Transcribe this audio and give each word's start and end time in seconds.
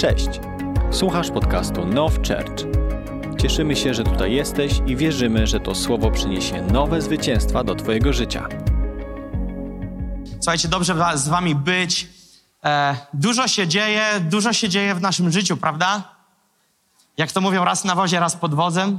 Cześć! 0.00 0.28
Słuchasz 0.90 1.30
podcastu 1.30 1.86
Now 1.86 2.12
Church. 2.14 2.64
Cieszymy 3.42 3.76
się, 3.76 3.94
że 3.94 4.04
tutaj 4.04 4.32
jesteś 4.32 4.72
i 4.86 4.96
wierzymy, 4.96 5.46
że 5.46 5.60
to 5.60 5.74
słowo 5.74 6.10
przyniesie 6.10 6.62
nowe 6.62 7.02
zwycięstwa 7.02 7.64
do 7.64 7.74
Twojego 7.74 8.12
życia. 8.12 8.48
Słuchajcie, 10.40 10.68
dobrze 10.68 10.94
z 11.14 11.28
Wami 11.28 11.54
być. 11.54 12.08
E, 12.64 12.96
dużo 13.14 13.48
się 13.48 13.68
dzieje, 13.68 14.20
dużo 14.20 14.52
się 14.52 14.68
dzieje 14.68 14.94
w 14.94 15.00
naszym 15.00 15.32
życiu, 15.32 15.56
prawda? 15.56 16.02
Jak 17.16 17.32
to 17.32 17.40
mówią, 17.40 17.64
raz 17.64 17.84
na 17.84 17.94
wozie, 17.94 18.20
raz 18.20 18.36
pod 18.36 18.54
wozem. 18.54 18.98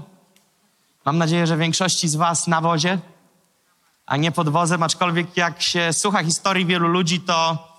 Mam 1.06 1.18
nadzieję, 1.18 1.48
że 1.48 1.58
większości 1.58 2.10
z 2.10 2.16
Was 2.16 2.48
na 2.48 2.62
wozie, 2.62 3.00
a 4.06 4.18
nie 4.18 4.32
pod 4.32 4.50
wozem, 4.50 4.84
aczkolwiek 4.84 5.38
jak 5.38 5.62
się 5.62 5.94
słucha 5.94 6.24
historii 6.24 6.66
wielu 6.66 6.88
ludzi, 6.88 7.20
to 7.20 7.71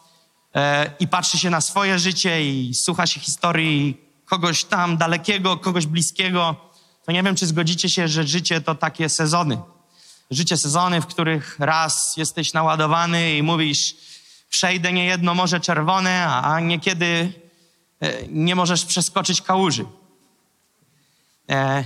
i 1.00 1.08
patrzy 1.08 1.38
się 1.38 1.50
na 1.50 1.60
swoje 1.60 1.98
życie 1.98 2.50
i 2.50 2.74
słucha 2.74 3.06
się 3.06 3.20
historii 3.20 4.00
kogoś 4.24 4.64
tam 4.64 4.96
dalekiego, 4.96 5.56
kogoś 5.56 5.86
bliskiego, 5.86 6.56
to 7.06 7.12
nie 7.12 7.22
wiem, 7.22 7.36
czy 7.36 7.46
zgodzicie 7.46 7.88
się, 7.88 8.08
że 8.08 8.26
życie 8.26 8.60
to 8.60 8.74
takie 8.74 9.08
sezony. 9.08 9.58
Życie 10.30 10.56
sezony, 10.56 11.00
w 11.00 11.06
których 11.06 11.56
raz 11.58 12.16
jesteś 12.16 12.52
naładowany 12.52 13.36
i 13.36 13.42
mówisz, 13.42 13.94
przejdę 14.48 14.92
niejedno 14.92 15.34
Morze 15.34 15.60
Czerwone, 15.60 16.26
a 16.26 16.60
niekiedy 16.60 17.32
e, 18.00 18.26
nie 18.28 18.54
możesz 18.54 18.84
przeskoczyć 18.84 19.42
kałuży. 19.42 19.84
E, 21.50 21.84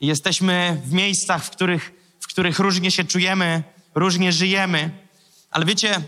jesteśmy 0.00 0.82
w 0.84 0.92
miejscach, 0.92 1.44
w 1.44 1.50
których, 1.50 1.92
w 2.20 2.26
których 2.26 2.58
różnie 2.58 2.90
się 2.90 3.04
czujemy, 3.04 3.62
różnie 3.94 4.32
żyjemy, 4.32 4.90
ale 5.50 5.64
wiecie, 5.64 6.00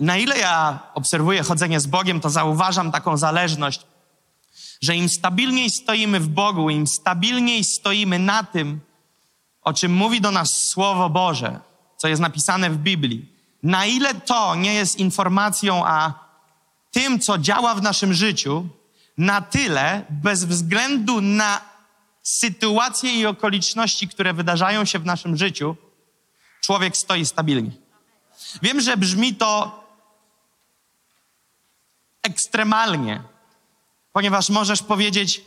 na 0.00 0.16
ile 0.16 0.38
ja 0.38 0.78
obserwuję 0.94 1.42
chodzenie 1.42 1.80
z 1.80 1.86
Bogiem, 1.86 2.20
to 2.20 2.30
zauważam 2.30 2.92
taką 2.92 3.16
zależność, 3.16 3.80
że 4.80 4.96
im 4.96 5.08
stabilniej 5.08 5.70
stoimy 5.70 6.20
w 6.20 6.28
Bogu, 6.28 6.70
im 6.70 6.86
stabilniej 6.86 7.64
stoimy 7.64 8.18
na 8.18 8.44
tym, 8.44 8.80
o 9.62 9.72
czym 9.72 9.92
mówi 9.92 10.20
do 10.20 10.30
nas 10.30 10.68
Słowo 10.68 11.10
Boże, 11.10 11.60
co 11.96 12.08
jest 12.08 12.22
napisane 12.22 12.70
w 12.70 12.76
Biblii, 12.76 13.34
na 13.62 13.86
ile 13.86 14.14
to 14.14 14.54
nie 14.54 14.74
jest 14.74 14.98
informacją, 14.98 15.86
a 15.86 16.12
tym, 16.90 17.20
co 17.20 17.38
działa 17.38 17.74
w 17.74 17.82
naszym 17.82 18.14
życiu, 18.14 18.68
na 19.18 19.40
tyle, 19.40 20.04
bez 20.10 20.44
względu 20.44 21.20
na 21.20 21.60
sytuacje 22.22 23.14
i 23.14 23.26
okoliczności, 23.26 24.08
które 24.08 24.32
wydarzają 24.34 24.84
się 24.84 24.98
w 24.98 25.06
naszym 25.06 25.36
życiu, 25.36 25.76
człowiek 26.60 26.96
stoi 26.96 27.26
stabilnie. 27.26 27.83
Wiem, 28.62 28.80
że 28.80 28.96
brzmi 28.96 29.34
to 29.34 29.80
ekstremalnie, 32.22 33.22
ponieważ 34.12 34.50
możesz 34.50 34.82
powiedzieć, 34.82 35.40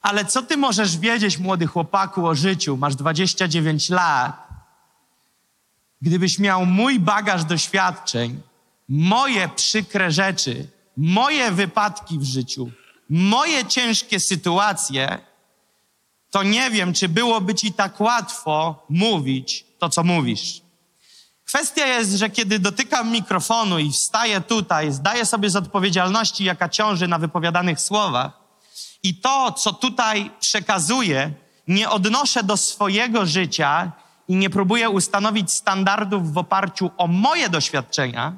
ale 0.00 0.24
co 0.24 0.42
ty 0.42 0.56
możesz 0.56 0.98
wiedzieć, 0.98 1.38
młody 1.38 1.66
chłopaku, 1.66 2.26
o 2.26 2.34
życiu? 2.34 2.76
Masz 2.76 2.96
29 2.96 3.88
lat. 3.88 4.48
Gdybyś 6.02 6.38
miał 6.38 6.66
mój 6.66 7.00
bagaż 7.00 7.44
doświadczeń, 7.44 8.40
moje 8.88 9.48
przykre 9.48 10.10
rzeczy, 10.10 10.68
moje 10.96 11.50
wypadki 11.50 12.18
w 12.18 12.24
życiu, 12.24 12.70
moje 13.10 13.64
ciężkie 13.64 14.20
sytuacje, 14.20 15.18
to 16.30 16.42
nie 16.42 16.70
wiem, 16.70 16.92
czy 16.92 17.08
byłoby 17.08 17.54
ci 17.54 17.72
tak 17.72 18.00
łatwo 18.00 18.86
mówić 18.88 19.66
to, 19.78 19.88
co 19.88 20.04
mówisz. 20.04 20.65
Kwestia 21.46 21.86
jest, 21.86 22.12
że 22.12 22.30
kiedy 22.30 22.58
dotykam 22.58 23.10
mikrofonu 23.10 23.78
i 23.78 23.92
wstaję 23.92 24.40
tutaj, 24.40 24.92
zdaję 24.92 25.26
sobie 25.26 25.50
z 25.50 25.56
odpowiedzialności, 25.56 26.44
jaka 26.44 26.68
ciąży 26.68 27.08
na 27.08 27.18
wypowiadanych 27.18 27.80
słowach, 27.80 28.32
i 29.02 29.14
to, 29.14 29.52
co 29.52 29.72
tutaj 29.72 30.30
przekazuję, 30.40 31.32
nie 31.68 31.90
odnoszę 31.90 32.42
do 32.42 32.56
swojego 32.56 33.26
życia 33.26 33.92
i 34.28 34.36
nie 34.36 34.50
próbuję 34.50 34.90
ustanowić 34.90 35.52
standardów 35.52 36.32
w 36.32 36.38
oparciu 36.38 36.90
o 36.96 37.06
moje 37.06 37.48
doświadczenia, 37.48 38.32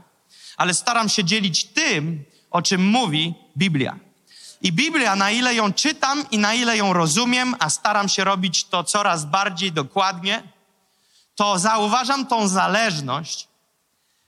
ale 0.57 0.75
staram 0.75 1.09
się 1.09 1.25
dzielić 1.25 1.65
tym, 1.65 2.25
o 2.51 2.63
czym 2.63 2.87
mówi 2.87 3.35
Biblia. 3.57 3.97
I 4.63 4.73
Biblia, 4.73 5.17
na 5.17 5.31
ile 5.31 5.55
ją 5.55 5.73
czytam 5.73 6.25
i 6.31 6.39
na 6.39 6.55
ile 6.55 6.77
ją 6.77 6.93
rozumiem, 6.93 7.57
a 7.59 7.71
staram 7.71 8.09
się 8.09 8.25
robić 8.25 8.65
to 8.65 8.85
coraz 8.85 9.25
bardziej 9.25 9.73
dokładnie, 9.73 10.43
to 11.39 11.59
zauważam 11.59 12.27
tą 12.27 12.49
zależność, 12.49 13.49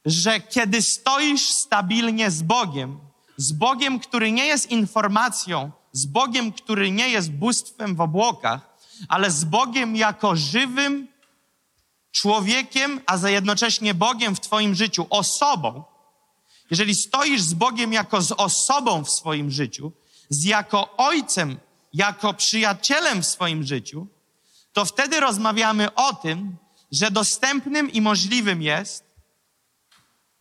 że 0.04 0.40
kiedy 0.40 0.82
stoisz 0.82 1.48
stabilnie 1.48 2.30
z 2.30 2.42
Bogiem, 2.42 3.00
z 3.36 3.52
Bogiem, 3.52 4.00
który 4.00 4.32
nie 4.32 4.46
jest 4.46 4.70
informacją, 4.70 5.70
z 5.92 6.06
Bogiem, 6.06 6.52
który 6.52 6.90
nie 6.90 7.08
jest 7.08 7.32
bóstwem 7.32 7.96
w 7.96 8.00
obłokach, 8.00 8.76
ale 9.08 9.30
z 9.30 9.44
Bogiem 9.44 9.96
jako 9.96 10.36
żywym 10.36 11.08
człowiekiem, 12.12 13.00
a 13.06 13.28
jednocześnie 13.28 13.94
Bogiem 13.94 14.36
w 14.36 14.40
Twoim 14.40 14.74
życiu, 14.74 15.06
osobą, 15.10 15.84
jeżeli 16.70 16.94
stoisz 16.94 17.42
z 17.42 17.54
Bogiem 17.54 17.92
jako 17.92 18.22
z 18.22 18.32
osobą 18.32 19.04
w 19.04 19.10
swoim 19.10 19.50
życiu, 19.50 19.92
z 20.28 20.44
jako 20.44 20.96
ojcem, 20.96 21.58
jako 21.92 22.34
przyjacielem 22.34 23.22
w 23.22 23.26
swoim 23.26 23.64
życiu, 23.64 24.06
to 24.72 24.84
wtedy 24.84 25.20
rozmawiamy 25.20 25.94
o 25.94 26.14
tym, 26.14 26.56
że 26.92 27.10
dostępnym 27.10 27.92
i 27.92 28.00
możliwym 28.00 28.62
jest, 28.62 29.04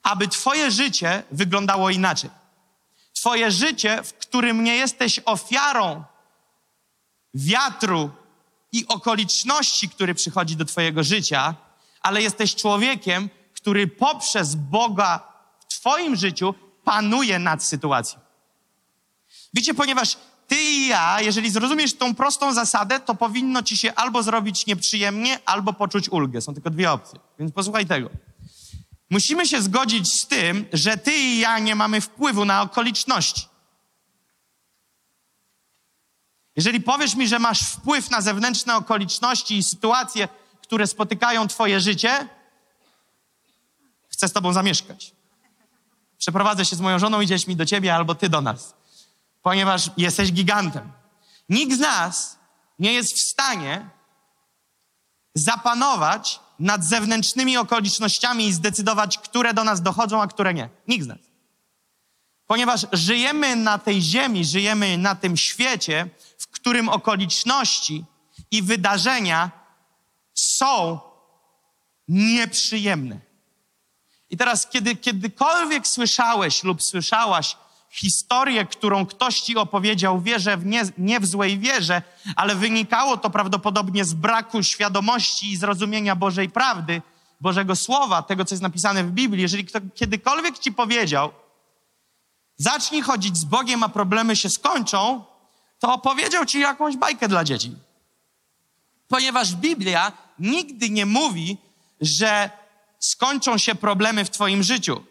aby 0.03 0.27
Twoje 0.27 0.71
życie 0.71 1.23
wyglądało 1.31 1.89
inaczej. 1.89 2.29
Twoje 3.13 3.51
życie, 3.51 4.03
w 4.03 4.13
którym 4.13 4.63
nie 4.63 4.75
jesteś 4.75 5.19
ofiarą 5.25 6.03
wiatru 7.33 8.11
i 8.71 8.87
okoliczności, 8.87 9.89
który 9.89 10.15
przychodzi 10.15 10.55
do 10.55 10.65
Twojego 10.65 11.03
życia, 11.03 11.55
ale 12.01 12.21
jesteś 12.21 12.55
człowiekiem, 12.55 13.29
który 13.53 13.87
poprzez 13.87 14.55
Boga 14.55 15.33
w 15.59 15.65
Twoim 15.65 16.15
życiu 16.15 16.53
panuje 16.83 17.39
nad 17.39 17.63
sytuacją. 17.63 18.19
Wiecie, 19.53 19.73
ponieważ 19.73 20.17
ty 20.49 20.55
i 20.55 20.87
ja, 20.87 21.21
jeżeli 21.21 21.51
zrozumiesz 21.51 21.93
tą 21.93 22.15
prostą 22.15 22.53
zasadę, 22.53 22.99
to 22.99 23.15
powinno 23.15 23.63
ci 23.63 23.77
się 23.77 23.93
albo 23.93 24.23
zrobić 24.23 24.65
nieprzyjemnie, 24.65 25.39
albo 25.45 25.73
poczuć 25.73 26.09
ulgę. 26.09 26.41
Są 26.41 26.53
tylko 26.53 26.69
dwie 26.69 26.91
opcje. 26.91 27.19
Więc 27.39 27.51
posłuchaj 27.51 27.85
tego. 27.85 28.09
Musimy 29.09 29.47
się 29.47 29.61
zgodzić 29.61 30.13
z 30.13 30.27
tym, 30.27 30.65
że 30.73 30.97
ty 30.97 31.13
i 31.13 31.39
ja 31.39 31.59
nie 31.59 31.75
mamy 31.75 32.01
wpływu 32.01 32.45
na 32.45 32.61
okoliczności. 32.61 33.47
Jeżeli 36.55 36.81
powiesz 36.81 37.15
mi, 37.15 37.27
że 37.27 37.39
masz 37.39 37.61
wpływ 37.61 38.09
na 38.09 38.21
zewnętrzne 38.21 38.75
okoliczności 38.75 39.57
i 39.57 39.63
sytuacje, 39.63 40.27
które 40.61 40.87
spotykają 40.87 41.47
twoje 41.47 41.79
życie, 41.79 42.27
chcę 44.07 44.27
z 44.27 44.33
tobą 44.33 44.53
zamieszkać. 44.53 45.11
Przeprowadzę 46.17 46.65
się 46.65 46.75
z 46.75 46.81
moją 46.81 46.99
żoną 46.99 47.21
i 47.21 47.27
dziećmi 47.27 47.55
do 47.55 47.65
ciebie 47.65 47.95
albo 47.95 48.15
ty 48.15 48.29
do 48.29 48.41
nas 48.41 48.78
ponieważ 49.41 49.91
jesteś 49.97 50.31
gigantem. 50.31 50.91
Nikt 51.49 51.77
z 51.77 51.79
nas 51.79 52.39
nie 52.79 52.93
jest 52.93 53.13
w 53.13 53.21
stanie 53.21 53.89
zapanować 55.35 56.39
nad 56.59 56.83
zewnętrznymi 56.83 57.57
okolicznościami 57.57 58.47
i 58.47 58.53
zdecydować, 58.53 59.17
które 59.17 59.53
do 59.53 59.63
nas 59.63 59.81
dochodzą, 59.81 60.21
a 60.21 60.27
które 60.27 60.53
nie. 60.53 60.69
Nikt 60.87 61.05
z 61.05 61.07
nas. 61.07 61.17
Ponieważ 62.47 62.85
żyjemy 62.93 63.55
na 63.55 63.77
tej 63.77 64.01
ziemi, 64.01 64.45
żyjemy 64.45 64.97
na 64.97 65.15
tym 65.15 65.37
świecie, 65.37 66.09
w 66.37 66.47
którym 66.47 66.89
okoliczności 66.89 68.05
i 68.51 68.61
wydarzenia 68.61 69.51
są 70.33 70.99
nieprzyjemne. 72.07 73.19
I 74.29 74.37
teraz, 74.37 74.67
kiedy 74.67 74.95
kiedykolwiek 74.95 75.87
słyszałeś 75.87 76.63
lub 76.63 76.83
słyszałaś 76.83 77.57
historię, 77.89 78.65
którą 78.65 79.05
ktoś 79.05 79.39
ci 79.39 79.57
opowiedział, 79.57 80.21
wierzę 80.21 80.57
w 80.57 80.65
nie, 80.65 80.83
nie 80.97 81.19
w 81.19 81.25
złej 81.25 81.59
wierze, 81.59 82.01
ale 82.35 82.55
wynikało 82.55 83.17
to 83.17 83.29
prawdopodobnie 83.29 84.05
z 84.05 84.13
braku 84.13 84.63
świadomości 84.63 85.51
i 85.51 85.57
zrozumienia 85.57 86.15
Bożej 86.15 86.49
prawdy, 86.49 87.01
Bożego 87.41 87.75
Słowa, 87.75 88.21
tego, 88.21 88.45
co 88.45 88.55
jest 88.55 88.63
napisane 88.63 89.03
w 89.03 89.11
Biblii. 89.11 89.41
Jeżeli 89.41 89.65
kto 89.65 89.79
kiedykolwiek 89.95 90.59
ci 90.59 90.71
powiedział, 90.71 91.31
zacznij 92.57 93.01
chodzić 93.01 93.37
z 93.37 93.43
Bogiem, 93.43 93.83
a 93.83 93.89
problemy 93.89 94.35
się 94.35 94.49
skończą, 94.49 95.23
to 95.79 95.93
opowiedział 95.93 96.45
ci 96.45 96.59
jakąś 96.59 96.97
bajkę 96.97 97.27
dla 97.27 97.43
dzieci. 97.43 97.71
Ponieważ 99.07 99.55
Biblia 99.55 100.11
nigdy 100.39 100.89
nie 100.89 101.05
mówi, 101.05 101.57
że 102.01 102.49
skończą 102.99 103.57
się 103.57 103.75
problemy 103.75 104.25
w 104.25 104.29
Twoim 104.29 104.63
życiu. 104.63 105.03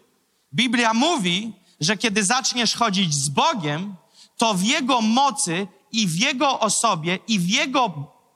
Biblia 0.53 0.93
mówi, 0.93 1.53
że 1.79 1.97
kiedy 1.97 2.23
zaczniesz 2.23 2.75
chodzić 2.75 3.13
z 3.13 3.29
Bogiem, 3.29 3.95
to 4.37 4.53
w 4.53 4.63
Jego 4.63 5.01
mocy 5.01 5.67
i 5.91 6.07
w 6.07 6.15
Jego 6.15 6.59
osobie 6.59 7.19
i 7.27 7.39
w 7.39 7.49
Jego 7.49 7.89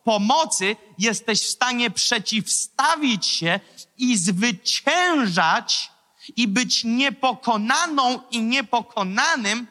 pomocy 0.03 0.75
jesteś 0.97 1.41
w 1.41 1.49
stanie 1.49 1.91
przeciwstawić 1.91 3.25
się 3.25 3.59
i 3.97 4.17
zwyciężać 4.17 5.91
i 6.35 6.47
być 6.47 6.83
niepokonaną 6.83 8.19
i 8.31 8.41
niepokonanym 8.41 9.67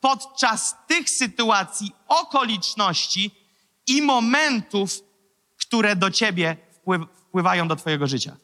podczas 0.00 0.74
tych 0.86 1.10
sytuacji, 1.10 1.92
okoliczności 2.08 3.30
i 3.86 4.02
momentów, 4.02 5.00
które 5.56 5.96
do 5.96 6.10
ciebie 6.10 6.56
wpływ, 6.72 7.02
wpływają 7.28 7.68
do 7.68 7.76
twojego 7.76 8.06
życia. 8.06 8.36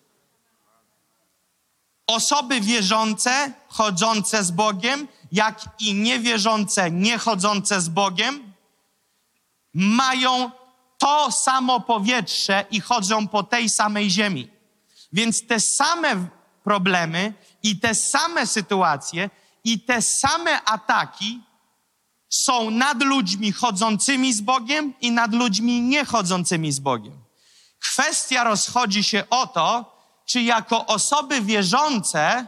Osoby 2.11 2.61
wierzące, 2.61 3.53
chodzące 3.69 4.45
z 4.45 4.51
Bogiem, 4.51 5.09
jak 5.33 5.65
i 5.79 5.95
niewierzące, 5.95 6.91
niechodzące 6.91 7.81
z 7.81 7.89
Bogiem, 7.89 8.53
mają 9.75 10.51
to 10.99 11.33
samo 11.33 11.81
powietrze 11.81 12.65
i 12.71 12.81
chodzą 12.81 13.29
po 13.29 13.43
tej 13.43 13.71
samej 13.71 14.11
ziemi. 14.11 14.49
Więc 15.13 15.47
te 15.47 15.61
same 15.61 16.29
problemy 16.65 17.35
i 17.63 17.81
te 17.81 17.95
same 17.95 18.47
sytuacje 18.47 19.31
i 19.65 19.81
te 19.81 20.03
same 20.03 20.63
ataki 20.65 21.41
są 22.29 22.71
nad 22.71 23.03
ludźmi 23.03 23.53
chodzącymi 23.53 24.33
z 24.33 24.41
Bogiem 24.41 24.95
i 25.01 25.11
nad 25.11 25.35
ludźmi 25.35 25.83
niechodzącymi 25.83 26.73
z 26.73 26.79
Bogiem. 26.79 27.19
Kwestia 27.81 28.45
rozchodzi 28.45 29.05
się 29.05 29.25
o 29.31 29.47
to, 29.47 30.00
czy 30.31 30.43
jako 30.43 30.87
osoby 30.87 31.41
wierzące 31.43 32.47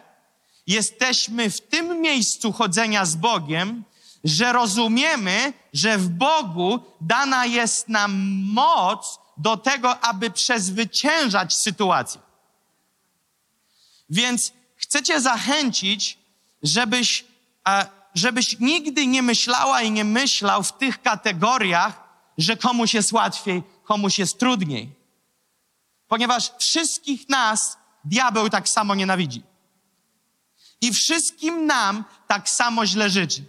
jesteśmy 0.67 1.50
w 1.50 1.61
tym 1.61 2.00
miejscu 2.00 2.52
chodzenia 2.52 3.05
z 3.05 3.17
Bogiem, 3.17 3.84
że 4.25 4.52
rozumiemy, 4.52 5.52
że 5.73 5.99
w 5.99 6.08
Bogu 6.08 6.81
dana 7.00 7.46
jest 7.46 7.88
nam 7.88 8.43
moc 8.52 9.19
do 9.37 9.56
tego, 9.56 10.00
aby 10.00 10.31
przezwyciężać 10.31 11.55
sytuację. 11.55 12.20
Więc 14.11 14.52
chcę 14.76 15.02
Cię 15.02 15.20
zachęcić, 15.20 16.19
żebyś, 16.62 17.25
e, 17.69 17.87
żebyś 18.14 18.58
nigdy 18.61 19.06
nie 19.06 19.23
myślała 19.23 19.82
i 19.82 19.90
nie 19.90 20.05
myślał 20.05 20.62
w 20.62 20.73
tych 20.73 21.02
kategoriach, 21.02 22.02
że 22.38 22.56
komuś 22.56 22.94
jest 22.94 23.12
łatwiej, 23.12 23.62
komuś 23.84 24.19
jest 24.19 24.38
trudniej. 24.38 25.01
Ponieważ 26.12 26.52
wszystkich 26.58 27.28
nas 27.28 27.78
diabeł 28.04 28.50
tak 28.50 28.68
samo 28.68 28.94
nienawidzi. 28.94 29.42
I 30.80 30.92
wszystkim 30.92 31.66
nam 31.66 32.04
tak 32.26 32.48
samo 32.48 32.86
źle 32.86 33.10
życzy. 33.10 33.44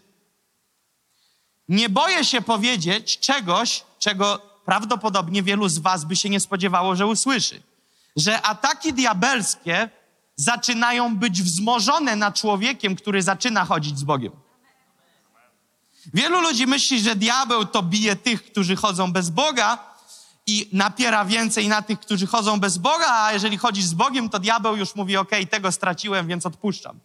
Nie 1.69 1.89
boję 1.89 2.25
się 2.25 2.42
powiedzieć 2.42 3.19
czegoś, 3.19 3.83
czego 4.00 4.42
prawdopodobnie 4.65 5.44
wielu 5.44 5.69
z 5.69 5.77
Was 5.77 6.06
by 6.06 6.15
się 6.15 6.30
nie 6.30 6.39
spodziewało, 6.39 6.95
że 6.95 7.07
usłyszy. 7.07 7.62
Że 8.15 8.42
ataki 8.42 8.94
diabelskie 8.94 9.89
zaczynają 10.36 11.18
być 11.18 11.42
wzmożone 11.42 12.15
nad 12.15 12.36
człowiekiem, 12.36 12.95
który 12.95 13.21
zaczyna 13.21 13.65
chodzić 13.65 14.00
z 14.00 14.04
Bogiem. 14.04 14.31
Wielu 16.13 16.42
ludzi 16.42 16.68
myśli, 16.68 17.00
że 17.00 17.15
diabeł 17.15 17.65
to 17.65 17.83
bije 17.83 18.15
tych, 18.15 18.44
którzy 18.45 18.75
chodzą 18.75 19.13
bez 19.13 19.30
Boga 19.30 19.93
i 20.48 20.69
napiera 20.72 21.25
więcej 21.25 21.68
na 21.68 21.81
tych, 21.81 22.00
którzy 22.00 22.28
chodzą 22.28 22.60
bez 22.60 22.78
Boga, 22.78 23.24
a 23.24 23.34
jeżeli 23.34 23.57
chodzisz 23.57 23.86
z 23.86 23.94
Bogiem, 23.94 24.30
to 24.30 24.40
diabeł 24.40 24.78
już 24.78 24.95
mówi: 24.95 25.18
OK, 25.18 25.31
tego 25.50 25.72
straciłem, 25.72 26.28
więc 26.28 26.45
odpuszczam. 26.45 27.00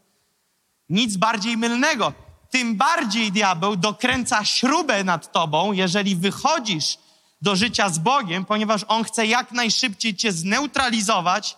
Nic 0.89 1.17
bardziej 1.17 1.57
mylnego. 1.57 2.13
Tym 2.51 2.77
bardziej 2.77 3.33
diabeł 3.33 3.77
dokręca 3.77 4.45
śrubę 4.45 5.05
nad 5.05 5.33
tobą, 5.33 5.73
jeżeli 5.73 6.17
wychodzisz 6.17 6.99
do 7.43 7.57
życia 7.57 7.89
z 7.89 7.99
Bogiem, 7.99 8.45
ponieważ 8.45 8.85
on 8.89 9.05
chce 9.05 9.27
jak 9.27 9.53
najszybciej 9.53 10.17
cię 10.17 10.33
zneutralizować, 10.33 11.57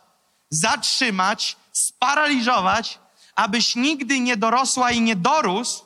zatrzymać, 0.51 1.57
sparaliżować, 1.73 2.99
abyś 3.35 3.77
nigdy 3.77 4.21
nie 4.21 4.37
dorosła 4.37 4.91
i 4.91 5.01
nie 5.01 5.17
dorósł 5.17 5.85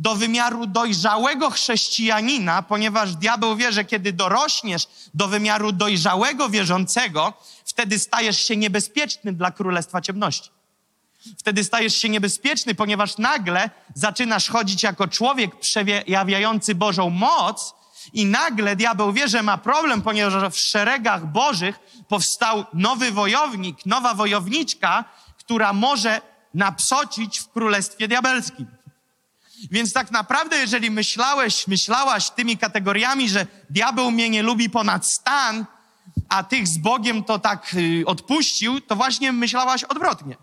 do 0.00 0.14
wymiaru 0.14 0.66
dojrzałego 0.66 1.50
chrześcijanina, 1.50 2.62
ponieważ 2.62 3.16
diabeł 3.16 3.56
wie, 3.56 3.72
że 3.72 3.84
kiedy 3.84 4.12
dorośniesz 4.12 4.88
do 5.14 5.28
wymiaru 5.28 5.72
dojrzałego 5.72 6.48
wierzącego, 6.48 7.32
wtedy 7.64 7.98
stajesz 7.98 8.44
się 8.46 8.56
niebezpieczny 8.56 9.32
dla 9.32 9.50
królestwa 9.50 10.00
ciemności. 10.00 10.50
Wtedy 11.38 11.64
stajesz 11.64 11.96
się 11.96 12.08
niebezpieczny, 12.08 12.74
ponieważ 12.74 13.18
nagle 13.18 13.70
zaczynasz 13.94 14.48
chodzić 14.48 14.82
jako 14.82 15.08
człowiek 15.08 15.58
przejawiający 15.58 16.74
Bożą 16.74 17.10
moc, 17.10 17.74
i 18.12 18.26
nagle 18.26 18.76
diabeł 18.76 19.12
wie, 19.12 19.28
że 19.28 19.42
ma 19.42 19.58
problem, 19.58 20.02
ponieważ 20.02 20.52
w 20.52 20.58
szeregach 20.58 21.26
Bożych 21.26 21.78
powstał 22.08 22.64
nowy 22.74 23.12
wojownik, 23.12 23.86
nowa 23.86 24.14
wojowniczka, 24.14 25.04
która 25.38 25.72
może 25.72 26.20
napsocić 26.54 27.38
w 27.38 27.48
królestwie 27.48 28.08
diabelskim. 28.08 28.66
Więc 29.70 29.92
tak 29.92 30.10
naprawdę, 30.10 30.56
jeżeli 30.56 30.90
myślałeś, 30.90 31.66
myślałaś 31.66 32.30
tymi 32.30 32.58
kategoriami, 32.58 33.28
że 33.28 33.46
diabeł 33.70 34.10
mnie 34.10 34.30
nie 34.30 34.42
lubi 34.42 34.70
ponad 34.70 35.06
stan, 35.06 35.66
a 36.28 36.42
tych 36.42 36.68
z 36.68 36.78
Bogiem 36.78 37.24
to 37.24 37.38
tak 37.38 37.74
y, 37.74 38.02
odpuścił, 38.06 38.80
to 38.80 38.96
właśnie 38.96 39.32
myślałaś 39.32 39.84
odwrotnie. 39.84 40.36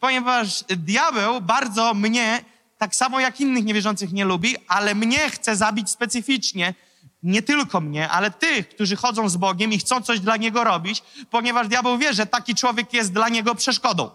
Ponieważ 0.00 0.64
diabeł 0.68 1.40
bardzo 1.40 1.94
mnie, 1.94 2.44
tak 2.78 2.94
samo 2.94 3.20
jak 3.20 3.40
innych 3.40 3.64
niewierzących, 3.64 4.12
nie 4.12 4.24
lubi, 4.24 4.56
ale 4.68 4.94
mnie 4.94 5.30
chce 5.30 5.56
zabić 5.56 5.90
specyficznie. 5.90 6.74
Nie 7.22 7.42
tylko 7.42 7.80
mnie, 7.80 8.08
ale 8.08 8.30
tych, 8.30 8.68
którzy 8.68 8.96
chodzą 8.96 9.28
z 9.28 9.36
Bogiem 9.36 9.72
i 9.72 9.78
chcą 9.78 10.02
coś 10.02 10.20
dla 10.20 10.36
niego 10.36 10.64
robić, 10.64 11.02
ponieważ 11.30 11.68
diabeł 11.68 11.98
wie, 11.98 12.14
że 12.14 12.26
taki 12.26 12.54
człowiek 12.54 12.92
jest 12.92 13.12
dla 13.12 13.28
niego 13.28 13.54
przeszkodą. 13.54 14.10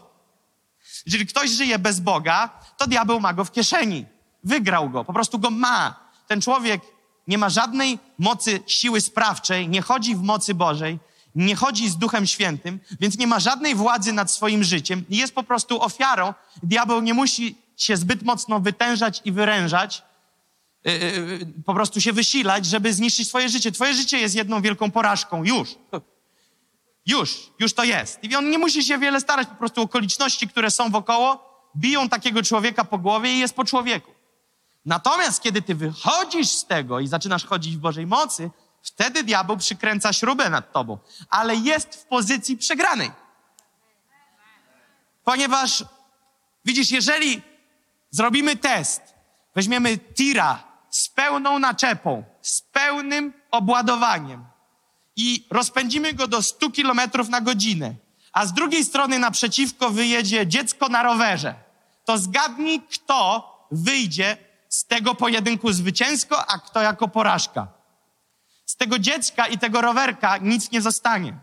Jeżeli 1.06 1.26
ktoś 1.26 1.50
żyje 1.50 1.78
bez 1.78 2.00
Boga, 2.00 2.60
to 2.76 2.86
diabeł 2.86 3.20
ma 3.20 3.32
go 3.32 3.44
w 3.44 3.52
kieszeni. 3.52 4.04
Wygrał 4.44 4.90
go, 4.90 5.04
po 5.04 5.12
prostu 5.12 5.38
go 5.38 5.50
ma. 5.50 6.10
Ten 6.26 6.40
człowiek 6.40 6.80
nie 7.28 7.38
ma 7.38 7.48
żadnej 7.48 7.98
mocy 8.18 8.60
siły 8.66 9.00
sprawczej, 9.00 9.68
nie 9.68 9.82
chodzi 9.82 10.16
w 10.16 10.22
mocy 10.22 10.54
Bożej, 10.54 10.98
nie 11.34 11.56
chodzi 11.56 11.88
z 11.88 11.96
Duchem 11.96 12.26
Świętym, 12.26 12.80
więc 13.00 13.18
nie 13.18 13.26
ma 13.26 13.40
żadnej 13.40 13.74
władzy 13.74 14.12
nad 14.12 14.30
swoim 14.30 14.64
życiem 14.64 15.04
i 15.08 15.16
jest 15.16 15.34
po 15.34 15.42
prostu 15.42 15.82
ofiarą. 15.82 16.34
Diabeł 16.62 17.00
nie 17.00 17.14
musi 17.14 17.56
się 17.76 17.96
zbyt 17.96 18.22
mocno 18.22 18.60
wytężać 18.60 19.22
i 19.24 19.32
wyrężać, 19.32 20.02
yy, 20.84 20.92
yy, 20.92 21.46
po 21.66 21.74
prostu 21.74 22.00
się 22.00 22.12
wysilać, 22.12 22.66
żeby 22.66 22.92
zniszczyć 22.92 23.28
swoje 23.28 23.48
życie. 23.48 23.72
Twoje 23.72 23.94
życie 23.94 24.18
jest 24.18 24.34
jedną 24.34 24.62
wielką 24.62 24.90
porażką. 24.90 25.44
Już. 25.44 25.74
Już, 27.06 27.50
już 27.58 27.74
to 27.74 27.84
jest. 27.84 28.24
I 28.24 28.36
on 28.36 28.50
nie 28.50 28.58
musi 28.58 28.84
się 28.84 28.98
wiele 28.98 29.20
starać, 29.20 29.48
po 29.48 29.54
prostu 29.54 29.82
okoliczności, 29.82 30.48
które 30.48 30.70
są 30.70 30.90
wokoło, 30.90 31.54
biją 31.76 32.08
takiego 32.08 32.42
człowieka 32.42 32.84
po 32.84 32.98
głowie 32.98 33.32
i 33.32 33.38
jest 33.38 33.54
po 33.54 33.64
człowieku. 33.64 34.10
Natomiast 34.86 35.42
kiedy 35.42 35.62
ty 35.62 35.74
wychodzisz 35.74 36.48
z 36.48 36.66
tego 36.66 37.00
i 37.00 37.08
zaczynasz 37.08 37.44
chodzić 37.44 37.76
w 37.76 37.80
Bożej 37.80 38.06
mocy, 38.06 38.50
wtedy 38.82 39.24
diabeł 39.24 39.56
przykręca 39.56 40.12
śrubę 40.12 40.50
nad 40.50 40.72
tobą, 40.72 40.98
ale 41.30 41.56
jest 41.56 41.94
w 41.94 42.04
pozycji 42.04 42.56
przegranej. 42.56 43.10
Ponieważ, 45.24 45.84
widzisz, 46.64 46.90
jeżeli 46.90 47.42
zrobimy 48.10 48.56
test, 48.56 49.02
weźmiemy 49.54 49.98
tira 49.98 50.62
z 50.90 51.08
pełną 51.08 51.58
naczepą, 51.58 52.24
z 52.42 52.62
pełnym 52.62 53.32
obładowaniem, 53.50 54.44
i 55.16 55.46
rozpędzimy 55.50 56.14
go 56.14 56.26
do 56.26 56.42
100 56.42 56.70
km 56.70 57.00
na 57.28 57.40
godzinę, 57.40 57.94
a 58.32 58.46
z 58.46 58.52
drugiej 58.52 58.84
strony 58.84 59.18
naprzeciwko 59.18 59.90
wyjedzie 59.90 60.46
dziecko 60.46 60.88
na 60.88 61.02
rowerze, 61.02 61.54
to 62.04 62.18
zgadnij, 62.18 62.80
kto 62.80 63.50
wyjdzie 63.70 64.36
z 64.68 64.84
tego 64.84 65.14
pojedynku 65.14 65.72
zwycięsko, 65.72 66.46
a 66.46 66.58
kto 66.58 66.82
jako 66.82 67.08
porażka. 67.08 67.68
Z 68.66 68.76
tego 68.76 68.98
dziecka 68.98 69.46
i 69.46 69.58
tego 69.58 69.80
rowerka 69.80 70.36
nic 70.36 70.70
nie 70.70 70.82
zostanie. 70.82 71.38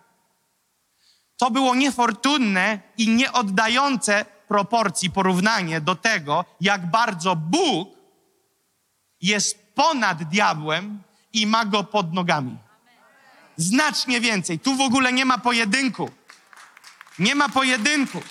To 1.37 1.51
było 1.51 1.75
niefortunne 1.75 2.79
i 2.97 3.09
nieoddające 3.09 4.25
proporcji 4.47 5.09
porównanie 5.09 5.81
do 5.81 5.95
tego, 5.95 6.45
jak 6.61 6.91
bardzo 6.91 7.35
Bóg 7.35 7.89
jest 9.21 9.75
ponad 9.75 10.23
diabłem 10.23 11.03
i 11.33 11.47
ma 11.47 11.65
go 11.65 11.83
pod 11.83 12.13
nogami. 12.13 12.57
Znacznie 13.61 14.21
więcej. 14.21 14.59
Tu 14.59 14.75
w 14.75 14.81
ogóle 14.81 15.13
nie 15.13 15.25
ma 15.25 15.37
pojedynku. 15.37 16.09
Nie 17.19 17.35
ma 17.35 17.49
pojedynku. 17.49 18.21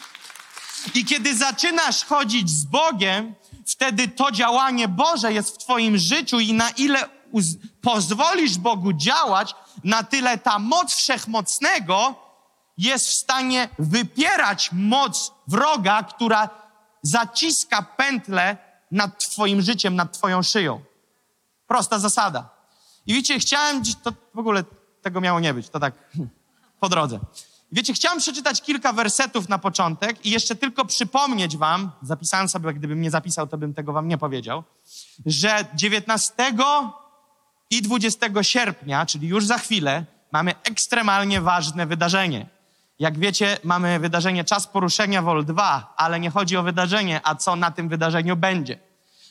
I 0.94 1.04
kiedy 1.04 1.37
zaczynasz 1.37 2.04
chodzić 2.04 2.50
z 2.50 2.64
Bogiem, 2.64 3.34
wtedy 3.66 4.08
to 4.08 4.30
działanie 4.30 4.88
Boże 4.88 5.32
jest 5.32 5.54
w 5.54 5.58
Twoim 5.58 5.99
życiu 5.99 6.40
i 6.40 6.52
na 6.52 6.70
ile 6.70 7.08
pozwolisz 7.80 8.58
Bogu 8.58 8.92
działać, 8.92 9.54
na 9.84 10.02
tyle 10.02 10.38
ta 10.38 10.58
moc 10.58 10.94
wszechmocnego 10.94 12.14
jest 12.78 13.08
w 13.08 13.14
stanie 13.14 13.68
wypierać 13.78 14.70
moc 14.72 15.32
wroga, 15.46 16.02
która 16.02 16.49
zaciska 17.02 17.82
pętlę 17.82 18.56
nad 18.90 19.18
Twoim 19.18 19.62
życiem, 19.62 19.96
nad 19.96 20.12
Twoją 20.12 20.42
szyją. 20.42 20.80
Prosta 21.66 21.99
zasada. 21.99 22.49
I 23.06 23.14
widzicie, 23.14 23.38
chciałem 23.38 23.84
dziś, 23.84 23.94
to 24.02 24.12
w 24.34 24.38
ogóle 24.38 24.64
tego 25.02 25.21
miało 25.21 25.40
nie 25.40 25.54
być, 25.54 25.69
to 25.69 25.80
tak 25.80 25.95
po 26.80 26.88
drodze. 26.88 27.21
Wiecie, 27.73 27.92
chciałem 27.92 28.19
przeczytać 28.19 28.62
kilka 28.62 28.92
wersetów 28.92 29.49
na 29.49 29.59
początek 29.59 30.26
i 30.26 30.30
jeszcze 30.30 30.54
tylko 30.54 30.85
przypomnieć 30.85 31.57
wam, 31.57 31.90
zapisałem 32.02 32.49
sobie, 32.49 32.75
gdybym 32.75 33.00
nie 33.00 33.11
zapisał, 33.11 33.47
to 33.47 33.59
bym 33.59 33.75
tego 33.75 33.92
wam 33.92 34.09
nie 34.09 34.19
powiedział, 34.19 34.62
że 35.26 35.64
19 35.75 36.35
i 37.71 37.83
20 37.83 38.42
sierpnia, 38.42 39.07
czyli 39.07 39.28
już 39.28 39.47
za 39.47 39.59
chwilę, 39.59 40.04
mamy 40.33 40.54
ekstremalnie 40.64 41.40
ważne 41.40 41.87
wydarzenie. 41.87 42.47
Jak 42.99 43.19
wiecie, 43.19 43.59
mamy 43.64 43.99
wydarzenie 43.99 44.45
Czas 44.45 44.66
Poruszenia 44.66 45.23
Vol 45.23 45.45
2, 45.45 45.95
ale 45.97 46.21
nie 46.21 46.30
chodzi 46.30 46.57
o 46.57 46.62
wydarzenie, 46.62 47.21
a 47.25 47.35
co 47.35 47.57
na 47.57 47.71
tym 47.71 47.88
wydarzeniu 47.88 48.37
będzie. 48.37 48.89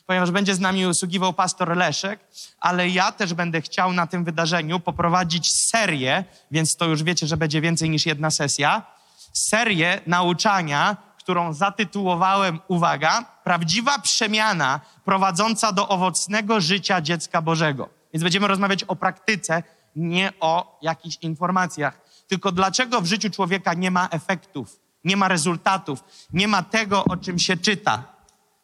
Ponieważ 0.10 0.32
będzie 0.32 0.56
z 0.56 0.60
nami 0.60 0.88
usługiwał 0.88 1.34
pastor 1.34 1.78
Leszek, 1.78 2.20
ale 2.60 2.90
ja 2.90 3.12
też 3.12 3.34
będę 3.34 3.62
chciał 3.62 3.94
na 3.94 4.08
tym 4.08 4.24
wydarzeniu 4.24 4.80
poprowadzić 4.80 5.54
serię, 5.54 6.24
więc 6.52 6.76
to 6.76 6.86
już 6.86 7.04
wiecie, 7.04 7.28
że 7.28 7.38
będzie 7.38 7.62
więcej 7.62 7.90
niż 7.90 8.06
jedna 8.06 8.32
sesja, 8.32 8.86
serię 9.34 10.02
nauczania, 10.08 10.98
którą 11.18 11.54
zatytułowałem, 11.54 12.60
uwaga, 12.68 13.26
prawdziwa 13.44 14.00
przemiana 14.00 14.80
prowadząca 15.06 15.72
do 15.72 15.88
owocnego 15.88 16.62
życia 16.62 17.02
dziecka 17.02 17.42
Bożego. 17.42 17.90
Więc 18.14 18.24
będziemy 18.24 18.48
rozmawiać 18.48 18.84
o 18.84 18.96
praktyce, 18.96 19.64
nie 19.96 20.34
o 20.40 20.80
jakichś 20.82 21.18
informacjach. 21.22 22.02
Tylko 22.28 22.52
dlaczego 22.52 23.02
w 23.02 23.06
życiu 23.06 23.30
człowieka 23.30 23.74
nie 23.74 23.92
ma 23.92 24.08
efektów, 24.12 24.80
nie 25.04 25.18
ma 25.18 25.28
rezultatów, 25.28 26.04
nie 26.34 26.48
ma 26.48 26.64
tego, 26.64 27.06
o 27.06 27.18
czym 27.18 27.40
się 27.40 27.58
czyta. 27.58 28.19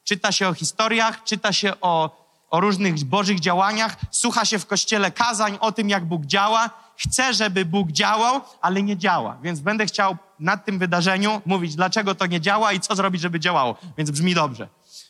Czyta 0.05 0.31
się 0.31 0.47
o 0.47 0.53
historiach, 0.53 1.23
czyta 1.23 1.53
się 1.53 1.73
o, 1.81 2.25
o 2.49 2.59
różnych 2.59 3.03
bożych 3.03 3.39
działaniach, 3.39 3.97
słucha 4.11 4.45
się 4.45 4.59
w 4.59 4.65
kościele 4.65 5.11
kazań 5.11 5.57
o 5.61 5.71
tym, 5.71 5.89
jak 5.89 6.05
Bóg 6.05 6.25
działa. 6.25 6.69
Chcę, 6.97 7.33
żeby 7.33 7.65
Bóg 7.65 7.91
działał, 7.91 8.41
ale 8.61 8.83
nie 8.83 8.97
działa. 8.97 9.37
Więc 9.43 9.59
będę 9.59 9.85
chciał 9.85 10.17
na 10.39 10.57
tym 10.57 10.79
wydarzeniu 10.79 11.41
mówić, 11.45 11.75
dlaczego 11.75 12.15
to 12.15 12.25
nie 12.25 12.41
działa 12.41 12.73
i 12.73 12.79
co 12.79 12.95
zrobić, 12.95 13.21
żeby 13.21 13.39
działało. 13.39 13.75
Więc 13.97 14.11
brzmi 14.11 14.35
dobrze. 14.35 14.67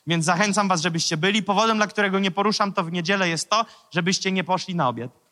Więc 0.08 0.26
zachęcam 0.26 0.68
Was, 0.68 0.82
żebyście 0.82 1.18
byli. 1.18 1.44
Powodem, 1.44 1.78
dla 1.78 1.88
którego 1.88 2.20
nie 2.20 2.32
poruszam 2.32 2.74
to 2.74 2.84
w 2.84 2.92
niedzielę, 2.92 3.30
jest 3.30 3.50
to, 3.50 3.66
żebyście 3.92 4.32
nie 4.32 4.44
poszli 4.44 4.76
na 4.76 4.90
obiad 4.90 5.26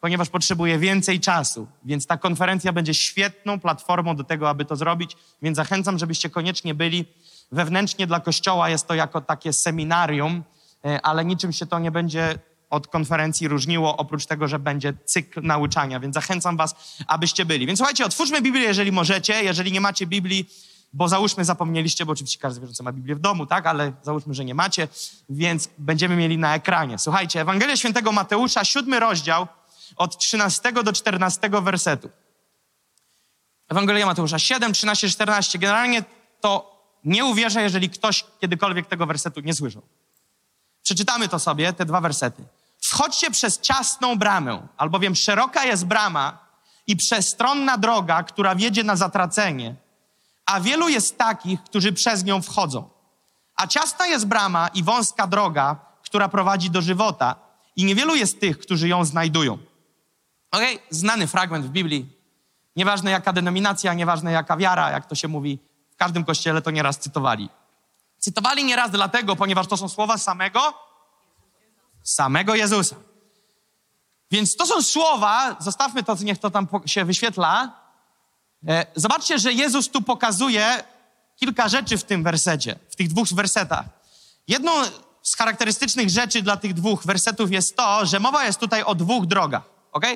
ponieważ 0.00 0.28
potrzebuje 0.28 0.78
więcej 0.78 1.20
czasu. 1.20 1.66
Więc 1.84 2.06
ta 2.06 2.16
konferencja 2.16 2.72
będzie 2.72 2.94
świetną 2.94 3.60
platformą 3.60 4.16
do 4.16 4.24
tego, 4.24 4.48
aby 4.48 4.64
to 4.64 4.76
zrobić. 4.76 5.16
Więc 5.42 5.56
zachęcam, 5.56 5.98
żebyście 5.98 6.30
koniecznie 6.30 6.74
byli. 6.74 7.04
Wewnętrznie 7.52 8.06
dla 8.06 8.20
Kościoła 8.20 8.68
jest 8.68 8.86
to 8.86 8.94
jako 8.94 9.20
takie 9.20 9.52
seminarium, 9.52 10.44
e, 10.84 11.00
ale 11.02 11.24
niczym 11.24 11.52
się 11.52 11.66
to 11.66 11.78
nie 11.78 11.90
będzie 11.90 12.38
od 12.70 12.88
konferencji 12.88 13.48
różniło, 13.48 13.96
oprócz 13.96 14.26
tego, 14.26 14.48
że 14.48 14.58
będzie 14.58 14.94
cykl 15.04 15.42
nauczania. 15.42 16.00
Więc 16.00 16.14
zachęcam 16.14 16.56
Was, 16.56 16.74
abyście 17.06 17.44
byli. 17.44 17.66
Więc 17.66 17.78
słuchajcie, 17.78 18.06
otwórzmy 18.06 18.42
Biblię, 18.42 18.62
jeżeli 18.62 18.92
możecie. 18.92 19.42
Jeżeli 19.44 19.72
nie 19.72 19.80
macie 19.80 20.06
Biblii, 20.06 20.50
bo 20.92 21.08
załóżmy 21.08 21.44
zapomnieliście, 21.44 22.06
bo 22.06 22.12
oczywiście 22.12 22.38
każdy 22.38 22.60
wierzący 22.60 22.82
ma 22.82 22.92
Biblię 22.92 23.14
w 23.14 23.20
domu, 23.20 23.46
tak? 23.46 23.66
Ale 23.66 23.92
załóżmy, 24.02 24.34
że 24.34 24.44
nie 24.44 24.54
macie, 24.54 24.88
więc 25.28 25.68
będziemy 25.78 26.16
mieli 26.16 26.38
na 26.38 26.54
ekranie. 26.54 26.98
Słuchajcie, 26.98 27.40
Ewangelia 27.40 27.76
Świętego 27.76 28.12
Mateusza, 28.12 28.64
siódmy 28.64 29.00
rozdział, 29.00 29.46
od 29.96 30.18
13 30.18 30.72
do 30.72 30.92
14 30.92 31.50
wersetu. 31.62 32.10
Ewangelia 33.68 34.06
Mateusza 34.06 34.38
7, 34.38 34.72
13, 34.72 35.10
14. 35.10 35.58
Generalnie 35.58 36.04
to 36.40 36.75
nie 37.06 37.24
uwierzę, 37.24 37.62
jeżeli 37.62 37.90
ktoś 37.90 38.24
kiedykolwiek 38.40 38.86
tego 38.86 39.06
wersetu 39.06 39.40
nie 39.40 39.54
słyszał. 39.54 39.82
Przeczytamy 40.82 41.28
to 41.28 41.38
sobie, 41.38 41.72
te 41.72 41.84
dwa 41.84 42.00
wersety. 42.00 42.44
Wchodźcie 42.82 43.30
przez 43.30 43.60
ciasną 43.60 44.16
bramę, 44.16 44.68
albowiem 44.76 45.14
szeroka 45.14 45.64
jest 45.64 45.86
brama 45.86 46.38
i 46.86 46.96
przestronna 46.96 47.78
droga, 47.78 48.22
która 48.22 48.54
wiedzie 48.54 48.84
na 48.84 48.96
zatracenie, 48.96 49.74
a 50.46 50.60
wielu 50.60 50.88
jest 50.88 51.18
takich, 51.18 51.62
którzy 51.62 51.92
przez 51.92 52.24
nią 52.24 52.42
wchodzą. 52.42 52.88
A 53.56 53.66
ciasna 53.66 54.06
jest 54.06 54.26
brama 54.26 54.68
i 54.68 54.82
wąska 54.82 55.26
droga, 55.26 55.76
która 56.02 56.28
prowadzi 56.28 56.70
do 56.70 56.82
żywota, 56.82 57.34
i 57.76 57.84
niewielu 57.84 58.14
jest 58.14 58.40
tych, 58.40 58.58
którzy 58.58 58.88
ją 58.88 59.04
znajdują. 59.04 59.58
Okay? 60.50 60.78
znany 60.90 61.26
fragment 61.26 61.66
w 61.66 61.70
Biblii. 61.70 62.06
Nieważne 62.76 63.10
jaka 63.10 63.32
denominacja, 63.32 63.94
nieważne 63.94 64.32
jaka 64.32 64.56
wiara, 64.56 64.90
jak 64.90 65.06
to 65.06 65.14
się 65.14 65.28
mówi, 65.28 65.58
w 65.96 65.98
każdym 65.98 66.24
kościele 66.24 66.62
to 66.62 66.70
nieraz 66.70 66.98
cytowali. 66.98 67.48
Cytowali 68.18 68.64
nieraz 68.64 68.90
dlatego, 68.90 69.36
ponieważ 69.36 69.66
to 69.66 69.76
są 69.76 69.88
słowa 69.88 70.18
samego, 70.18 70.74
samego 72.02 72.54
Jezusa. 72.54 72.96
Więc 74.30 74.56
to 74.56 74.66
są 74.66 74.82
słowa, 74.82 75.56
zostawmy 75.60 76.02
to, 76.02 76.16
niech 76.20 76.38
to 76.38 76.50
tam 76.50 76.68
się 76.86 77.04
wyświetla. 77.04 77.72
E, 78.68 78.86
zobaczcie, 78.94 79.38
że 79.38 79.52
Jezus 79.52 79.90
tu 79.90 80.02
pokazuje 80.02 80.84
kilka 81.36 81.68
rzeczy 81.68 81.98
w 81.98 82.04
tym 82.04 82.22
wersecie, 82.22 82.78
w 82.90 82.96
tych 82.96 83.08
dwóch 83.08 83.28
wersetach. 83.28 83.86
Jedną 84.48 84.72
z 85.22 85.36
charakterystycznych 85.36 86.10
rzeczy 86.10 86.42
dla 86.42 86.56
tych 86.56 86.74
dwóch 86.74 87.06
wersetów 87.06 87.52
jest 87.52 87.76
to, 87.76 88.06
że 88.06 88.20
mowa 88.20 88.44
jest 88.44 88.60
tutaj 88.60 88.82
o 88.82 88.94
dwóch 88.94 89.26
drogach, 89.26 89.62
ok? 89.92 90.06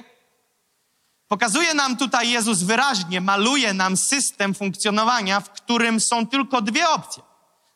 Pokazuje 1.30 1.74
nam 1.74 1.96
tutaj 1.96 2.30
Jezus 2.30 2.62
wyraźnie, 2.62 3.20
maluje 3.20 3.74
nam 3.74 3.96
system 3.96 4.54
funkcjonowania, 4.54 5.40
w 5.40 5.50
którym 5.50 6.00
są 6.00 6.26
tylko 6.26 6.62
dwie 6.62 6.88
opcje, 6.88 7.22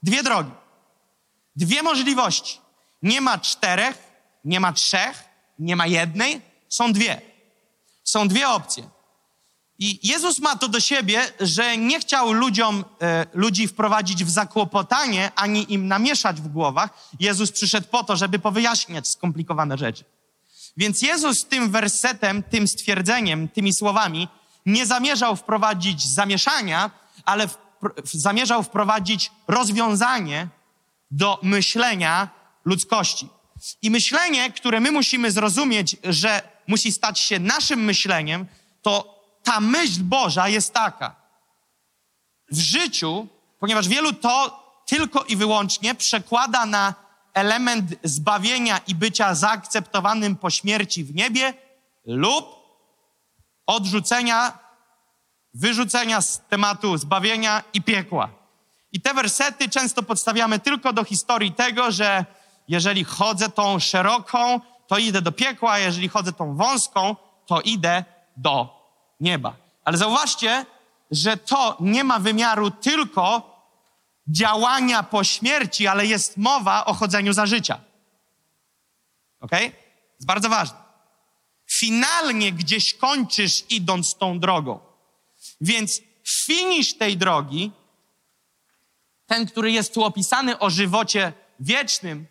dwie 0.02 0.22
drogi, 0.22 0.50
dwie 1.56 1.82
możliwości. 1.82 2.60
Nie 3.02 3.20
ma 3.20 3.38
czterech, 3.38 3.98
nie 4.44 4.60
ma 4.60 4.72
trzech, 4.72 5.24
nie 5.58 5.76
ma 5.76 5.86
jednej, 5.86 6.40
są 6.68 6.92
dwie. 6.92 7.20
Są 8.04 8.28
dwie 8.28 8.48
opcje. 8.48 8.88
I 9.78 10.08
Jezus 10.08 10.38
ma 10.38 10.56
to 10.56 10.68
do 10.68 10.80
siebie, 10.80 11.32
że 11.40 11.76
nie 11.76 12.00
chciał 12.00 12.32
ludziom, 12.32 12.84
e, 13.02 13.26
ludzi 13.34 13.68
wprowadzić 13.68 14.24
w 14.24 14.30
zakłopotanie, 14.30 15.32
ani 15.36 15.72
im 15.72 15.88
namieszać 15.88 16.40
w 16.40 16.48
głowach. 16.48 16.90
Jezus 17.20 17.52
przyszedł 17.52 17.88
po 17.88 18.04
to, 18.04 18.16
żeby 18.16 18.38
powyjaśniać 18.38 19.08
skomplikowane 19.08 19.78
rzeczy. 19.78 20.04
Więc 20.76 21.02
Jezus 21.02 21.44
tym 21.46 21.70
wersetem, 21.70 22.42
tym 22.42 22.68
stwierdzeniem, 22.68 23.48
tymi 23.48 23.74
słowami 23.74 24.28
nie 24.66 24.86
zamierzał 24.86 25.36
wprowadzić 25.36 26.06
zamieszania, 26.06 26.90
ale 27.24 27.48
w, 27.48 27.58
zamierzał 28.04 28.62
wprowadzić 28.62 29.32
rozwiązanie 29.48 30.48
do 31.10 31.38
myślenia 31.42 32.28
ludzkości. 32.64 33.28
I 33.82 33.90
myślenie, 33.90 34.52
które 34.52 34.80
my 34.80 34.92
musimy 34.92 35.30
zrozumieć, 35.30 35.96
że 36.04 36.42
musi 36.66 36.92
stać 36.92 37.20
się 37.20 37.38
naszym 37.38 37.84
myśleniem, 37.84 38.46
to 38.82 39.20
ta 39.42 39.60
myśl 39.60 40.02
Boża 40.02 40.48
jest 40.48 40.72
taka. 40.72 41.16
W 42.50 42.58
życiu, 42.58 43.26
ponieważ 43.58 43.88
wielu 43.88 44.12
to 44.12 44.64
tylko 44.86 45.24
i 45.24 45.36
wyłącznie 45.36 45.94
przekłada 45.94 46.66
na 46.66 47.03
element 47.34 47.94
zbawienia 48.02 48.80
i 48.86 48.94
bycia 48.94 49.34
zaakceptowanym 49.34 50.36
po 50.36 50.50
śmierci 50.50 51.04
w 51.04 51.14
niebie 51.14 51.54
lub 52.06 52.64
odrzucenia, 53.66 54.58
wyrzucenia 55.54 56.20
z 56.20 56.40
tematu 56.48 56.96
zbawienia 56.96 57.62
i 57.72 57.82
piekła. 57.82 58.28
I 58.92 59.00
te 59.00 59.14
wersety 59.14 59.68
często 59.68 60.02
podstawiamy 60.02 60.58
tylko 60.58 60.92
do 60.92 61.04
historii 61.04 61.52
tego, 61.52 61.92
że 61.92 62.24
jeżeli 62.68 63.04
chodzę 63.04 63.48
tą 63.48 63.78
szeroką, 63.78 64.60
to 64.86 64.98
idę 64.98 65.22
do 65.22 65.32
piekła, 65.32 65.72
a 65.72 65.78
jeżeli 65.78 66.08
chodzę 66.08 66.32
tą 66.32 66.56
wąską, 66.56 67.16
to 67.46 67.60
idę 67.60 68.04
do 68.36 68.84
nieba. 69.20 69.52
Ale 69.84 69.96
zauważcie, 69.96 70.66
że 71.10 71.36
to 71.36 71.76
nie 71.80 72.04
ma 72.04 72.18
wymiaru 72.18 72.70
tylko 72.70 73.53
działania 74.26 75.02
po 75.02 75.24
śmierci, 75.24 75.86
ale 75.86 76.06
jest 76.06 76.36
mowa 76.36 76.84
o 76.84 76.94
chodzeniu 76.94 77.32
za 77.32 77.46
życia. 77.46 77.80
Ok? 79.40 79.52
Jest 80.14 80.26
bardzo 80.26 80.48
ważne. 80.48 80.76
Finalnie 81.70 82.52
gdzieś 82.52 82.94
kończysz 82.94 83.64
idąc 83.70 84.14
tą 84.14 84.38
drogą. 84.40 84.80
Więc 85.60 86.00
finisz 86.46 86.94
tej 86.94 87.16
drogi, 87.16 87.72
ten, 89.26 89.46
który 89.46 89.72
jest 89.72 89.94
tu 89.94 90.04
opisany 90.04 90.58
o 90.58 90.70
żywocie 90.70 91.32
wiecznym, 91.60 92.26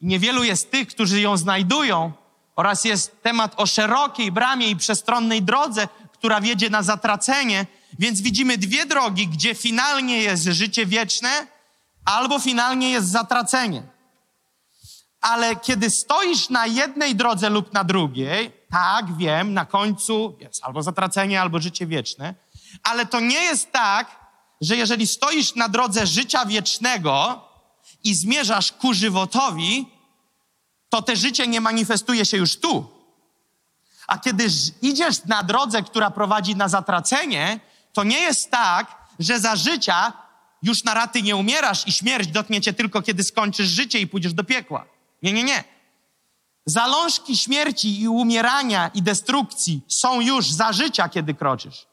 niewielu 0.00 0.44
jest 0.44 0.70
tych, 0.70 0.88
którzy 0.88 1.20
ją 1.20 1.36
znajdują, 1.36 2.12
oraz 2.56 2.84
jest 2.84 3.22
temat 3.22 3.54
o 3.56 3.66
szerokiej 3.66 4.32
bramie 4.32 4.70
i 4.70 4.76
przestronnej 4.76 5.42
drodze, 5.42 5.88
która 6.12 6.40
wiedzie 6.40 6.70
na 6.70 6.82
zatracenie. 6.82 7.66
Więc 7.98 8.20
widzimy 8.20 8.58
dwie 8.58 8.86
drogi, 8.86 9.28
gdzie 9.28 9.54
finalnie 9.54 10.18
jest 10.18 10.44
życie 10.44 10.86
wieczne, 10.86 11.46
albo 12.04 12.38
finalnie 12.38 12.90
jest 12.90 13.08
zatracenie. 13.08 13.82
Ale 15.20 15.56
kiedy 15.56 15.90
stoisz 15.90 16.48
na 16.48 16.66
jednej 16.66 17.14
drodze 17.14 17.50
lub 17.50 17.72
na 17.72 17.84
drugiej, 17.84 18.52
tak, 18.70 19.16
wiem, 19.16 19.54
na 19.54 19.64
końcu 19.64 20.36
jest 20.40 20.64
albo 20.64 20.82
zatracenie, 20.82 21.40
albo 21.40 21.60
życie 21.60 21.86
wieczne, 21.86 22.34
ale 22.82 23.06
to 23.06 23.20
nie 23.20 23.40
jest 23.42 23.72
tak, 23.72 24.26
że 24.60 24.76
jeżeli 24.76 25.06
stoisz 25.06 25.54
na 25.54 25.68
drodze 25.68 26.06
życia 26.06 26.46
wiecznego 26.46 27.42
i 28.04 28.14
zmierzasz 28.14 28.72
ku 28.72 28.94
żywotowi, 28.94 29.88
to 30.88 31.02
te 31.02 31.16
życie 31.16 31.46
nie 31.46 31.60
manifestuje 31.60 32.26
się 32.26 32.36
już 32.36 32.56
tu. 32.56 32.96
A 34.06 34.18
kiedy 34.18 34.46
idziesz 34.82 35.24
na 35.24 35.42
drodze, 35.42 35.82
która 35.82 36.10
prowadzi 36.10 36.56
na 36.56 36.68
zatracenie, 36.68 37.60
to 37.96 38.04
nie 38.04 38.20
jest 38.20 38.50
tak, 38.50 38.96
że 39.18 39.40
za 39.40 39.56
życia 39.56 40.12
już 40.62 40.84
na 40.84 40.94
raty 40.94 41.22
nie 41.22 41.36
umierasz 41.36 41.88
i 41.88 41.92
śmierć 41.92 42.28
dotknie 42.28 42.60
cię 42.60 42.72
tylko, 42.72 43.02
kiedy 43.02 43.24
skończysz 43.24 43.68
życie 43.68 44.00
i 44.00 44.06
pójdziesz 44.06 44.32
do 44.32 44.44
piekła. 44.44 44.84
Nie, 45.22 45.32
nie, 45.32 45.44
nie. 45.44 45.64
Zalążki 46.66 47.36
śmierci 47.36 48.00
i 48.00 48.08
umierania 48.08 48.90
i 48.94 49.02
destrukcji 49.02 49.82
są 49.88 50.20
już 50.20 50.50
za 50.50 50.72
życia, 50.72 51.08
kiedy 51.08 51.34
kroczysz. 51.34 51.86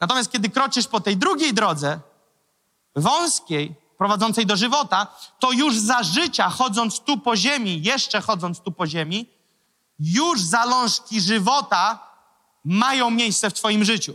Natomiast 0.00 0.32
kiedy 0.32 0.50
kroczysz 0.50 0.86
po 0.86 1.00
tej 1.00 1.16
drugiej 1.16 1.54
drodze, 1.54 2.00
wąskiej, 2.96 3.74
prowadzącej 3.98 4.46
do 4.46 4.56
żywota, 4.56 5.06
to 5.38 5.52
już 5.52 5.78
za 5.78 6.02
życia, 6.02 6.50
chodząc 6.50 7.00
tu 7.00 7.18
po 7.18 7.36
ziemi, 7.36 7.82
jeszcze 7.82 8.20
chodząc 8.20 8.60
tu 8.60 8.72
po 8.72 8.86
ziemi, 8.86 9.26
już 9.98 10.40
zalążki 10.40 11.20
żywota 11.20 11.98
mają 12.64 13.10
miejsce 13.10 13.50
w 13.50 13.54
Twoim 13.54 13.84
życiu. 13.84 14.14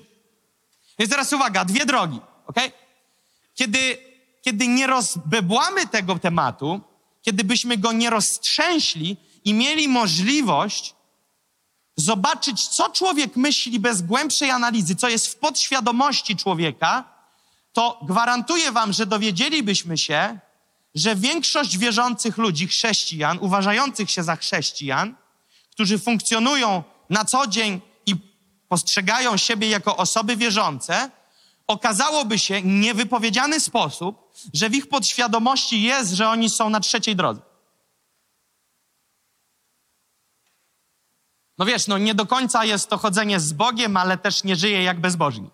Więc 1.00 1.12
teraz 1.12 1.34
uwaga, 1.34 1.66
dwie 1.66 1.86
drogi, 1.86 2.20
ok? 2.48 2.58
Kiedy, 3.54 3.98
kiedy 4.42 4.68
nie 4.68 4.88
rozbebłamy 4.88 5.88
tego 5.88 6.20
tematu, 6.20 6.82
kiedy 7.22 7.44
byśmy 7.44 7.78
go 7.78 7.92
nie 7.92 8.10
roztrzęśli 8.10 9.18
i 9.46 9.54
mieli 9.54 9.88
możliwość 9.88 10.96
zobaczyć, 11.98 12.68
co 12.68 12.90
człowiek 12.90 13.36
myśli 13.36 13.80
bez 13.80 14.02
głębszej 14.02 14.52
analizy, 14.52 14.96
co 14.96 15.10
jest 15.10 15.28
w 15.28 15.36
podświadomości 15.36 16.36
człowieka, 16.36 17.04
to 17.74 18.00
gwarantuję 18.08 18.72
wam, 18.72 18.94
że 18.94 19.06
dowiedzielibyśmy 19.06 19.98
się, 19.98 20.40
że 20.96 21.16
większość 21.16 21.78
wierzących 21.78 22.38
ludzi, 22.38 22.68
chrześcijan, 22.68 23.38
uważających 23.42 24.12
się 24.12 24.24
za 24.24 24.36
chrześcijan, 24.36 25.16
którzy 25.72 26.00
funkcjonują 26.00 26.84
na 27.10 27.26
co 27.26 27.48
dzień 27.48 27.82
postrzegają 28.76 29.38
siebie 29.38 29.70
jako 29.70 29.98
osoby 29.98 30.38
wierzące, 30.38 31.12
okazałoby 31.68 32.40
się 32.40 32.62
niewypowiedziany 32.62 33.60
sposób, 33.60 34.32
że 34.54 34.70
w 34.70 34.76
ich 34.76 34.90
podświadomości 34.90 35.82
jest, 35.82 36.12
że 36.12 36.30
oni 36.30 36.50
są 36.50 36.70
na 36.70 36.80
trzeciej 36.80 37.16
drodze. 37.16 37.42
No 41.58 41.66
wiesz, 41.66 41.88
no 41.88 41.98
nie 41.98 42.16
do 42.16 42.26
końca 42.26 42.66
jest 42.66 42.90
to 42.90 42.98
chodzenie 42.98 43.40
z 43.40 43.54
Bogiem, 43.54 43.98
ale 43.98 44.18
też 44.18 44.44
nie 44.44 44.56
żyje 44.56 44.84
jak 44.84 45.00
bezbożnik. 45.00 45.54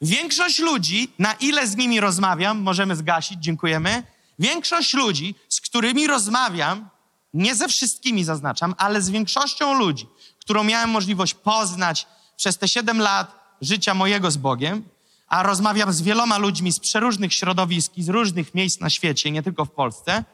Większość 0.00 0.58
ludzi, 0.58 1.12
na 1.18 1.32
ile 1.32 1.66
z 1.66 1.76
nimi 1.76 2.00
rozmawiam, 2.00 2.58
możemy 2.58 2.96
zgasić, 2.96 3.38
dziękujemy. 3.40 4.02
Większość 4.38 4.94
ludzi, 4.94 5.34
z 5.48 5.60
którymi 5.60 6.06
rozmawiam, 6.06 6.88
nie 7.34 7.54
ze 7.54 7.68
wszystkimi 7.68 8.24
zaznaczam, 8.24 8.74
ale 8.78 9.02
z 9.02 9.10
większością 9.10 9.78
ludzi, 9.78 10.06
którą 10.46 10.64
miałem 10.64 10.90
możliwość 10.90 11.34
poznać 11.34 12.06
przez 12.36 12.58
te 12.58 12.68
7 12.68 13.00
lat 13.00 13.56
życia 13.60 13.94
mojego 13.94 14.30
z 14.30 14.36
Bogiem, 14.36 14.88
a 15.28 15.42
rozmawiam 15.42 15.92
z 15.92 16.02
wieloma 16.02 16.38
ludźmi 16.38 16.72
z 16.72 16.80
przeróżnych 16.80 17.34
środowisk 17.34 17.92
i 17.96 18.02
z 18.02 18.08
różnych 18.08 18.54
miejsc 18.54 18.80
na 18.80 18.90
świecie, 18.90 19.30
nie 19.30 19.42
tylko 19.42 19.64
w 19.64 19.70
Polsce, 19.70 20.24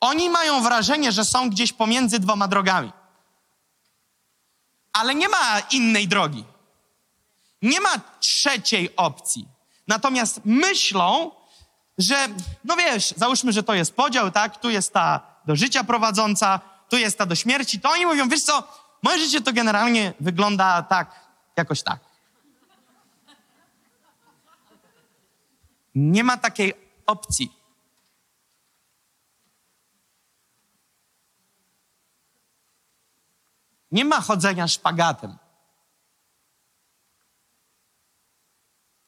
oni 0.00 0.30
mają 0.30 0.62
wrażenie, 0.62 1.12
że 1.12 1.24
są 1.24 1.50
gdzieś 1.50 1.72
pomiędzy 1.72 2.18
dwoma 2.18 2.48
drogami. 2.48 2.92
Ale 4.92 5.14
nie 5.14 5.28
ma 5.28 5.60
innej 5.70 6.08
drogi. 6.08 6.44
Nie 7.62 7.80
ma 7.80 8.00
trzeciej 8.20 8.96
opcji. 8.96 9.48
Natomiast 9.88 10.40
myślą, 10.44 11.30
że, 11.98 12.28
no 12.64 12.76
wiesz, 12.76 13.14
załóżmy, 13.16 13.52
że 13.52 13.62
to 13.62 13.74
jest 13.74 13.94
podział, 13.94 14.30
tak? 14.30 14.60
Tu 14.60 14.70
jest 14.70 14.92
ta 14.92 15.20
do 15.46 15.56
życia 15.56 15.84
prowadząca, 15.84 16.60
tu 16.88 16.96
jest 16.96 17.18
ta 17.18 17.26
do 17.26 17.34
śmierci. 17.34 17.80
To 17.80 17.90
oni 17.90 18.06
mówią, 18.06 18.28
wiesz 18.28 18.42
co, 18.42 18.62
moje 19.02 19.18
życie 19.18 19.40
to 19.40 19.52
generalnie 19.52 20.14
wygląda 20.20 20.82
tak, 20.82 21.14
jakoś 21.56 21.82
tak. 21.82 22.00
Nie 25.94 26.24
ma 26.24 26.36
takiej 26.36 26.74
opcji. 27.06 27.60
Nie 33.90 34.04
ma 34.04 34.20
chodzenia 34.20 34.68
szpagatem. 34.68 35.38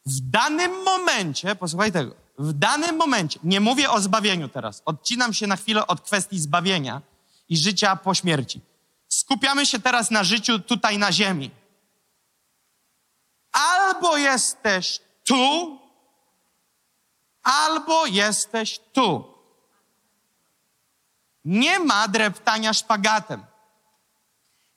W 0.07 0.21
danym 0.21 0.83
momencie, 0.83 1.57
posłuchaj 1.57 1.93
tego, 1.93 2.15
w 2.39 2.53
danym 2.53 2.97
momencie, 2.97 3.41
nie 3.45 3.61
mówię 3.61 3.91
o 3.91 4.01
zbawieniu 4.01 4.49
teraz, 4.49 4.83
odcinam 4.85 5.33
się 5.35 5.47
na 5.47 5.57
chwilę 5.57 5.87
od 5.87 6.01
kwestii 6.01 6.39
zbawienia 6.39 7.03
i 7.49 7.57
życia 7.57 7.97
po 7.97 8.15
śmierci. 8.15 8.61
Skupiamy 9.13 9.67
się 9.67 9.79
teraz 9.79 10.11
na 10.11 10.25
życiu 10.25 10.59
tutaj 10.59 10.99
na 10.99 11.13
ziemi. 11.13 11.51
Albo 13.53 14.17
jesteś 14.17 15.01
tu, 15.25 15.79
albo 17.43 18.07
jesteś 18.07 18.81
tu. 18.93 19.35
Nie 21.45 21.79
ma 21.79 22.09
dreptania 22.09 22.73
szpagatem. 22.73 23.45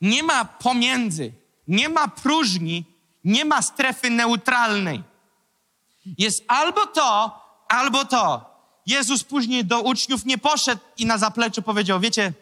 Nie 0.01 0.23
ma 0.23 0.45
pomiędzy, 0.45 1.33
nie 1.67 1.89
ma 1.89 2.07
próżni, 2.07 2.85
nie 3.23 3.45
ma 3.45 3.61
strefy 3.61 4.09
neutralnej. 4.09 5.03
Jest 6.17 6.43
albo 6.47 6.85
to, 6.85 7.39
albo 7.67 8.05
to. 8.05 8.55
Jezus 8.85 9.23
później 9.23 9.65
do 9.65 9.81
uczniów 9.81 10.25
nie 10.25 10.37
poszedł 10.37 10.81
i 10.97 11.05
na 11.05 11.17
zapleczu 11.17 11.61
powiedział: 11.61 11.99
Wiecie, 11.99 12.33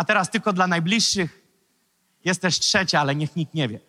a 0.00 0.04
teraz 0.04 0.30
tylko 0.30 0.52
dla 0.52 0.66
najbliższych 0.66 1.42
jest 2.24 2.42
też 2.42 2.58
trzecia, 2.58 3.00
ale 3.00 3.14
niech 3.14 3.36
nikt 3.36 3.54
nie 3.54 3.68
wie. 3.68 3.80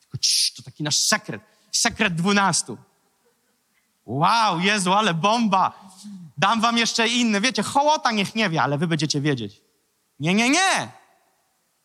Tylko 0.00 0.18
to 0.56 0.62
taki 0.62 0.82
nasz 0.82 0.98
sekret. 0.98 1.42
Sekret 1.70 2.14
dwunastu. 2.14 2.78
Wow, 4.06 4.60
Jezu, 4.60 4.92
ale 4.92 5.14
bomba. 5.14 5.90
Dam 6.38 6.60
wam 6.60 6.78
jeszcze 6.78 7.08
inny. 7.08 7.40
Wiecie, 7.40 7.62
hołota 7.62 8.10
niech 8.10 8.34
nie 8.34 8.50
wie, 8.50 8.62
ale 8.62 8.78
wy 8.78 8.86
będziecie 8.86 9.20
wiedzieć. 9.20 9.60
Nie, 10.20 10.34
nie, 10.34 10.50
nie. 10.50 10.92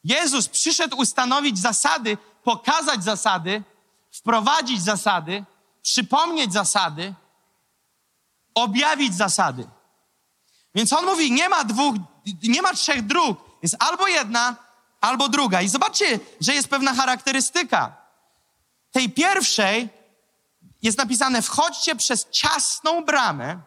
Jezus 0.04 0.50
przyszedł 0.50 0.98
ustanowić 0.98 1.60
zasady, 1.60 2.18
pokazać 2.44 3.04
zasady, 3.04 3.64
wprowadzić 4.12 4.82
zasady, 4.82 5.44
przypomnieć 5.82 6.54
zasady, 6.54 7.14
objawić 8.54 9.16
zasady. 9.16 9.68
Więc 10.78 10.94
on 10.94 11.06
mówi, 11.06 11.32
nie 11.32 11.50
ma 11.50 11.64
dwóch, 11.64 11.96
nie 12.44 12.62
ma 12.62 12.74
trzech 12.74 13.06
dróg. 13.06 13.40
Jest 13.64 13.76
albo 13.80 14.08
jedna, 14.08 14.56
albo 15.02 15.30
druga. 15.30 15.62
I 15.62 15.70
zobaczcie, 15.70 16.20
że 16.42 16.54
jest 16.54 16.68
pewna 16.68 16.94
charakterystyka. 16.94 17.96
Tej 18.92 19.10
pierwszej 19.10 19.90
jest 20.82 20.98
napisane, 20.98 21.42
wchodźcie 21.42 21.96
przez 21.96 22.30
ciasną 22.30 23.06
bramę. 23.06 23.60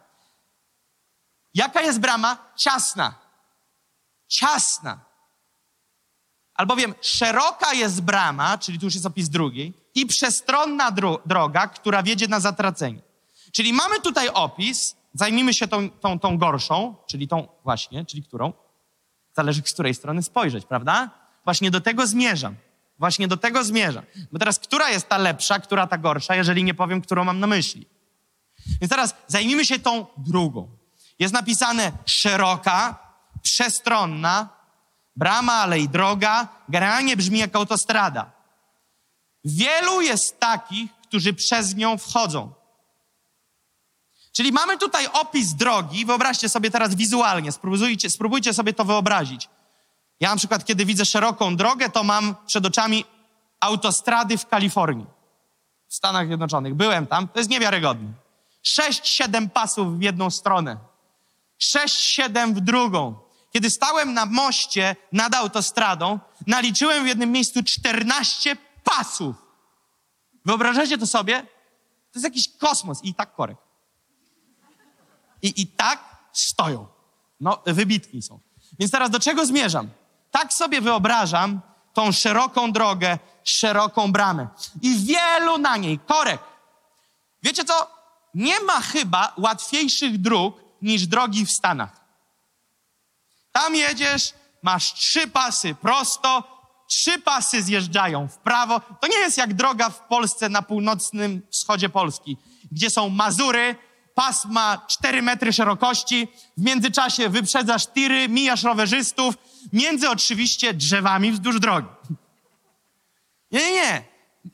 Jaka 1.54 1.80
jest 1.80 1.98
brama? 1.98 2.36
Ciasna. 2.56 3.14
Ciasna. 4.28 5.00
Albowiem 6.54 6.94
szeroka 7.00 7.72
jest 7.72 8.00
brama, 8.00 8.58
czyli 8.58 8.78
tu 8.78 8.84
już 8.84 8.94
jest 8.94 9.06
opis 9.06 9.28
drugiej, 9.28 9.74
i 9.94 10.06
przestronna 10.06 10.90
dro 10.90 11.20
droga, 11.26 11.68
która 11.68 12.02
wiedzie 12.02 12.28
na 12.28 12.40
zatracenie. 12.40 13.00
Czyli 13.52 13.72
mamy 13.72 14.00
tutaj 14.00 14.28
opis, 14.28 14.96
zajmijmy 15.14 15.54
się 15.54 15.68
tą, 15.68 15.90
tą, 15.90 16.18
tą 16.18 16.38
gorszą, 16.38 16.96
czyli 17.06 17.28
tą 17.28 17.48
właśnie, 17.64 18.04
czyli 18.04 18.22
którą? 18.22 18.52
Zależy 19.36 19.62
z 19.64 19.72
której 19.72 19.94
strony 19.94 20.22
spojrzeć, 20.22 20.64
prawda? 20.66 21.10
Właśnie 21.44 21.70
do 21.70 21.80
tego 21.80 22.06
zmierzam. 22.06 22.56
Właśnie 22.98 23.28
do 23.28 23.36
tego 23.36 23.64
zmierzam. 23.64 24.04
Bo 24.32 24.38
teraz, 24.38 24.58
która 24.58 24.90
jest 24.90 25.08
ta 25.08 25.18
lepsza, 25.18 25.58
która 25.58 25.86
ta 25.86 25.98
gorsza, 25.98 26.34
jeżeli 26.36 26.64
nie 26.64 26.74
powiem, 26.74 27.00
którą 27.00 27.24
mam 27.24 27.40
na 27.40 27.46
myśli? 27.46 27.86
Więc 28.80 28.90
teraz 28.90 29.14
zajmijmy 29.26 29.64
się 29.64 29.78
tą 29.78 30.06
drugą. 30.16 30.68
Jest 31.18 31.34
napisane 31.34 31.92
szeroka, 32.06 32.98
przestronna, 33.42 34.48
brama, 35.16 35.52
ale 35.52 35.80
i 35.80 35.88
droga. 35.88 36.48
Generalnie 36.68 37.16
brzmi 37.16 37.38
jak 37.38 37.56
autostrada. 37.56 38.32
Wielu 39.44 40.00
jest 40.00 40.40
takich, 40.40 40.90
którzy 41.02 41.34
przez 41.34 41.76
nią 41.76 41.98
wchodzą. 41.98 42.52
Czyli 44.32 44.52
mamy 44.52 44.78
tutaj 44.78 45.06
opis 45.12 45.54
drogi. 45.54 46.06
Wyobraźcie 46.06 46.48
sobie 46.48 46.70
teraz 46.70 46.94
wizualnie, 46.94 47.52
spróbujcie, 47.52 48.10
spróbujcie 48.10 48.54
sobie 48.54 48.72
to 48.72 48.84
wyobrazić. 48.84 49.48
Ja 50.20 50.30
na 50.30 50.36
przykład, 50.36 50.64
kiedy 50.64 50.84
widzę 50.84 51.04
szeroką 51.04 51.56
drogę, 51.56 51.90
to 51.90 52.04
mam 52.04 52.34
przed 52.46 52.66
oczami 52.66 53.04
autostrady 53.60 54.38
w 54.38 54.46
Kalifornii, 54.46 55.06
w 55.88 55.94
Stanach 55.94 56.26
Zjednoczonych. 56.26 56.74
Byłem 56.74 57.06
tam, 57.06 57.28
to 57.28 57.38
jest 57.38 57.50
niewiarygodne. 57.50 58.12
Sześć, 58.62 59.08
siedem 59.08 59.50
pasów 59.50 59.98
w 59.98 60.02
jedną 60.02 60.30
stronę. 60.30 60.76
Sześć, 61.58 62.00
siedem 62.00 62.54
w 62.54 62.60
drugą. 62.60 63.14
Kiedy 63.52 63.70
stałem 63.70 64.14
na 64.14 64.26
moście 64.26 64.96
nad 65.12 65.34
autostradą, 65.34 66.18
naliczyłem 66.46 67.04
w 67.04 67.06
jednym 67.06 67.32
miejscu 67.32 67.62
14 67.62 68.56
pasów. 68.84 69.36
Wyobrażacie 70.44 70.98
to 70.98 71.06
sobie? 71.06 71.40
To 72.12 72.18
jest 72.18 72.24
jakiś 72.24 72.48
kosmos 72.58 73.04
i 73.04 73.14
tak 73.14 73.34
korek. 73.34 73.56
I, 75.42 75.62
i 75.62 75.66
tak 75.66 75.98
stoją. 76.32 76.86
No, 77.40 77.62
wybitki 77.66 78.22
są. 78.22 78.40
Więc 78.78 78.92
teraz 78.92 79.10
do 79.10 79.20
czego 79.20 79.46
zmierzam? 79.46 79.88
Tak 80.30 80.52
sobie 80.52 80.80
wyobrażam 80.80 81.60
tą 81.92 82.12
szeroką 82.12 82.72
drogę, 82.72 83.18
szeroką 83.44 84.12
bramę. 84.12 84.48
I 84.82 84.96
wielu 84.96 85.58
na 85.58 85.76
niej 85.76 85.98
korek. 85.98 86.40
Wiecie 87.42 87.64
co? 87.64 87.90
Nie 88.34 88.60
ma 88.60 88.80
chyba 88.80 89.32
łatwiejszych 89.36 90.20
dróg 90.20 90.60
niż 90.82 91.06
drogi 91.06 91.46
w 91.46 91.52
Stanach. 91.52 92.00
Tam 93.52 93.74
jedziesz, 93.74 94.34
masz 94.62 94.94
trzy 94.94 95.28
pasy 95.28 95.74
prosto, 95.74 96.44
trzy 96.88 97.18
pasy 97.18 97.62
zjeżdżają 97.62 98.28
w 98.28 98.38
prawo. 98.38 98.80
To 99.00 99.06
nie 99.06 99.16
jest 99.16 99.38
jak 99.38 99.54
droga 99.54 99.90
w 99.90 100.00
Polsce 100.00 100.48
na 100.48 100.62
północnym 100.62 101.42
wschodzie 101.50 101.88
Polski, 101.88 102.36
gdzie 102.72 102.90
są 102.90 103.08
Mazury, 103.08 103.76
pas 104.20 104.44
ma 104.44 104.78
4 104.86 105.22
metry 105.22 105.52
szerokości, 105.52 106.28
w 106.56 106.64
międzyczasie 106.64 107.28
wyprzedzasz 107.28 107.86
tiry, 107.86 108.28
mijasz 108.28 108.62
rowerzystów, 108.62 109.34
między 109.72 110.10
oczywiście 110.10 110.74
drzewami 110.74 111.32
wzdłuż 111.32 111.60
drogi. 111.60 111.88
Nie, 113.52 113.60
nie, 113.60 113.72
nie. 113.72 114.04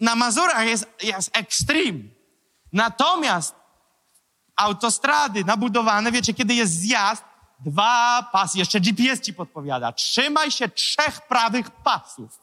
Na 0.00 0.14
Mazurach 0.14 0.66
jest, 0.66 0.87
jest 1.02 1.37
ekstrem. 1.37 2.11
Natomiast 2.72 3.55
autostrady 4.57 5.44
nabudowane, 5.44 6.12
wiecie, 6.12 6.35
kiedy 6.35 6.55
jest 6.55 6.72
zjazd, 6.72 7.24
dwa 7.61 8.22
pasy, 8.33 8.59
jeszcze 8.59 8.81
GPS 8.81 9.20
ci 9.20 9.35
podpowiada. 9.35 9.92
Trzymaj 9.92 10.50
się 10.50 10.68
trzech 10.68 11.20
prawych 11.20 11.70
pasów, 11.70 12.40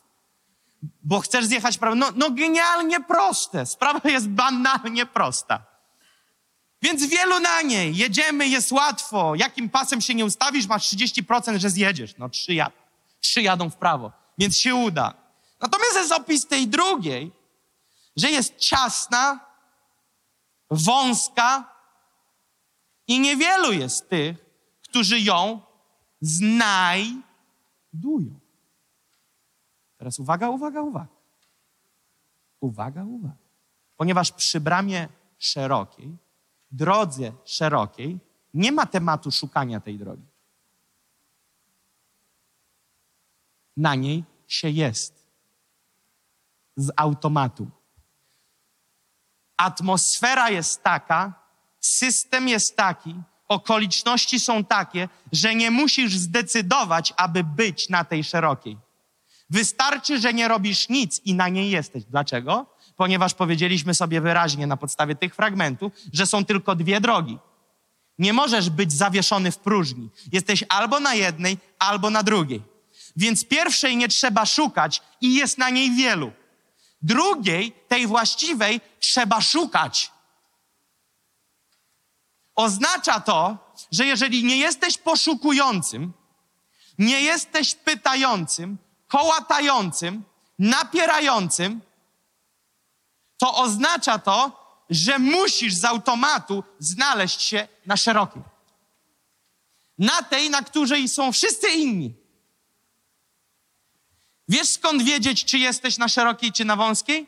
bo 1.03 1.19
chcesz 1.19 1.45
zjechać 1.45 1.77
prawo. 1.77 1.95
No, 1.95 2.07
no 2.15 2.31
genialnie 2.31 2.99
proste. 2.99 3.65
Sprawa 3.65 4.09
jest 4.09 4.29
banalnie 4.29 5.05
prosta. 5.05 5.72
Więc 6.83 7.05
wielu 7.05 7.39
na 7.39 7.61
niej. 7.61 7.95
Jedziemy, 7.95 8.47
jest 8.47 8.71
łatwo. 8.71 9.35
Jakim 9.35 9.69
pasem 9.69 10.01
się 10.01 10.15
nie 10.15 10.25
ustawisz, 10.25 10.67
masz 10.67 10.93
30%, 10.93 11.57
że 11.57 11.69
zjedziesz. 11.69 12.17
No 12.17 12.29
trzy, 12.29 12.53
jad 12.53 12.73
trzy 13.19 13.41
jadą 13.41 13.69
w 13.69 13.75
prawo, 13.75 14.11
więc 14.37 14.57
się 14.57 14.75
uda. 14.75 15.13
Natomiast 15.61 15.95
jest 15.95 16.11
opis 16.11 16.47
tej 16.47 16.67
drugiej, 16.67 17.31
że 18.15 18.31
jest 18.31 18.57
ciasna, 18.57 19.39
wąska 20.69 21.73
i 23.07 23.19
niewielu 23.19 23.73
jest 23.73 24.09
tych, 24.09 24.37
którzy 24.81 25.19
ją 25.19 25.61
znajdują. 26.21 27.19
Teraz 29.97 30.19
uwaga, 30.19 30.49
uwaga, 30.49 30.81
uwaga. 30.81 31.07
Uwaga, 32.59 33.03
uwaga. 33.03 33.35
Ponieważ 33.97 34.31
przy 34.31 34.59
bramie 34.59 35.07
szerokiej, 35.37 36.17
drodze 36.73 37.31
szerokiej, 37.45 38.19
nie 38.53 38.71
ma 38.71 38.85
tematu 38.85 39.31
szukania 39.31 39.79
tej 39.79 39.97
drogi. 39.97 40.25
Na 43.77 43.95
niej 43.95 44.23
się 44.47 44.69
jest. 44.69 45.23
Z 46.75 46.91
automatu. 46.95 47.67
Atmosfera 49.57 50.49
jest 50.49 50.83
taka, 50.83 51.33
system 51.79 52.47
jest 52.47 52.75
taki, 52.75 53.15
okoliczności 53.47 54.39
są 54.39 54.63
takie, 54.63 55.09
że 55.31 55.55
nie 55.55 55.71
musisz 55.71 56.17
zdecydować, 56.17 57.13
aby 57.17 57.43
być 57.43 57.89
na 57.89 58.03
tej 58.03 58.23
szerokiej. 58.23 58.77
Wystarczy, 59.49 60.19
że 60.19 60.33
nie 60.33 60.47
robisz 60.47 60.89
nic 60.89 61.21
i 61.25 61.33
na 61.33 61.49
niej 61.49 61.71
jesteś. 61.71 62.03
Dlaczego? 62.03 62.72
Ponieważ 62.95 63.33
powiedzieliśmy 63.33 63.93
sobie 63.93 64.21
wyraźnie 64.21 64.67
na 64.67 64.77
podstawie 64.77 65.15
tych 65.15 65.35
fragmentów, 65.35 65.93
że 66.13 66.27
są 66.27 66.45
tylko 66.45 66.75
dwie 66.75 67.01
drogi. 67.01 67.37
Nie 68.19 68.33
możesz 68.33 68.69
być 68.69 68.93
zawieszony 68.93 69.51
w 69.51 69.57
próżni. 69.57 70.09
Jesteś 70.31 70.63
albo 70.69 70.99
na 70.99 71.13
jednej, 71.13 71.57
albo 71.79 72.09
na 72.09 72.23
drugiej. 72.23 72.61
Więc 73.15 73.45
pierwszej 73.45 73.97
nie 73.97 74.07
trzeba 74.07 74.45
szukać 74.45 75.01
i 75.21 75.33
jest 75.35 75.57
na 75.57 75.69
niej 75.69 75.91
wielu. 75.91 76.31
Drugiej, 77.01 77.71
tej 77.87 78.07
właściwej, 78.07 78.81
trzeba 78.99 79.41
szukać. 79.41 80.11
Oznacza 82.55 83.19
to, 83.19 83.57
że 83.91 84.05
jeżeli 84.05 84.43
nie 84.43 84.57
jesteś 84.57 84.97
poszukującym, 84.97 86.13
nie 86.97 87.21
jesteś 87.21 87.75
pytającym, 87.75 88.77
kołatającym, 89.07 90.23
napierającym, 90.59 91.81
to 93.37 93.55
oznacza 93.55 94.19
to, 94.19 94.63
że 94.89 95.19
musisz 95.19 95.73
z 95.73 95.85
automatu 95.85 96.63
znaleźć 96.79 97.41
się 97.41 97.67
na 97.85 97.97
szerokiej. 97.97 98.41
Na 99.97 100.23
tej, 100.23 100.49
na 100.49 100.61
której 100.61 101.09
są 101.09 101.31
wszyscy 101.31 101.69
inni. 101.69 102.13
Wiesz 104.47 104.69
skąd 104.69 105.03
wiedzieć, 105.03 105.45
czy 105.45 105.57
jesteś 105.57 105.97
na 105.97 106.07
szerokiej, 106.07 106.51
czy 106.51 106.65
na 106.65 106.75
wąskiej? 106.75 107.27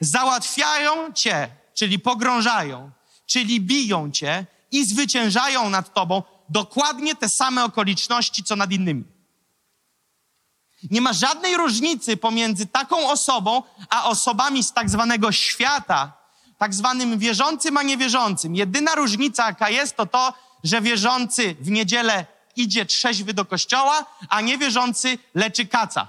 Załatwiają 0.00 1.12
cię, 1.12 1.48
czyli 1.74 1.98
pogrążają, 1.98 2.90
czyli 3.26 3.60
biją 3.60 4.10
cię 4.10 4.46
i 4.70 4.84
zwyciężają 4.84 5.70
nad 5.70 5.94
tobą 5.94 6.22
dokładnie 6.48 7.14
te 7.14 7.28
same 7.28 7.64
okoliczności, 7.64 8.44
co 8.44 8.56
nad 8.56 8.72
innymi. 8.72 9.04
Nie 10.90 11.00
ma 11.00 11.12
żadnej 11.12 11.56
różnicy 11.56 12.16
pomiędzy 12.16 12.66
taką 12.66 13.10
osobą, 13.10 13.62
a 13.90 14.04
osobami 14.04 14.62
z 14.62 14.72
tak 14.72 14.90
zwanego 14.90 15.32
świata, 15.32 16.12
tak 16.58 16.74
zwanym 16.74 17.18
wierzącym, 17.18 17.76
a 17.76 17.82
niewierzącym. 17.82 18.56
Jedyna 18.56 18.94
różnica, 18.94 19.46
jaka 19.46 19.70
jest, 19.70 19.96
to 19.96 20.06
to, 20.06 20.34
że 20.64 20.80
wierzący 20.80 21.56
w 21.60 21.70
niedzielę 21.70 22.26
idzie 22.56 22.86
trzeźwy 22.86 23.34
do 23.34 23.44
kościoła, 23.44 24.06
a 24.28 24.40
niewierzący 24.40 25.18
leczy 25.34 25.66
kaca. 25.66 26.08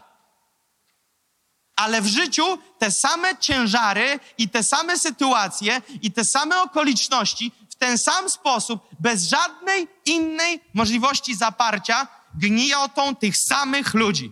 Ale 1.76 2.02
w 2.02 2.08
życiu 2.08 2.58
te 2.80 2.92
same 2.92 3.38
ciężary 3.38 4.20
i 4.38 4.50
te 4.50 4.64
same 4.64 5.00
sytuacje 5.00 5.82
i 6.02 6.12
te 6.12 6.26
same 6.26 6.62
okoliczności 6.62 7.52
w 7.70 7.76
ten 7.76 7.98
sam 7.98 8.30
sposób, 8.30 8.88
bez 9.00 9.24
żadnej 9.24 9.88
innej 10.06 10.62
możliwości 10.74 11.36
zaparcia, 11.36 12.08
gniotą 12.36 13.16
tych 13.16 13.38
samych 13.38 13.94
ludzi. 13.94 14.32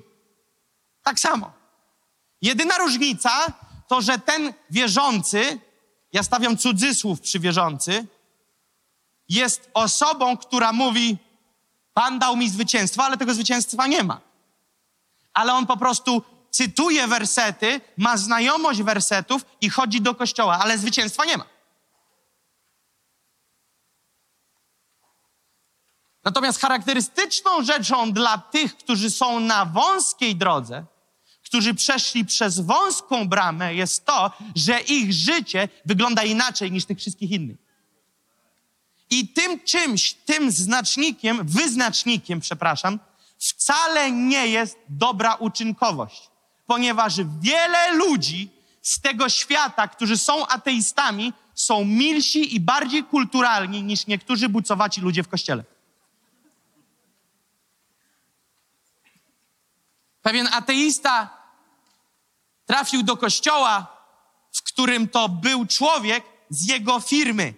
Tak 1.04 1.20
samo. 1.20 1.52
Jedyna 2.42 2.78
różnica 2.78 3.48
to, 3.88 4.02
że 4.02 4.20
ten 4.20 4.54
wierzący, 4.70 5.60
ja 6.14 6.24
stawiam 6.24 6.58
cudzysłów 6.58 7.22
przy 7.22 7.40
wierzący, 7.40 8.06
jest 9.30 9.70
osobą, 9.74 10.38
która 10.38 10.74
mówi: 10.74 11.18
Pan 11.94 12.20
dał 12.20 12.38
mi 12.38 12.50
zwycięstwo, 12.50 13.04
ale 13.04 13.18
tego 13.18 13.34
zwycięstwa 13.34 13.88
nie 13.88 14.04
ma. 14.04 14.22
Ale 15.34 15.54
on 15.54 15.66
po 15.66 15.78
prostu 15.78 16.24
cytuje 16.52 17.08
wersety, 17.08 17.82
ma 17.98 18.18
znajomość 18.18 18.82
wersetów 18.82 19.46
i 19.62 19.70
chodzi 19.70 20.02
do 20.02 20.16
kościoła, 20.16 20.60
ale 20.60 20.78
zwycięstwa 20.78 21.26
nie 21.26 21.38
ma. 21.38 21.46
Natomiast 26.24 26.62
charakterystyczną 26.62 27.64
rzeczą 27.64 28.12
dla 28.14 28.38
tych, 28.38 28.78
którzy 28.78 29.12
są 29.12 29.40
na 29.40 29.66
wąskiej 29.66 30.36
drodze, 30.36 30.86
którzy 31.52 31.74
przeszli 31.74 32.26
przez 32.26 32.60
wąską 32.60 33.28
bramę, 33.28 33.76
jest 33.76 34.06
to, 34.06 34.32
że 34.56 34.80
ich 34.80 35.14
życie 35.14 35.70
wygląda 35.86 36.24
inaczej 36.24 36.72
niż 36.72 36.86
tych 36.86 36.98
wszystkich 36.98 37.32
innych. 37.32 37.58
I 39.10 39.28
tym 39.28 39.60
czymś, 39.60 40.14
tym 40.14 40.52
znacznikiem, 40.52 41.48
wyznacznikiem, 41.48 42.40
przepraszam, 42.40 43.00
wcale 43.38 44.12
nie 44.12 44.48
jest 44.48 44.78
dobra 44.90 45.36
uczynkowość, 45.36 46.30
ponieważ 46.68 47.16
wiele 47.42 47.94
ludzi 47.94 48.50
z 48.82 49.02
tego 49.02 49.30
świata, 49.30 49.88
którzy 49.88 50.18
są 50.18 50.48
ateistami, 50.48 51.34
są 51.56 51.86
milsi 51.86 52.56
i 52.56 52.60
bardziej 52.60 53.04
kulturalni 53.04 53.84
niż 53.84 54.08
niektórzy 54.08 54.50
bucowaci 54.50 55.02
ludzie 55.02 55.24
w 55.24 55.28
kościele. 55.28 55.64
Pewien 60.22 60.48
ateista 60.52 61.41
trafił 62.72 63.04
do 63.04 63.18
kościoła, 63.18 63.88
w 64.52 64.64
którym 64.64 65.08
to 65.08 65.30
był 65.30 65.66
człowiek 65.66 66.24
z 66.50 66.68
jego 66.68 67.00
firmy. 67.00 67.54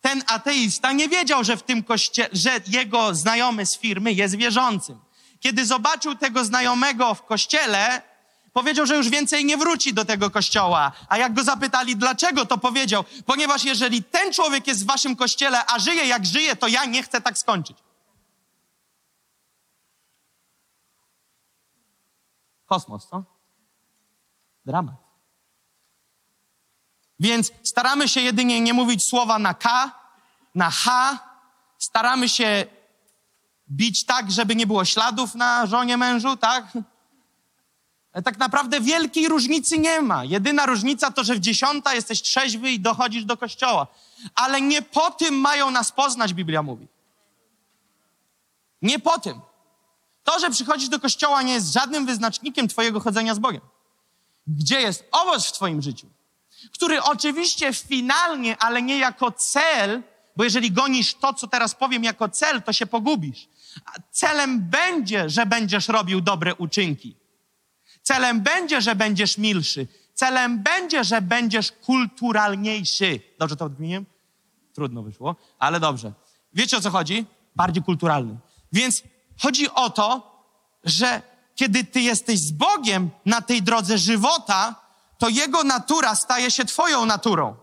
Ten 0.00 0.22
ateista 0.26 0.92
nie 0.92 1.08
wiedział, 1.08 1.44
że 1.44 1.56
w 1.56 1.62
tym 1.62 1.82
kościele, 1.82 2.28
że 2.32 2.60
jego 2.66 3.14
znajomy 3.14 3.66
z 3.66 3.78
firmy 3.78 4.12
jest 4.12 4.36
wierzącym. 4.36 5.00
Kiedy 5.40 5.66
zobaczył 5.66 6.14
tego 6.14 6.44
znajomego 6.44 7.14
w 7.14 7.24
kościele, 7.24 8.02
powiedział, 8.52 8.86
że 8.86 8.96
już 8.96 9.08
więcej 9.08 9.44
nie 9.44 9.56
wróci 9.56 9.94
do 9.94 10.04
tego 10.04 10.30
kościoła. 10.30 10.92
A 11.08 11.18
jak 11.18 11.34
go 11.34 11.44
zapytali 11.44 11.96
dlaczego, 11.96 12.46
to 12.46 12.58
powiedział, 12.58 13.04
ponieważ 13.26 13.64
jeżeli 13.64 14.02
ten 14.02 14.32
człowiek 14.32 14.66
jest 14.66 14.82
w 14.82 14.86
waszym 14.86 15.16
kościele, 15.16 15.66
a 15.66 15.78
żyje 15.78 16.06
jak 16.06 16.26
żyje, 16.26 16.56
to 16.56 16.68
ja 16.68 16.84
nie 16.84 17.02
chcę 17.02 17.20
tak 17.20 17.38
skończyć. 17.38 17.76
Kosmos, 22.68 23.08
co? 23.08 23.24
Dramat. 24.64 24.94
Więc 27.20 27.52
staramy 27.62 28.08
się 28.08 28.20
jedynie 28.20 28.60
nie 28.60 28.74
mówić 28.74 29.04
słowa 29.04 29.38
na 29.38 29.54
K, 29.54 29.92
na 30.54 30.70
H, 30.70 31.18
staramy 31.78 32.28
się 32.28 32.66
bić 33.70 34.04
tak, 34.04 34.30
żeby 34.30 34.56
nie 34.56 34.66
było 34.66 34.84
śladów 34.84 35.34
na 35.34 35.66
żonie 35.66 35.96
mężu, 35.96 36.36
tak? 36.36 36.64
Ale 38.12 38.22
tak 38.22 38.38
naprawdę 38.38 38.80
wielkiej 38.80 39.28
różnicy 39.28 39.78
nie 39.78 40.02
ma. 40.02 40.24
Jedyna 40.24 40.66
różnica 40.66 41.10
to, 41.10 41.24
że 41.24 41.34
w 41.34 41.40
dziesiąta 41.40 41.94
jesteś 41.94 42.22
trzeźwy 42.22 42.70
i 42.70 42.80
dochodzisz 42.80 43.24
do 43.24 43.36
kościoła. 43.36 43.86
Ale 44.34 44.60
nie 44.60 44.82
po 44.82 45.10
tym 45.10 45.34
mają 45.34 45.70
nas 45.70 45.92
poznać, 45.92 46.34
Biblia 46.34 46.62
mówi. 46.62 46.88
Nie 48.82 48.98
po 48.98 49.18
tym. 49.18 49.40
To, 50.28 50.38
że 50.38 50.50
przychodzisz 50.50 50.88
do 50.88 51.00
kościoła, 51.00 51.42
nie 51.42 51.52
jest 51.52 51.72
żadnym 51.72 52.06
wyznacznikiem 52.06 52.68
Twojego 52.68 53.00
chodzenia 53.00 53.34
z 53.34 53.38
Bogiem. 53.38 53.60
Gdzie 54.46 54.80
jest 54.80 55.04
owoc 55.10 55.46
w 55.46 55.52
Twoim 55.52 55.82
życiu? 55.82 56.06
Który 56.72 57.02
oczywiście 57.02 57.72
finalnie, 57.72 58.56
ale 58.58 58.82
nie 58.82 58.98
jako 58.98 59.32
cel, 59.32 60.02
bo 60.36 60.44
jeżeli 60.44 60.72
gonisz 60.72 61.14
to, 61.14 61.34
co 61.34 61.46
teraz 61.46 61.74
powiem, 61.74 62.04
jako 62.04 62.28
cel, 62.28 62.62
to 62.62 62.72
się 62.72 62.86
pogubisz. 62.86 63.48
Celem 64.10 64.60
będzie, 64.60 65.30
że 65.30 65.46
będziesz 65.46 65.88
robił 65.88 66.20
dobre 66.20 66.54
uczynki. 66.54 67.16
Celem 68.02 68.40
będzie, 68.40 68.80
że 68.80 68.94
będziesz 68.94 69.38
milszy. 69.38 69.86
Celem 70.14 70.62
będzie, 70.62 71.04
że 71.04 71.22
będziesz 71.22 71.72
kulturalniejszy. 71.72 73.20
Dobrze 73.38 73.56
to 73.56 73.64
odmieniłem? 73.64 74.06
Trudno 74.74 75.02
wyszło, 75.02 75.36
ale 75.58 75.80
dobrze. 75.80 76.12
Wiecie 76.52 76.76
o 76.76 76.80
co 76.80 76.90
chodzi? 76.90 77.26
Bardziej 77.56 77.82
kulturalny. 77.82 78.36
Więc 78.72 79.02
chodzi 79.42 79.70
o 79.70 79.90
to, 79.90 80.38
że 80.84 81.22
kiedy 81.54 81.84
ty 81.84 82.00
jesteś 82.00 82.40
z 82.40 82.50
Bogiem 82.50 83.10
na 83.26 83.42
tej 83.42 83.62
drodze 83.62 83.98
żywota, 83.98 84.74
to 85.18 85.28
Jego 85.28 85.64
natura 85.64 86.14
staje 86.14 86.50
się 86.50 86.64
Twoją 86.64 87.06
naturą. 87.06 87.56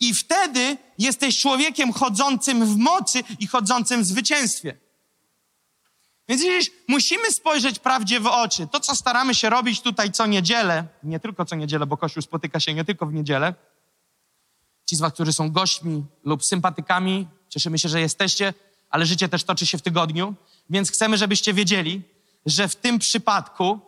I 0.00 0.14
wtedy 0.14 0.76
jesteś 0.98 1.38
człowiekiem 1.38 1.92
chodzącym 1.92 2.66
w 2.66 2.76
mocy 2.76 3.22
i 3.38 3.46
chodzącym 3.46 4.02
w 4.02 4.06
zwycięstwie. 4.06 4.76
Więc 6.28 6.42
dziś 6.42 6.70
musimy 6.88 7.32
spojrzeć 7.32 7.78
prawdzie 7.78 8.20
w 8.20 8.26
oczy. 8.26 8.66
To, 8.66 8.80
co 8.80 8.96
staramy 8.96 9.34
się 9.34 9.50
robić 9.50 9.80
tutaj 9.80 10.12
co 10.12 10.26
niedzielę, 10.26 10.86
nie 11.02 11.20
tylko 11.20 11.44
co 11.44 11.56
niedzielę, 11.56 11.86
bo 11.86 11.96
Kościół 11.96 12.22
spotyka 12.22 12.60
się 12.60 12.74
nie 12.74 12.84
tylko 12.84 13.06
w 13.06 13.12
niedzielę. 13.12 13.54
Ci 14.86 14.96
z 14.96 15.00
Was, 15.00 15.12
którzy 15.12 15.32
są 15.32 15.52
gośćmi 15.52 16.04
lub 16.24 16.44
sympatykami, 16.44 17.28
cieszymy 17.48 17.78
się, 17.78 17.88
że 17.88 18.00
jesteście, 18.00 18.54
ale 18.90 19.06
życie 19.06 19.28
też 19.28 19.44
toczy 19.44 19.66
się 19.66 19.78
w 19.78 19.82
tygodniu, 19.82 20.34
więc 20.70 20.90
chcemy, 20.90 21.18
żebyście 21.18 21.54
wiedzieli, 21.54 22.02
że 22.46 22.68
w 22.68 22.76
tym 22.76 22.98
przypadku, 22.98 23.80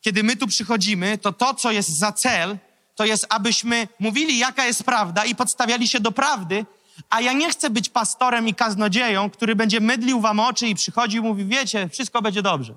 kiedy 0.00 0.22
my 0.22 0.36
tu 0.36 0.46
przychodzimy, 0.46 1.18
to 1.18 1.32
to, 1.32 1.54
co 1.54 1.72
jest 1.72 1.88
za 1.88 2.12
cel, 2.12 2.58
to 2.94 3.04
jest, 3.04 3.26
abyśmy 3.28 3.88
mówili, 3.98 4.38
jaka 4.38 4.66
jest 4.66 4.82
prawda 4.82 5.24
i 5.24 5.34
podstawiali 5.34 5.88
się 5.88 6.00
do 6.00 6.12
prawdy, 6.12 6.66
a 7.10 7.20
ja 7.20 7.32
nie 7.32 7.50
chcę 7.50 7.70
być 7.70 7.88
pastorem 7.88 8.48
i 8.48 8.54
kaznodzieją, 8.54 9.30
który 9.30 9.56
będzie 9.56 9.80
mydlił 9.80 10.20
wam 10.20 10.40
oczy 10.40 10.68
i 10.68 10.74
przychodzi 10.74 11.16
i 11.16 11.20
mówi, 11.20 11.44
wiecie, 11.44 11.88
wszystko 11.88 12.22
będzie 12.22 12.42
dobrze. 12.42 12.74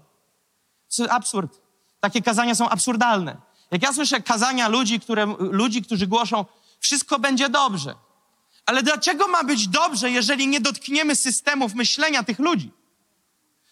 To 0.96 1.04
jest 1.04 1.14
absurd. 1.14 1.62
Takie 2.00 2.22
kazania 2.22 2.56
są 2.56 2.70
absurdalne. 2.70 3.38
Jak 3.72 3.84
ja 3.84 3.94
słyszę 3.94 4.22
kazania 4.22 4.68
ludzi, 4.68 5.00
które, 5.00 5.36
ludzi, 5.40 5.82
którzy 5.82 6.08
głoszą, 6.08 6.46
wszystko 6.80 7.20
będzie 7.20 7.50
dobrze. 7.50 7.96
Ale 8.68 8.84
dlaczego 8.84 9.28
ma 9.28 9.44
być 9.44 9.68
dobrze, 9.68 10.12
jeżeli 10.12 10.48
nie 10.48 10.62
dotkniemy 10.62 11.16
systemów 11.16 11.74
myślenia 11.74 12.24
tych 12.24 12.40
ludzi? 12.40 12.72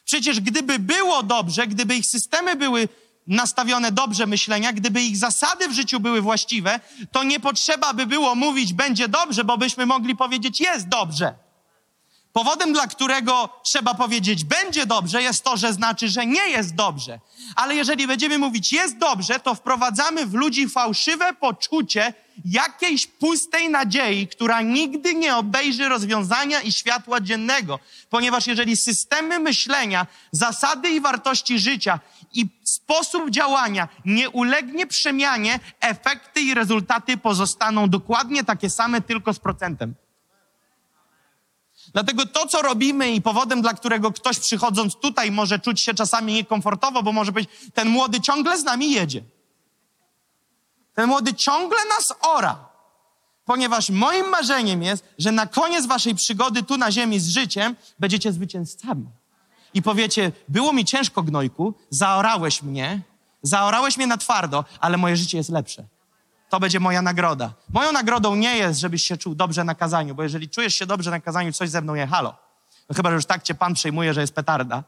Przecież 0.05 0.39
gdyby 0.39 0.79
było 0.79 1.23
dobrze, 1.23 1.67
gdyby 1.67 1.95
ich 1.95 2.05
systemy 2.05 2.55
były 2.55 2.89
nastawione 3.27 3.91
dobrze 3.91 4.25
myślenia, 4.25 4.73
gdyby 4.73 5.01
ich 5.01 5.17
zasady 5.17 5.67
w 5.67 5.71
życiu 5.71 5.99
były 5.99 6.21
właściwe, 6.21 6.79
to 7.11 7.23
nie 7.23 7.39
potrzeba 7.39 7.93
by 7.93 8.05
było 8.05 8.35
mówić 8.35 8.73
będzie 8.73 9.07
dobrze, 9.07 9.43
bo 9.43 9.57
byśmy 9.57 9.85
mogli 9.85 10.15
powiedzieć 10.15 10.61
jest 10.61 10.87
dobrze. 10.87 11.44
Powodem, 12.35 12.73
dla 12.73 12.87
którego 12.87 13.49
trzeba 13.63 13.93
powiedzieć 13.93 14.43
będzie 14.43 14.85
dobrze, 14.85 15.21
jest 15.21 15.43
to, 15.43 15.57
że 15.57 15.73
znaczy, 15.73 16.09
że 16.09 16.25
nie 16.25 16.49
jest 16.49 16.75
dobrze. 16.75 17.19
Ale 17.55 17.75
jeżeli 17.75 18.07
będziemy 18.07 18.37
mówić 18.37 18.73
jest 18.73 18.97
dobrze, 18.97 19.39
to 19.39 19.55
wprowadzamy 19.55 20.25
w 20.25 20.33
ludzi 20.33 20.69
fałszywe 20.69 21.33
poczucie 21.33 22.13
jakiejś 22.45 23.07
pustej 23.07 23.69
nadziei, 23.69 24.27
która 24.27 24.61
nigdy 24.61 25.15
nie 25.15 25.35
obejrzy 25.35 25.89
rozwiązania 25.89 26.61
i 26.61 26.71
światła 26.71 27.21
dziennego. 27.21 27.79
Ponieważ 28.09 28.47
jeżeli 28.47 28.77
systemy 28.77 29.39
myślenia, 29.39 30.07
zasady 30.31 30.89
i 30.89 31.01
wartości 31.01 31.59
życia 31.59 31.99
i 32.33 32.45
sposób 32.63 33.29
działania 33.29 33.87
nie 34.05 34.29
ulegnie 34.29 34.87
przemianie, 34.87 35.59
efekty 35.79 36.41
i 36.41 36.53
rezultaty 36.53 37.17
pozostaną 37.17 37.89
dokładnie 37.89 38.43
takie 38.43 38.69
same, 38.69 39.01
tylko 39.01 39.33
z 39.33 39.39
procentem. 39.39 39.95
Dlatego 41.95 42.25
to, 42.25 42.47
co 42.47 42.61
robimy 42.61 43.11
i 43.11 43.21
powodem, 43.21 43.61
dla 43.61 43.73
którego 43.73 44.11
ktoś 44.11 44.39
przychodząc 44.39 44.95
tutaj 44.95 45.31
może 45.31 45.59
czuć 45.59 45.81
się 45.81 45.93
czasami 45.93 46.33
niekomfortowo, 46.33 47.03
bo 47.03 47.11
może 47.11 47.31
być, 47.31 47.49
ten 47.73 47.89
młody 47.89 48.21
ciągle 48.21 48.59
z 48.59 48.63
nami 48.63 48.91
jedzie. 48.91 49.23
Ten 50.93 51.09
młody 51.09 51.33
ciągle 51.33 51.77
nas 51.85 52.13
ora. 52.21 52.69
Ponieważ 53.45 53.89
moim 53.89 54.29
marzeniem 54.29 54.83
jest, 54.83 55.03
że 55.17 55.31
na 55.31 55.47
koniec 55.47 55.85
waszej 55.85 56.15
przygody 56.15 56.63
tu 56.63 56.77
na 56.77 56.91
ziemi 56.91 57.19
z 57.19 57.27
życiem 57.27 57.75
będziecie 57.99 58.31
zwycięzcami. 58.31 59.05
I 59.73 59.81
powiecie, 59.81 60.31
było 60.49 60.73
mi 60.73 60.85
ciężko, 60.85 61.23
gnojku, 61.23 61.73
zaorałeś 61.89 62.63
mnie, 62.63 63.01
zaorałeś 63.41 63.97
mnie 63.97 64.07
na 64.07 64.17
twardo, 64.17 64.65
ale 64.79 64.97
moje 64.97 65.17
życie 65.17 65.37
jest 65.37 65.49
lepsze. 65.49 65.87
To 66.49 66.59
będzie 66.59 66.79
moja 66.79 67.01
nagroda. 67.01 67.53
Moją 67.69 67.91
nagrodą 67.91 68.35
nie 68.35 68.57
jest, 68.57 68.79
żebyś 68.79 69.03
się 69.03 69.17
czuł 69.17 69.35
dobrze 69.35 69.63
na 69.63 69.75
kazaniu, 69.75 70.15
bo 70.15 70.23
jeżeli 70.23 70.49
czujesz 70.49 70.75
się 70.75 70.85
dobrze 70.85 71.11
na 71.11 71.19
kazaniu, 71.19 71.51
coś 71.51 71.69
ze 71.69 71.81
mną 71.81 71.95
je 71.95 72.07
halo. 72.07 72.35
No 72.89 72.95
chyba, 72.95 73.09
że 73.09 73.15
już 73.15 73.25
tak 73.25 73.43
cię 73.43 73.55
Pan 73.55 73.73
przejmuje, 73.73 74.13
że 74.13 74.21
jest 74.21 74.35
petarda. 74.35 74.83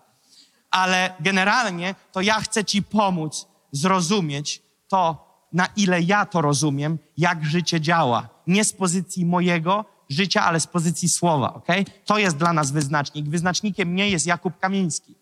Ale 0.72 1.14
generalnie 1.20 1.96
to 2.12 2.22
ja 2.22 2.40
chcę 2.40 2.66
ci 2.66 2.84
pomóc 2.84 3.48
zrozumieć 3.72 4.62
to, 4.88 5.28
na 5.54 5.68
ile 5.76 6.02
ja 6.02 6.26
to 6.26 6.42
rozumiem, 6.42 6.98
jak 7.18 7.46
życie 7.46 7.82
działa. 7.82 8.30
Nie 8.48 8.64
z 8.64 8.74
pozycji 8.74 9.26
mojego 9.26 9.86
życia, 10.10 10.44
ale 10.44 10.60
z 10.60 10.68
pozycji 10.68 11.10
słowa, 11.10 11.54
ok? 11.54 11.68
To 12.06 12.18
jest 12.18 12.38
dla 12.38 12.54
nas 12.54 12.72
wyznacznik. 12.72 13.30
Wyznacznikiem 13.30 13.96
nie 13.96 14.10
jest 14.10 14.26
Jakub 14.26 14.60
Kamiński. 14.60 15.16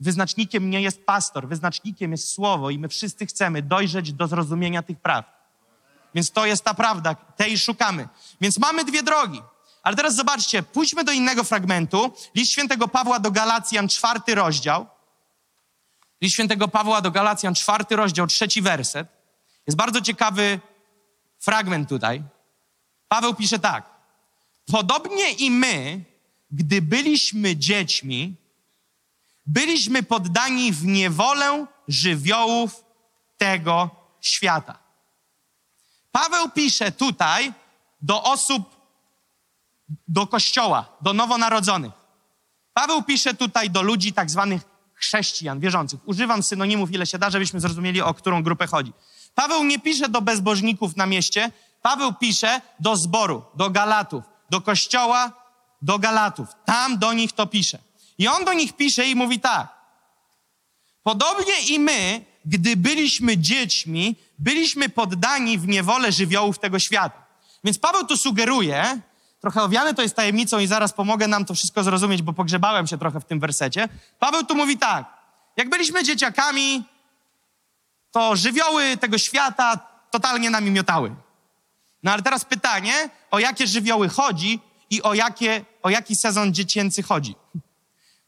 Wyznacznikiem 0.00 0.70
nie 0.70 0.82
jest 0.82 1.06
pastor. 1.06 1.48
Wyznacznikiem 1.48 2.12
jest 2.12 2.32
słowo 2.32 2.70
i 2.70 2.78
my 2.78 2.88
wszyscy 2.88 3.26
chcemy 3.26 3.62
dojrzeć 3.62 4.12
do 4.12 4.26
zrozumienia 4.26 4.82
tych 4.82 5.00
praw. 5.00 5.37
Więc 6.14 6.30
to 6.30 6.46
jest 6.46 6.64
ta 6.64 6.74
prawda, 6.74 7.14
tej 7.14 7.58
szukamy. 7.58 8.08
Więc 8.40 8.58
mamy 8.58 8.84
dwie 8.84 9.02
drogi. 9.02 9.42
Ale 9.82 9.96
teraz 9.96 10.14
zobaczcie, 10.14 10.62
pójdźmy 10.62 11.04
do 11.04 11.12
innego 11.12 11.44
fragmentu. 11.44 12.12
List 12.34 12.52
świętego 12.52 12.88
Pawła 12.88 13.18
do 13.18 13.30
Galacjan, 13.30 13.88
czwarty 13.88 14.34
rozdział. 14.34 14.86
List 16.20 16.34
świętego 16.34 16.68
Pawła 16.68 17.00
do 17.00 17.10
Galacjan, 17.10 17.54
czwarty 17.54 17.96
rozdział, 17.96 18.26
trzeci 18.26 18.62
werset. 18.62 19.08
Jest 19.66 19.76
bardzo 19.76 20.00
ciekawy 20.00 20.60
fragment 21.38 21.88
tutaj. 21.88 22.22
Paweł 23.08 23.34
pisze 23.34 23.58
tak. 23.58 23.84
Podobnie 24.72 25.30
i 25.30 25.50
my, 25.50 26.04
gdy 26.50 26.82
byliśmy 26.82 27.56
dziećmi, 27.56 28.36
byliśmy 29.46 30.02
poddani 30.02 30.72
w 30.72 30.86
niewolę 30.86 31.66
żywiołów 31.88 32.84
tego 33.38 33.90
świata. 34.20 34.87
Paweł 36.18 36.50
pisze 36.50 36.92
tutaj 36.92 37.52
do 38.02 38.22
osób, 38.22 38.76
do 40.08 40.26
kościoła, 40.26 40.96
do 41.00 41.12
nowonarodzonych. 41.12 41.92
Paweł 42.74 43.02
pisze 43.02 43.34
tutaj 43.34 43.70
do 43.70 43.82
ludzi 43.82 44.12
tak 44.12 44.30
zwanych 44.30 44.62
chrześcijan, 44.94 45.60
wierzących. 45.60 46.08
Używam 46.08 46.42
synonimów 46.42 46.92
ile 46.92 47.06
się 47.06 47.18
da, 47.18 47.30
żebyśmy 47.30 47.60
zrozumieli, 47.60 48.02
o 48.02 48.14
którą 48.14 48.42
grupę 48.42 48.66
chodzi. 48.66 48.92
Paweł 49.34 49.64
nie 49.64 49.78
pisze 49.78 50.08
do 50.08 50.22
bezbożników 50.22 50.96
na 50.96 51.06
mieście, 51.06 51.52
Paweł 51.82 52.12
pisze 52.12 52.60
do 52.80 52.96
zboru, 52.96 53.44
do 53.54 53.70
Galatów, 53.70 54.24
do 54.50 54.60
kościoła, 54.60 55.32
do 55.82 55.98
Galatów. 55.98 56.48
Tam 56.64 56.98
do 56.98 57.12
nich 57.12 57.32
to 57.32 57.46
pisze. 57.46 57.78
I 58.18 58.28
on 58.28 58.44
do 58.44 58.52
nich 58.52 58.76
pisze 58.76 59.06
i 59.06 59.14
mówi 59.14 59.40
tak. 59.40 59.68
Podobnie 61.02 61.60
i 61.68 61.78
my, 61.78 62.24
gdy 62.48 62.76
byliśmy 62.76 63.38
dziećmi, 63.38 64.16
byliśmy 64.38 64.88
poddani 64.88 65.58
w 65.58 65.68
niewolę 65.68 66.12
żywiołów 66.12 66.58
tego 66.58 66.78
świata. 66.78 67.26
Więc 67.64 67.78
Paweł 67.78 68.06
tu 68.06 68.16
sugeruje, 68.16 69.00
trochę 69.40 69.62
owiane 69.62 69.94
to 69.94 70.02
jest 70.02 70.16
tajemnicą 70.16 70.58
i 70.58 70.66
zaraz 70.66 70.92
pomogę 70.92 71.28
nam 71.28 71.44
to 71.44 71.54
wszystko 71.54 71.82
zrozumieć, 71.82 72.22
bo 72.22 72.32
pogrzebałem 72.32 72.86
się 72.86 72.98
trochę 72.98 73.20
w 73.20 73.24
tym 73.24 73.40
wersecie. 73.40 73.88
Paweł 74.18 74.44
tu 74.44 74.54
mówi 74.54 74.78
tak, 74.78 75.04
jak 75.56 75.68
byliśmy 75.68 76.04
dzieciakami, 76.04 76.84
to 78.10 78.36
żywioły 78.36 78.96
tego 78.96 79.18
świata 79.18 79.78
totalnie 80.10 80.50
nami 80.50 80.70
miotały. 80.70 81.14
No 82.02 82.12
ale 82.12 82.22
teraz 82.22 82.44
pytanie, 82.44 83.10
o 83.30 83.38
jakie 83.38 83.66
żywioły 83.66 84.08
chodzi 84.08 84.60
i 84.90 85.02
o, 85.02 85.14
jakie, 85.14 85.64
o 85.82 85.90
jaki 85.90 86.16
sezon 86.16 86.54
dziecięcy 86.54 87.02
chodzi. 87.02 87.34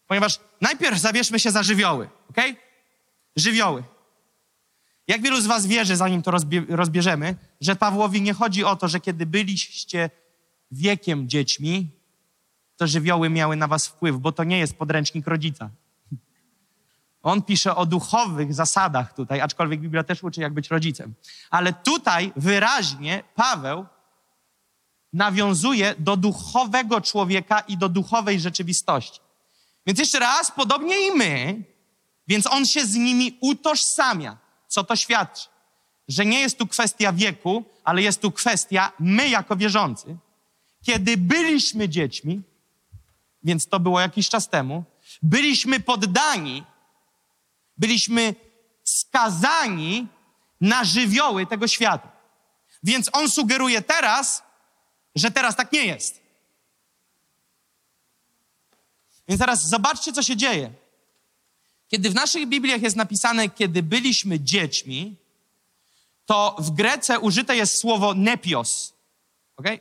Ponieważ 0.07 0.41
najpierw 0.61 0.99
zabierzmy 0.99 1.41
się 1.41 1.51
za 1.51 1.63
żywioły, 1.63 2.09
ok? 2.31 2.37
Żywioły. 3.37 3.83
Jak 5.11 5.23
wielu 5.23 5.41
z 5.41 5.47
was 5.47 5.67
wierzy, 5.67 5.97
zanim 5.97 6.23
to 6.23 6.31
rozbie, 6.31 6.63
rozbierzemy, 6.69 7.37
że 7.61 7.77
Pawłowi 7.77 8.23
nie 8.23 8.35
chodzi 8.35 8.65
o 8.65 8.77
to, 8.77 8.89
że 8.89 9.01
kiedy 9.01 9.27
byliście 9.27 10.11
wiekiem 10.71 11.29
dziećmi, 11.29 11.91
to 12.77 12.87
żywioły 12.87 13.31
miały 13.31 13.57
na 13.57 13.69
was 13.69 13.87
wpływ, 13.87 14.17
bo 14.17 14.33
to 14.33 14.45
nie 14.45 14.59
jest 14.59 14.75
podręcznik 14.75 15.27
rodzica. 15.27 15.71
On 17.23 17.43
pisze 17.43 17.77
o 17.77 17.87
duchowych 17.87 18.55
zasadach 18.55 19.15
tutaj, 19.15 19.41
aczkolwiek 19.41 19.81
Biblia 19.81 20.05
też 20.05 20.23
uczy, 20.23 20.41
jak 20.41 20.55
być 20.55 20.69
rodzicem. 20.69 21.15
Ale 21.51 21.73
tutaj 21.73 22.33
wyraźnie 22.37 23.23
Paweł 23.35 23.87
nawiązuje 25.13 25.95
do 25.99 26.17
duchowego 26.17 27.01
człowieka 27.01 27.61
i 27.61 27.77
do 27.77 27.89
duchowej 27.89 28.41
rzeczywistości. 28.41 29.21
Więc 29.87 29.99
jeszcze 29.99 30.19
raz, 30.19 30.51
podobnie 30.51 31.07
i 31.09 31.11
my, 31.11 31.65
więc 32.29 32.47
on 32.47 32.67
się 32.67 32.87
z 32.87 32.95
nimi 32.95 33.39
utożsamia. 33.41 34.50
Co 34.71 34.85
to 34.85 34.97
świadczy? 34.97 35.49
Że 36.09 36.27
nie 36.27 36.41
jest 36.41 36.59
tu 36.59 36.67
kwestia 36.67 37.13
wieku, 37.13 37.65
ale 37.85 38.03
jest 38.03 38.21
tu 38.21 38.33
kwestia 38.33 38.93
my 38.99 39.29
jako 39.29 39.57
wierzący. 39.57 40.17
Kiedy 40.83 41.17
byliśmy 41.17 41.89
dziećmi, 41.89 42.43
więc 43.43 43.67
to 43.67 43.81
było 43.81 44.01
jakiś 44.01 44.29
czas 44.29 44.49
temu, 44.49 44.85
byliśmy 45.23 45.81
poddani, 45.81 46.65
byliśmy 47.77 48.35
skazani 48.85 50.07
na 50.61 50.85
żywioły 50.85 51.47
tego 51.47 51.69
świata. 51.69 52.13
Więc 52.83 53.11
on 53.13 53.31
sugeruje 53.31 53.83
teraz, 53.83 54.43
że 55.15 55.31
teraz 55.31 55.57
tak 55.57 55.73
nie 55.73 55.85
jest. 55.87 56.21
Więc 59.29 59.41
teraz 59.41 59.69
zobaczcie, 59.69 60.13
co 60.13 60.23
się 60.23 60.37
dzieje. 60.37 60.80
Kiedy 61.91 62.11
w 62.11 62.15
naszych 62.15 62.49
Bibliach 62.49 62.83
jest 62.83 62.97
napisane, 62.97 63.49
kiedy 63.49 63.83
byliśmy 63.83 64.41
dziećmi, 64.41 65.17
to 66.27 66.57
w 66.59 66.71
Grece 66.71 67.19
użyte 67.19 67.57
jest 67.57 67.79
słowo 67.79 68.15
nepios. 68.15 68.93
Okay? 69.57 69.79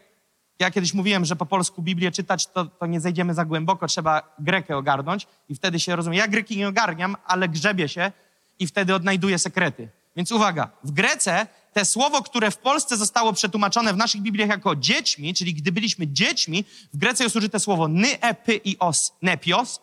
Ja 0.60 0.72
kiedyś 0.72 0.94
mówiłem, 0.94 1.26
że 1.26 1.36
po 1.36 1.46
polsku 1.46 1.82
Biblię 1.82 2.12
czytać, 2.12 2.48
to, 2.48 2.66
to 2.66 2.86
nie 2.86 3.02
zejdziemy 3.02 3.34
za 3.34 3.46
głęboko, 3.46 3.88
trzeba 3.88 4.36
Grekę 4.40 4.78
ogarnąć 4.78 5.28
i 5.50 5.56
wtedy 5.56 5.80
się 5.80 5.96
rozumie. 5.96 6.18
Ja 6.18 6.28
Greki 6.28 6.58
nie 6.58 6.68
ogarniam, 6.68 7.16
ale 7.26 7.50
grzebię 7.50 7.90
się 7.90 8.12
i 8.60 8.68
wtedy 8.68 8.96
odnajduję 8.96 9.40
sekrety. 9.40 9.90
Więc 10.16 10.32
uwaga, 10.32 10.70
w 10.84 10.92
Grece 10.92 11.48
te 11.74 11.86
słowo, 11.86 12.22
które 12.22 12.52
w 12.52 12.58
Polsce 12.58 12.98
zostało 12.98 13.34
przetłumaczone 13.34 13.94
w 13.94 13.98
naszych 13.98 14.22
Bibliach 14.22 14.50
jako 14.50 14.76
dziećmi, 14.76 15.34
czyli 15.34 15.54
gdy 15.54 15.72
byliśmy 15.72 16.08
dziećmi, 16.08 16.66
w 16.94 16.98
Grece 16.98 17.24
jest 17.24 17.36
użyte 17.36 17.60
słowo 17.60 17.88
nyepyos, 17.88 19.14
nepios. 19.22 19.80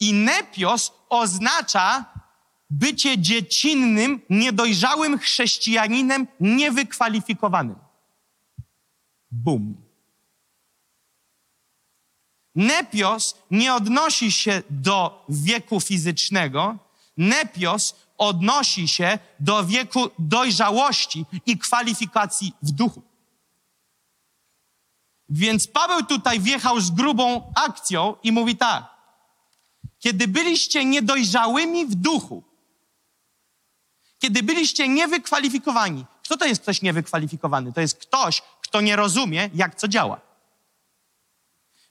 I 0.00 0.12
nepios 0.12 0.92
oznacza 1.08 2.04
bycie 2.70 3.18
dziecinnym, 3.18 4.20
niedojrzałym 4.30 5.18
chrześcijaninem, 5.18 6.26
niewykwalifikowanym. 6.40 7.76
Bum. 9.30 9.84
Nepios 12.54 13.34
nie 13.50 13.74
odnosi 13.74 14.32
się 14.32 14.62
do 14.70 15.24
wieku 15.28 15.80
fizycznego. 15.80 16.78
Nepios 17.16 17.94
odnosi 18.18 18.88
się 18.88 19.18
do 19.40 19.64
wieku 19.64 20.10
dojrzałości 20.18 21.26
i 21.46 21.58
kwalifikacji 21.58 22.52
w 22.62 22.70
duchu. 22.70 23.02
Więc 25.28 25.66
Paweł 25.66 26.02
tutaj 26.02 26.40
wjechał 26.40 26.80
z 26.80 26.90
grubą 26.90 27.52
akcją 27.54 28.16
i 28.22 28.32
mówi 28.32 28.56
tak. 28.56 28.93
Kiedy 30.04 30.28
byliście 30.28 30.84
niedojrzałymi 30.84 31.86
w 31.86 31.94
duchu, 31.94 32.42
kiedy 34.18 34.42
byliście 34.42 34.88
niewykwalifikowani, 34.88 36.04
kto 36.24 36.36
to 36.36 36.44
jest 36.44 36.62
ktoś 36.62 36.82
niewykwalifikowany? 36.82 37.72
To 37.72 37.80
jest 37.80 37.98
ktoś, 37.98 38.42
kto 38.60 38.80
nie 38.80 38.96
rozumie, 38.96 39.50
jak 39.54 39.74
co 39.74 39.88
działa. 39.88 40.20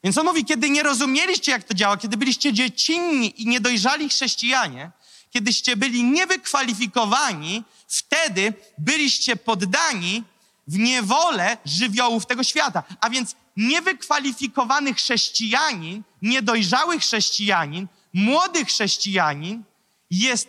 Więc 0.04 0.18
on 0.18 0.26
mówi, 0.26 0.44
kiedy 0.44 0.70
nie 0.70 0.82
rozumieliście, 0.82 1.52
jak 1.52 1.64
to 1.64 1.74
działa, 1.74 1.96
kiedy 1.96 2.16
byliście 2.16 2.52
dziecinni 2.52 3.42
i 3.42 3.46
niedojrzali 3.46 4.08
chrześcijanie, 4.08 4.90
kiedyście 5.30 5.76
byli 5.76 6.04
niewykwalifikowani, 6.04 7.64
wtedy 7.88 8.52
byliście 8.78 9.36
poddani 9.36 10.24
w 10.66 10.78
niewolę 10.78 11.56
żywiołów 11.64 12.26
tego 12.26 12.44
świata. 12.44 12.82
A 13.00 13.10
więc 13.10 13.36
niewykwalifikowany 13.56 14.94
chrześcijanin, 14.94 16.02
niedojrzały 16.22 16.98
chrześcijanin, 16.98 17.88
młody 18.14 18.64
chrześcijanin 18.64 19.64
jest, 20.10 20.48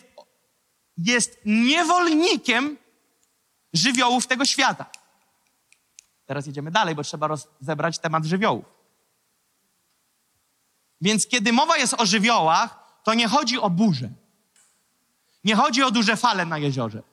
jest 0.97 1.39
niewolnikiem 1.45 2.78
żywiołów 3.73 4.28
tego 4.28 4.45
świata. 4.45 4.86
Teraz 6.25 6.47
jedziemy 6.47 6.71
dalej, 6.71 6.95
bo 6.95 7.04
trzeba 7.04 7.28
rozebrać 7.28 7.99
temat 7.99 8.25
żywiołów. 8.25 8.65
Więc 11.01 11.28
kiedy 11.28 11.54
mowa 11.54 11.78
jest 11.78 11.93
o 11.93 12.06
żywiołach, 12.06 12.99
to 13.04 13.13
nie 13.13 13.28
chodzi 13.28 13.60
o 13.60 13.69
burzę. 13.69 14.10
Nie 15.43 15.56
chodzi 15.56 15.84
o 15.84 15.91
duże 15.91 16.17
fale 16.17 16.45
na 16.45 16.58
jeziorze. 16.58 17.04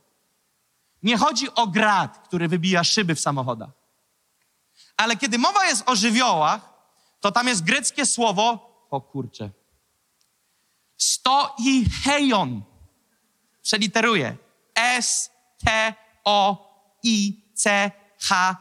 Nie 1.02 1.16
chodzi 1.18 1.54
o 1.54 1.66
grad, 1.66 2.18
który 2.18 2.48
wybija 2.48 2.84
szyby 2.84 3.14
w 3.14 3.20
samochodach. 3.20 3.70
Ale 4.96 5.16
kiedy 5.16 5.38
mowa 5.38 5.66
jest 5.66 5.88
o 5.88 5.96
żywiołach, 5.96 6.72
to 7.20 7.32
tam 7.32 7.48
jest 7.48 7.64
greckie 7.64 8.06
słowo, 8.06 8.72
o 8.90 9.00
kurcze, 9.00 9.50
sto 11.02 11.54
i 11.58 11.84
heion. 12.04 12.62
Przeliteruję. 13.62 14.36
S, 14.74 15.30
T, 15.64 15.94
O, 16.24 16.56
I, 17.02 17.42
C, 17.54 17.90
H, 18.20 18.56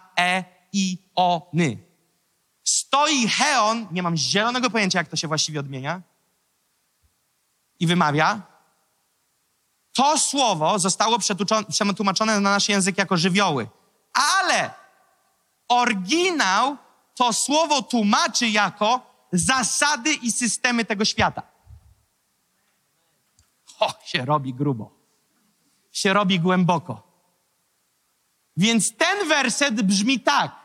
I, 0.73 0.97
O, 1.15 1.49
Ny. 1.54 1.77
Stoi 2.63 3.27
heon, 3.27 3.88
nie 3.91 4.04
mam 4.04 4.17
zielonego 4.17 4.69
pojęcia, 4.69 4.99
jak 4.99 5.08
to 5.08 5.15
się 5.15 5.27
właściwie 5.27 5.60
odmienia 5.60 6.01
i 7.80 7.88
wymawia. 7.88 8.41
To 9.93 10.19
słowo 10.19 10.80
zostało 10.80 11.19
przetłumaczone 11.69 12.39
na 12.39 12.51
nasz 12.51 12.69
język 12.69 12.97
jako 12.97 13.17
żywioły. 13.17 13.69
Ale 14.13 14.73
oryginał 15.67 16.77
to 17.15 17.34
słowo 17.34 17.82
tłumaczy 17.82 18.47
jako 18.47 19.01
zasady 19.32 20.13
i 20.13 20.32
systemy 20.32 20.86
tego 20.86 21.06
świata. 21.06 21.51
O, 23.82 23.94
się 24.06 24.26
robi 24.26 24.54
grubo. 24.54 24.91
Się 25.91 26.13
robi 26.13 26.39
głęboko. 26.39 27.12
Więc 28.58 28.98
ten 28.98 29.28
werset 29.28 29.82
brzmi 29.82 30.20
tak. 30.20 30.56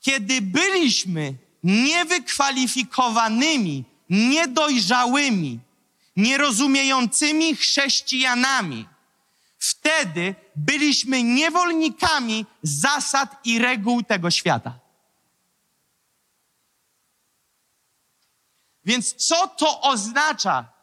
Kiedy 0.00 0.42
byliśmy 0.42 1.34
niewykwalifikowanymi, 1.62 3.84
niedojrzałymi, 4.10 5.60
nierozumiejącymi 6.16 7.56
chrześcijanami, 7.56 8.88
wtedy 9.58 10.34
byliśmy 10.56 11.22
niewolnikami 11.22 12.46
zasad 12.62 13.36
i 13.44 13.58
reguł 13.58 14.02
tego 14.02 14.30
świata. 14.30 14.78
Więc 18.84 19.14
co 19.14 19.46
to 19.46 19.80
oznacza? 19.80 20.73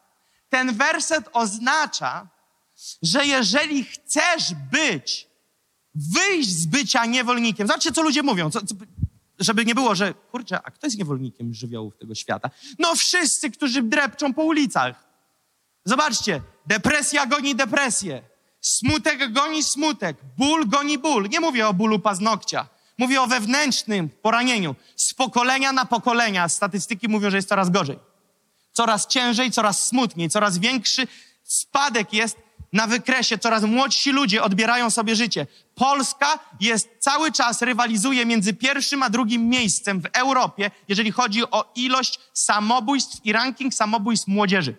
Ten 0.52 0.74
werset 0.74 1.30
oznacza, 1.34 2.28
że 3.02 3.26
jeżeli 3.26 3.84
chcesz 3.84 4.54
być, 4.72 5.28
wyjść 5.96 6.50
z 6.50 6.66
bycia 6.66 7.06
niewolnikiem, 7.06 7.68
zobaczcie, 7.68 7.92
co 7.92 8.02
ludzie 8.02 8.24
mówią, 8.24 8.50
co, 8.50 8.66
co, 8.66 8.76
żeby 9.40 9.66
nie 9.66 9.76
było, 9.76 9.96
że 9.96 10.14
kurczę, 10.14 10.62
a 10.64 10.72
kto 10.72 10.88
jest 10.88 10.98
niewolnikiem 10.98 11.54
żywiołów 11.54 11.98
tego 11.98 12.16
świata? 12.16 12.50
No 12.80 12.96
wszyscy, 12.96 13.52
którzy 13.52 13.84
drepczą 13.84 14.34
po 14.34 14.44
ulicach. 14.44 15.04
Zobaczcie, 15.86 16.42
depresja 16.66 17.26
goni 17.26 17.56
depresję, 17.56 18.22
smutek 18.62 19.34
goni 19.34 19.64
smutek, 19.64 20.18
ból 20.38 20.68
goni 20.68 20.98
ból. 20.98 21.30
Nie 21.30 21.40
mówię 21.40 21.68
o 21.68 21.74
bólu 21.74 22.00
paznokcia, 22.00 22.68
mówię 22.98 23.22
o 23.22 23.28
wewnętrznym 23.28 24.10
poranieniu. 24.10 24.76
Z 24.96 25.14
pokolenia 25.14 25.72
na 25.72 25.86
pokolenia 25.86 26.50
statystyki 26.50 27.08
mówią, 27.08 27.30
że 27.30 27.38
jest 27.38 27.50
coraz 27.50 27.70
gorzej. 27.70 28.11
Coraz 28.74 29.08
ciężej, 29.08 29.52
coraz 29.52 29.88
smutniej, 29.88 30.30
coraz 30.30 30.58
większy 30.58 31.08
spadek 31.44 32.14
jest 32.14 32.38
na 32.74 32.88
wykresie, 32.88 33.38
coraz 33.38 33.64
młodsi 33.64 34.12
ludzie 34.12 34.44
odbierają 34.44 34.90
sobie 34.90 35.16
życie. 35.16 35.48
Polska 35.76 36.40
jest 36.60 36.90
cały 37.00 37.32
czas 37.32 37.62
rywalizuje 37.62 38.26
między 38.26 38.54
pierwszym 38.54 39.04
a 39.04 39.10
drugim 39.10 39.50
miejscem 39.50 40.02
w 40.02 40.06
Europie, 40.14 40.72
jeżeli 40.88 41.12
chodzi 41.12 41.44
o 41.44 41.72
ilość 41.76 42.20
samobójstw 42.34 43.26
i 43.26 43.32
ranking 43.32 43.74
samobójstw 43.74 44.28
młodzieży. 44.28 44.76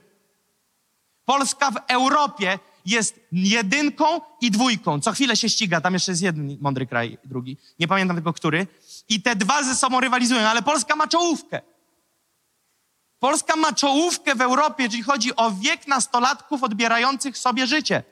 Polska 1.24 1.70
w 1.70 1.76
Europie 1.88 2.58
jest 2.86 3.20
jedynką 3.32 4.20
i 4.40 4.50
dwójką. 4.50 5.00
Co 5.00 5.12
chwilę 5.12 5.36
się 5.36 5.48
ściga, 5.48 5.80
tam 5.80 5.92
jeszcze 5.92 6.12
jest 6.12 6.22
jeden 6.22 6.58
mądry 6.60 6.86
kraj, 6.86 7.18
drugi. 7.24 7.56
Nie 7.78 7.88
pamiętam 7.88 8.16
tylko 8.16 8.32
który. 8.32 8.66
I 9.08 9.22
te 9.22 9.36
dwa 9.36 9.62
ze 9.62 9.74
sobą 9.74 10.00
rywalizują, 10.00 10.40
ale 10.40 10.62
Polska 10.62 10.96
ma 10.96 11.08
czołówkę. 11.08 11.60
Polska 13.22 13.56
ma 13.56 13.72
czołówkę 13.72 14.34
w 14.34 14.40
Europie, 14.40 14.82
jeżeli 14.82 15.02
chodzi 15.02 15.36
o 15.36 15.50
wiek 15.50 15.86
nastolatków 15.86 16.62
odbierających 16.62 17.38
sobie 17.38 17.66
życie. 17.66 18.02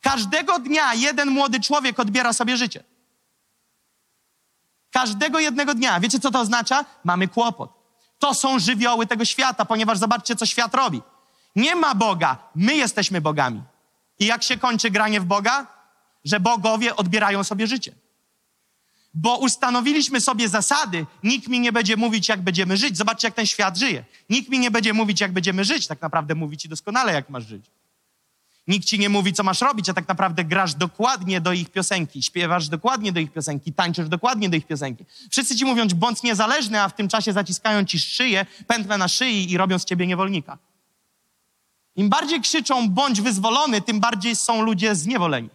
Każdego 0.00 0.58
dnia 0.58 0.94
jeden 0.94 1.30
młody 1.30 1.60
człowiek 1.60 2.00
odbiera 2.00 2.32
sobie 2.32 2.56
życie. 2.56 2.84
Każdego 4.90 5.38
jednego 5.38 5.74
dnia. 5.74 6.00
Wiecie, 6.00 6.20
co 6.20 6.30
to 6.30 6.40
oznacza? 6.40 6.84
Mamy 7.04 7.28
kłopot. 7.28 7.70
To 8.18 8.34
są 8.34 8.58
żywioły 8.58 9.06
tego 9.06 9.24
świata, 9.24 9.64
ponieważ 9.64 9.98
zobaczcie, 9.98 10.36
co 10.36 10.46
świat 10.46 10.74
robi. 10.74 11.02
Nie 11.56 11.76
ma 11.76 11.94
Boga, 11.94 12.38
my 12.54 12.74
jesteśmy 12.76 13.20
bogami. 13.20 13.62
I 14.18 14.26
jak 14.26 14.42
się 14.42 14.56
kończy 14.56 14.90
granie 14.90 15.20
w 15.20 15.24
Boga? 15.24 15.66
Że 16.24 16.40
bogowie 16.40 16.96
odbierają 16.96 17.44
sobie 17.44 17.66
życie. 17.66 17.92
Bo 19.14 19.38
ustanowiliśmy 19.38 20.20
sobie 20.20 20.48
zasady, 20.48 21.06
nikt 21.22 21.48
mi 21.48 21.60
nie 21.60 21.72
będzie 21.72 21.96
mówić, 21.96 22.28
jak 22.28 22.42
będziemy 22.42 22.76
żyć. 22.76 22.96
Zobaczcie, 22.96 23.28
jak 23.28 23.34
ten 23.34 23.46
świat 23.46 23.78
żyje. 23.78 24.04
Nikt 24.30 24.48
mi 24.48 24.58
nie 24.58 24.70
będzie 24.70 24.92
mówić, 24.92 25.20
jak 25.20 25.32
będziemy 25.32 25.64
żyć. 25.64 25.86
Tak 25.86 26.02
naprawdę 26.02 26.34
mówi 26.34 26.56
ci 26.56 26.68
doskonale, 26.68 27.12
jak 27.12 27.30
masz 27.30 27.46
żyć. 27.46 27.64
Nikt 28.66 28.86
ci 28.86 28.98
nie 28.98 29.08
mówi, 29.08 29.32
co 29.32 29.42
masz 29.42 29.60
robić, 29.60 29.88
a 29.88 29.94
tak 29.94 30.08
naprawdę 30.08 30.44
grasz 30.44 30.74
dokładnie 30.74 31.40
do 31.40 31.52
ich 31.52 31.70
piosenki, 31.70 32.22
śpiewasz 32.22 32.68
dokładnie 32.68 33.12
do 33.12 33.20
ich 33.20 33.32
piosenki, 33.32 33.72
tańczysz 33.72 34.08
dokładnie 34.08 34.48
do 34.50 34.56
ich 34.56 34.66
piosenki. 34.66 35.04
Wszyscy 35.30 35.56
ci 35.56 35.64
mówią, 35.64 35.88
bądź 35.88 36.22
niezależny, 36.22 36.82
a 36.82 36.88
w 36.88 36.94
tym 36.94 37.08
czasie 37.08 37.32
zaciskają 37.32 37.84
ci 37.84 37.98
szyję, 37.98 38.46
pętlę 38.66 38.98
na 38.98 39.08
szyi 39.08 39.52
i 39.52 39.56
robią 39.56 39.78
z 39.78 39.84
ciebie 39.84 40.06
niewolnika. 40.06 40.58
Im 41.96 42.08
bardziej 42.08 42.40
krzyczą, 42.40 42.88
bądź 42.88 43.20
wyzwolony, 43.20 43.80
tym 43.80 44.00
bardziej 44.00 44.36
są 44.36 44.62
ludzie 44.62 44.94
zniewoleni. 44.94 45.48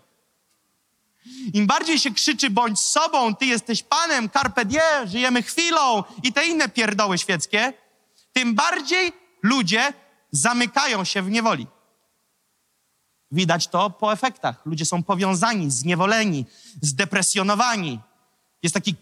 Im 1.54 1.68
bardziej 1.68 2.00
się 2.00 2.12
krzyczy, 2.12 2.50
bądź 2.50 2.80
sobą, 2.80 3.36
ty 3.36 3.46
jesteś 3.46 3.84
panem, 3.84 4.30
carpe 4.30 4.66
diem, 4.66 5.08
żyjemy 5.08 5.44
chwilą 5.44 6.04
i 6.24 6.34
te 6.34 6.46
inne 6.46 6.70
pierdoły 6.70 7.18
świeckie, 7.18 7.74
tym 8.34 8.56
bardziej 8.56 9.14
ludzie 9.44 9.94
zamykają 10.32 11.04
się 11.04 11.22
w 11.22 11.30
niewoli. 11.30 11.68
Widać 13.32 13.68
to 13.68 13.90
po 13.90 14.14
efektach. 14.14 14.62
Ludzie 14.66 14.86
są 14.86 15.04
powiązani, 15.04 15.72
zniewoleni, 15.72 16.46
zdepresjonowani. 16.82 18.00
Jest 18.64 18.76
taki 18.76 18.96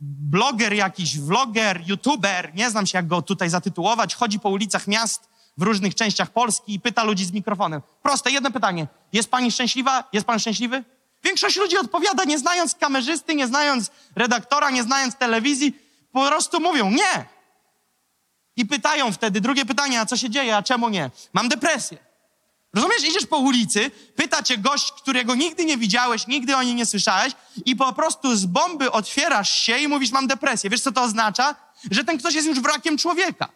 bloger 0.00 0.72
jakiś, 0.72 1.18
vloger, 1.18 1.82
youtuber, 1.86 2.54
nie 2.54 2.70
znam 2.70 2.86
się 2.86 2.98
jak 2.98 3.06
go 3.06 3.22
tutaj 3.22 3.50
zatytułować, 3.50 4.14
chodzi 4.14 4.40
po 4.40 4.48
ulicach 4.48 4.86
miast 4.86 5.28
w 5.56 5.62
różnych 5.62 5.94
częściach 5.94 6.30
Polski 6.30 6.74
i 6.74 6.80
pyta 6.80 7.04
ludzi 7.04 7.24
z 7.24 7.32
mikrofonem. 7.32 7.82
Proste, 8.02 8.30
jedno 8.30 8.50
pytanie. 8.50 8.86
Jest 9.12 9.30
pani 9.30 9.52
szczęśliwa? 9.52 10.04
Jest 10.12 10.26
pan 10.26 10.38
szczęśliwy? 10.38 10.84
Większość 11.22 11.56
ludzi 11.56 11.78
odpowiada, 11.78 12.24
nie 12.24 12.38
znając 12.38 12.74
kamerzysty, 12.74 13.34
nie 13.34 13.46
znając 13.46 13.90
redaktora, 14.16 14.70
nie 14.70 14.82
znając 14.82 15.16
telewizji, 15.16 15.78
po 16.12 16.26
prostu 16.26 16.60
mówią 16.60 16.90
nie. 16.90 17.24
I 18.56 18.66
pytają 18.66 19.12
wtedy, 19.12 19.40
drugie 19.40 19.64
pytanie, 19.64 20.00
a 20.00 20.06
co 20.06 20.16
się 20.16 20.30
dzieje, 20.30 20.56
a 20.56 20.62
czemu 20.62 20.88
nie? 20.88 21.10
Mam 21.32 21.48
depresję. 21.48 21.98
Rozumiesz, 22.74 23.04
idziesz 23.08 23.26
po 23.26 23.36
ulicy, 23.36 23.90
pyta 24.16 24.42
cię 24.42 24.58
gość, 24.58 24.92
którego 24.92 25.34
nigdy 25.34 25.64
nie 25.64 25.76
widziałeś, 25.76 26.26
nigdy 26.26 26.56
o 26.56 26.62
nim 26.62 26.76
nie 26.76 26.86
słyszałeś 26.86 27.32
i 27.64 27.76
po 27.76 27.92
prostu 27.92 28.36
z 28.36 28.46
bomby 28.46 28.92
otwierasz 28.92 29.52
się 29.52 29.78
i 29.78 29.88
mówisz, 29.88 30.10
mam 30.10 30.26
depresję. 30.26 30.70
Wiesz, 30.70 30.80
co 30.80 30.92
to 30.92 31.02
oznacza? 31.02 31.54
Że 31.90 32.04
ten 32.04 32.18
ktoś 32.18 32.34
jest 32.34 32.48
już 32.48 32.60
wrakiem 32.60 32.98
człowieka. 32.98 33.48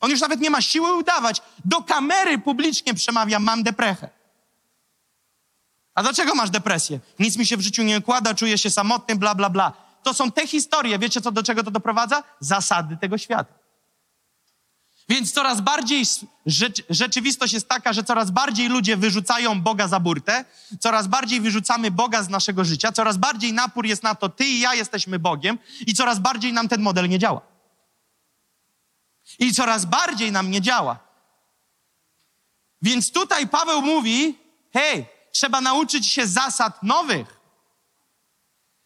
On 0.00 0.10
już 0.10 0.20
nawet 0.20 0.40
nie 0.40 0.50
ma 0.50 0.62
siły 0.62 0.94
udawać. 0.94 1.42
Do 1.64 1.82
kamery 1.82 2.38
publicznie 2.38 2.94
przemawia, 2.94 3.38
mam 3.38 3.62
deprechę. 3.62 4.08
A 5.96 6.02
dlaczego 6.02 6.34
masz 6.34 6.50
depresję? 6.50 7.00
Nic 7.18 7.36
mi 7.36 7.46
się 7.46 7.56
w 7.56 7.60
życiu 7.60 7.82
nie 7.82 7.98
układa, 7.98 8.34
czuję 8.34 8.58
się 8.58 8.70
samotny, 8.70 9.16
bla, 9.16 9.34
bla, 9.34 9.50
bla. 9.50 9.72
To 10.02 10.14
są 10.14 10.32
te 10.32 10.46
historie. 10.46 10.98
Wiecie, 10.98 11.20
co 11.20 11.32
do 11.32 11.42
czego 11.42 11.62
to 11.62 11.70
doprowadza? 11.70 12.22
Zasady 12.40 12.96
tego 12.96 13.18
świata. 13.18 13.54
Więc 15.08 15.32
coraz 15.32 15.60
bardziej 15.60 16.04
rzecz, 16.46 16.82
rzeczywistość 16.90 17.52
jest 17.52 17.68
taka, 17.68 17.92
że 17.92 18.04
coraz 18.04 18.30
bardziej 18.30 18.68
ludzie 18.68 18.96
wyrzucają 18.96 19.60
Boga 19.60 19.88
za 19.88 20.00
burtę, 20.00 20.44
coraz 20.80 21.06
bardziej 21.06 21.40
wyrzucamy 21.40 21.90
Boga 21.90 22.22
z 22.22 22.28
naszego 22.28 22.64
życia, 22.64 22.92
coraz 22.92 23.16
bardziej 23.16 23.52
napór 23.52 23.86
jest 23.86 24.02
na 24.02 24.14
to, 24.14 24.28
ty 24.28 24.44
i 24.44 24.60
ja 24.60 24.74
jesteśmy 24.74 25.18
Bogiem 25.18 25.58
i 25.86 25.94
coraz 25.94 26.18
bardziej 26.18 26.52
nam 26.52 26.68
ten 26.68 26.82
model 26.82 27.08
nie 27.08 27.18
działa. 27.18 27.40
I 29.38 29.54
coraz 29.54 29.84
bardziej 29.84 30.32
nam 30.32 30.50
nie 30.50 30.60
działa. 30.60 30.98
Więc 32.82 33.12
tutaj 33.12 33.48
Paweł 33.48 33.82
mówi, 33.82 34.38
hej, 34.72 35.15
trzeba 35.36 35.60
nauczyć 35.60 36.06
się 36.06 36.26
zasad 36.26 36.82
nowych. 36.82 37.40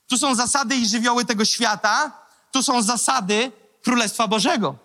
Tu 0.06 0.18
są 0.18 0.34
zasady 0.34 0.76
i 0.76 0.88
żywioły 0.88 1.24
tego 1.24 1.44
świata, 1.44 2.12
tu 2.52 2.62
są 2.62 2.82
zasady 2.82 3.52
Królestwa 3.82 4.28
Bożego. 4.28 4.76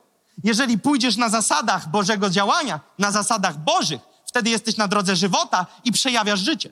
Jeżeli 0.43 0.78
pójdziesz 0.78 1.18
na 1.18 1.30
zasadach 1.30 1.89
Bożego 1.89 2.30
działania, 2.30 2.80
na 2.99 3.11
zasadach 3.11 3.57
Bożych, 3.57 4.01
wtedy 4.26 4.49
jesteś 4.49 4.78
na 4.78 4.88
drodze 4.88 5.16
żywota 5.16 5.66
i 5.84 5.91
przejawiasz 5.91 6.39
życie. 6.39 6.70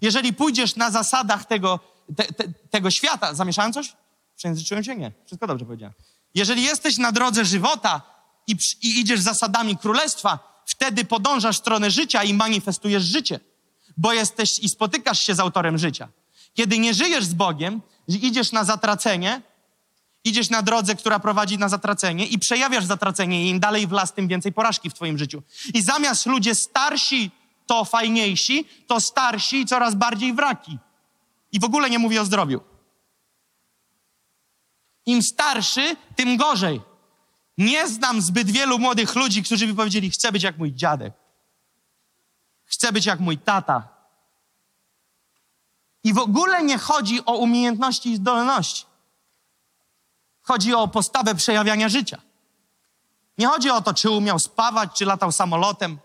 Jeżeli 0.00 0.32
pójdziesz 0.32 0.76
na 0.76 0.90
zasadach 0.90 1.44
tego, 1.44 1.80
te, 2.16 2.24
te, 2.24 2.44
tego 2.70 2.90
świata, 2.90 3.34
zamieszałem 3.34 3.72
coś? 3.72 3.96
Przejęzyczyłem 4.36 4.84
się? 4.84 4.96
Nie. 4.96 5.12
Wszystko 5.26 5.46
dobrze 5.46 5.64
powiedziałem. 5.64 5.94
Jeżeli 6.34 6.62
jesteś 6.62 6.98
na 6.98 7.12
drodze 7.12 7.44
żywota 7.44 8.02
i, 8.46 8.56
i 8.82 9.00
idziesz 9.00 9.20
zasadami 9.20 9.76
królestwa, 9.76 10.62
wtedy 10.66 11.04
podążasz 11.04 11.58
stronę 11.58 11.90
życia 11.90 12.24
i 12.24 12.34
manifestujesz 12.34 13.04
życie, 13.04 13.40
bo 13.96 14.12
jesteś 14.12 14.58
i 14.58 14.68
spotykasz 14.68 15.20
się 15.20 15.34
z 15.34 15.40
autorem 15.40 15.78
życia. 15.78 16.08
Kiedy 16.54 16.78
nie 16.78 16.94
żyjesz 16.94 17.24
z 17.24 17.34
Bogiem, 17.34 17.80
idziesz 18.08 18.52
na 18.52 18.64
zatracenie, 18.64 19.42
idziesz 20.24 20.50
na 20.50 20.62
drodze, 20.62 20.94
która 20.94 21.18
prowadzi 21.18 21.58
na 21.58 21.68
zatracenie 21.68 22.26
i 22.26 22.38
przejawiasz 22.38 22.84
zatracenie 22.84 23.46
i 23.46 23.48
im 23.48 23.60
dalej 23.60 23.86
w 23.86 23.92
las, 23.92 24.14
tym 24.14 24.28
więcej 24.28 24.52
porażki 24.52 24.90
w 24.90 24.94
twoim 24.94 25.18
życiu. 25.18 25.42
I 25.74 25.82
zamiast 25.82 26.26
ludzie 26.26 26.54
starsi 26.54 27.30
to 27.66 27.84
fajniejsi, 27.84 28.68
to 28.86 29.00
starsi 29.00 29.66
coraz 29.66 29.94
bardziej 29.94 30.34
wraki. 30.34 30.78
I 31.52 31.60
w 31.60 31.64
ogóle 31.64 31.90
nie 31.90 31.98
mówię 31.98 32.20
o 32.22 32.24
zdrowiu. 32.24 32.60
Im 35.06 35.22
starszy, 35.22 35.96
tym 36.16 36.36
gorzej. 36.36 36.80
Nie 37.58 37.88
znam 37.88 38.22
zbyt 38.22 38.50
wielu 38.50 38.78
młodych 38.78 39.14
ludzi, 39.14 39.42
którzy 39.42 39.66
by 39.66 39.74
powiedzieli, 39.74 40.10
chcę 40.10 40.32
być 40.32 40.42
jak 40.42 40.58
mój 40.58 40.72
dziadek. 40.74 41.14
Chcę 42.72 42.92
być 42.92 43.06
jak 43.06 43.20
mój 43.20 43.38
tata. 43.38 43.88
I 46.04 46.12
w 46.12 46.18
ogóle 46.18 46.62
nie 46.62 46.78
chodzi 46.78 47.24
o 47.24 47.36
umiejętności 47.36 48.10
i 48.10 48.16
zdolności. 48.16 48.86
Chodzi 50.42 50.74
o 50.74 50.88
postawę 50.88 51.34
przejawiania 51.34 51.88
życia. 51.88 52.18
Nie 53.38 53.46
chodzi 53.46 53.70
o 53.70 53.80
to, 53.80 53.94
czy 53.94 54.10
umiał 54.10 54.38
spawać, 54.38 54.90
czy 54.94 55.04
latał 55.04 55.32
samolotem. 55.32 55.98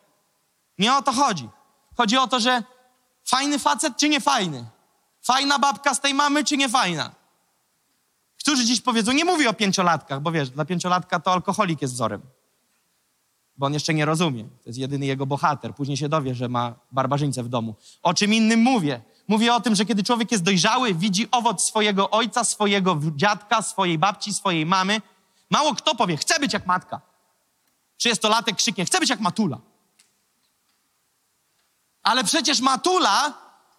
Nie 0.78 0.96
o 0.96 1.02
to 1.02 1.12
chodzi. 1.12 1.50
Chodzi 1.98 2.18
o 2.18 2.28
to, 2.28 2.40
że 2.40 2.64
fajny 3.26 3.60
facet, 3.60 3.98
czy 3.98 4.10
nie 4.10 4.22
fajny? 4.22 4.66
Fajna 5.22 5.60
babka 5.60 5.94
z 5.94 6.00
tej 6.00 6.14
mamy, 6.14 6.44
czy 6.44 6.58
nie 6.58 6.70
fajna? 6.70 7.12
Którzy 8.40 8.66
dziś 8.66 8.82
powiedzą, 8.82 9.12
nie 9.12 9.26
mówię 9.26 9.50
o 9.50 9.54
pięciolatkach, 9.54 10.22
bo 10.22 10.32
wiesz, 10.32 10.50
dla 10.50 10.66
pięciolatka 10.66 11.20
to 11.20 11.32
alkoholik 11.32 11.82
jest 11.82 11.94
wzorem. 11.94 12.22
Bo 13.58 13.66
on 13.66 13.74
jeszcze 13.74 13.94
nie 13.94 14.06
rozumie. 14.06 14.44
To 14.44 14.70
jest 14.70 14.80
jedyny 14.80 15.06
jego 15.06 15.26
bohater. 15.26 15.76
Później 15.76 15.98
się 15.98 16.10
dowie, 16.10 16.36
że 16.36 16.50
ma 16.50 16.76
barbarzyńcę 16.92 17.44
w 17.44 17.50
domu. 17.50 17.76
O 18.04 18.14
czym 18.14 18.34
innym 18.34 18.60
mówię? 18.60 19.02
Mówię 19.28 19.54
o 19.54 19.60
tym, 19.60 19.76
że 19.76 19.86
kiedy 19.86 20.04
człowiek 20.04 20.32
jest 20.32 20.44
dojrzały, 20.44 20.94
widzi 20.94 21.32
owoc 21.32 21.64
swojego 21.64 22.10
ojca, 22.10 22.44
swojego 22.44 23.00
dziadka, 23.16 23.62
swojej 23.62 23.98
babci, 23.98 24.34
swojej 24.34 24.66
mamy. 24.66 25.02
Mało 25.50 25.76
kto 25.76 25.96
powie, 25.96 26.18
chcę 26.18 26.40
być 26.40 26.54
jak 26.54 26.66
matka. 26.66 27.02
Trzydziestolatek 27.98 28.56
krzyknie, 28.56 28.86
chcę 28.86 29.00
być 29.00 29.10
jak 29.10 29.20
matula. 29.20 29.58
Ale 32.04 32.24
przecież 32.24 32.60
matula 32.60 33.34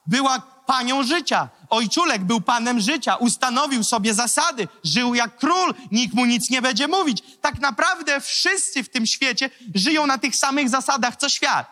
była 0.07 0.39
panią 0.66 1.03
życia. 1.03 1.49
Ojczulek 1.71 2.25
był 2.25 2.41
panem 2.41 2.81
życia, 2.81 3.16
ustanowił 3.16 3.85
sobie 3.85 4.14
zasady, 4.14 4.69
żył 4.85 5.14
jak 5.14 5.37
król, 5.37 5.75
nikt 5.93 6.14
mu 6.14 6.27
nic 6.27 6.51
nie 6.51 6.62
będzie 6.62 6.89
mówić. 6.89 7.23
Tak 7.41 7.61
naprawdę 7.61 8.21
wszyscy 8.21 8.85
w 8.85 8.89
tym 8.89 9.07
świecie 9.07 9.51
żyją 9.75 10.07
na 10.07 10.19
tych 10.19 10.37
samych 10.37 10.69
zasadach 10.69 11.16
co 11.16 11.29
świat. 11.29 11.66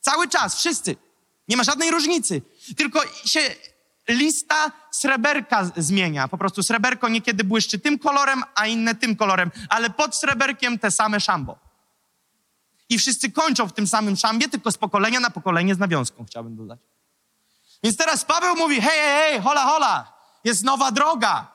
Cały 0.00 0.28
czas, 0.28 0.58
wszyscy. 0.58 0.96
Nie 1.48 1.56
ma 1.56 1.64
żadnej 1.64 1.90
różnicy. 1.90 2.42
Tylko 2.76 3.00
się 3.24 3.40
lista 4.08 4.72
sreberka 4.90 5.70
zmienia. 5.76 6.28
Po 6.28 6.38
prostu 6.38 6.62
sreberko 6.62 7.08
niekiedy 7.08 7.44
błyszczy 7.44 7.78
tym 7.78 7.98
kolorem, 7.98 8.42
a 8.54 8.66
inne 8.66 8.94
tym 8.94 9.16
kolorem, 9.16 9.50
ale 9.68 9.90
pod 9.90 10.16
sreberkiem 10.16 10.78
te 10.78 10.90
same 10.90 11.20
szambo. 11.20 11.58
I 12.88 12.98
wszyscy 12.98 13.32
kończą 13.32 13.68
w 13.68 13.72
tym 13.72 13.86
samym 13.86 14.16
szambie, 14.16 14.48
tylko 14.48 14.72
z 14.72 14.78
pokolenia 14.78 15.20
na 15.20 15.30
pokolenie 15.30 15.74
z 15.74 15.78
nawiązką, 15.78 16.24
chciałbym 16.24 16.56
dodać. 16.56 16.91
Więc 17.82 17.96
teraz 17.96 18.24
Paweł 18.24 18.56
mówi, 18.56 18.80
hej, 18.80 18.98
hej, 19.00 19.30
hej, 19.30 19.40
hola, 19.40 19.64
hola, 19.64 20.12
jest 20.44 20.64
nowa 20.64 20.92
droga, 20.92 21.52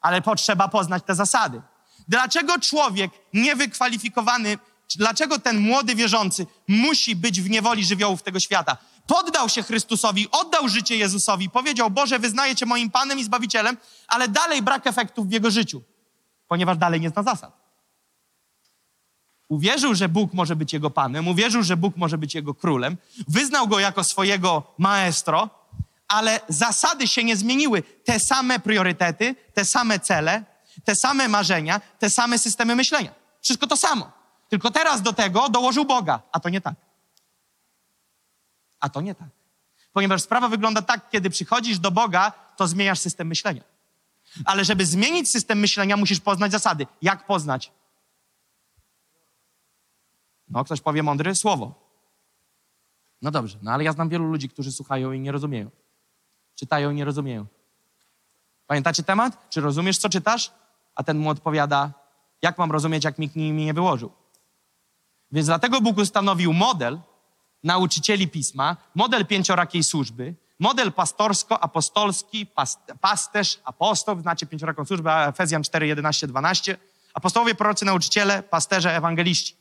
ale 0.00 0.22
potrzeba 0.22 0.68
poznać 0.68 1.02
te 1.06 1.14
zasady. 1.14 1.62
Dlaczego 2.08 2.58
człowiek 2.58 3.10
niewykwalifikowany, 3.32 4.58
dlaczego 4.96 5.38
ten 5.38 5.60
młody 5.60 5.94
wierzący 5.94 6.46
musi 6.68 7.16
być 7.16 7.40
w 7.40 7.50
niewoli 7.50 7.84
żywiołów 7.84 8.22
tego 8.22 8.40
świata? 8.40 8.76
Poddał 9.06 9.48
się 9.48 9.62
Chrystusowi, 9.62 10.28
oddał 10.30 10.68
życie 10.68 10.96
Jezusowi, 10.96 11.50
powiedział, 11.50 11.90
Boże, 11.90 12.18
wyznaję 12.18 12.56
Cię 12.56 12.66
moim 12.66 12.90
Panem 12.90 13.18
i 13.18 13.24
Zbawicielem, 13.24 13.76
ale 14.08 14.28
dalej 14.28 14.62
brak 14.62 14.86
efektów 14.86 15.28
w 15.28 15.32
jego 15.32 15.50
życiu, 15.50 15.82
ponieważ 16.48 16.78
dalej 16.78 17.00
nie 17.00 17.10
zna 17.10 17.22
zasad. 17.22 17.62
Uwierzył, 19.48 19.94
że 19.94 20.08
Bóg 20.08 20.34
może 20.34 20.56
być 20.56 20.72
jego 20.72 20.90
Panem, 20.90 21.28
uwierzył, 21.28 21.62
że 21.62 21.76
Bóg 21.76 21.96
może 21.96 22.18
być 22.18 22.34
jego 22.34 22.54
królem, 22.54 22.96
wyznał 23.28 23.68
go 23.68 23.78
jako 23.78 24.04
swojego 24.04 24.62
maestro, 24.78 25.50
ale 26.12 26.40
zasady 26.48 27.08
się 27.08 27.24
nie 27.24 27.36
zmieniły. 27.36 27.82
Te 27.82 28.20
same 28.20 28.60
priorytety, 28.60 29.34
te 29.54 29.64
same 29.64 30.00
cele, 30.00 30.44
te 30.84 30.94
same 30.94 31.28
marzenia, 31.28 31.80
te 31.98 32.10
same 32.10 32.38
systemy 32.38 32.76
myślenia. 32.76 33.14
Wszystko 33.40 33.66
to 33.66 33.76
samo. 33.76 34.12
Tylko 34.48 34.70
teraz 34.70 35.02
do 35.02 35.12
tego 35.12 35.48
dołożył 35.48 35.84
Boga, 35.84 36.22
a 36.32 36.40
to 36.40 36.48
nie 36.48 36.60
tak. 36.60 36.74
A 38.80 38.88
to 38.88 39.00
nie 39.00 39.14
tak. 39.14 39.28
Ponieważ 39.92 40.22
sprawa 40.22 40.48
wygląda 40.48 40.82
tak, 40.82 41.10
kiedy 41.10 41.30
przychodzisz 41.30 41.78
do 41.78 41.90
Boga, 41.90 42.32
to 42.56 42.68
zmieniasz 42.68 42.98
system 42.98 43.28
myślenia. 43.28 43.62
Ale 44.44 44.64
żeby 44.64 44.86
zmienić 44.86 45.30
system 45.30 45.58
myślenia, 45.58 45.96
musisz 45.96 46.20
poznać 46.20 46.52
zasady. 46.52 46.86
Jak 47.02 47.26
poznać? 47.26 47.72
No, 50.48 50.64
ktoś 50.64 50.80
powie 50.80 51.02
mądre 51.02 51.34
słowo. 51.34 51.74
No 53.22 53.30
dobrze, 53.30 53.58
no 53.62 53.72
ale 53.72 53.84
ja 53.84 53.92
znam 53.92 54.08
wielu 54.08 54.24
ludzi, 54.24 54.48
którzy 54.48 54.72
słuchają 54.72 55.12
i 55.12 55.20
nie 55.20 55.32
rozumieją. 55.32 55.70
Czytają 56.54 56.90
i 56.90 56.94
nie 56.94 57.04
rozumieją. 57.04 57.46
Pamiętacie 58.66 59.02
temat? 59.02 59.50
Czy 59.50 59.60
rozumiesz, 59.60 59.98
co 59.98 60.08
czytasz? 60.08 60.50
A 60.94 61.02
ten 61.02 61.18
mu 61.18 61.30
odpowiada, 61.30 61.92
jak 62.42 62.58
mam 62.58 62.72
rozumieć, 62.72 63.04
jak 63.04 63.18
nikt 63.18 63.36
mi 63.36 63.52
nie 63.52 63.74
wyłożył. 63.74 64.12
Więc 65.32 65.46
dlatego 65.46 65.80
Bóg 65.80 65.98
ustanowił 65.98 66.52
model 66.52 67.00
nauczycieli 67.64 68.28
pisma, 68.28 68.76
model 68.94 69.26
pięciorakiej 69.26 69.84
służby, 69.84 70.34
model 70.58 70.92
pastorsko-apostolski, 70.92 72.46
pas, 72.46 72.78
pasterz, 73.00 73.60
apostoł, 73.64 74.20
znacie 74.20 74.46
pięcioraką 74.46 74.84
służbę, 74.84 75.26
Efezjan 75.26 75.62
4, 75.62 75.86
11, 75.86 76.26
12. 76.26 76.78
Apostołowie, 77.14 77.54
prorocy, 77.54 77.84
nauczyciele, 77.84 78.42
pasterze, 78.42 78.96
ewangeliści. 78.96 79.56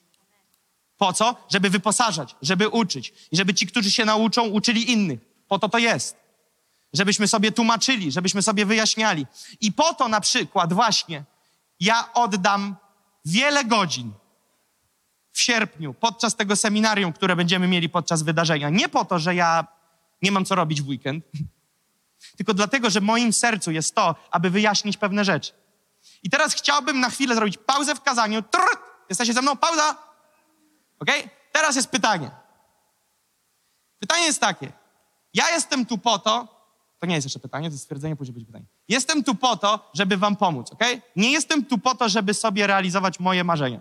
Po 0.97 1.13
co? 1.13 1.35
Żeby 1.49 1.69
wyposażać, 1.69 2.35
żeby 2.41 2.69
uczyć. 2.69 3.13
I 3.31 3.37
żeby 3.37 3.53
ci, 3.53 3.67
którzy 3.67 3.91
się 3.91 4.05
nauczą, 4.05 4.47
uczyli 4.47 4.91
innych. 4.91 5.19
Po 5.47 5.59
to 5.59 5.69
to 5.69 5.77
jest. 5.77 6.20
Żebyśmy 6.93 7.27
sobie 7.27 7.51
tłumaczyli, 7.51 8.11
żebyśmy 8.11 8.41
sobie 8.41 8.65
wyjaśniali. 8.65 9.25
I 9.61 9.71
po 9.71 9.93
to 9.93 10.07
na 10.07 10.21
przykład 10.21 10.73
właśnie 10.73 11.23
ja 11.79 12.13
oddam 12.13 12.75
wiele 13.25 13.65
godzin 13.65 14.13
w 15.31 15.41
sierpniu 15.41 15.93
podczas 15.93 16.35
tego 16.35 16.55
seminarium, 16.55 17.13
które 17.13 17.35
będziemy 17.35 17.67
mieli 17.67 17.89
podczas 17.89 18.23
wydarzenia. 18.23 18.69
Nie 18.69 18.89
po 18.89 19.05
to, 19.05 19.19
że 19.19 19.35
ja 19.35 19.67
nie 20.21 20.31
mam 20.31 20.45
co 20.45 20.55
robić 20.55 20.81
w 20.81 20.87
weekend, 20.87 21.25
tylko 22.37 22.53
dlatego, 22.53 22.89
że 22.89 22.99
w 22.99 23.03
moim 23.03 23.33
sercu 23.33 23.71
jest 23.71 23.95
to, 23.95 24.15
aby 24.31 24.49
wyjaśnić 24.49 24.97
pewne 24.97 25.25
rzeczy. 25.25 25.51
I 26.23 26.29
teraz 26.29 26.53
chciałbym 26.53 26.99
na 26.99 27.09
chwilę 27.09 27.35
zrobić 27.35 27.57
pauzę 27.57 27.95
w 27.95 28.01
kazaniu. 28.01 28.41
Trrr! 28.41 28.77
Jesteście 29.09 29.33
ze 29.33 29.41
mną? 29.41 29.57
Pauza? 29.57 29.97
Ok? 30.99 31.09
Teraz 31.51 31.75
jest 31.75 31.89
pytanie. 31.89 32.31
Pytanie 33.99 34.25
jest 34.25 34.41
takie. 34.41 34.71
Ja 35.33 35.49
jestem 35.49 35.85
tu 35.85 35.97
po 35.97 36.19
to, 36.19 36.60
to 37.01 37.07
nie 37.07 37.15
jest 37.15 37.25
jeszcze 37.25 37.39
pytanie, 37.39 37.69
to 37.69 37.73
jest 37.73 37.83
stwierdzenie, 37.83 38.15
później 38.15 38.33
będzie 38.33 38.45
pytanie. 38.45 38.65
Jestem 38.87 39.23
tu 39.23 39.35
po 39.35 39.57
to, 39.57 39.89
żeby 39.93 40.17
wam 40.17 40.35
pomóc, 40.35 40.71
ok? 40.71 40.83
Nie 41.15 41.31
jestem 41.31 41.65
tu 41.65 41.77
po 41.77 41.95
to, 41.95 42.09
żeby 42.09 42.33
sobie 42.33 42.67
realizować 42.67 43.19
moje 43.19 43.43
marzenia. 43.43 43.79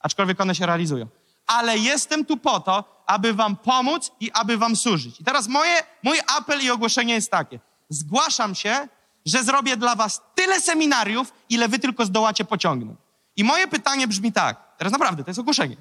Aczkolwiek 0.00 0.40
one 0.40 0.54
się 0.54 0.66
realizują. 0.66 1.06
Ale 1.46 1.78
jestem 1.78 2.24
tu 2.24 2.36
po 2.36 2.60
to, 2.60 3.02
aby 3.06 3.34
wam 3.34 3.56
pomóc 3.56 4.10
i 4.20 4.30
aby 4.32 4.58
wam 4.58 4.76
służyć. 4.76 5.20
I 5.20 5.24
teraz 5.24 5.48
moje, 5.48 5.76
mój 6.02 6.18
apel 6.36 6.64
i 6.64 6.70
ogłoszenie 6.70 7.14
jest 7.14 7.30
takie. 7.30 7.60
Zgłaszam 7.88 8.54
się, 8.54 8.88
że 9.26 9.44
zrobię 9.44 9.76
dla 9.76 9.94
was 9.94 10.22
tyle 10.34 10.60
seminariów, 10.60 11.32
ile 11.48 11.68
wy 11.68 11.78
tylko 11.78 12.04
zdołacie 12.04 12.44
pociągnąć. 12.44 12.98
I 13.36 13.44
moje 13.44 13.68
pytanie 13.68 14.08
brzmi 14.08 14.32
tak. 14.32 14.76
Teraz 14.78 14.92
naprawdę, 14.92 15.24
to 15.24 15.30
jest 15.30 15.40
ogłoszenie. 15.40 15.76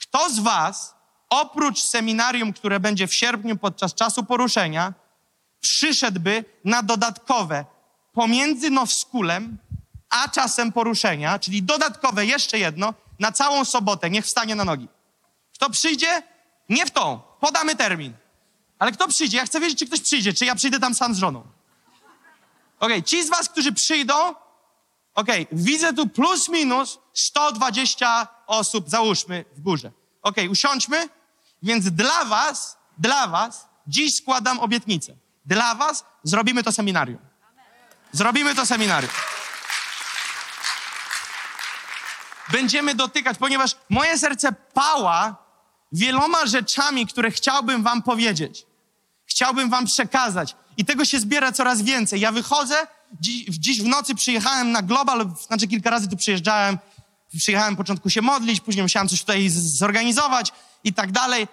Kto 0.00 0.30
z 0.30 0.38
was, 0.38 0.94
oprócz 1.30 1.82
seminarium, 1.82 2.52
które 2.52 2.80
będzie 2.80 3.06
w 3.06 3.14
sierpniu 3.14 3.56
podczas 3.56 3.94
czasu 3.94 4.24
poruszenia, 4.24 4.94
przyszedłby 5.60 6.44
na 6.64 6.82
dodatkowe 6.82 7.64
pomiędzy 8.12 8.70
Nowskulem 8.70 9.58
a 10.10 10.28
czasem 10.28 10.72
poruszenia, 10.72 11.38
czyli 11.38 11.62
dodatkowe 11.62 12.26
jeszcze 12.26 12.58
jedno, 12.58 12.94
na 13.18 13.32
całą 13.32 13.64
sobotę, 13.64 14.10
niech 14.10 14.24
wstanie 14.24 14.54
na 14.54 14.64
nogi. 14.64 14.88
Kto 15.54 15.70
przyjdzie? 15.70 16.22
Nie 16.68 16.86
w 16.86 16.90
tą. 16.90 17.20
Podamy 17.40 17.76
termin. 17.76 18.12
Ale 18.78 18.92
kto 18.92 19.08
przyjdzie? 19.08 19.36
Ja 19.36 19.46
chcę 19.46 19.60
wiedzieć, 19.60 19.78
czy 19.78 19.86
ktoś 19.86 20.00
przyjdzie, 20.00 20.32
czy 20.32 20.44
ja 20.44 20.54
przyjdę 20.54 20.80
tam 20.80 20.94
sam 20.94 21.14
z 21.14 21.18
żoną. 21.18 21.40
Okej, 21.40 22.98
okay. 22.98 23.02
ci 23.02 23.24
z 23.24 23.30
was, 23.30 23.48
którzy 23.48 23.72
przyjdą, 23.72 24.14
okej, 25.14 25.46
okay. 25.46 25.46
widzę 25.52 25.92
tu 25.92 26.08
plus 26.08 26.48
minus 26.48 26.98
120 27.14 28.28
osób, 28.46 28.90
załóżmy, 28.90 29.44
w 29.56 29.60
górze. 29.60 29.92
Okej, 30.22 30.44
okay. 30.44 30.50
usiądźmy, 30.50 31.08
więc 31.62 31.90
dla 31.90 32.24
was, 32.24 32.78
dla 32.98 33.26
was 33.26 33.68
dziś 33.86 34.16
składam 34.16 34.60
obietnicę. 34.60 35.16
Dla 35.50 35.74
was 35.74 36.04
zrobimy 36.24 36.62
to 36.62 36.72
seminarium. 36.72 37.18
Zrobimy 38.12 38.54
to 38.54 38.66
seminarium. 38.66 39.12
Będziemy 42.52 42.94
dotykać, 42.94 43.38
ponieważ 43.38 43.76
moje 43.88 44.18
serce 44.18 44.52
pała 44.52 45.36
wieloma 45.92 46.46
rzeczami, 46.46 47.06
które 47.06 47.30
chciałbym 47.30 47.82
wam 47.82 48.02
powiedzieć. 48.02 48.66
Chciałbym 49.26 49.70
wam 49.70 49.86
przekazać. 49.86 50.56
I 50.76 50.84
tego 50.84 51.04
się 51.04 51.20
zbiera 51.20 51.52
coraz 51.52 51.82
więcej. 51.82 52.20
Ja 52.20 52.32
wychodzę, 52.32 52.86
dziś, 53.20 53.82
w 53.82 53.86
nocy 53.86 54.14
przyjechałem 54.14 54.72
na 54.72 54.82
Global, 54.82 55.30
znaczy 55.46 55.68
kilka 55.68 55.90
razy 55.90 56.08
tu 56.08 56.16
przyjeżdżałem. 56.16 56.78
Przyjechałem 57.38 57.76
początku 57.76 58.10
się 58.10 58.22
modlić, 58.22 58.60
później 58.60 58.82
musiałem 58.82 59.08
coś 59.08 59.20
tutaj 59.20 59.48
zorganizować 59.50 60.52
i 60.84 60.92
tak 60.92 61.12
dalej. 61.12 61.48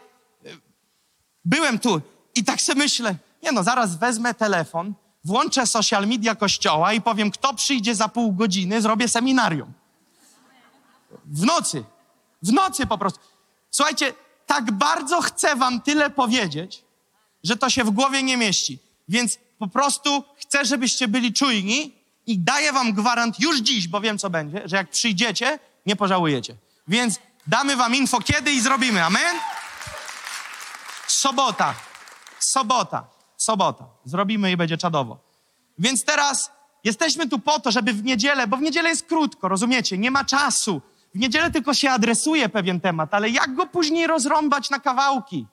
Byłem 1.45 1.79
tu 1.79 2.01
i 2.35 2.43
tak 2.43 2.61
sobie 2.61 2.79
myślę, 2.79 3.15
nie 3.47 3.53
no, 3.53 3.63
zaraz 3.63 3.95
wezmę 3.95 4.33
telefon, 4.33 4.93
włączę 5.23 5.67
social 5.67 6.07
media 6.07 6.35
kościoła 6.35 6.93
i 6.93 7.01
powiem, 7.01 7.31
kto 7.31 7.53
przyjdzie 7.53 7.95
za 7.95 8.07
pół 8.07 8.33
godziny, 8.33 8.81
zrobię 8.81 9.07
seminarium. 9.07 9.73
W 11.25 11.45
nocy. 11.45 11.83
W 12.41 12.53
nocy 12.53 12.85
po 12.85 12.97
prostu. 12.97 13.19
Słuchajcie, 13.71 14.13
tak 14.45 14.71
bardzo 14.71 15.21
chcę 15.21 15.55
wam 15.55 15.81
tyle 15.81 16.09
powiedzieć, 16.09 16.83
że 17.43 17.55
to 17.57 17.69
się 17.69 17.83
w 17.83 17.89
głowie 17.89 18.23
nie 18.23 18.37
mieści. 18.37 18.79
Więc 19.09 19.39
po 19.59 19.67
prostu 19.67 20.23
chcę, 20.37 20.65
żebyście 20.65 21.07
byli 21.07 21.33
czujni 21.33 21.95
i 22.25 22.39
daję 22.39 22.73
wam 22.73 22.93
gwarant 22.93 23.39
już 23.39 23.59
dziś, 23.59 23.87
bo 23.87 24.01
wiem, 24.01 24.17
co 24.17 24.29
będzie, 24.29 24.61
że 24.65 24.75
jak 24.75 24.89
przyjdziecie, 24.89 25.59
nie 25.85 25.95
pożałujecie. 25.95 26.55
Więc 26.87 27.19
damy 27.47 27.75
wam 27.75 27.95
info 27.95 28.19
kiedy 28.19 28.51
i 28.51 28.61
zrobimy. 28.61 29.03
Amen? 29.03 29.35
Sobota. 31.07 31.75
Sobota. 32.39 33.16
Sobota. 33.37 33.85
Zrobimy 34.05 34.51
i 34.51 34.57
będzie 34.57 34.77
czadowo. 34.77 35.19
Więc 35.79 36.03
teraz 36.03 36.51
jesteśmy 36.83 37.29
tu 37.29 37.39
po 37.39 37.59
to, 37.59 37.71
żeby 37.71 37.93
w 37.93 38.03
niedzielę, 38.03 38.47
bo 38.47 38.57
w 38.57 38.61
niedzielę 38.61 38.89
jest 38.89 39.05
krótko, 39.05 39.47
rozumiecie? 39.47 39.97
Nie 39.97 40.11
ma 40.11 40.25
czasu. 40.25 40.81
W 41.15 41.19
niedzielę 41.19 41.51
tylko 41.51 41.73
się 41.73 41.89
adresuje 41.89 42.49
pewien 42.49 42.79
temat, 42.79 43.13
ale 43.13 43.29
jak 43.29 43.55
go 43.55 43.67
później 43.67 44.07
rozrąbać 44.07 44.69
na 44.69 44.79
kawałki? 44.79 45.47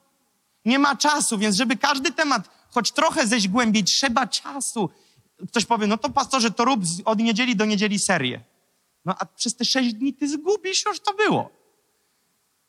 Nie 0.64 0.78
ma 0.78 0.96
czasu, 0.96 1.38
więc 1.38 1.56
żeby 1.56 1.76
każdy 1.76 2.12
temat 2.12 2.50
choć 2.70 2.92
trochę 2.92 3.26
zejść 3.26 3.48
głębiej, 3.48 3.84
trzeba 3.84 4.26
czasu. 4.26 4.90
Ktoś 5.48 5.64
powie, 5.64 5.86
no 5.86 5.98
to 5.98 6.10
pastorze, 6.10 6.50
to 6.50 6.64
rób 6.64 6.80
od 7.04 7.18
niedzieli 7.18 7.56
do 7.56 7.64
niedzieli 7.64 7.98
serię. 7.98 8.40
No 9.04 9.14
a 9.18 9.26
przez 9.26 9.56
te 9.56 9.64
sześć 9.64 9.94
dni 9.94 10.14
ty 10.14 10.28
zgubisz, 10.28 10.84
już 10.86 11.00
to 11.00 11.14
było. 11.14 11.50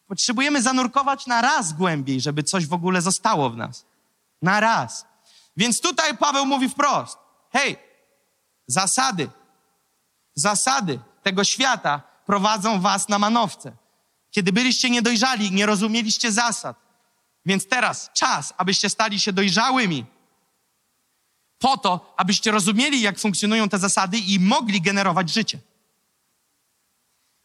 Potrzebujemy 0.08 0.62
zanurkować 0.62 1.28
na 1.28 1.42
raz 1.42 1.74
głębiej, 1.74 2.22
żeby 2.22 2.44
coś 2.44 2.68
w 2.68 2.74
ogóle 2.74 3.02
zostało 3.02 3.50
w 3.50 3.58
nas. 3.58 3.86
Na 4.46 4.60
raz. 4.60 5.06
Więc 5.58 5.82
tutaj 5.82 6.18
Paweł 6.18 6.46
mówi 6.46 6.70
wprost. 6.70 7.18
Hej, 7.52 7.78
zasady, 8.68 9.30
zasady 10.36 11.00
tego 11.24 11.44
świata 11.44 12.02
prowadzą 12.26 12.82
was 12.82 13.10
na 13.10 13.20
manowce. 13.20 13.72
Kiedy 14.32 14.52
byliście 14.52 14.90
niedojrzali, 14.90 15.52
nie 15.52 15.66
rozumieliście 15.66 16.32
zasad. 16.32 16.78
Więc 17.46 17.68
teraz 17.68 18.10
czas, 18.14 18.54
abyście 18.58 18.90
stali 18.90 19.20
się 19.20 19.34
dojrzałymi. 19.34 20.06
Po 21.58 21.78
to, 21.78 22.14
abyście 22.18 22.52
rozumieli, 22.52 23.02
jak 23.02 23.20
funkcjonują 23.20 23.70
te 23.70 23.80
zasady 23.80 24.18
i 24.18 24.40
mogli 24.40 24.82
generować 24.82 25.30
życie. 25.30 25.60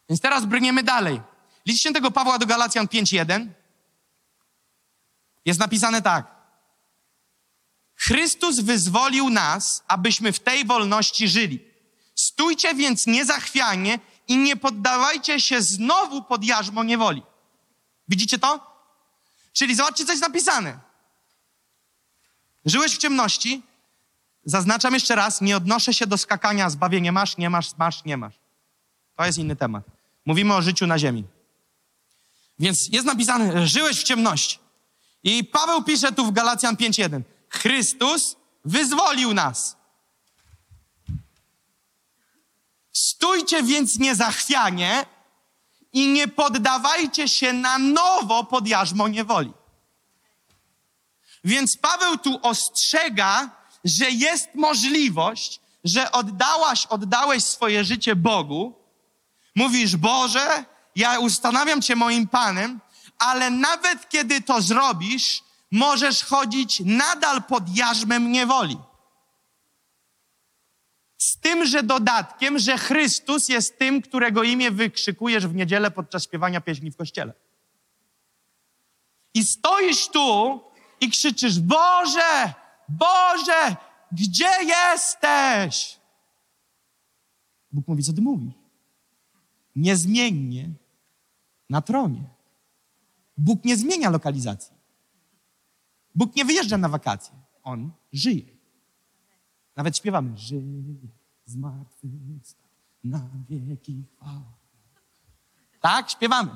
Więc 0.09 0.21
teraz 0.21 0.45
brniemy 0.45 0.83
dalej. 0.83 1.21
List 1.67 1.81
świętego 1.81 2.11
Pawła 2.11 2.39
do 2.39 2.47
Galacjan 2.47 2.87
5.1 2.87 3.47
jest 5.45 5.61
napisane 5.61 6.03
tak. 6.03 6.40
Chrystus 8.03 8.61
wyzwolił 8.61 9.31
nas, 9.31 9.85
abyśmy 9.89 10.33
w 10.33 10.41
tej 10.41 10.65
wolności 10.65 11.29
żyli. 11.29 11.65
Stójcie 12.15 12.75
więc 12.75 13.07
niezachwianie 13.07 13.99
i 14.29 14.37
nie 14.37 14.57
poddawajcie 14.57 15.41
się 15.41 15.63
znowu 15.63 16.23
pod 16.23 16.45
jarzmo 16.45 16.85
niewoli. 16.85 17.23
Widzicie 18.09 18.39
to? 18.39 18.71
Czyli 19.53 19.75
zobaczcie, 19.75 20.05
co 20.05 20.13
jest 20.13 20.23
napisane. 20.23 20.79
Żyłeś 22.65 22.95
w 22.95 22.99
ciemności, 22.99 23.63
zaznaczam 24.45 24.95
jeszcze 24.95 25.15
raz, 25.15 25.41
nie 25.41 25.57
odnoszę 25.57 25.95
się 25.95 26.07
do 26.07 26.19
skakania, 26.19 26.71
zbawienie 26.71 27.13
masz, 27.13 27.37
nie 27.37 27.51
masz, 27.51 27.77
masz, 27.77 28.05
nie 28.05 28.17
masz. 28.17 28.35
To 29.17 29.27
jest 29.27 29.39
inny 29.39 29.57
temat. 29.57 29.85
Mówimy 30.27 30.55
o 30.55 30.63
życiu 30.63 30.87
na 30.87 30.99
ziemi. 30.99 31.25
Więc 32.59 32.89
jest 32.89 33.07
napisane, 33.07 33.67
żyłeś 33.67 34.01
w 34.01 34.03
ciemności. 34.03 34.59
I 35.23 35.45
Paweł 35.45 35.83
pisze 35.83 36.13
tu 36.13 36.27
w 36.27 36.33
Galacjan 36.33 36.77
5.1. 36.77 37.23
Chrystus 37.51 38.37
wyzwolił 38.65 39.35
nas. 39.35 39.77
Stójcie 42.93 43.63
więc 43.63 43.99
niezachwianie 43.99 45.07
i 45.93 46.09
nie 46.09 46.29
poddawajcie 46.29 47.29
się 47.29 47.53
na 47.53 47.79
nowo 47.79 48.45
pod 48.45 48.69
jarzmo 48.69 49.09
niewoli. 49.09 49.53
Więc 51.45 51.77
Paweł 51.77 52.17
tu 52.17 52.39
ostrzega, 52.43 53.51
że 53.85 54.11
jest 54.11 54.49
możliwość, 54.55 55.61
że 55.85 56.13
oddałaś, 56.13 56.87
oddałeś 56.87 57.45
swoje 57.45 57.85
życie 57.85 58.17
Bogu. 58.17 58.75
Mówisz, 59.55 59.97
Boże, 59.97 60.65
ja 60.97 61.19
ustanawiam 61.19 61.83
Cię 61.83 61.97
moim 61.97 62.29
Panem, 62.29 62.81
ale 63.19 63.51
nawet 63.51 64.09
kiedy 64.09 64.41
to 64.41 64.63
zrobisz, 64.63 65.43
możesz 65.71 66.25
chodzić 66.25 66.83
nadal 66.85 67.43
pod 67.43 67.77
jarzmem 67.77 68.33
niewoli. 68.33 68.79
Z 71.19 71.37
tymże 71.37 71.83
dodatkiem, 71.83 72.59
że 72.59 72.79
Chrystus 72.79 73.49
jest 73.49 73.79
tym, 73.79 74.03
którego 74.03 74.43
imię 74.43 74.71
wykrzykujesz 74.71 75.47
w 75.47 75.55
niedzielę 75.55 75.91
podczas 75.91 76.25
śpiewania 76.25 76.61
pieśni 76.61 76.91
w 76.91 76.97
kościele. 76.97 77.33
I 79.35 79.45
stoisz 79.45 80.09
tu 80.09 80.61
i 81.01 81.11
krzyczysz: 81.11 81.61
Boże, 81.61 82.55
Boże, 82.89 83.77
gdzie 84.13 84.51
jesteś? 84.65 86.01
Bóg 87.73 87.89
mówi: 87.89 88.03
Co 88.03 88.13
ty 88.13 88.21
mówisz? 88.21 88.55
Niezmiennie 89.77 90.71
na 91.71 91.83
tronie. 91.83 92.25
Bóg 93.37 93.65
nie 93.65 93.77
zmienia 93.77 94.11
lokalizacji. 94.11 94.70
Bóg 96.21 96.37
nie 96.37 96.45
wyjeżdża 96.45 96.79
na 96.79 96.89
wakacje. 96.89 97.35
On 97.63 97.91
żyje. 98.13 98.45
Nawet 99.77 99.97
śpiewamy. 99.97 100.39
Żyje, 100.39 100.95
zmartwychwstał, 101.47 102.69
na 103.05 103.29
wieki. 103.49 104.05
Tak, 105.81 106.11
śpiewamy. 106.11 106.51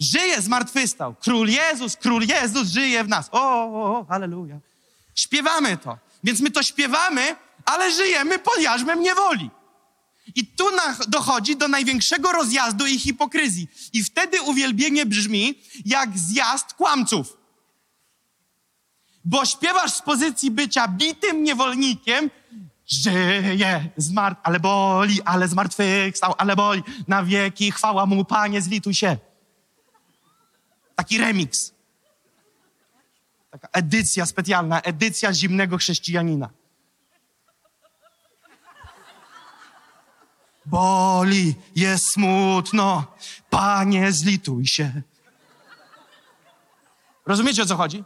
Żyje, 0.00 0.42
zmartwychwstał. 0.42 1.14
Król 1.14 1.48
Jezus, 1.48 1.96
Król 1.96 2.22
Jezus 2.22 2.68
żyje 2.68 3.04
w 3.04 3.08
nas. 3.08 3.28
O, 3.32 3.40
o, 3.40 3.98
o. 3.98 4.06
Śpiewamy 5.14 5.76
to. 5.76 5.98
Więc 6.24 6.40
my 6.40 6.50
to 6.50 6.62
śpiewamy, 6.62 7.36
ale 7.64 7.92
żyjemy 7.92 8.38
pod 8.38 8.60
jarzmem 8.60 9.00
niewoli. 9.00 9.50
I 10.34 10.46
tu 10.46 10.64
dochodzi 11.08 11.56
do 11.56 11.68
największego 11.68 12.32
rozjazdu 12.32 12.86
i 12.86 12.98
hipokryzji. 12.98 13.68
I 13.92 14.04
wtedy 14.04 14.42
uwielbienie 14.42 15.06
brzmi 15.06 15.54
jak 15.84 16.18
zjazd 16.18 16.74
kłamców. 16.74 17.41
Bo 19.24 19.46
śpiewasz 19.46 19.92
z 19.92 20.02
pozycji 20.02 20.50
bycia 20.50 20.88
bitym 20.88 21.44
niewolnikiem, 21.44 22.30
żyje, 22.86 23.88
zmart, 23.96 24.38
ale 24.42 24.60
boli, 24.60 25.22
ale 25.22 25.48
zmartwychwstał, 25.48 26.34
ale 26.38 26.56
boli, 26.56 26.82
na 27.08 27.24
wieki, 27.24 27.70
chwała 27.70 28.06
mu, 28.06 28.24
Panie, 28.24 28.62
zlituj 28.62 28.94
się. 28.94 29.16
Taki 30.96 31.18
remix. 31.18 31.72
Taka 33.50 33.68
edycja 33.72 34.26
specjalna, 34.26 34.80
edycja 34.80 35.32
zimnego 35.32 35.78
chrześcijanina. 35.78 36.50
Boli, 40.66 41.54
jest 41.76 42.12
smutno, 42.12 43.04
Panie, 43.50 44.12
zlituj 44.12 44.66
się. 44.66 45.02
Rozumiecie, 47.26 47.62
o 47.62 47.66
co 47.66 47.76
chodzi? 47.76 48.04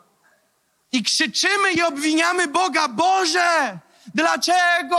I 0.97 1.03
krzyczymy 1.03 1.73
i 1.73 1.83
obwiniamy 1.83 2.49
Boga, 2.49 2.89
Boże, 2.89 3.79
dlaczego? 4.15 4.99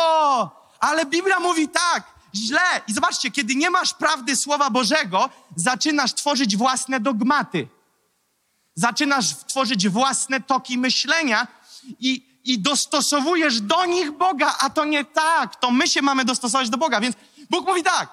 Ale 0.79 1.05
Biblia 1.05 1.39
mówi 1.39 1.69
tak, 1.69 2.03
źle. 2.35 2.81
I 2.87 2.93
zobaczcie, 2.93 3.31
kiedy 3.31 3.55
nie 3.55 3.69
masz 3.69 3.93
prawdy 3.93 4.35
Słowa 4.35 4.69
Bożego, 4.69 5.29
zaczynasz 5.55 6.13
tworzyć 6.13 6.57
własne 6.57 6.99
dogmaty. 6.99 7.67
Zaczynasz 8.75 9.35
tworzyć 9.47 9.89
własne 9.89 10.41
toki 10.41 10.77
myślenia 10.77 11.47
i, 11.99 12.41
i 12.43 12.59
dostosowujesz 12.59 13.61
do 13.61 13.85
nich 13.85 14.11
Boga, 14.11 14.55
a 14.59 14.69
to 14.69 14.85
nie 14.85 15.05
tak. 15.05 15.55
To 15.55 15.71
my 15.71 15.87
się 15.87 16.01
mamy 16.01 16.25
dostosować 16.25 16.69
do 16.69 16.77
Boga. 16.77 17.01
Więc 17.01 17.15
Bóg 17.49 17.67
mówi 17.67 17.83
tak, 17.83 18.09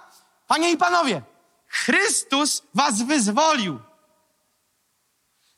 panie 0.47 0.71
i 0.71 0.77
panowie, 0.77 1.23
Chrystus 1.69 2.63
was 2.75 3.03
wyzwolił. 3.03 3.81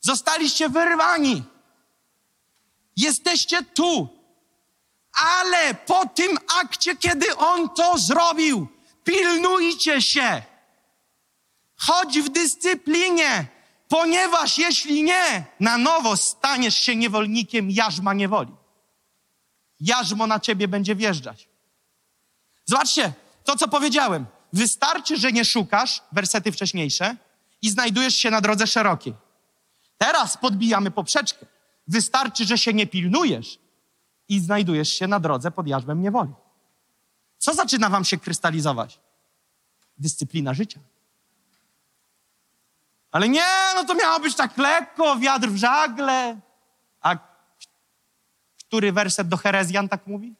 Zostaliście 0.00 0.68
wyrwani. 0.68 1.55
Jesteście 2.96 3.62
tu. 3.62 4.08
Ale 5.12 5.74
po 5.74 6.06
tym 6.06 6.38
akcie, 6.62 6.96
kiedy 6.96 7.36
On 7.36 7.70
to 7.70 7.98
zrobił, 7.98 8.68
pilnujcie 9.04 10.02
się. 10.02 10.42
Chodź 11.76 12.18
w 12.18 12.28
dyscyplinie, 12.28 13.46
ponieważ 13.88 14.58
jeśli 14.58 15.02
nie, 15.02 15.44
na 15.60 15.78
nowo 15.78 16.16
staniesz 16.16 16.76
się 16.76 16.96
niewolnikiem 16.96 17.70
jarzma 17.70 18.14
niewoli. 18.14 18.52
Jarzmo 19.80 20.26
na 20.26 20.40
ciebie 20.40 20.68
będzie 20.68 20.94
wjeżdżać. 20.94 21.48
Zobaczcie, 22.64 23.12
to 23.44 23.56
co 23.56 23.68
powiedziałem. 23.68 24.26
Wystarczy, 24.52 25.16
że 25.16 25.32
nie 25.32 25.44
szukasz, 25.44 26.02
wersety 26.12 26.52
wcześniejsze, 26.52 27.16
i 27.62 27.70
znajdujesz 27.70 28.16
się 28.16 28.30
na 28.30 28.40
drodze 28.40 28.66
szerokiej. 28.66 29.14
Teraz 29.98 30.36
podbijamy 30.36 30.90
poprzeczkę. 30.90 31.46
Wystarczy, 31.86 32.44
że 32.44 32.58
się 32.58 32.74
nie 32.74 32.86
pilnujesz 32.86 33.58
i 34.28 34.40
znajdujesz 34.40 34.88
się 34.88 35.06
na 35.06 35.20
drodze 35.20 35.50
pod 35.50 35.66
jarzmem 35.66 36.02
niewoli. 36.02 36.32
Co 37.38 37.54
zaczyna 37.54 37.90
wam 37.90 38.04
się 38.04 38.18
krystalizować? 38.18 39.00
Dyscyplina 39.98 40.54
życia. 40.54 40.80
Ale 43.10 43.28
nie, 43.28 43.46
no 43.74 43.84
to 43.84 43.94
miało 43.94 44.20
być 44.20 44.36
tak 44.36 44.58
lekko, 44.58 45.16
wiatr 45.16 45.48
w 45.48 45.56
żagle. 45.56 46.40
A 47.00 47.16
który 48.58 48.92
werset 48.92 49.28
do 49.28 49.36
Herezjan 49.36 49.88
tak 49.88 50.06
mówi? 50.06 50.34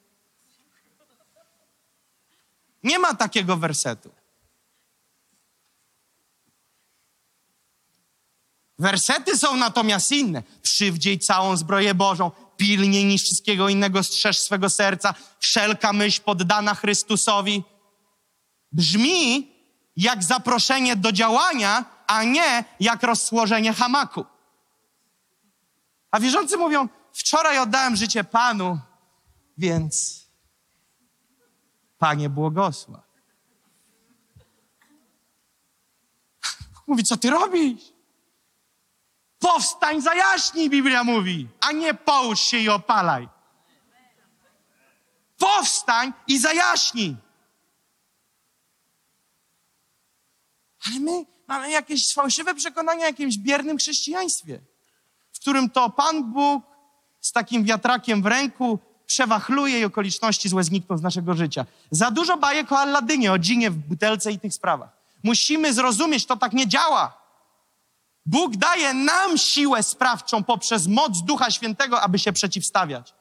Nie 2.83 2.99
ma 2.99 3.15
takiego 3.15 3.57
wersetu. 3.57 4.11
Wersety 8.79 9.37
są 9.37 9.55
natomiast 9.55 10.11
inne. 10.11 10.43
Przywdziej 10.61 11.19
całą 11.19 11.57
zbroję 11.57 11.93
Bożą, 11.93 12.31
pilniej 12.57 13.05
niż 13.05 13.23
wszystkiego 13.23 13.69
innego 13.69 14.03
strzeż 14.03 14.39
swego 14.39 14.69
serca, 14.69 15.13
wszelka 15.39 15.93
myśl 15.93 16.21
poddana 16.21 16.75
Chrystusowi. 16.75 17.63
Brzmi 18.71 19.51
jak 19.95 20.23
zaproszenie 20.23 20.95
do 20.95 21.11
działania, 21.11 21.85
a 22.07 22.23
nie 22.23 22.65
jak 22.79 23.03
rozłożenie 23.03 23.73
hamaku. 23.73 24.25
A 26.11 26.19
wierzący 26.19 26.57
mówią, 26.57 26.89
wczoraj 27.13 27.59
oddałem 27.59 27.95
życie 27.95 28.23
Panu, 28.23 28.79
więc 29.57 30.25
Panie 31.97 32.29
błogosław. 32.29 33.03
Mówi, 36.87 37.03
co 37.03 37.17
ty 37.17 37.29
robisz? 37.29 37.96
Powstań, 39.39 40.01
zajaśnij, 40.01 40.69
Biblia 40.69 41.03
mówi, 41.03 41.47
a 41.61 41.71
nie 41.71 41.93
połóż 41.93 42.39
się 42.39 42.57
i 42.57 42.69
opalaj. 42.69 43.29
Powstań 45.37 46.13
i 46.27 46.39
zajaśnij. 46.39 47.15
Ale 50.87 50.99
my 50.99 51.25
mamy 51.47 51.71
jakieś 51.71 52.13
fałszywe 52.13 52.55
przekonania 52.55 53.01
o 53.01 53.07
jakimś 53.07 53.37
biernym 53.37 53.77
chrześcijaństwie, 53.77 54.59
w 55.33 55.39
którym 55.39 55.69
to 55.69 55.89
Pan 55.89 56.33
Bóg 56.33 56.63
z 57.21 57.31
takim 57.31 57.63
wiatrakiem 57.63 58.21
w 58.21 58.25
ręku 58.25 58.79
przewachluje 59.05 59.79
i 59.79 59.85
okoliczności 59.85 60.49
złe 60.49 60.63
znikną 60.63 60.97
z 60.97 61.01
naszego 61.01 61.33
życia. 61.33 61.65
Za 61.91 62.11
dużo 62.11 62.37
bajek 62.37 62.71
o 62.71 62.79
Alladynie, 62.79 63.31
o 63.31 63.39
dżinie 63.39 63.71
w 63.71 63.75
butelce 63.75 64.31
i 64.31 64.39
tych 64.39 64.53
sprawach. 64.53 64.89
Musimy 65.23 65.73
zrozumieć, 65.73 66.25
to 66.25 66.35
tak 66.35 66.53
nie 66.53 66.67
działa. 66.67 67.26
Bóg 68.27 68.57
daje 68.57 68.93
nam 68.93 69.37
siłę 69.37 69.83
sprawczą 69.83 70.43
poprzez 70.43 70.87
moc 70.87 71.21
Ducha 71.21 71.51
Świętego, 71.51 72.01
aby 72.01 72.19
się 72.19 72.33
przeciwstawiać. 72.33 73.13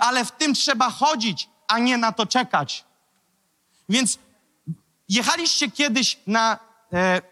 Ale 0.00 0.24
w 0.24 0.32
tym 0.32 0.54
trzeba 0.54 0.90
chodzić, 0.90 1.48
a 1.68 1.78
nie 1.78 1.98
na 1.98 2.12
to 2.12 2.26
czekać. 2.26 2.84
Więc 3.88 4.18
jechaliście 5.08 5.70
kiedyś 5.70 6.18
na. 6.26 6.58
E, 6.92 7.22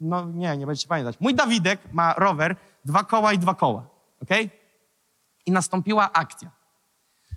no 0.00 0.24
nie, 0.24 0.56
nie 0.56 0.66
będziecie 0.66 0.88
pamiętać. 0.88 1.16
Mój 1.20 1.34
Dawidek 1.34 1.80
ma 1.92 2.14
rower, 2.14 2.56
dwa 2.84 3.04
koła 3.04 3.32
i 3.32 3.38
dwa 3.38 3.54
koła. 3.54 3.86
ok? 4.22 4.30
I 5.46 5.50
nastąpiła 5.52 6.12
akcja. 6.12 6.50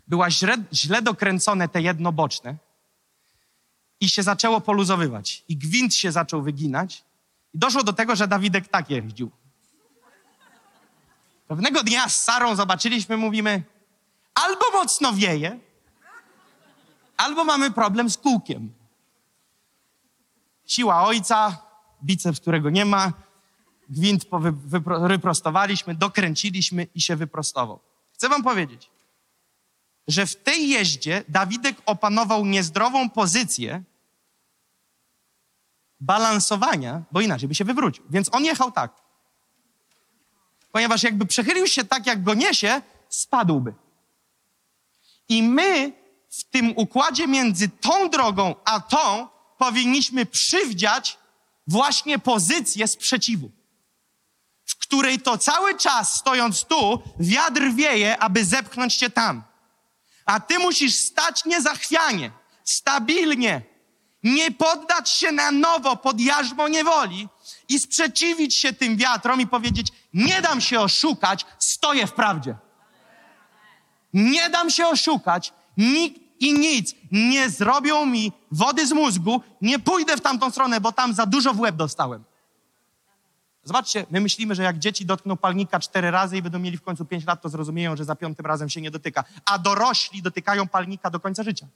Była 0.07 0.31
źle, 0.31 0.57
źle 0.73 1.01
dokręcone 1.01 1.69
te 1.69 1.81
jednoboczne 1.81 2.55
i 3.99 4.09
się 4.09 4.23
zaczęło 4.23 4.61
poluzowywać. 4.61 5.43
I 5.47 5.57
gwint 5.57 5.95
się 5.95 6.11
zaczął 6.11 6.41
wyginać 6.41 7.03
i 7.53 7.59
doszło 7.59 7.83
do 7.83 7.93
tego, 7.93 8.15
że 8.15 8.27
Dawidek 8.27 8.67
tak 8.67 8.89
jeździł. 8.89 9.31
Pewnego 11.47 11.83
dnia 11.83 12.09
z 12.09 12.23
Sarą 12.23 12.55
zobaczyliśmy, 12.55 13.17
mówimy, 13.17 13.63
albo 14.35 14.71
mocno 14.73 15.13
wieje, 15.13 15.59
albo 17.17 17.43
mamy 17.43 17.71
problem 17.71 18.09
z 18.09 18.17
kółkiem. 18.17 18.73
Siła 20.65 21.03
ojca, 21.03 21.57
biceps, 22.03 22.39
którego 22.39 22.69
nie 22.69 22.85
ma, 22.85 23.13
gwint 23.89 24.25
wyprostowaliśmy, 25.07 25.95
dokręciliśmy 25.95 26.87
i 26.95 27.01
się 27.01 27.15
wyprostował. 27.15 27.79
Chcę 28.13 28.29
wam 28.29 28.43
powiedzieć, 28.43 28.89
że 30.07 30.25
w 30.25 30.35
tej 30.35 30.69
jeździe 30.69 31.23
Dawidek 31.29 31.75
opanował 31.85 32.45
niezdrową 32.45 33.09
pozycję 33.09 33.83
balansowania, 35.99 37.03
bo 37.11 37.21
inaczej 37.21 37.47
by 37.47 37.55
się 37.55 37.65
wywrócił. 37.65 38.03
Więc 38.09 38.29
on 38.33 38.45
jechał 38.45 38.71
tak. 38.71 38.91
Ponieważ 40.71 41.03
jakby 41.03 41.25
przechylił 41.25 41.67
się 41.67 41.83
tak, 41.83 42.07
jak 42.07 42.23
go 42.23 42.33
niesie, 42.33 42.81
spadłby. 43.09 43.73
I 45.29 45.43
my 45.43 45.93
w 46.29 46.43
tym 46.43 46.73
układzie 46.75 47.27
między 47.27 47.69
tą 47.69 48.09
drogą 48.09 48.55
a 48.65 48.79
tą 48.79 49.27
powinniśmy 49.57 50.25
przywdziać 50.25 51.17
właśnie 51.67 52.19
pozycję 52.19 52.87
sprzeciwu, 52.87 53.51
w 54.65 54.75
której 54.75 55.19
to 55.19 55.37
cały 55.37 55.77
czas 55.77 56.15
stojąc 56.15 56.65
tu, 56.65 57.01
wiatr 57.19 57.61
wieje, 57.73 58.17
aby 58.17 58.45
zepchnąć 58.45 58.95
cię 58.95 59.09
tam. 59.09 59.43
A 60.25 60.39
ty 60.39 60.59
musisz 60.59 60.95
stać 60.95 61.45
niezachwianie, 61.45 62.31
stabilnie, 62.63 63.61
nie 64.23 64.51
poddać 64.51 65.09
się 65.09 65.31
na 65.31 65.51
nowo 65.51 65.95
pod 65.95 66.21
jarzmo 66.21 66.67
niewoli 66.67 67.27
i 67.69 67.79
sprzeciwić 67.79 68.55
się 68.55 68.73
tym 68.73 68.97
wiatrom 68.97 69.41
i 69.41 69.47
powiedzieć: 69.47 69.87
Nie 70.13 70.41
dam 70.41 70.61
się 70.61 70.79
oszukać, 70.79 71.45
stoję 71.59 72.07
w 72.07 72.13
prawdzie. 72.13 72.55
Nie 74.13 74.49
dam 74.49 74.69
się 74.69 74.87
oszukać, 74.87 75.53
nikt 75.77 76.21
i 76.39 76.53
nic 76.53 76.95
nie 77.11 77.49
zrobią 77.49 78.05
mi 78.05 78.31
wody 78.51 78.87
z 78.87 78.91
mózgu, 78.91 79.41
nie 79.61 79.79
pójdę 79.79 80.17
w 80.17 80.21
tamtą 80.21 80.51
stronę, 80.51 80.81
bo 80.81 80.91
tam 80.91 81.13
za 81.13 81.25
dużo 81.25 81.53
w 81.53 81.59
łeb 81.59 81.75
dostałem. 81.75 82.23
Zobaczcie, 83.63 84.05
my 84.11 84.21
myślimy, 84.21 84.55
że 84.55 84.63
jak 84.63 84.79
dzieci 84.79 85.05
dotkną 85.05 85.37
palnika 85.37 85.79
cztery 85.79 86.11
razy 86.11 86.37
i 86.37 86.41
będą 86.41 86.59
mieli 86.59 86.77
w 86.77 86.81
końcu 86.81 87.05
pięć 87.05 87.25
lat, 87.25 87.41
to 87.41 87.49
zrozumieją, 87.49 87.95
że 87.95 88.05
za 88.05 88.15
piątym 88.15 88.45
razem 88.45 88.69
się 88.69 88.81
nie 88.81 88.91
dotyka. 88.91 89.23
A 89.45 89.59
dorośli 89.59 90.21
dotykają 90.21 90.67
palnika 90.67 91.09
do 91.09 91.19
końca 91.19 91.43
życia. 91.43 91.67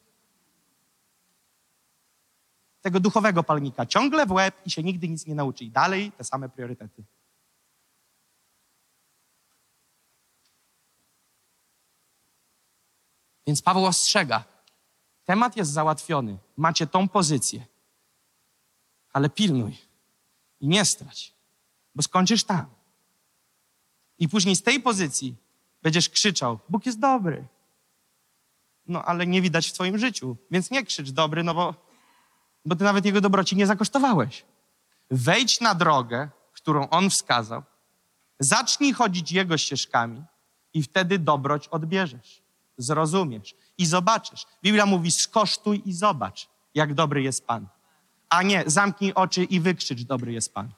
Tego 2.82 3.00
duchowego 3.00 3.44
palnika 3.44 3.86
ciągle 3.86 4.26
w 4.26 4.32
łeb 4.32 4.56
i 4.66 4.72
się 4.72 4.84
nigdy 4.84 5.08
nic 5.08 5.26
nie 5.26 5.36
nauczy. 5.36 5.64
I 5.64 5.72
dalej 5.72 6.12
te 6.12 6.24
same 6.24 6.50
priorytety. 6.50 7.04
Więc 13.48 13.62
Paweł 13.62 13.86
ostrzega. 13.86 14.44
Temat 15.26 15.58
jest 15.58 15.72
załatwiony. 15.72 16.38
Macie 16.58 16.88
tą 16.88 17.10
pozycję. 17.10 17.66
Ale 19.14 19.30
pilnuj 19.30 19.78
i 20.60 20.68
nie 20.68 20.86
strać, 20.86 21.34
bo 21.96 22.04
skończysz 22.04 22.44
tam. 22.44 22.66
I 24.20 24.30
później 24.30 24.56
z 24.56 24.64
tej 24.64 24.80
pozycji 24.80 25.36
będziesz 25.82 26.10
krzyczał: 26.10 26.60
Bóg 26.70 26.86
jest 26.86 27.00
dobry. 27.00 27.48
No 28.88 29.04
ale 29.04 29.28
nie 29.28 29.42
widać 29.42 29.70
w 29.70 29.74
Twoim 29.74 29.98
życiu, 29.98 30.38
więc 30.52 30.72
nie 30.72 30.86
krzycz 30.86 31.12
dobry, 31.12 31.44
no 31.44 31.54
bo, 31.54 31.76
bo 32.66 32.76
Ty 32.76 32.84
nawet 32.84 33.05
Jego 33.05 33.22
dobroci 33.22 33.55
nie 33.55 33.68
zakosztowałeś. 33.68 34.45
Wejdź 35.12 35.62
na 35.62 35.76
drogę, 35.76 36.30
którą 36.53 36.89
On 36.89 37.09
wskazał, 37.09 37.64
zacznij 38.39 38.93
chodzić 38.93 39.32
Jego 39.32 39.57
ścieżkami 39.57 40.24
i 40.74 40.84
wtedy 40.84 41.20
dobroć 41.20 41.68
odbierzesz, 41.68 42.41
zrozumiesz 42.78 43.55
i 43.78 43.86
zobaczysz. 43.86 44.45
Biblia 44.64 44.86
mówi: 44.86 45.12
skosztuj 45.12 45.82
i 45.86 45.93
zobacz, 45.93 46.49
jak 46.76 46.93
dobry 46.93 47.22
jest 47.22 47.47
Pan. 47.47 47.68
A 48.30 48.43
nie, 48.43 48.64
zamknij 48.68 49.14
oczy 49.14 49.43
i 49.43 49.59
wykrzycz: 49.59 50.03
Dobry 50.03 50.34
jest 50.34 50.53
Pan. 50.53 50.70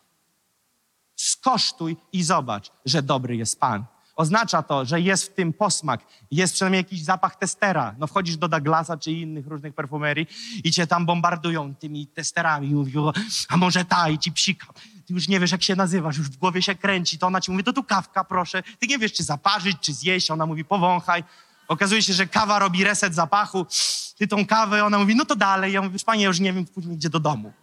Skosztuj 1.16 1.98
i 2.12 2.24
zobacz, 2.24 2.72
że 2.86 3.02
dobry 3.02 3.36
jest 3.36 3.60
Pan. 3.60 3.86
Oznacza 4.16 4.64
to, 4.64 4.86
że 4.86 5.02
jest 5.02 5.26
w 5.26 5.34
tym 5.34 5.54
posmak, 5.54 6.02
jest 6.32 6.54
przynajmniej 6.54 6.80
jakiś 6.80 7.04
zapach 7.04 7.36
testera. 7.36 7.96
No 7.98 8.08
wchodzisz 8.08 8.38
do 8.38 8.48
Douglasa 8.48 8.98
czy 8.98 9.12
innych 9.12 9.48
różnych 9.48 9.74
perfumerii 9.74 10.28
i 10.64 10.72
cię 10.72 10.88
tam 10.88 11.06
bombardują 11.06 11.76
tymi 11.76 12.08
testerami. 12.08 12.70
I 12.70 12.74
mówią, 12.74 13.12
a 13.50 13.58
może 13.58 13.86
ta 13.86 14.10
i 14.10 14.20
ci 14.20 14.32
psika. 14.32 14.68
Ty 15.06 15.14
już 15.14 15.28
nie 15.28 15.40
wiesz, 15.40 15.52
jak 15.52 15.64
się 15.64 15.76
nazywasz, 15.76 16.18
już 16.18 16.30
w 16.30 16.38
głowie 16.38 16.62
się 16.62 16.76
kręci. 16.76 17.18
To 17.18 17.28
ona 17.28 17.42
ci 17.42 17.52
mówi, 17.52 17.64
to 17.64 17.74
tu 17.74 17.84
kawka, 17.84 18.24
proszę. 18.24 18.64
Ty 18.80 18.88
nie 18.88 18.98
wiesz, 18.98 19.14
czy 19.14 19.24
zaparzyć, 19.24 19.78
czy 19.82 19.94
zjeść. 19.94 20.32
Ona 20.32 20.46
mówi, 20.46 20.66
powąchaj. 20.66 21.24
Okazuje 21.68 22.02
się, 22.02 22.14
że 22.14 22.28
kawa 22.28 22.60
robi 22.60 22.84
reset 22.84 23.16
zapachu. 23.16 23.66
Ty 24.18 24.28
tą 24.28 24.46
kawę, 24.46 24.86
ona 24.86 25.00
mówi, 25.00 25.16
no 25.16 25.26
to 25.26 25.36
dalej. 25.36 25.74
Ja 25.74 25.82
mówię, 25.82 26.00
panie, 26.06 26.26
już 26.26 26.40
nie 26.40 26.54
wiem, 26.54 26.66
później 26.66 26.96
idzie 26.96 27.10
do 27.10 27.20
domu. 27.20 27.54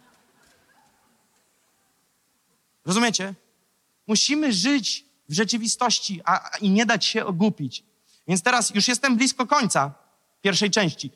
Rozumiecie? 2.85 3.33
Musimy 4.07 4.53
żyć 4.53 5.10
w 5.31 5.33
rzeczywistości 5.33 6.21
a, 6.25 6.49
i 6.61 6.69
nie 6.69 6.85
dać 6.85 7.05
się 7.05 7.25
ogłupić. 7.25 7.83
Więc 8.27 8.41
teraz 8.41 8.75
już 8.75 8.87
jestem 8.87 9.17
blisko 9.17 9.47
końca 9.47 9.91
pierwszej 10.41 10.71
części. 10.71 11.11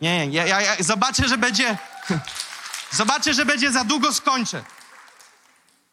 Nie, 0.00 0.26
nie, 0.26 0.34
ja, 0.34 0.46
ja, 0.46 0.60
ja 0.60 0.76
zobaczę, 0.80 1.28
że 1.28 1.38
będzie. 1.38 1.78
Zobaczę, 2.92 3.34
że 3.34 3.46
będzie 3.46 3.72
za 3.72 3.84
długo 3.84 4.12
skończę. 4.12 4.64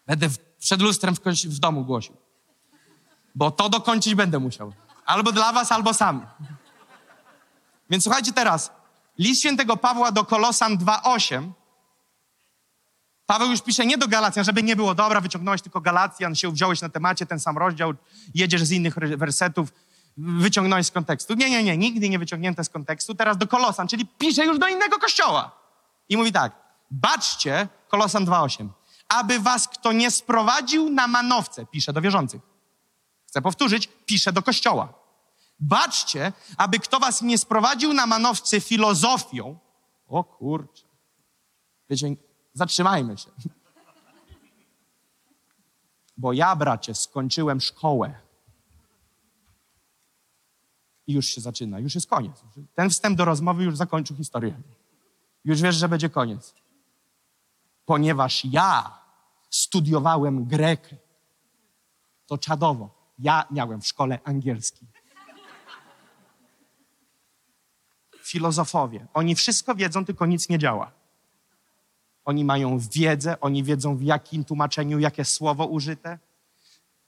Będę 0.07 0.29
w, 0.29 0.37
przed 0.37 0.81
lustrem 0.81 1.15
w, 1.15 1.19
w 1.45 1.59
domu 1.59 1.85
głosił. 1.85 2.17
Bo 3.35 3.51
to 3.51 3.69
dokończyć 3.69 4.15
będę 4.15 4.39
musiał. 4.39 4.73
Albo 5.05 5.31
dla 5.31 5.53
was, 5.53 5.71
albo 5.71 5.93
sam. 5.93 6.27
Więc 7.89 8.03
słuchajcie 8.03 8.33
teraz. 8.33 8.71
List 9.17 9.39
świętego 9.39 9.77
Pawła 9.77 10.11
do 10.11 10.25
Kolosan 10.25 10.77
2,8 10.77 11.51
Paweł 13.27 13.51
już 13.51 13.61
pisze 13.61 13.85
nie 13.85 13.97
do 13.97 14.07
Galacjan, 14.07 14.45
żeby 14.45 14.63
nie 14.63 14.75
było, 14.75 14.95
dobra, 14.95 15.21
wyciągnąłeś 15.21 15.61
tylko 15.61 15.81
Galacjan, 15.81 16.35
się 16.35 16.51
wziąłeś 16.51 16.81
na 16.81 16.89
temacie, 16.89 17.25
ten 17.25 17.39
sam 17.39 17.57
rozdział, 17.57 17.93
jedziesz 18.35 18.63
z 18.63 18.71
innych 18.71 18.95
wersetów, 18.95 19.73
wyciągnąłeś 20.17 20.87
z 20.87 20.91
kontekstu. 20.91 21.33
Nie, 21.33 21.49
nie, 21.49 21.63
nie, 21.63 21.77
nigdy 21.77 22.09
nie 22.09 22.19
wyciągnięte 22.19 22.63
z 22.63 22.69
kontekstu. 22.69 23.15
Teraz 23.15 23.37
do 23.37 23.47
Kolosan, 23.47 23.87
czyli 23.87 24.05
pisze 24.05 24.45
już 24.45 24.59
do 24.59 24.67
innego 24.67 24.99
kościoła. 24.99 25.51
I 26.09 26.17
mówi 26.17 26.31
tak, 26.31 26.51
baczcie, 26.91 27.67
Kolosan 27.87 28.25
2,8, 28.25 28.69
aby 29.09 29.39
was 29.39 29.67
kto 29.67 29.91
nie 29.91 30.11
sprowadził 30.11 30.89
na 30.89 31.07
manowce, 31.07 31.65
pisze 31.65 31.93
do 31.93 32.01
wierzących. 32.01 32.41
Chcę 33.27 33.41
powtórzyć, 33.41 33.89
pisze 34.05 34.33
do 34.33 34.41
kościoła. 34.41 34.93
Baczcie, 35.59 36.33
aby 36.57 36.79
kto 36.79 36.99
was 36.99 37.21
nie 37.21 37.37
sprowadził 37.37 37.93
na 37.93 38.05
manowce 38.05 38.61
filozofią. 38.61 39.59
O 40.07 40.23
kurczę. 40.23 40.83
Wiecie, 41.89 42.07
zatrzymajmy 42.57 43.17
się. 43.17 43.29
Bo 46.17 46.33
ja, 46.33 46.55
bracie, 46.55 46.95
skończyłem 46.95 47.61
szkołę. 47.61 48.19
I 51.07 51.13
już 51.13 51.25
się 51.25 51.41
zaczyna, 51.41 51.79
już 51.79 51.95
jest 51.95 52.07
koniec. 52.07 52.43
Ten 52.75 52.89
wstęp 52.89 53.17
do 53.17 53.25
rozmowy 53.25 53.63
już 53.63 53.77
zakończył 53.77 54.17
historię. 54.17 54.61
Już 55.45 55.61
wiesz, 55.61 55.75
że 55.75 55.89
będzie 55.89 56.09
koniec. 56.09 56.53
Ponieważ 57.85 58.45
ja 58.45 58.99
studiowałem 59.49 60.45
grekę, 60.45 60.95
to 62.25 62.37
czadowo. 62.37 62.89
Ja 63.19 63.47
miałem 63.51 63.81
w 63.81 63.87
szkole 63.87 64.19
angielski. 64.23 64.85
Filozofowie. 68.21 69.07
Oni 69.13 69.35
wszystko 69.35 69.75
wiedzą, 69.75 70.05
tylko 70.05 70.25
nic 70.25 70.49
nie 70.49 70.59
działa. 70.59 70.96
Oni 72.27 72.45
mają 72.45 72.79
wiedzę, 72.79 73.39
oni 73.39 73.63
wiedzą 73.63 73.97
w 73.97 74.01
jakim 74.01 74.45
tłumaczeniu, 74.45 74.99
jakie 74.99 75.25
słowo 75.25 75.65
użyte. 75.65 76.19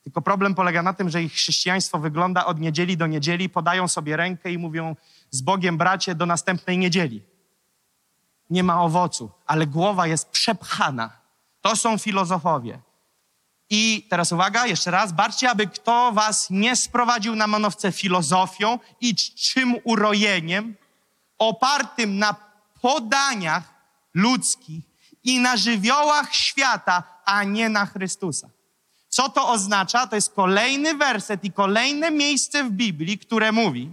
Tylko 0.02 0.22
problem 0.22 0.54
polega 0.54 0.82
na 0.82 0.92
tym, 0.92 1.10
że 1.10 1.22
ich 1.22 1.32
chrześcijaństwo 1.32 1.98
wygląda 1.98 2.46
od 2.46 2.60
niedzieli 2.60 2.96
do 2.96 3.06
niedzieli, 3.06 3.48
podają 3.48 3.88
sobie 3.88 4.16
rękę 4.16 4.52
i 4.52 4.58
mówią 4.58 4.96
z 5.30 5.40
Bogiem 5.40 5.78
bracie 5.78 6.14
do 6.14 6.26
następnej 6.26 6.78
niedzieli. 6.78 7.22
Nie 8.50 8.62
ma 8.62 8.82
owocu, 8.82 9.30
ale 9.46 9.66
głowa 9.66 10.06
jest 10.06 10.28
przepchana. 10.28 11.10
To 11.60 11.76
są 11.76 11.98
filozofowie. 11.98 12.80
I 13.70 14.06
teraz 14.10 14.32
uwaga, 14.32 14.66
jeszcze 14.66 14.90
raz, 14.90 15.12
baczcie, 15.12 15.50
aby 15.50 15.66
kto 15.66 16.12
was 16.12 16.50
nie 16.50 16.76
sprowadził 16.76 17.36
na 17.36 17.46
manowce 17.46 17.92
filozofią 17.92 18.78
i 19.00 19.14
czym 19.14 19.76
urojeniem, 19.84 20.74
opartym 21.38 22.18
na 22.18 22.36
podaniach 22.80 23.74
ludzkich 24.14 24.89
i 25.24 25.38
na 25.38 25.56
żywiołach 25.56 26.34
świata, 26.34 27.02
a 27.24 27.44
nie 27.44 27.68
na 27.68 27.86
Chrystusa. 27.86 28.48
Co 29.08 29.28
to 29.28 29.48
oznacza? 29.48 30.06
To 30.06 30.16
jest 30.16 30.34
kolejny 30.34 30.94
werset 30.94 31.44
i 31.44 31.52
kolejne 31.52 32.10
miejsce 32.10 32.64
w 32.64 32.70
Biblii, 32.70 33.18
które 33.18 33.52
mówi: 33.52 33.92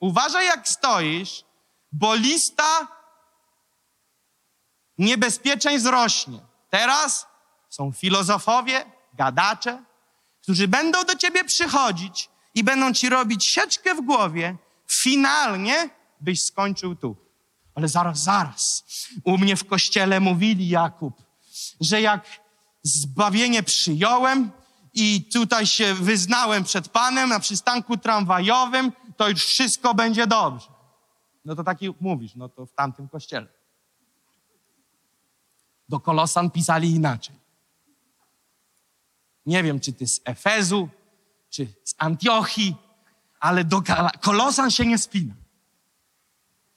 Uważaj, 0.00 0.46
jak 0.46 0.68
stoisz, 0.68 1.44
bo 1.92 2.14
lista 2.14 2.88
niebezpieczeństw 4.98 5.90
rośnie. 5.90 6.38
Teraz 6.70 7.26
są 7.68 7.92
filozofowie, 7.92 8.84
gadacze, 9.14 9.82
którzy 10.42 10.68
będą 10.68 11.04
do 11.04 11.14
ciebie 11.14 11.44
przychodzić 11.44 12.28
i 12.54 12.64
będą 12.64 12.92
ci 12.92 13.08
robić 13.08 13.44
sieczkę 13.44 13.94
w 13.94 14.00
głowie, 14.00 14.56
finalnie 14.90 15.90
byś 16.20 16.44
skończył 16.44 16.96
tu. 16.96 17.21
Ale 17.74 17.88
zaraz, 17.88 18.22
zaraz. 18.22 18.84
U 19.24 19.38
mnie 19.38 19.56
w 19.56 19.64
kościele 19.64 20.20
mówili, 20.20 20.68
Jakub, 20.68 21.22
że 21.80 22.00
jak 22.00 22.26
zbawienie 22.82 23.62
przyjąłem 23.62 24.50
i 24.94 25.24
tutaj 25.32 25.66
się 25.66 25.94
wyznałem 25.94 26.64
przed 26.64 26.88
Panem 26.88 27.28
na 27.28 27.40
przystanku 27.40 27.96
tramwajowym, 27.96 28.92
to 29.16 29.28
już 29.28 29.44
wszystko 29.44 29.94
będzie 29.94 30.26
dobrze. 30.26 30.66
No 31.44 31.54
to 31.54 31.64
taki 31.64 31.94
mówisz, 32.00 32.34
no 32.34 32.48
to 32.48 32.66
w 32.66 32.72
tamtym 32.72 33.08
kościele. 33.08 33.46
Do 35.88 36.00
Kolosan 36.00 36.50
pisali 36.50 36.90
inaczej. 36.90 37.36
Nie 39.46 39.62
wiem, 39.62 39.80
czy 39.80 39.92
ty 39.92 40.06
z 40.06 40.20
Efezu, 40.24 40.88
czy 41.50 41.66
z 41.84 41.94
Antiochii, 41.98 42.76
ale 43.40 43.64
do 43.64 43.82
Kolosan 44.20 44.70
się 44.70 44.86
nie 44.86 44.98
spina. 44.98 45.34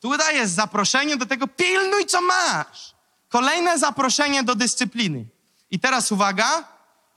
Tutaj 0.05 0.35
jest 0.35 0.53
zaproszenie 0.53 1.17
do 1.17 1.25
tego, 1.25 1.47
pilnuj 1.47 2.05
co 2.05 2.21
masz. 2.21 2.95
Kolejne 3.29 3.79
zaproszenie 3.79 4.43
do 4.43 4.55
dyscypliny. 4.55 5.25
I 5.71 5.79
teraz 5.79 6.11
uwaga, 6.11 6.63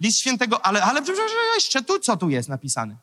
list 0.01 0.19
świętego, 0.19 0.67
ale, 0.67 0.85
ale 0.85 1.03
jeszcze 1.55 1.83
tu, 1.83 1.99
co 1.99 2.17
tu 2.17 2.29
jest 2.29 2.49
napisane? 2.49 2.97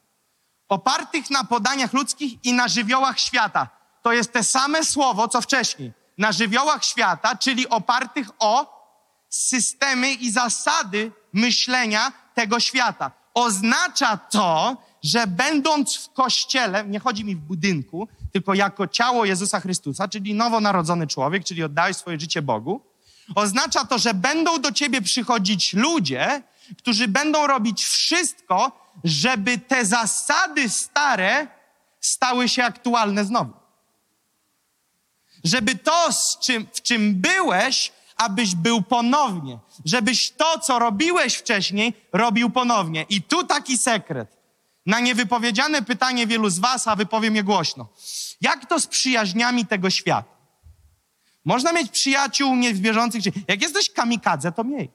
Opartych 0.70 1.30
na 1.30 1.44
podaniach 1.44 1.94
ludzkich 1.94 2.46
i 2.46 2.54
na 2.54 2.68
żywiołach 2.68 3.20
świata. 3.20 3.70
To 4.02 4.12
jest 4.12 4.32
te 4.32 4.44
same 4.44 4.86
słowo, 4.86 5.28
co 5.28 5.42
wcześniej. 5.42 5.94
Na 6.18 6.32
żywiołach 6.32 6.84
świata, 6.84 7.36
czyli 7.36 7.70
opartych 7.70 8.28
o 8.40 8.86
systemy 9.30 10.14
i 10.14 10.32
zasady 10.32 11.12
myślenia 11.34 12.12
tego 12.34 12.60
świata. 12.60 13.12
Oznacza 13.34 14.18
to, 14.18 14.78
że 15.04 15.28
będąc 15.28 15.96
w 15.96 16.14
kościele, 16.14 16.86
nie 16.88 17.00
chodzi 17.00 17.26
mi 17.26 17.36
w 17.36 17.40
budynku, 17.40 18.08
tylko 18.36 18.54
jako 18.54 18.88
ciało 18.88 19.26
Jezusa 19.26 19.60
Chrystusa, 19.60 20.08
czyli 20.08 20.34
nowonarodzony 20.34 21.08
człowiek, 21.08 21.44
czyli 21.44 21.64
oddałeś 21.64 21.98
swoje 21.98 22.20
życie 22.20 22.42
Bogu, 22.42 22.82
oznacza 23.36 23.86
to, 23.86 23.98
że 23.98 24.14
będą 24.14 24.62
do 24.62 24.72
ciebie 24.72 25.02
przychodzić 25.02 25.74
ludzie, 25.74 26.44
którzy 26.78 27.08
będą 27.08 27.48
robić 27.48 27.84
wszystko, 27.84 28.72
żeby 29.04 29.58
te 29.58 29.86
zasady 29.86 30.70
stare 30.70 31.48
stały 32.02 32.50
się 32.50 32.64
aktualne 32.64 33.26
znowu 33.26 33.54
żeby 35.44 35.76
to, 35.76 36.10
czym, 36.42 36.68
w 36.74 36.82
czym 36.82 37.16
byłeś, 37.22 37.92
abyś 38.18 38.56
był 38.56 38.82
ponownie. 38.82 39.60
Żebyś 39.86 40.32
to, 40.32 40.60
co 40.60 40.80
robiłeś 40.80 41.36
wcześniej, 41.36 41.94
robił 42.14 42.50
ponownie. 42.50 43.06
I 43.10 43.22
tu 43.22 43.44
taki 43.44 43.78
sekret. 43.78 44.35
Na 44.86 45.00
niewypowiedziane 45.00 45.82
pytanie 45.82 46.28
wielu 46.28 46.50
z 46.50 46.60
Was, 46.60 46.88
a 46.88 46.96
wypowiem 46.96 47.36
je 47.36 47.44
głośno. 47.44 47.88
Jak 48.42 48.66
to 48.66 48.80
z 48.80 48.88
przyjaźniami 48.88 49.66
tego 49.66 49.90
świata? 49.90 50.36
Można 51.46 51.74
mieć 51.74 51.92
przyjaciół 51.92 52.56
niewierzących. 52.56 53.24
Jak 53.48 53.62
jesteś 53.62 53.90
kamikadze, 53.90 54.52
to 54.52 54.64
miej. 54.64 54.92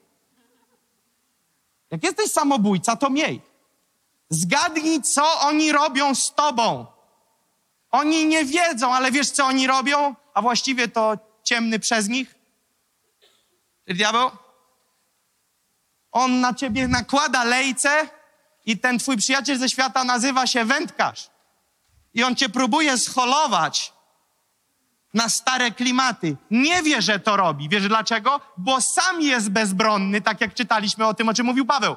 Jak 1.90 2.04
jesteś 2.04 2.30
samobójca, 2.30 2.96
to 2.96 3.10
miej. 3.10 3.42
Zgadnij, 4.28 5.02
co 5.02 5.40
oni 5.40 5.72
robią 5.72 6.14
z 6.14 6.34
tobą. 6.34 6.86
Oni 7.90 8.26
nie 8.26 8.44
wiedzą, 8.44 8.94
ale 8.94 9.12
wiesz, 9.12 9.30
co 9.30 9.46
oni 9.46 9.66
robią? 9.66 10.14
A 10.34 10.42
właściwie 10.42 10.88
to 10.88 11.18
ciemny 11.44 11.78
przez 11.78 12.08
nich? 12.08 12.34
Diabeł? 13.86 14.30
On 16.12 16.40
na 16.40 16.54
ciebie 16.54 16.88
nakłada 16.88 17.44
lejce 17.44 18.08
i 18.66 18.78
ten 18.78 18.98
twój 18.98 19.16
przyjaciel 19.16 19.58
ze 19.58 19.68
świata 19.68 20.04
nazywa 20.04 20.46
się 20.46 20.64
wędkarz. 20.64 21.30
I 22.14 22.24
on 22.24 22.36
cię 22.36 22.48
próbuje 22.48 22.98
scholować 22.98 23.92
na 25.14 25.28
stare 25.28 25.70
klimaty. 25.70 26.36
Nie 26.50 26.82
wie, 26.82 27.02
że 27.02 27.20
to 27.20 27.36
robi. 27.36 27.68
Wiesz 27.68 27.88
dlaczego? 27.88 28.40
Bo 28.56 28.80
sam 28.80 29.20
jest 29.20 29.50
bezbronny, 29.50 30.20
tak 30.20 30.40
jak 30.40 30.54
czytaliśmy 30.54 31.06
o 31.06 31.14
tym, 31.14 31.28
o 31.28 31.34
czym 31.34 31.46
mówił 31.46 31.66
Paweł. 31.66 31.96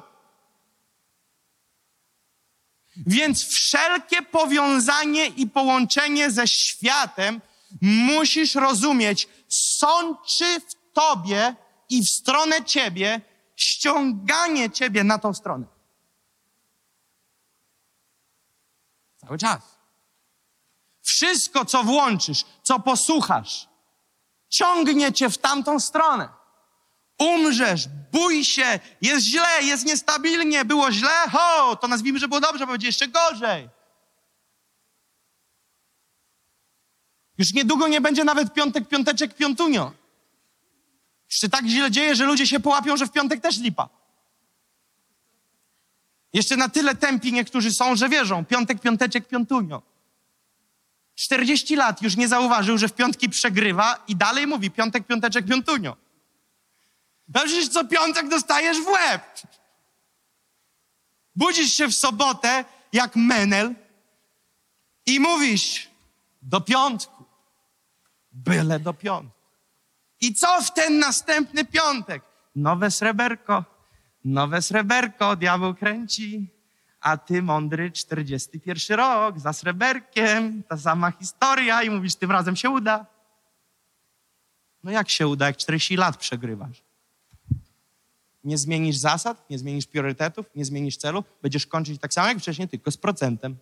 Więc 2.96 3.48
wszelkie 3.48 4.22
powiązanie 4.22 5.26
i 5.26 5.46
połączenie 5.46 6.30
ze 6.30 6.48
światem 6.48 7.40
musisz 7.82 8.54
rozumieć, 8.54 9.28
sączy 9.48 10.60
w 10.60 10.92
tobie 10.92 11.54
i 11.88 12.02
w 12.02 12.08
stronę 12.08 12.64
ciebie 12.64 13.20
ściąganie 13.56 14.70
ciebie 14.70 15.04
na 15.04 15.18
tą 15.18 15.34
stronę. 15.34 15.73
Cały 19.24 19.38
czas. 19.38 19.78
Wszystko, 21.02 21.64
co 21.64 21.82
włączysz, 21.82 22.44
co 22.62 22.80
posłuchasz, 22.80 23.68
ciągnie 24.48 25.12
cię 25.12 25.30
w 25.30 25.38
tamtą 25.38 25.80
stronę. 25.80 26.28
Umrzesz, 27.18 27.88
bój 28.12 28.44
się, 28.44 28.80
jest 29.00 29.26
źle, 29.26 29.62
jest 29.62 29.86
niestabilnie, 29.86 30.64
było 30.64 30.92
źle, 30.92 31.28
ho, 31.32 31.76
to 31.76 31.88
nazwijmy, 31.88 32.18
że 32.18 32.28
było 32.28 32.40
dobrze, 32.40 32.66
będzie 32.66 32.86
jeszcze 32.86 33.08
gorzej. 33.08 33.68
Już 37.38 37.52
niedługo 37.52 37.88
nie 37.88 38.00
będzie 38.00 38.24
nawet 38.24 38.54
piątek, 38.54 38.88
piąteczek, 38.88 39.34
piątunio. 39.34 39.92
Już 41.30 41.38
się 41.38 41.48
tak 41.48 41.66
źle 41.66 41.90
dzieje, 41.90 42.14
że 42.14 42.24
ludzie 42.24 42.46
się 42.46 42.60
połapią, 42.60 42.96
że 42.96 43.06
w 43.06 43.12
piątek 43.12 43.40
też 43.40 43.58
lipa. 43.58 44.03
Jeszcze 46.34 46.56
na 46.56 46.68
tyle 46.68 46.94
tępi 46.94 47.32
niektórzy 47.32 47.72
są, 47.72 47.96
że 47.96 48.08
wierzą. 48.08 48.44
Piątek, 48.44 48.80
piąteczek, 48.80 49.28
piątunio. 49.28 49.82
40 51.14 51.76
lat 51.76 52.02
już 52.02 52.16
nie 52.16 52.28
zauważył, 52.28 52.78
że 52.78 52.88
w 52.88 52.92
piątki 52.92 53.28
przegrywa 53.28 54.04
i 54.08 54.16
dalej 54.16 54.46
mówi 54.46 54.70
piątek, 54.70 55.06
piąteczek, 55.06 55.46
piątunio. 55.46 55.96
No 57.28 57.40
co 57.72 57.84
piątek 57.84 58.28
dostajesz 58.28 58.80
w 58.80 58.86
łeb. 58.86 59.22
Budzisz 61.36 61.72
się 61.72 61.88
w 61.88 61.94
sobotę 61.94 62.64
jak 62.92 63.16
menel 63.16 63.74
i 65.06 65.20
mówisz 65.20 65.88
do 66.42 66.60
piątku. 66.60 67.24
Byle 68.32 68.80
do 68.80 68.94
piątku. 68.94 69.38
I 70.20 70.34
co 70.34 70.62
w 70.62 70.74
ten 70.74 70.98
następny 70.98 71.64
piątek? 71.64 72.22
Nowe 72.56 72.90
sreberko, 72.90 73.64
nowe 74.24 74.62
sreberko, 74.62 75.36
diabeł 75.36 75.74
kręci, 75.74 76.50
a 77.00 77.16
ty 77.16 77.42
mądry 77.42 77.90
41 77.90 78.96
rok, 78.96 79.38
za 79.38 79.52
sreberkiem, 79.52 80.62
ta 80.62 80.76
sama 80.76 81.10
historia 81.10 81.82
i 81.82 81.90
mówisz, 81.90 82.14
tym 82.14 82.30
razem 82.30 82.56
się 82.56 82.70
uda. 82.70 83.06
No 84.82 84.90
jak 84.90 85.10
się 85.10 85.28
uda, 85.28 85.46
jak 85.46 85.56
40 85.56 85.96
lat 85.96 86.16
przegrywasz? 86.16 86.82
Nie 88.44 88.58
zmienisz 88.58 88.96
zasad, 88.96 89.50
nie 89.50 89.58
zmienisz 89.58 89.86
priorytetów, 89.86 90.46
nie 90.54 90.64
zmienisz 90.64 90.96
celu, 90.96 91.24
będziesz 91.42 91.66
kończyć 91.66 92.00
tak 92.00 92.14
samo 92.14 92.28
jak 92.28 92.38
wcześniej, 92.38 92.68
tylko 92.68 92.90
z 92.90 92.96
procentem. 92.96 93.56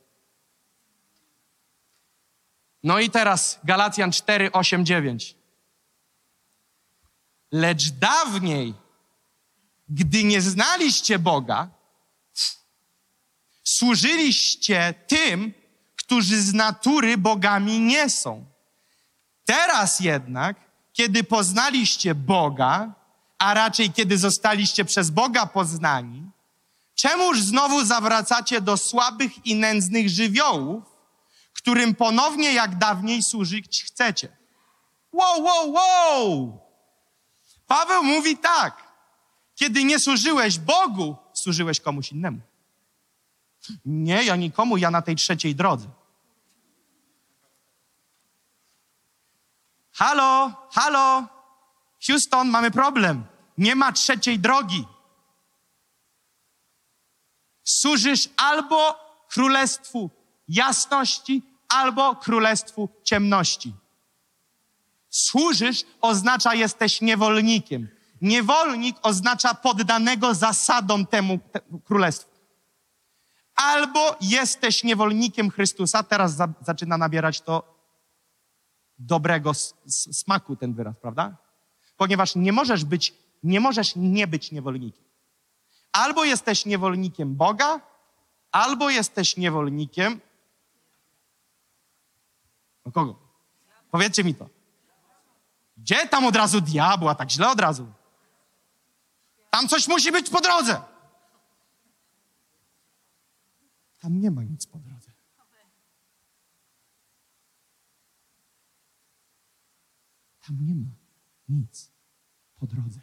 No 2.82 2.98
i 2.98 3.10
teraz 3.10 3.60
Galacjan 3.64 4.12
4, 4.12 4.52
8, 4.52 4.86
9. 4.86 5.36
Lecz 7.52 7.90
dawniej, 7.90 8.74
gdy 9.94 10.24
nie 10.24 10.40
znaliście 10.40 11.18
Boga, 11.18 11.68
służyliście 13.64 14.94
tym, 15.06 15.54
którzy 15.96 16.42
z 16.42 16.54
natury 16.54 17.18
bogami 17.18 17.80
nie 17.80 18.10
są. 18.10 18.44
Teraz 19.44 20.00
jednak, 20.00 20.56
kiedy 20.92 21.24
poznaliście 21.24 22.14
Boga, 22.14 22.92
a 23.38 23.54
raczej 23.54 23.92
kiedy 23.92 24.18
zostaliście 24.18 24.84
przez 24.84 25.10
Boga 25.10 25.46
poznani, 25.46 26.30
czemuż 26.94 27.40
znowu 27.40 27.84
zawracacie 27.84 28.60
do 28.60 28.76
słabych 28.76 29.46
i 29.46 29.54
nędznych 29.54 30.08
żywiołów, 30.08 30.84
którym 31.62 31.94
ponownie 31.94 32.52
jak 32.52 32.78
dawniej 32.78 33.22
służyć 33.22 33.84
chcecie? 33.84 34.28
Wow, 35.12 35.42
wow, 35.42 35.72
wow! 35.72 36.60
Paweł 37.66 38.04
mówi 38.04 38.36
tak. 38.36 38.91
Kiedy 39.62 39.84
nie 39.84 39.98
służyłeś 39.98 40.58
Bogu, 40.58 41.16
służyłeś 41.32 41.80
komuś 41.80 42.12
innemu. 42.12 42.40
Nie, 43.84 44.24
ja 44.24 44.36
nikomu, 44.36 44.76
ja 44.76 44.90
na 44.90 45.02
tej 45.02 45.16
trzeciej 45.16 45.54
drodze. 45.54 45.88
Halo, 49.92 50.52
halo, 50.70 51.26
Houston, 52.06 52.48
mamy 52.48 52.70
problem. 52.70 53.24
Nie 53.58 53.74
ma 53.74 53.92
trzeciej 53.92 54.38
drogi. 54.38 54.84
Służysz 57.64 58.28
albo 58.36 58.96
królestwu 59.28 60.10
jasności, 60.48 61.42
albo 61.68 62.16
królestwu 62.16 62.88
ciemności. 63.04 63.74
Służysz 65.10 65.84
oznacza 66.00 66.54
jesteś 66.54 67.00
niewolnikiem. 67.00 67.88
Niewolnik 68.22 68.96
oznacza 69.02 69.54
poddanego 69.54 70.34
zasadom 70.34 71.06
temu, 71.06 71.38
królestwu. 71.84 72.30
Albo 73.54 74.16
jesteś 74.20 74.84
niewolnikiem 74.84 75.50
Chrystusa, 75.50 76.02
teraz 76.02 76.34
za, 76.34 76.48
zaczyna 76.60 76.96
nabierać 76.98 77.40
to 77.40 77.74
dobrego 78.98 79.50
s- 79.50 79.74
s- 79.86 80.18
smaku 80.18 80.56
ten 80.56 80.74
wyraz, 80.74 80.98
prawda? 80.98 81.36
Ponieważ 81.96 82.34
nie 82.36 82.52
możesz 82.52 82.84
być, 82.84 83.14
nie 83.42 83.60
możesz 83.60 83.96
nie 83.96 84.26
być 84.26 84.52
niewolnikiem. 84.52 85.04
Albo 85.92 86.24
jesteś 86.24 86.66
niewolnikiem 86.66 87.34
Boga, 87.36 87.80
albo 88.52 88.90
jesteś 88.90 89.36
niewolnikiem. 89.36 90.20
No 92.86 92.92
kogo? 92.92 93.18
Powiedzcie 93.90 94.24
mi 94.24 94.34
to. 94.34 94.48
Gdzie 95.76 96.08
tam 96.08 96.26
od 96.26 96.36
razu 96.36 96.60
diabła, 96.60 97.14
tak 97.14 97.30
źle 97.30 97.48
od 97.50 97.60
razu? 97.60 97.86
Tam 99.52 99.68
coś 99.68 99.88
musi 99.88 100.12
być 100.12 100.30
po 100.30 100.40
drodze. 100.40 100.82
Tam 103.98 104.20
nie 104.20 104.30
ma 104.30 104.42
nic 104.42 104.66
po 104.66 104.78
drodze. 104.78 105.12
Tam 110.46 110.56
nie 110.60 110.74
ma 110.74 110.90
nic 111.48 111.90
po 112.54 112.66
drodze. 112.66 113.00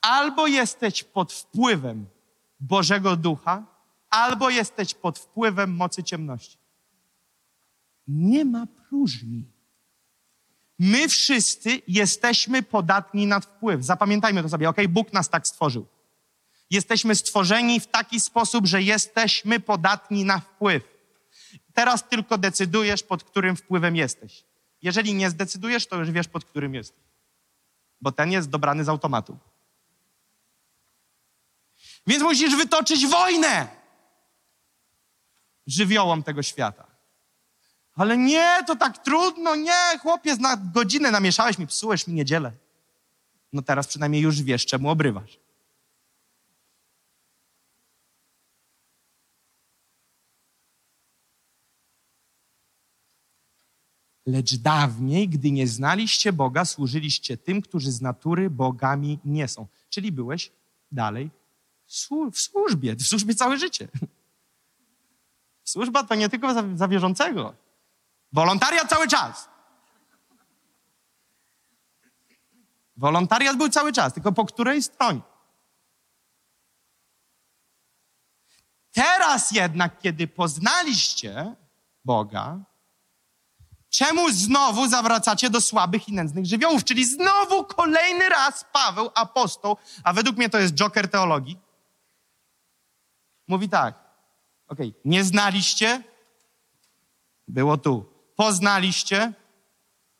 Albo 0.00 0.46
jesteś 0.46 1.04
pod 1.04 1.32
wpływem 1.32 2.06
Bożego 2.60 3.16
Ducha, 3.16 3.66
albo 4.10 4.50
jesteś 4.50 4.94
pod 4.94 5.18
wpływem 5.18 5.76
mocy 5.76 6.02
ciemności. 6.02 6.58
Nie 8.06 8.44
ma 8.44 8.66
próżni. 8.66 9.51
My 10.84 11.08
wszyscy 11.08 11.82
jesteśmy 11.88 12.62
podatni 12.62 13.26
na 13.26 13.40
wpływ. 13.40 13.84
Zapamiętajmy 13.84 14.42
to 14.42 14.48
sobie, 14.48 14.68
ok? 14.68 14.76
Bóg 14.88 15.12
nas 15.12 15.28
tak 15.28 15.46
stworzył. 15.46 15.86
Jesteśmy 16.70 17.14
stworzeni 17.14 17.80
w 17.80 17.86
taki 17.86 18.20
sposób, 18.20 18.66
że 18.66 18.82
jesteśmy 18.82 19.60
podatni 19.60 20.24
na 20.24 20.38
wpływ. 20.38 20.82
Teraz 21.74 22.08
tylko 22.08 22.38
decydujesz, 22.38 23.02
pod 23.02 23.24
którym 23.24 23.56
wpływem 23.56 23.96
jesteś. 23.96 24.44
Jeżeli 24.82 25.14
nie 25.14 25.30
zdecydujesz, 25.30 25.86
to 25.86 25.96
już 25.96 26.10
wiesz, 26.10 26.28
pod 26.28 26.44
którym 26.44 26.74
jesteś. 26.74 27.04
Bo 28.00 28.12
ten 28.12 28.32
jest 28.32 28.50
dobrany 28.50 28.84
z 28.84 28.88
automatu. 28.88 29.38
Więc 32.06 32.22
musisz 32.22 32.56
wytoczyć 32.56 33.06
wojnę 33.06 33.68
żywiołom 35.66 36.22
tego 36.22 36.42
świata. 36.42 36.91
Ale 37.94 38.18
nie, 38.18 38.58
to 38.66 38.76
tak 38.76 38.98
trudno, 38.98 39.56
nie, 39.56 39.98
chłopiec, 40.00 40.40
na 40.40 40.56
godzinę 40.56 41.10
namieszałeś 41.10 41.58
mi, 41.58 41.66
psułeś 41.66 42.06
mi 42.06 42.14
niedzielę. 42.14 42.52
No 43.52 43.62
teraz 43.62 43.86
przynajmniej 43.86 44.22
już 44.22 44.42
wiesz, 44.42 44.66
czemu 44.66 44.90
obrywasz. 44.90 45.38
Lecz 54.26 54.54
dawniej, 54.54 55.28
gdy 55.28 55.50
nie 55.50 55.68
znaliście 55.68 56.32
Boga, 56.32 56.64
służyliście 56.64 57.36
tym, 57.36 57.62
którzy 57.62 57.92
z 57.92 58.00
natury 58.00 58.50
bogami 58.50 59.18
nie 59.24 59.48
są. 59.48 59.66
Czyli 59.90 60.12
byłeś 60.12 60.52
dalej 60.92 61.30
w 61.86 62.40
służbie, 62.40 62.96
w 62.96 63.02
służbie 63.02 63.34
całe 63.34 63.58
życie. 63.58 63.88
Służba 65.64 66.04
to 66.04 66.14
nie 66.14 66.28
tylko 66.28 66.54
za, 66.54 66.64
za 66.76 66.88
wierzącego. 66.88 67.54
Wolontariat 68.32 68.88
cały 68.88 69.08
czas. 69.08 69.48
Wolontariat 72.96 73.56
był 73.56 73.68
cały 73.68 73.92
czas, 73.92 74.12
tylko 74.12 74.32
po 74.32 74.44
której 74.44 74.82
stronie? 74.82 75.20
Teraz 78.92 79.52
jednak, 79.52 80.00
kiedy 80.00 80.28
poznaliście 80.28 81.54
Boga, 82.04 82.58
czemu 83.90 84.30
znowu 84.30 84.88
zawracacie 84.88 85.50
do 85.50 85.60
słabych 85.60 86.08
i 86.08 86.12
nędznych 86.12 86.46
żywiołów? 86.46 86.84
Czyli 86.84 87.04
znowu 87.04 87.64
kolejny 87.64 88.28
raz 88.28 88.64
Paweł, 88.72 89.10
apostoł, 89.14 89.76
a 90.04 90.12
według 90.12 90.36
mnie 90.36 90.50
to 90.50 90.58
jest 90.58 90.74
joker 90.74 91.10
teologii, 91.10 91.58
mówi 93.48 93.68
tak, 93.68 93.94
okej, 94.68 94.94
nie 95.04 95.24
znaliście, 95.24 96.02
było 97.48 97.78
tu. 97.78 98.11
Poznaliście, 98.36 99.32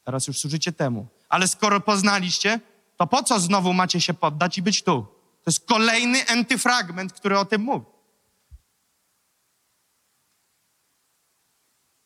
teraz 0.04 0.26
już 0.26 0.38
służycie 0.38 0.72
temu. 0.72 1.06
Ale 1.28 1.48
skoro 1.48 1.80
poznaliście, 1.80 2.60
to 2.96 3.06
po 3.06 3.22
co 3.22 3.40
znowu 3.40 3.72
macie 3.72 4.00
się 4.00 4.14
poddać 4.14 4.58
i 4.58 4.62
być 4.62 4.82
tu? 4.82 5.06
To 5.42 5.50
jest 5.50 5.66
kolejny 5.66 6.28
antyfragment, 6.28 7.12
który 7.12 7.38
o 7.38 7.44
tym 7.44 7.62
mówi. 7.62 7.86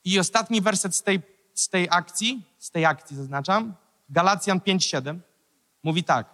I 0.05 0.19
ostatni 0.19 0.61
werset 0.61 0.97
z 0.97 1.03
tej, 1.03 1.23
z 1.55 1.69
tej 1.69 1.89
akcji, 1.91 2.43
z 2.59 2.71
tej 2.71 2.85
akcji 2.85 3.17
zaznaczam, 3.17 3.75
Galacjan 4.09 4.61
5:7 4.61 5.19
mówi 5.83 6.05
tak. 6.05 6.27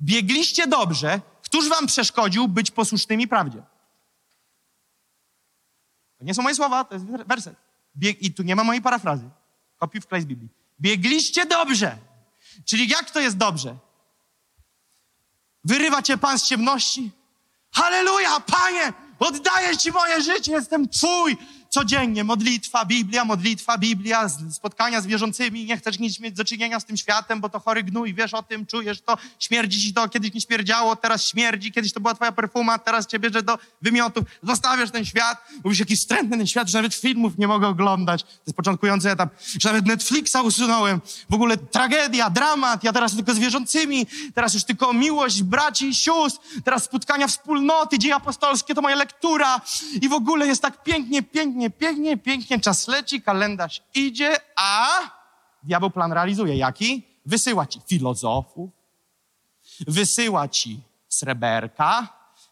Biegliście 0.00 0.66
dobrze, 0.66 1.20
któż 1.42 1.68
wam 1.68 1.86
przeszkodził 1.86 2.48
być 2.48 2.70
posłusznymi 2.70 3.28
prawdzie? 3.28 3.62
To 6.18 6.24
nie 6.24 6.34
są 6.34 6.42
moje 6.42 6.54
słowa, 6.54 6.84
to 6.84 6.94
jest 6.94 7.06
werset. 7.06 7.71
Bieg, 7.96 8.22
I 8.22 8.34
tu 8.34 8.42
nie 8.42 8.56
ma 8.56 8.64
mojej 8.64 8.82
parafrazy. 8.82 9.30
Kopiuj 9.78 10.00
wklej 10.00 10.22
z 10.22 10.24
Biblii. 10.24 10.50
Biegliście 10.80 11.46
dobrze. 11.46 11.98
Czyli 12.64 12.88
jak 12.88 13.10
to 13.10 13.20
jest 13.20 13.36
dobrze? 13.36 13.76
Wyrywa 15.64 16.02
cię 16.02 16.18
Pan 16.18 16.38
z 16.38 16.46
ciemności. 16.46 17.10
Halleluja, 17.72 18.40
Panie, 18.40 18.92
oddaję 19.18 19.76
Ci 19.76 19.92
moje 19.92 20.22
życie, 20.22 20.52
jestem 20.52 20.88
Twój. 20.88 21.36
Codziennie 21.72 22.24
modlitwa, 22.24 22.84
Biblia, 22.84 23.24
modlitwa, 23.24 23.78
Biblia, 23.78 24.28
spotkania 24.50 25.00
z 25.00 25.06
wierzącymi. 25.06 25.64
Nie 25.64 25.76
chcesz 25.76 25.98
nic 25.98 26.20
mieć 26.20 26.34
do 26.34 26.44
czynienia 26.44 26.80
z 26.80 26.84
tym 26.84 26.96
światem, 26.96 27.40
bo 27.40 27.48
to 27.48 27.60
chory 27.60 27.82
gnój, 27.82 28.14
wiesz 28.14 28.34
o 28.34 28.42
tym, 28.42 28.66
czujesz 28.66 29.00
to, 29.00 29.18
śmierdzi 29.38 29.80
ci 29.80 29.94
to, 29.94 30.08
kiedyś 30.08 30.34
nie 30.34 30.40
śmierdziało, 30.40 30.96
teraz 30.96 31.26
śmierdzi, 31.26 31.72
kiedyś 31.72 31.92
to 31.92 32.00
była 32.00 32.14
Twoja 32.14 32.32
perfuma, 32.32 32.78
teraz 32.78 33.06
Cię 33.06 33.18
bierze 33.18 33.42
do 33.42 33.58
wymiotów, 33.82 34.24
zostawiasz 34.42 34.90
ten 34.90 35.04
świat, 35.04 35.38
mówisz, 35.64 35.78
jaki 35.78 35.96
wstrętny 35.96 36.36
ten 36.36 36.46
świat, 36.46 36.68
że 36.68 36.78
nawet 36.78 36.94
filmów 36.94 37.38
nie 37.38 37.48
mogę 37.48 37.68
oglądać. 37.68 38.22
To 38.22 38.28
jest 38.46 38.56
początkujący 38.56 39.10
etap, 39.10 39.30
że 39.60 39.68
nawet 39.68 39.86
Netflixa 39.86 40.36
usunąłem. 40.44 41.00
W 41.30 41.34
ogóle 41.34 41.56
tragedia, 41.56 42.30
dramat, 42.30 42.84
ja 42.84 42.92
teraz 42.92 43.16
tylko 43.16 43.34
z 43.34 43.38
wierzącymi, 43.38 44.06
teraz 44.34 44.54
już 44.54 44.64
tylko 44.64 44.92
miłość 44.92 45.42
braci 45.42 45.88
i 45.88 45.94
sióstr, 45.94 46.40
teraz 46.64 46.84
spotkania 46.84 47.26
wspólnoty, 47.28 47.98
dzieje 47.98 48.14
apostolskie 48.14 48.74
to 48.74 48.82
moja 48.82 48.96
lektura 48.96 49.60
i 50.00 50.08
w 50.08 50.12
ogóle 50.12 50.46
jest 50.46 50.62
tak 50.62 50.82
pięknie, 50.82 51.22
pięknie, 51.22 51.61
pięknie, 51.70 52.16
pięknie, 52.16 52.60
czas 52.60 52.88
leci, 52.88 53.22
kalendarz 53.22 53.82
idzie, 53.94 54.36
a 54.56 54.88
diabeł 55.62 55.90
plan 55.90 56.12
realizuje. 56.12 56.56
Jaki? 56.56 57.02
Wysyła 57.26 57.66
ci 57.66 57.80
filozofów, 57.86 58.70
wysyła 59.86 60.48
ci 60.48 60.80
sreberka. 61.08 62.08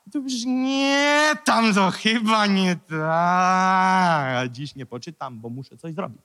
I 0.06 0.10
tu 0.10 0.24
nie, 0.46 1.32
tam 1.44 1.74
to 1.74 1.90
chyba 1.90 2.46
nie 2.46 2.76
tak. 2.76 4.48
Dziś 4.52 4.74
nie 4.74 4.86
poczytam, 4.86 5.40
bo 5.40 5.48
muszę 5.48 5.76
coś 5.76 5.94
zrobić. 5.94 6.22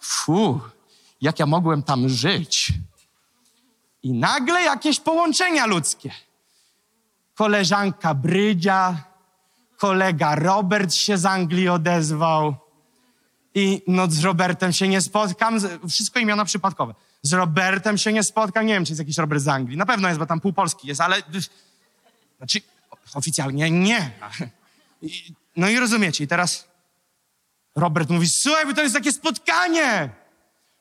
Fu, 0.00 0.60
jak 1.20 1.38
ja 1.38 1.46
mogłem 1.46 1.82
tam 1.82 2.08
żyć? 2.08 2.72
I 4.02 4.12
nagle 4.12 4.62
jakieś 4.62 5.00
połączenia 5.00 5.66
ludzkie. 5.66 6.10
Koleżanka 7.34 8.14
Brydzia, 8.14 9.04
kolega 9.76 10.34
Robert 10.34 10.94
się 10.94 11.18
z 11.18 11.26
Anglii 11.26 11.68
odezwał. 11.68 12.54
I 13.54 13.82
no 13.86 14.10
z 14.10 14.24
Robertem 14.24 14.72
się 14.72 14.88
nie 14.88 15.00
spotkam. 15.00 15.58
Wszystko 15.88 16.20
imiona 16.20 16.44
przypadkowe. 16.44 16.94
Z 17.22 17.32
Robertem 17.32 17.98
się 17.98 18.12
nie 18.12 18.22
spotkam. 18.22 18.66
Nie 18.66 18.74
wiem, 18.74 18.84
czy 18.84 18.92
jest 18.92 18.98
jakiś 18.98 19.18
Robert 19.18 19.42
z 19.42 19.48
Anglii. 19.48 19.78
Na 19.78 19.86
pewno 19.86 20.08
jest, 20.08 20.20
bo 20.20 20.26
tam 20.26 20.40
pół 20.40 20.52
Polski 20.52 20.88
jest, 20.88 21.00
ale... 21.00 21.16
Znaczy, 22.38 22.60
oficjalnie 23.14 23.70
nie. 23.70 24.10
No 25.56 25.68
i 25.68 25.78
rozumiecie. 25.78 26.24
I 26.24 26.26
teraz 26.28 26.68
Robert 27.76 28.10
mówi, 28.10 28.28
słuchaj, 28.28 28.66
bo 28.66 28.74
to 28.74 28.82
jest 28.82 28.94
takie 28.94 29.12
spotkanie. 29.12 30.10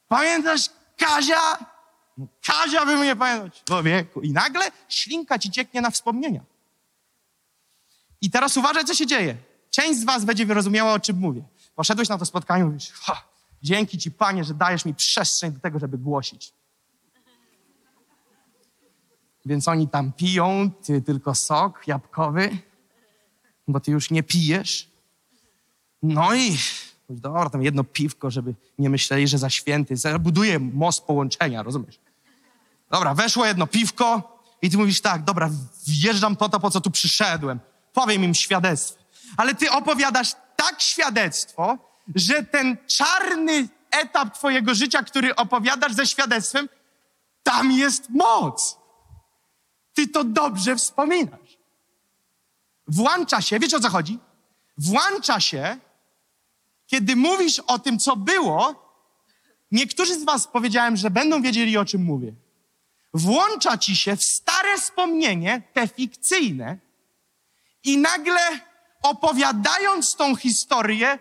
Pamiętasz 0.08 0.70
Kazia? 0.98 1.71
No, 2.18 2.28
Kazia 2.46 2.86
by 2.86 2.98
mnie 2.98 3.16
pamiętać. 3.16 3.64
Człowieku. 3.64 4.22
I 4.22 4.32
nagle 4.32 4.72
ślinka 4.90 5.40
ci 5.40 5.52
cieknie 5.52 5.82
na 5.82 5.92
wspomnienia. 5.92 6.42
I 8.22 8.32
teraz 8.32 8.58
uważaj, 8.58 8.86
co 8.86 8.94
się 8.94 9.08
dzieje. 9.08 9.38
Część 9.70 10.00
z 10.00 10.04
was 10.04 10.26
będzie 10.26 10.46
wyrozumiała, 10.46 10.94
o 10.94 11.00
czym 11.00 11.18
mówię. 11.18 11.44
Poszedłeś 11.76 12.10
na 12.10 12.18
to 12.18 12.26
spotkanie 12.26 12.64
i 12.64 12.66
mówisz, 12.66 12.92
ha, 12.92 13.24
dzięki 13.64 13.98
ci, 13.98 14.12
Panie, 14.12 14.44
że 14.44 14.54
dajesz 14.54 14.86
mi 14.86 14.96
przestrzeń 14.96 15.52
do 15.52 15.60
tego, 15.60 15.80
żeby 15.80 15.98
głosić. 15.98 16.54
Więc 19.46 19.68
oni 19.68 19.88
tam 19.88 20.12
piją, 20.12 20.72
ty 20.84 21.02
tylko 21.02 21.36
sok 21.36 21.88
jabłkowy, 21.88 22.58
bo 23.68 23.80
ty 23.80 23.92
już 23.92 24.12
nie 24.12 24.24
pijesz. 24.24 24.90
No 26.04 26.36
i 26.36 26.58
Dobra, 27.20 27.50
tam 27.50 27.64
jedno 27.64 27.84
piwko, 27.84 28.32
żeby 28.32 28.54
nie 28.80 28.90
myśleli, 28.90 29.28
że 29.28 29.38
za 29.38 29.50
święty. 29.50 29.96
Buduję 30.20 30.60
most 30.60 31.04
połączenia, 31.04 31.64
rozumiesz? 31.64 32.00
Dobra, 32.92 33.14
weszło 33.14 33.46
jedno 33.46 33.68
piwko 33.68 34.40
i 34.62 34.70
ty 34.70 34.78
mówisz 34.78 35.02
tak, 35.02 35.24
dobra, 35.24 35.50
wjeżdżam 35.88 36.36
po 36.36 36.50
to, 36.50 36.60
po 36.60 36.72
co 36.72 36.82
tu 36.82 36.92
przyszedłem. 36.92 37.60
Powiem 37.94 38.24
im 38.24 38.36
świadectwo. 38.36 39.04
Ale 39.38 39.56
ty 39.56 39.72
opowiadasz 39.72 40.36
tak 40.56 40.82
świadectwo, 40.82 41.78
że 42.16 42.44
ten 42.44 42.78
czarny 42.88 43.68
etap 43.92 44.34
twojego 44.38 44.76
życia, 44.76 45.04
który 45.04 45.36
opowiadasz 45.36 45.94
ze 45.94 46.08
świadectwem, 46.08 46.70
tam 47.44 47.72
jest 47.72 48.10
moc. 48.10 48.78
Ty 49.94 50.08
to 50.08 50.24
dobrze 50.24 50.76
wspominasz. 50.76 51.58
Włącza 52.88 53.42
się, 53.42 53.60
wiecie 53.60 53.78
o 53.78 53.80
co 53.80 53.90
chodzi? 53.90 54.20
Włącza 54.78 55.40
się, 55.40 55.78
kiedy 56.92 57.16
mówisz 57.16 57.60
o 57.60 57.80
tym, 57.80 58.00
co 58.00 58.16
było. 58.16 58.92
Niektórzy 59.72 60.20
z 60.20 60.24
Was 60.24 60.48
powiedziałem, 60.48 60.98
że 60.98 61.10
będą 61.10 61.42
wiedzieli, 61.42 61.78
o 61.78 61.86
czym 61.86 62.04
mówię. 62.04 62.34
Włącza 63.14 63.78
ci 63.78 63.96
się 63.96 64.16
w 64.16 64.24
stare 64.24 64.78
wspomnienie, 64.78 65.62
te 65.74 65.88
fikcyjne, 65.88 66.78
i 67.84 67.98
nagle 67.98 68.42
opowiadając 69.04 70.16
tą 70.16 70.36
historię, 70.36 71.20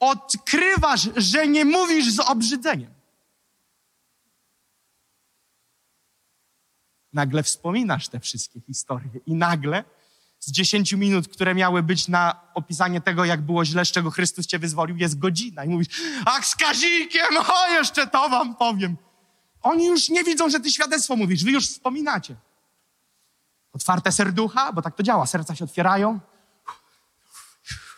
odkrywasz, 0.00 1.08
że 1.16 1.46
nie 1.46 1.64
mówisz 1.64 2.10
z 2.10 2.20
obrzydzeniem. 2.20 2.94
Nagle 7.12 7.42
wspominasz 7.42 8.08
te 8.08 8.20
wszystkie 8.20 8.60
historie 8.60 9.10
i 9.26 9.34
nagle 9.34 9.84
z 10.42 10.52
dziesięciu 10.52 10.98
minut, 10.98 11.28
które 11.28 11.54
miały 11.54 11.82
być 11.82 12.08
na 12.08 12.40
opisanie 12.54 13.00
tego, 13.00 13.24
jak 13.24 13.42
było 13.42 13.64
źle, 13.64 13.84
z 13.84 13.92
czego 13.92 14.10
Chrystus 14.10 14.46
cię 14.46 14.58
wyzwolił, 14.58 14.96
jest 14.96 15.18
godzina 15.18 15.64
i 15.64 15.68
mówisz, 15.68 15.88
ach, 16.26 16.46
z 16.46 16.56
Kazikiem, 16.56 17.36
o, 17.36 17.68
jeszcze 17.68 18.06
to 18.06 18.28
wam 18.28 18.56
powiem. 18.56 18.96
Oni 19.60 19.86
już 19.86 20.08
nie 20.08 20.24
widzą, 20.24 20.50
że 20.50 20.60
ty 20.60 20.70
świadectwo 20.70 21.16
mówisz, 21.16 21.44
wy 21.44 21.50
już 21.50 21.68
wspominacie. 21.68 22.36
Otwarte 23.72 24.12
serducha, 24.12 24.72
bo 24.72 24.82
tak 24.82 24.96
to 24.96 25.02
działa, 25.02 25.26
serca 25.26 25.54
się 25.54 25.64
otwierają. 25.64 26.20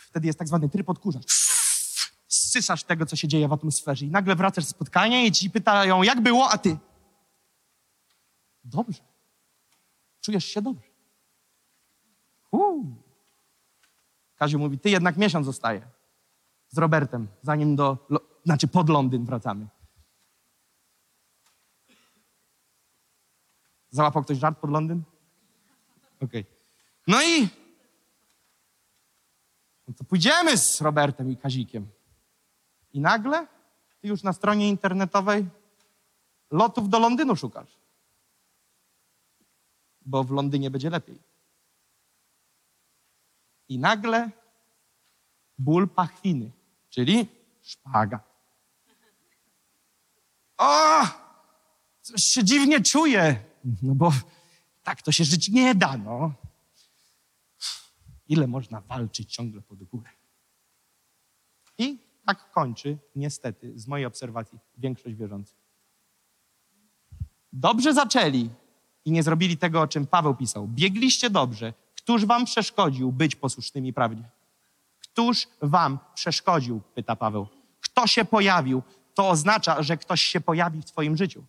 Wtedy 0.09 0.27
jest 0.27 0.39
tak 0.39 0.49
zwany 0.49 0.69
tryb 0.69 0.89
odkurzacz. 0.89 1.33
Ssysasz 2.29 2.85
tego, 2.85 3.07
co 3.07 3.17
się 3.17 3.29
dzieje 3.29 3.49
w 3.49 3.53
atmosferze 3.53 4.05
i 4.05 4.11
nagle 4.11 4.37
wracasz 4.37 4.65
z 4.65 4.69
spotkania 4.69 5.23
i 5.23 5.33
ci 5.33 5.51
pytają, 5.51 6.03
jak 6.03 6.21
było, 6.21 6.51
a 6.51 6.59
ty? 6.59 6.77
Dobrze. 8.65 9.03
Czujesz 10.21 10.45
się 10.45 10.63
dobrze. 10.63 10.94
Uuu. 12.55 12.97
Kaziu 14.37 14.59
mówi, 14.59 14.79
ty 14.79 14.91
jednak 14.91 15.17
miesiąc 15.17 15.47
zostaje 15.47 15.91
z 16.69 16.79
Robertem, 16.79 17.29
zanim 17.43 17.77
do, 17.77 18.07
lo, 18.09 18.21
znaczy 18.45 18.69
pod 18.69 18.89
Londyn 18.89 19.25
wracamy. 19.25 19.69
Załapał 23.91 24.23
ktoś 24.23 24.39
żart 24.39 24.59
pod 24.59 24.71
Londyn? 24.71 25.03
Okej. 26.23 26.47
No 27.07 27.23
i 27.23 27.49
no 29.89 29.95
to 29.95 30.05
pójdziemy 30.05 30.59
z 30.59 30.81
Robertem 30.81 31.31
i 31.31 31.37
Kazikiem. 31.37 31.89
I 32.93 33.01
nagle 33.01 33.47
ty 34.01 34.09
już 34.09 34.23
na 34.23 34.33
stronie 34.33 34.69
internetowej 34.69 35.47
lotów 36.51 36.89
do 36.89 36.99
Londynu 36.99 37.37
szukasz. 37.37 37.79
Bo 40.01 40.25
w 40.25 40.31
Londynie 40.31 40.71
będzie 40.71 40.91
lepiej. 40.91 41.34
I 43.69 43.79
nagle 43.79 44.31
ból 45.59 45.89
pachwiny, 45.89 46.51
czyli 46.91 47.29
szpaga. 47.63 48.21
O! 50.59 51.05
Coś 52.01 52.25
się 52.25 52.45
dziwnie 52.45 52.81
czuję. 52.81 53.45
No 53.83 53.95
bo 53.95 54.13
tak 54.83 55.03
to 55.03 55.13
się 55.13 55.25
żyć 55.25 55.49
nie 55.49 55.75
da, 55.75 55.97
no. 55.97 56.35
Ile 58.29 58.47
można 58.47 58.81
walczyć 58.81 59.35
ciągle 59.35 59.63
pod 59.63 59.83
górę? 59.83 60.11
I 61.79 61.99
tak 62.27 62.51
kończy, 62.51 62.99
niestety, 63.17 63.79
z 63.79 63.87
mojej 63.87 64.07
obserwacji, 64.07 64.59
większość 64.79 65.17
wierzących. 65.17 65.57
Dobrze 67.53 67.95
zaczęli 67.95 68.51
i 69.05 69.13
nie 69.13 69.23
zrobili 69.23 69.57
tego, 69.57 69.81
o 69.81 69.87
czym 69.87 70.07
Paweł 70.07 70.35
pisał. 70.35 70.69
Biegliście 70.69 71.31
dobrze. 71.31 71.75
Któż 72.05 72.25
wam 72.25 72.45
przeszkodził 72.45 73.13
być 73.13 73.37
posłusznymi 73.37 73.93
prawdzie? 73.93 74.25
Któż 75.01 75.49
wam 75.63 75.99
przeszkodził? 76.15 76.81
Pyta 76.95 77.17
Paweł. 77.17 77.47
Kto 77.81 78.07
się 78.07 78.25
pojawił? 78.25 78.83
To 79.15 79.29
oznacza, 79.29 79.83
że 79.83 79.97
ktoś 79.97 80.23
się 80.23 80.41
pojawi 80.41 80.83
w 80.83 80.85
twoim 80.85 81.17
życiu. 81.17 81.45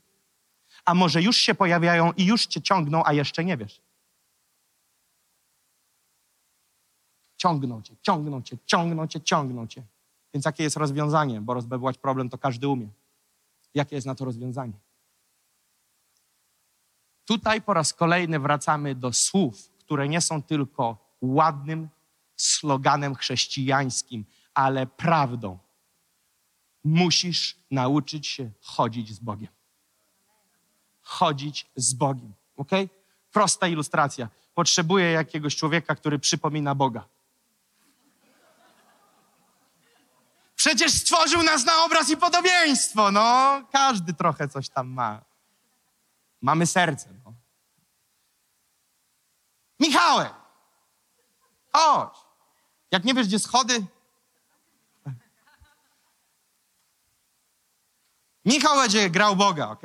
A 0.85 0.93
może 0.93 1.21
już 1.21 1.37
się 1.37 1.55
pojawiają 1.55 2.11
i 2.11 2.25
już 2.25 2.45
cię 2.45 2.61
ciągną, 2.61 3.01
a 3.05 3.13
jeszcze 3.13 3.43
nie 3.43 3.57
wiesz. 3.57 3.81
Ciągną 7.37 7.81
cię, 7.81 7.95
ciągną 8.01 8.41
cię, 8.41 8.57
ciągną 8.65 9.07
cię, 9.07 9.21
ciągną 9.21 9.67
cię. 9.67 9.83
Więc 10.33 10.45
jakie 10.45 10.63
jest 10.63 10.77
rozwiązanie? 10.77 11.41
Bo 11.41 11.53
rozbebłać 11.53 11.97
problem 11.97 12.29
to 12.29 12.37
każdy 12.37 12.67
umie. 12.67 12.87
Jakie 13.73 13.95
jest 13.95 14.07
na 14.07 14.15
to 14.15 14.25
rozwiązanie? 14.25 14.79
Tutaj 17.25 17.61
po 17.61 17.73
raz 17.73 17.93
kolejny 17.93 18.39
wracamy 18.39 18.95
do 18.95 19.13
słów, 19.13 19.74
które 19.85 20.07
nie 20.09 20.21
są 20.21 20.43
tylko 20.43 20.97
ładnym 21.21 21.89
sloganem 22.35 23.15
chrześcijańskim, 23.15 24.25
ale 24.53 24.87
prawdą. 24.87 25.57
Musisz 26.83 27.55
nauczyć 27.71 28.27
się 28.27 28.51
chodzić 28.61 29.13
z 29.13 29.19
Bogiem. 29.19 29.49
Chodzić 31.01 31.67
z 31.75 31.93
Bogiem. 31.93 32.33
Ok? 32.57 32.71
Prosta 33.31 33.67
ilustracja. 33.67 34.29
Potrzebuję 34.53 35.11
jakiegoś 35.11 35.55
człowieka, 35.55 35.95
który 35.95 36.19
przypomina 36.19 36.75
Boga. 36.75 37.05
Przecież 40.55 40.91
stworzył 40.91 41.43
nas 41.43 41.65
na 41.65 41.83
obraz 41.83 42.09
i 42.09 42.17
podobieństwo. 42.17 43.11
No, 43.11 43.61
każdy 43.71 44.13
trochę 44.13 44.47
coś 44.47 44.69
tam 44.69 44.87
ma. 44.87 45.21
Mamy 46.41 46.65
serce. 46.67 47.09
Michałek! 49.79 50.33
Chodź! 51.73 52.17
Jak 52.91 53.03
nie 53.03 53.13
wiesz, 53.13 53.27
gdzie 53.27 53.39
schody... 53.39 53.85
Michał 58.45 58.75
będzie 58.75 59.09
grał 59.09 59.35
Boga, 59.35 59.69
ok? 59.69 59.81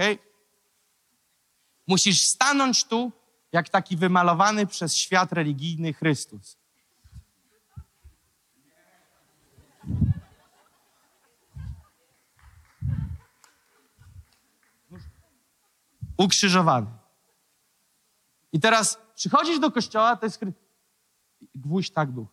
Musisz 1.87 2.23
stanąć 2.23 2.85
tu, 2.85 3.13
jak 3.53 3.69
taki 3.69 3.97
wymalowany 3.97 4.67
przez 4.67 4.97
świat 4.97 5.33
religijny 5.33 5.93
Chrystus. 5.93 6.57
Ukrzyżowany. 16.17 16.87
I 18.53 18.61
teraz 18.61 18.99
przychodzisz 19.21 19.59
do 19.59 19.71
kościoła, 19.71 20.17
to 20.17 20.27
jest... 20.27 20.41
Gwóźdź 21.55 21.91
tak 21.91 22.11
był. 22.11 22.27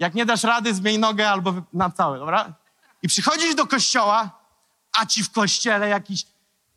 Jak 0.00 0.14
nie 0.14 0.26
dasz 0.26 0.42
rady, 0.42 0.74
zmień 0.74 0.98
nogę 0.98 1.30
albo 1.30 1.54
na 1.72 1.90
całe, 1.90 2.18
dobra? 2.18 2.54
I 3.02 3.08
przychodzisz 3.08 3.54
do 3.54 3.66
kościoła, 3.66 4.30
a 4.92 5.06
ci 5.06 5.22
w 5.22 5.30
kościele 5.30 5.88
jakiś 5.88 6.26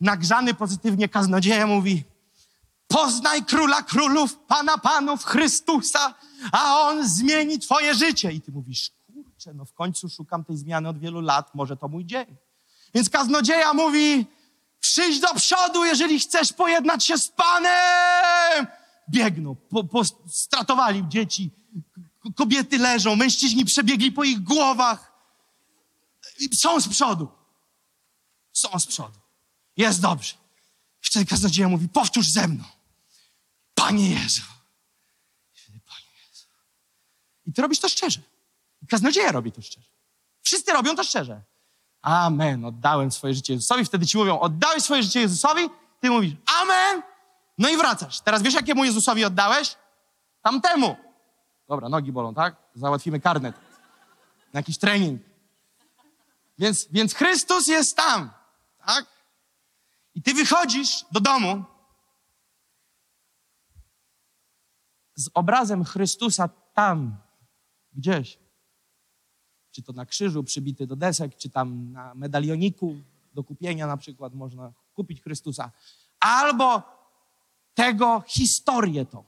nagrzany 0.00 0.54
pozytywnie 0.54 1.08
kaznodzieja 1.08 1.66
mówi 1.66 2.04
poznaj 2.88 3.44
króla 3.44 3.82
królów, 3.82 4.36
pana 4.36 4.78
panów, 4.78 5.24
Chrystusa, 5.24 6.14
a 6.52 6.80
on 6.80 7.08
zmieni 7.08 7.58
twoje 7.58 7.94
życie. 7.94 8.32
I 8.32 8.40
ty 8.40 8.52
mówisz, 8.52 8.90
kurczę, 9.06 9.54
no 9.54 9.64
w 9.64 9.72
końcu 9.72 10.08
szukam 10.08 10.44
tej 10.44 10.56
zmiany 10.56 10.88
od 10.88 10.98
wielu 10.98 11.20
lat, 11.20 11.54
może 11.54 11.76
to 11.76 11.88
mój 11.88 12.04
dzień. 12.04 12.36
Więc 12.94 13.10
kaznodzieja 13.10 13.72
mówi, 13.72 14.26
przyjdź 14.84 15.20
do 15.20 15.34
przodu, 15.34 15.84
jeżeli 15.84 16.20
chcesz 16.20 16.52
pojednać 16.52 17.04
się 17.04 17.18
z 17.18 17.28
Panem. 17.28 18.66
Biegną, 19.10 19.56
po, 19.56 19.84
po, 19.84 20.04
stratowali 20.28 21.04
dzieci, 21.08 21.50
kobiety 22.36 22.78
leżą, 22.78 23.16
mężczyźni 23.16 23.64
przebiegli 23.64 24.12
po 24.12 24.24
ich 24.24 24.40
głowach. 24.40 25.12
Są 26.54 26.80
z 26.80 26.88
przodu. 26.88 27.28
Są 28.52 28.78
z 28.78 28.86
przodu. 28.86 29.18
Jest 29.76 30.00
dobrze. 30.00 30.34
Wtedy 31.00 31.26
kaznodzieja 31.26 31.68
mówi, 31.68 31.88
powtórz 31.88 32.28
ze 32.28 32.48
mną. 32.48 32.64
Panie 33.74 34.10
Jezu. 34.10 34.42
Panie 35.66 36.12
Jezu. 36.28 36.46
I 37.46 37.52
ty 37.52 37.62
robisz 37.62 37.78
to 37.78 37.88
szczerze. 37.88 38.20
Kaznodzieja 38.88 39.32
robi 39.32 39.52
to 39.52 39.62
szczerze. 39.62 39.88
Wszyscy 40.42 40.72
robią 40.72 40.96
to 40.96 41.04
szczerze. 41.04 41.42
Amen, 42.04 42.64
oddałem 42.64 43.10
swoje 43.10 43.34
życie 43.34 43.52
Jezusowi. 43.52 43.84
Wtedy 43.84 44.06
ci 44.06 44.18
mówią, 44.18 44.40
oddałeś 44.40 44.82
swoje 44.82 45.02
życie 45.02 45.20
Jezusowi? 45.20 45.70
Ty 46.00 46.10
mówisz, 46.10 46.32
amen. 46.62 47.02
No 47.58 47.68
i 47.68 47.76
wracasz. 47.76 48.20
Teraz 48.20 48.42
wiesz, 48.42 48.54
jakiemu 48.54 48.84
Jezusowi 48.84 49.24
oddałeś? 49.24 49.76
Tamtemu. 50.42 50.96
Dobra, 51.68 51.88
nogi 51.88 52.12
bolą, 52.12 52.34
tak? 52.34 52.56
Załatwimy 52.74 53.20
karnet. 53.20 53.56
na 54.52 54.60
jakiś 54.60 54.78
trening. 54.78 55.22
Więc, 56.58 56.86
więc 56.90 57.14
Chrystus 57.14 57.66
jest 57.66 57.96
tam, 57.96 58.30
tak? 58.86 59.06
I 60.14 60.22
ty 60.22 60.34
wychodzisz 60.34 61.04
do 61.12 61.20
domu 61.20 61.64
z 65.14 65.30
obrazem 65.34 65.84
Chrystusa 65.84 66.48
tam, 66.74 67.16
gdzieś. 67.92 68.43
Czy 69.74 69.82
to 69.82 69.92
na 69.92 70.06
krzyżu 70.06 70.44
przybity 70.44 70.86
do 70.86 70.96
desek, 70.96 71.36
czy 71.36 71.50
tam 71.50 71.92
na 71.92 72.14
medalioniku 72.14 72.96
do 73.34 73.44
kupienia 73.44 73.86
na 73.86 73.96
przykład 73.96 74.34
można 74.34 74.72
kupić 74.94 75.22
Chrystusa. 75.22 75.70
Albo 76.20 76.82
tego 77.74 78.22
historię 78.26 79.06
tą. 79.06 79.24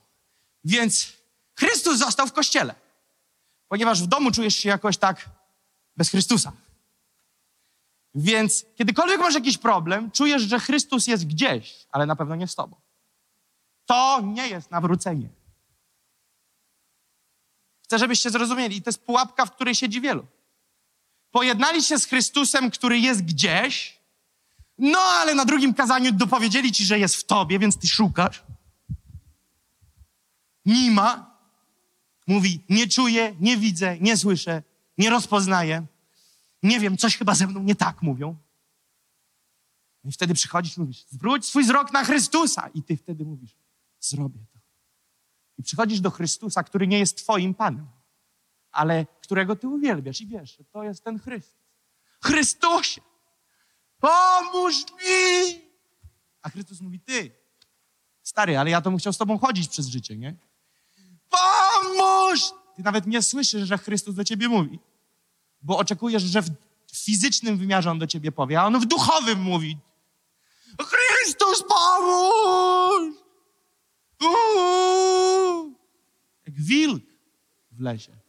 Więc 0.64 1.12
Chrystus 1.59 1.98
został 1.98 2.27
w 2.27 2.32
kościele, 2.32 2.74
ponieważ 3.68 4.02
w 4.02 4.06
domu 4.06 4.31
czujesz 4.31 4.56
się 4.56 4.68
jakoś 4.68 4.97
tak 4.97 5.31
bez 5.97 6.10
Chrystusa. 6.10 6.52
Więc 8.14 8.64
kiedykolwiek 8.74 9.20
masz 9.20 9.35
jakiś 9.35 9.59
problem, 9.59 10.10
czujesz, 10.10 10.43
że 10.43 10.60
Chrystus 10.60 11.06
jest 11.06 11.27
gdzieś, 11.27 11.86
ale 11.90 12.06
na 12.06 12.16
pewno 12.16 12.35
nie 12.35 12.48
z 12.48 12.55
tobą. 12.55 12.77
To 13.86 14.20
nie 14.20 14.48
jest 14.48 14.70
nawrócenie. 14.70 15.28
Chcę, 17.82 17.98
żebyście 17.98 18.31
zrozumieli. 18.31 18.77
I 18.77 18.82
to 18.82 18.89
jest 18.89 19.05
pułapka, 19.05 19.47
w 19.47 19.52
której 19.52 19.74
siedzi 19.74 20.01
wielu. 20.01 20.27
Pojednali 21.36 21.82
się 21.82 21.98
z 21.98 22.06
Chrystusem, 22.06 22.70
który 22.70 22.98
jest 22.98 23.22
gdzieś, 23.22 24.00
no 24.78 24.98
ale 24.98 25.34
na 25.34 25.44
drugim 25.44 25.74
kazaniu 25.74 26.12
dopowiedzieli 26.12 26.72
ci, 26.72 26.84
że 26.84 26.98
jest 26.98 27.16
w 27.16 27.24
tobie, 27.24 27.58
więc 27.58 27.78
ty 27.78 27.88
szukasz. 27.88 28.42
Nie 30.64 30.90
ma. 30.90 31.38
Mówi, 32.26 32.64
nie 32.68 32.88
czuję, 32.88 33.36
nie 33.40 33.56
widzę, 33.56 33.98
nie 34.00 34.16
słyszę, 34.16 34.62
nie 34.98 35.10
rozpoznaję. 35.10 35.86
Nie 36.62 36.80
wiem, 36.80 36.96
coś 36.96 37.16
chyba 37.16 37.34
ze 37.34 37.46
mną 37.46 37.62
nie 37.62 37.74
tak 37.74 38.02
mówią. 38.02 38.36
I 40.04 40.12
wtedy 40.12 40.34
przychodzisz 40.34 40.76
i 40.76 40.80
mówisz, 40.80 41.04
zwróć 41.10 41.46
swój 41.46 41.64
wzrok 41.64 41.92
na 41.92 42.04
Chrystusa. 42.04 42.68
I 42.74 42.82
ty 42.82 42.96
wtedy 42.96 43.24
mówisz, 43.24 43.56
zrobię 44.00 44.40
to. 44.52 44.58
I 45.58 45.62
przychodzisz 45.62 46.00
do 46.00 46.10
Chrystusa, 46.10 46.62
który 46.62 46.86
nie 46.86 46.98
jest 46.98 47.16
twoim 47.16 47.54
Panem, 47.54 47.86
ale 48.77 49.07
którego 49.23 49.57
ty 49.57 49.69
uwielbiasz 49.69 50.20
i 50.20 50.27
wiesz, 50.27 50.57
że 50.57 50.65
to 50.65 50.82
jest 50.82 51.05
ten 51.05 51.19
Chrystus. 51.19 51.61
Chrystusie, 52.24 53.01
pomóż 54.01 54.74
mi! 54.93 55.61
A 56.43 56.51
Chrystus 56.51 56.81
mówi, 56.81 57.01
ty, 57.01 57.31
stary, 58.23 58.59
ale 58.59 58.70
ja 58.70 58.81
to 58.81 58.90
bym 58.90 58.98
chciał 58.98 59.12
z 59.12 59.19
tobą 59.19 59.39
chodzić 59.39 59.69
przez 59.69 59.86
życie, 59.86 60.16
nie? 60.16 60.36
Pomóż! 61.28 62.40
Ty 62.77 62.82
nawet 62.82 63.07
nie 63.07 63.23
słyszysz, 63.23 63.69
że 63.69 63.78
Chrystus 63.78 64.15
do 64.15 64.24
ciebie 64.24 64.48
mówi, 64.48 64.78
bo 65.62 65.78
oczekujesz, 65.78 66.23
że 66.23 66.43
w 66.43 66.51
fizycznym 66.93 67.57
wymiarze 67.57 67.90
On 67.90 67.98
do 67.98 68.07
ciebie 68.07 68.32
powie, 68.32 68.61
a 68.61 68.66
On 68.66 68.81
w 68.81 68.86
duchowym 68.86 69.40
mówi. 69.40 69.78
Chrystus, 70.81 71.65
pomóż! 71.69 73.15
Uuu! 74.23 75.74
Jak 76.47 76.55
wilk 76.61 77.05
w 77.70 77.81
lesie. 77.81 78.26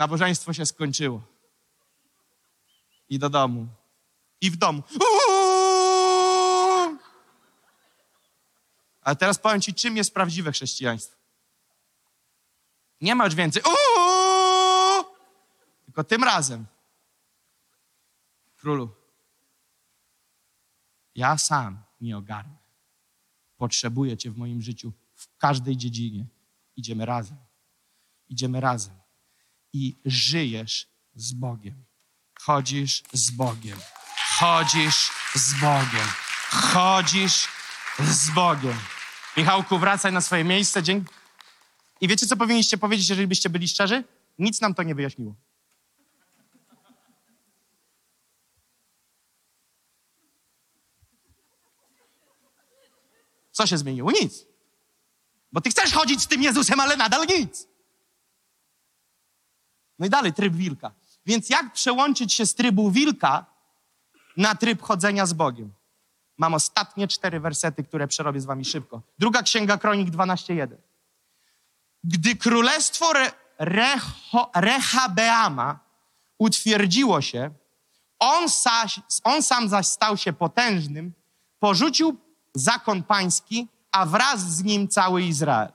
Nabożeństwo 0.00 0.52
się 0.52 0.66
skończyło. 0.66 1.22
I 3.08 3.18
do 3.18 3.30
domu. 3.30 3.68
I 4.40 4.50
w 4.50 4.56
domu. 4.56 4.82
Ale 9.00 9.16
teraz 9.16 9.38
powiem 9.38 9.60
ci, 9.60 9.74
czym 9.74 9.96
jest 9.96 10.14
prawdziwe 10.14 10.52
chrześcijaństwo. 10.52 11.16
Nie 13.00 13.14
ma 13.14 13.24
już 13.24 13.34
więcej. 13.34 13.62
Tylko 15.84 16.04
tym 16.04 16.24
razem. 16.24 16.66
Królu, 18.56 18.90
ja 21.14 21.38
sam 21.38 21.82
nie 22.00 22.16
ogarnę. 22.16 22.56
Potrzebuję 23.56 24.16
Cię 24.16 24.30
w 24.30 24.36
moim 24.36 24.62
życiu 24.62 24.92
w 25.14 25.36
każdej 25.38 25.76
dziedzinie. 25.76 26.26
Idziemy 26.76 27.06
razem. 27.06 27.36
Idziemy 28.28 28.60
razem. 28.60 28.99
I 29.72 29.96
żyjesz 30.04 30.88
z 31.14 31.32
Bogiem. 31.32 31.84
Chodzisz 32.40 33.02
z 33.12 33.30
Bogiem. 33.30 33.78
Chodzisz 34.38 35.10
z 35.34 35.60
Bogiem. 35.60 36.06
Chodzisz 36.50 37.48
z 37.98 38.30
Bogiem. 38.30 38.78
Michałku, 39.36 39.78
wracaj 39.78 40.12
na 40.12 40.20
swoje 40.20 40.44
miejsce. 40.44 40.82
Dzięki. 40.82 41.14
I 42.00 42.08
wiecie, 42.08 42.26
co 42.26 42.36
powinniście 42.36 42.78
powiedzieć, 42.78 43.08
jeżeli 43.08 43.28
byście 43.28 43.50
byli 43.50 43.68
szczerzy? 43.68 44.04
Nic 44.38 44.60
nam 44.60 44.74
to 44.74 44.82
nie 44.82 44.94
wyjaśniło. 44.94 45.34
Co 53.52 53.66
się 53.66 53.78
zmieniło? 53.78 54.10
Nic. 54.10 54.46
Bo 55.52 55.60
ty 55.60 55.70
chcesz 55.70 55.92
chodzić 55.92 56.22
z 56.22 56.26
tym 56.26 56.42
Jezusem, 56.42 56.80
ale 56.80 56.96
nadal 56.96 57.26
nic. 57.26 57.66
No 60.00 60.06
i 60.06 60.10
dalej, 60.10 60.32
tryb 60.32 60.54
wilka. 60.54 60.90
Więc 61.26 61.50
jak 61.50 61.72
przełączyć 61.72 62.34
się 62.34 62.46
z 62.46 62.54
trybu 62.54 62.90
wilka 62.90 63.46
na 64.36 64.54
tryb 64.54 64.82
chodzenia 64.82 65.26
z 65.26 65.32
Bogiem? 65.32 65.72
Mam 66.38 66.54
ostatnie 66.54 67.08
cztery 67.08 67.40
wersety, 67.40 67.84
które 67.84 68.08
przerobię 68.08 68.40
z 68.40 68.44
wami 68.44 68.64
szybko. 68.64 69.02
Druga 69.18 69.42
Księga 69.42 69.78
Kronik 69.78 70.10
12.1. 70.10 70.76
Gdy 72.04 72.36
królestwo 72.36 73.10
Re, 73.10 73.32
Reho, 73.58 74.50
Rehabeama 74.54 75.78
utwierdziło 76.38 77.20
się, 77.20 77.50
on, 78.18 78.46
on 79.24 79.42
sam 79.42 79.68
zaś 79.68 79.86
stał 79.86 80.16
się 80.16 80.32
potężnym, 80.32 81.12
porzucił 81.58 82.16
zakon 82.54 83.02
pański, 83.02 83.68
a 83.92 84.06
wraz 84.06 84.40
z 84.40 84.64
nim 84.64 84.88
cały 84.88 85.22
Izrael. 85.22 85.72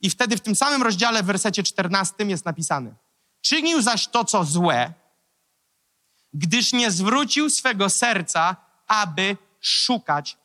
I 0.00 0.10
wtedy 0.10 0.36
w 0.36 0.40
tym 0.40 0.54
samym 0.54 0.82
rozdziale 0.82 1.22
w 1.22 1.26
wersecie 1.26 1.62
14 1.62 2.14
jest 2.24 2.44
napisane: 2.44 2.94
Czynił 3.42 3.82
zaś 3.82 4.08
to, 4.08 4.24
co 4.24 4.44
złe, 4.44 4.92
gdyż 6.32 6.72
nie 6.72 6.90
zwrócił 6.90 7.50
swego 7.50 7.90
serca, 7.90 8.56
aby 8.86 9.36
szukać 9.60 10.38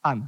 Pana. 0.00 0.26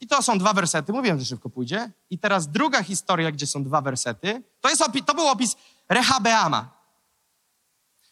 I 0.00 0.06
to 0.06 0.22
są 0.22 0.38
dwa 0.38 0.52
wersety. 0.52 0.92
Mówiłem, 0.92 1.18
że 1.18 1.24
szybko 1.24 1.50
pójdzie. 1.50 1.90
I 2.10 2.18
teraz 2.18 2.48
druga 2.48 2.82
historia, 2.82 3.32
gdzie 3.32 3.46
są 3.46 3.64
dwa 3.64 3.80
wersety. 3.80 4.42
To, 4.60 4.68
jest 4.68 4.82
to 5.06 5.14
był 5.14 5.28
opis 5.28 5.56
Rehabeama. 5.88 6.76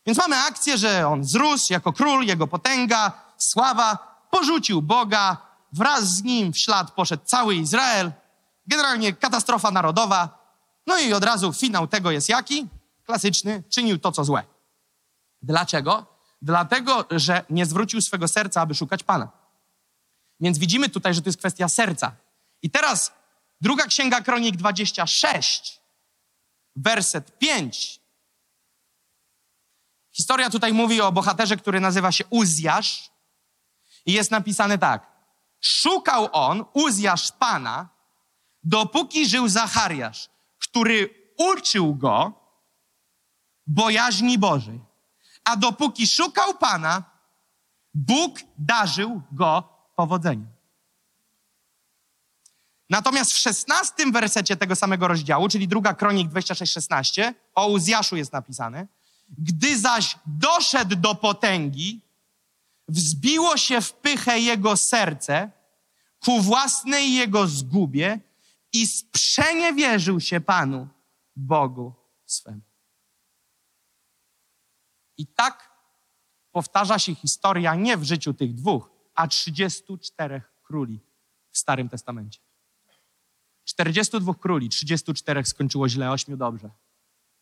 Więc 0.07 0.19
mamy 0.19 0.37
akcję, 0.37 0.79
że 0.79 1.09
on 1.09 1.25
zrósł 1.25 1.73
jako 1.73 1.93
król, 1.93 2.25
jego 2.25 2.47
potęga, 2.47 3.13
sława, 3.39 3.99
porzucił 4.31 4.83
Boga, 4.83 5.37
wraz 5.73 6.05
z 6.05 6.23
nim 6.23 6.53
w 6.53 6.59
ślad 6.59 6.91
poszedł 6.91 7.25
cały 7.25 7.55
Izrael. 7.55 8.13
Generalnie 8.67 9.13
katastrofa 9.13 9.71
narodowa. 9.71 10.45
No 10.87 10.99
i 10.99 11.13
od 11.13 11.25
razu 11.25 11.53
finał 11.53 11.87
tego 11.87 12.11
jest 12.11 12.29
jaki? 12.29 12.69
Klasyczny, 13.05 13.63
czynił 13.69 13.99
to, 13.99 14.13
co 14.13 14.25
złe. 14.25 14.43
Dlaczego? 15.43 16.07
Dlatego, 16.43 17.07
że 17.11 17.45
nie 17.51 17.67
zwrócił 17.67 18.01
swego 18.01 18.29
serca, 18.29 18.61
aby 18.61 18.75
szukać 18.75 19.03
Pana. 19.03 19.29
Więc 20.41 20.59
widzimy 20.59 20.89
tutaj, 20.89 21.15
że 21.15 21.23
to 21.23 21.29
jest 21.29 21.39
kwestia 21.39 21.69
serca. 21.69 22.13
I 22.63 22.71
teraz 22.71 23.13
druga 23.61 23.87
księga 23.87 24.21
Kronik 24.21 24.57
26, 24.57 25.81
werset 26.77 27.39
5 27.39 28.05
Historia 30.15 30.51
tutaj 30.51 30.73
mówi 30.73 31.01
o 31.01 31.13
bohaterze, 31.13 31.57
który 31.57 31.81
nazywa 31.81 32.13
się 32.13 32.25
Uzjasz 32.31 33.11
i 34.07 34.13
jest 34.13 34.31
napisane 34.31 34.79
tak. 34.79 35.07
Szukał 35.61 36.29
on, 36.33 36.65
Uzjasz 36.73 37.33
Pana, 37.33 37.89
dopóki 38.65 39.29
żył 39.29 39.49
Zachariasz, 39.49 40.29
który 40.59 41.11
uczył 41.39 41.95
go 41.95 42.33
bojaźni 43.67 44.39
Bożej. 44.39 44.81
A 45.45 45.57
dopóki 45.57 46.07
szukał 46.07 46.59
Pana, 46.59 47.03
Bóg 47.95 48.39
darzył 48.59 49.23
go 49.33 49.69
powodzeniem. 49.97 50.55
Natomiast 52.91 53.33
w 53.33 53.39
szesnastym 53.39 54.13
wersecie 54.13 54.57
tego 54.57 54.77
samego 54.77 55.09
rozdziału, 55.09 55.49
czyli 55.49 55.69
druga 55.69 55.95
Kronik 55.95 56.31
26-16, 56.31 57.35
o 57.55 57.67
Uzjaszu 57.67 58.17
jest 58.17 58.33
napisane, 58.33 58.87
gdy 59.39 59.79
zaś 59.79 60.19
doszedł 60.27 60.97
do 60.97 61.15
potęgi, 61.15 62.01
wzbiło 62.89 63.57
się 63.57 63.81
w 63.81 63.93
pychę 63.93 64.41
jego 64.41 64.77
serce 64.77 65.51
ku 66.21 66.41
własnej 66.41 67.15
jego 67.15 67.47
zgubie 67.47 68.21
i 68.75 68.87
sprzeniewierzył 68.87 70.21
się 70.21 70.41
Panu, 70.41 70.89
Bogu 71.37 71.93
swemu. 72.27 72.61
I 75.19 75.27
tak 75.27 75.71
powtarza 76.53 76.99
się 76.99 77.15
historia 77.15 77.75
nie 77.75 77.97
w 77.97 78.05
życiu 78.05 78.35
tych 78.35 78.55
dwóch, 78.55 78.91
a 79.15 79.29
34 79.29 80.43
króli 80.63 81.01
w 81.51 81.59
Starym 81.59 81.89
Testamencie. 81.89 82.41
42 83.65 84.35
króli, 84.35 84.69
34 84.69 85.45
skończyło 85.45 85.89
źle, 85.89 86.11
8 86.11 86.37
dobrze. 86.37 86.71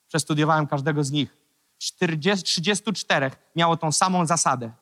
Przestudiowałem 0.09 0.67
każdego 0.67 1.05
z 1.05 1.11
nich. 1.11 1.37
40, 1.79 2.45
34 2.45 3.31
miało 3.57 3.77
tą 3.77 3.93
samą 3.93 4.27
zasadę. 4.27 4.73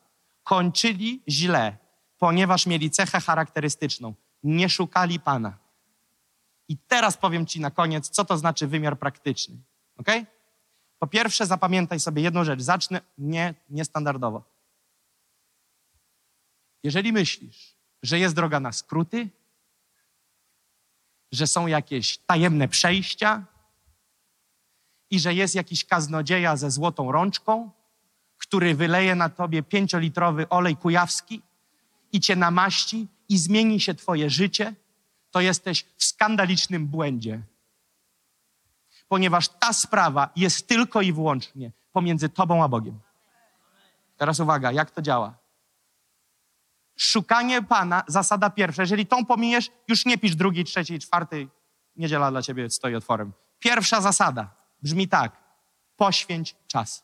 Kończyli 0.43 1.23
źle, 1.29 1.77
ponieważ 2.17 2.65
mieli 2.65 2.91
cechę 2.91 3.21
charakterystyczną. 3.21 4.13
Nie 4.43 4.69
szukali 4.69 5.19
Pana. 5.19 5.60
I 6.71 6.77
teraz 6.77 7.17
powiem 7.17 7.45
Ci 7.45 7.59
na 7.59 7.71
koniec, 7.71 8.09
co 8.09 8.25
to 8.25 8.37
znaczy 8.37 8.67
wymiar 8.67 8.99
praktyczny. 8.99 9.55
Ok? 9.97 10.07
Po 10.99 11.07
pierwsze, 11.07 11.45
zapamiętaj 11.45 11.99
sobie 11.99 12.21
jedną 12.21 12.43
rzecz. 12.43 12.61
Zacznę 12.61 13.01
nie, 13.17 13.53
niestandardowo. 13.69 14.43
Jeżeli 16.83 17.13
myślisz, 17.13 17.75
że 18.03 18.19
jest 18.19 18.35
droga 18.35 18.59
na 18.59 18.71
skróty, 18.71 19.29
że 21.31 21.47
są 21.47 21.67
jakieś 21.67 22.17
tajemne 22.17 22.67
przejścia 22.67 23.45
i 25.09 25.19
że 25.19 25.33
jest 25.33 25.55
jakiś 25.55 25.85
kaznodzieja 25.85 26.57
ze 26.57 26.71
złotą 26.71 27.11
rączką, 27.11 27.71
który 28.37 28.75
wyleje 28.75 29.15
na 29.15 29.29
tobie 29.29 29.63
pięciolitrowy 29.63 30.49
olej 30.49 30.77
kujawski 30.77 31.41
i 32.11 32.19
cię 32.19 32.35
namaści 32.35 33.07
i 33.29 33.37
zmieni 33.37 33.79
się 33.79 33.93
twoje 33.93 34.29
życie, 34.29 34.75
to 35.31 35.41
jesteś 35.41 35.85
w 35.97 36.03
skandalicznym 36.03 36.87
błędzie. 36.87 37.41
Ponieważ 39.07 39.49
ta 39.49 39.73
sprawa 39.73 40.29
jest 40.35 40.67
tylko 40.67 41.01
i 41.01 41.13
wyłącznie 41.13 41.71
pomiędzy 41.91 42.29
tobą 42.29 42.63
a 42.63 42.67
Bogiem. 42.67 42.99
Teraz 44.17 44.39
uwaga, 44.39 44.71
jak 44.71 44.91
to 44.91 45.01
działa? 45.01 45.37
Szukanie 46.97 47.61
Pana, 47.61 48.03
zasada 48.07 48.49
pierwsza. 48.49 48.81
Jeżeli 48.81 49.05
tą 49.05 49.25
pominiesz, 49.25 49.71
już 49.87 50.05
nie 50.05 50.17
pisz 50.17 50.35
drugiej, 50.35 50.65
trzeciej, 50.65 50.99
czwartej. 50.99 51.49
Niedziela 51.95 52.31
dla 52.31 52.41
ciebie 52.41 52.69
stoi 52.69 52.95
otworem. 52.95 53.33
Pierwsza 53.59 54.01
zasada 54.01 54.55
brzmi 54.81 55.07
tak. 55.07 55.37
Poświęć 55.97 56.55
czas. 56.67 57.03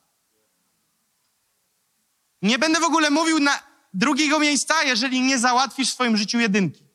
Nie 2.41 2.59
będę 2.59 2.79
w 2.79 2.83
ogóle 2.83 3.09
mówił 3.09 3.39
na 3.39 3.59
drugiego 3.93 4.39
miejsca, 4.39 4.83
jeżeli 4.83 5.21
nie 5.21 5.39
załatwisz 5.39 5.89
w 5.89 5.93
swoim 5.93 6.17
życiu 6.17 6.39
jedynki. 6.39 6.86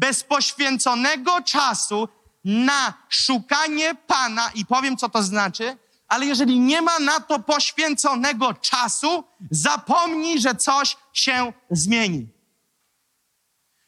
Bez 0.00 0.24
poświęconego 0.24 1.42
czasu 1.42 2.08
na 2.44 2.94
szukanie 3.08 3.94
Pana, 3.94 4.50
i 4.54 4.66
powiem, 4.66 4.96
co 4.96 5.08
to 5.08 5.22
znaczy, 5.22 5.76
ale 6.08 6.26
jeżeli 6.26 6.60
nie 6.60 6.82
ma 6.82 6.98
na 6.98 7.20
to 7.20 7.38
poświęconego 7.38 8.54
czasu, 8.54 9.24
zapomnij, 9.50 10.40
że 10.40 10.54
coś 10.54 10.96
się 11.12 11.52
zmieni. 11.70 12.28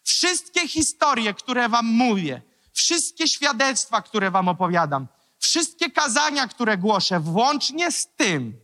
Wszystkie 0.02 0.68
historie, 0.68 1.34
które 1.34 1.68
Wam 1.68 1.86
mówię, 1.86 2.42
wszystkie 2.72 3.28
świadectwa, 3.28 4.02
które 4.02 4.30
Wam 4.30 4.48
opowiadam, 4.48 5.06
wszystkie 5.38 5.90
kazania, 5.90 6.48
które 6.48 6.78
głoszę, 6.78 7.20
włącznie 7.20 7.92
z 7.92 8.08
tym, 8.16 8.60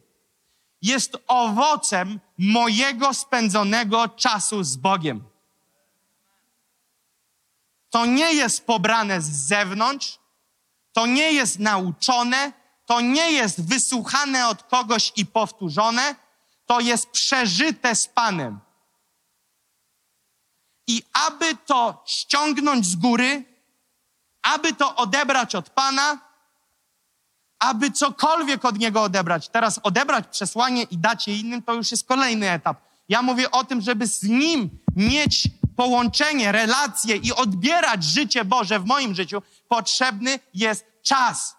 jest 0.82 1.16
owocem 1.26 2.20
mojego 2.38 3.14
spędzonego 3.14 4.08
czasu 4.08 4.64
z 4.64 4.76
Bogiem. 4.76 5.35
To 7.90 8.06
nie 8.06 8.34
jest 8.34 8.66
pobrane 8.66 9.20
z 9.20 9.30
zewnątrz, 9.46 10.18
to 10.92 11.06
nie 11.06 11.32
jest 11.32 11.58
nauczone, 11.58 12.52
to 12.86 13.00
nie 13.00 13.32
jest 13.32 13.68
wysłuchane 13.68 14.48
od 14.48 14.62
kogoś 14.62 15.12
i 15.16 15.26
powtórzone, 15.26 16.14
to 16.66 16.80
jest 16.80 17.10
przeżyte 17.10 17.96
z 17.96 18.08
Panem. 18.08 18.60
I 20.86 21.02
aby 21.12 21.56
to 21.66 22.02
ściągnąć 22.06 22.86
z 22.86 22.96
góry, 22.96 23.44
aby 24.42 24.74
to 24.74 24.96
odebrać 24.96 25.54
od 25.54 25.70
Pana, 25.70 26.18
aby 27.58 27.90
cokolwiek 27.90 28.64
od 28.64 28.78
Niego 28.78 29.02
odebrać. 29.02 29.48
Teraz 29.48 29.80
odebrać 29.82 30.26
przesłanie 30.28 30.82
i 30.82 30.98
dać 30.98 31.28
je 31.28 31.36
innym, 31.36 31.62
to 31.62 31.74
już 31.74 31.90
jest 31.90 32.06
kolejny 32.06 32.50
etap. 32.50 32.80
Ja 33.08 33.22
mówię 33.22 33.50
o 33.50 33.64
tym, 33.64 33.80
żeby 33.80 34.06
z 34.06 34.22
Nim 34.22 34.78
mieć 34.96 35.48
połączenie, 35.76 36.52
relacje 36.52 37.16
i 37.16 37.32
odbierać 37.32 38.04
życie 38.04 38.44
Boże 38.44 38.80
w 38.80 38.84
moim 38.84 39.14
życiu, 39.14 39.42
potrzebny 39.68 40.38
jest 40.54 40.84
czas. 41.02 41.56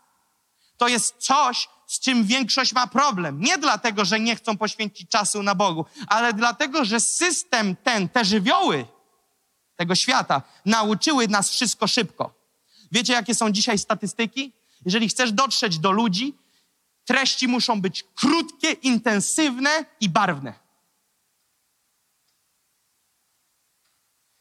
To 0.77 0.88
jest 0.88 1.15
coś, 1.18 1.69
z 1.88 1.99
czym 1.99 2.23
większość 2.23 2.73
ma 2.73 2.88
problem. 2.88 3.41
Nie 3.41 3.57
dlatego, 3.57 4.06
że 4.06 4.19
nie 4.19 4.35
chcą 4.35 4.57
poświęcić 4.57 5.10
czasu 5.10 5.44
na 5.44 5.56
Bogu, 5.56 5.85
ale 6.07 6.34
dlatego, 6.34 6.85
że 6.85 6.99
system 6.99 7.76
ten, 7.76 8.10
te 8.10 8.26
żywioły 8.26 8.85
tego 9.76 9.95
świata 9.95 10.41
nauczyły 10.65 11.27
nas 11.27 11.49
wszystko 11.49 11.88
szybko. 11.88 12.34
Wiecie, 12.91 13.14
jakie 13.14 13.35
są 13.35 13.52
dzisiaj 13.52 13.77
statystyki? 13.77 14.53
Jeżeli 14.85 15.10
chcesz 15.10 15.31
dotrzeć 15.31 15.80
do 15.80 15.91
ludzi, 15.91 16.38
treści 17.06 17.48
muszą 17.48 17.81
być 17.81 18.06
krótkie, 18.15 18.72
intensywne 18.72 19.85
i 19.99 20.10
barwne. 20.10 20.66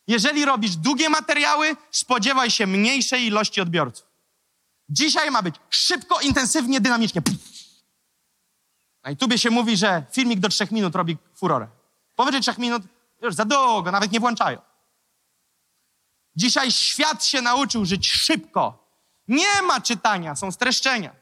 Jeżeli 0.06 0.44
robisz 0.44 0.76
długie 0.76 1.08
materiały, 1.08 1.76
spodziewaj 1.90 2.50
się 2.50 2.66
mniejszej 2.66 3.24
ilości 3.24 3.60
odbiorców. 3.60 4.06
Dzisiaj 4.88 5.30
ma 5.30 5.42
być 5.42 5.54
szybko, 5.70 6.20
intensywnie, 6.20 6.80
dynamicznie. 6.80 7.22
Na 9.04 9.10
YouTubie 9.10 9.38
się 9.38 9.50
mówi, 9.50 9.76
że 9.76 10.04
filmik 10.12 10.40
do 10.40 10.48
trzech 10.48 10.70
minut 10.70 10.94
robi 10.94 11.16
furorę. 11.34 11.68
Powyżej 12.14 12.40
trzech 12.40 12.58
minut 12.58 12.82
już 13.22 13.34
za 13.34 13.44
długo, 13.44 13.90
nawet 13.92 14.12
nie 14.12 14.20
włączają. 14.20 14.60
Dzisiaj 16.36 16.72
świat 16.72 17.24
się 17.24 17.42
nauczył 17.42 17.84
żyć 17.84 18.08
szybko. 18.08 18.86
Nie 19.28 19.62
ma 19.62 19.80
czytania, 19.80 20.36
są 20.36 20.52
streszczenia. 20.52 21.14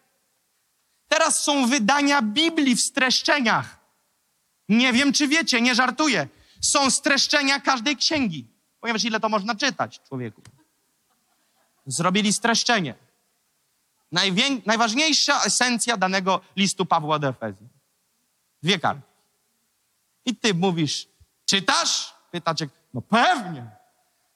Teraz 1.09 1.44
są 1.44 1.66
wydania 1.66 2.23
Biblii 2.23 2.77
w 2.77 2.81
streszczeniach. 2.81 3.78
Nie 4.69 4.93
wiem, 4.93 5.12
czy 5.12 5.28
wiecie, 5.28 5.61
nie 5.61 5.74
żartuję. 5.74 6.28
Są 6.61 6.90
streszczenia 6.90 7.61
każdej 7.61 7.97
księgi. 7.97 8.53
Ponieważ 8.85 9.05
ile 9.05 9.20
to 9.20 9.28
można 9.28 9.55
czytać, 9.55 10.01
człowieku? 10.09 10.43
Zrobili 11.86 12.32
streszczenie. 12.32 12.94
Najwię... 14.12 14.43
Najważniejsza 14.66 15.43
esencja 15.43 15.97
danego 15.97 16.40
listu 16.56 16.86
Pawła 16.86 17.19
do 17.19 17.28
Efezji. 17.28 17.69
Dwie 18.62 18.78
karty. 18.78 19.02
I 20.24 20.36
ty 20.36 20.55
mówisz, 20.55 21.09
czytasz? 21.47 22.15
Pytacie, 22.31 22.69
no 22.94 23.01
pewnie. 23.02 23.70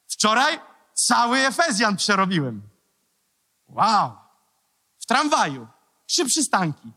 Wczoraj 0.07 0.61
cały 0.95 1.39
Efezjan 1.39 1.97
przerobiłem. 1.97 2.63
Wow. 3.69 4.13
W 4.99 5.07
tramwaju. 5.07 5.69
Trzy 6.07 6.25
przystanki. 6.25 6.93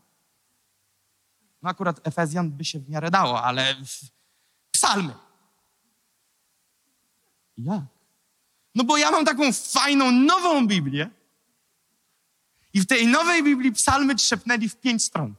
No 1.62 1.70
akurat 1.70 2.06
Efezjan 2.06 2.50
by 2.50 2.64
się 2.64 2.78
w 2.78 2.88
miarę 2.88 3.10
dało, 3.10 3.42
ale 3.42 3.76
psalmy. 4.70 5.14
Jak? 7.58 7.82
No 8.74 8.84
bo 8.84 8.96
ja 8.96 9.10
mam 9.10 9.24
taką 9.24 9.52
fajną, 9.52 10.10
nową 10.10 10.66
Biblię 10.66 11.10
i 12.74 12.80
w 12.80 12.86
tej 12.86 13.06
nowej 13.06 13.42
Biblii 13.42 13.72
psalmy 13.72 14.14
trzepnęli 14.14 14.68
w 14.68 14.76
pięć 14.76 15.04
stron. 15.04 15.34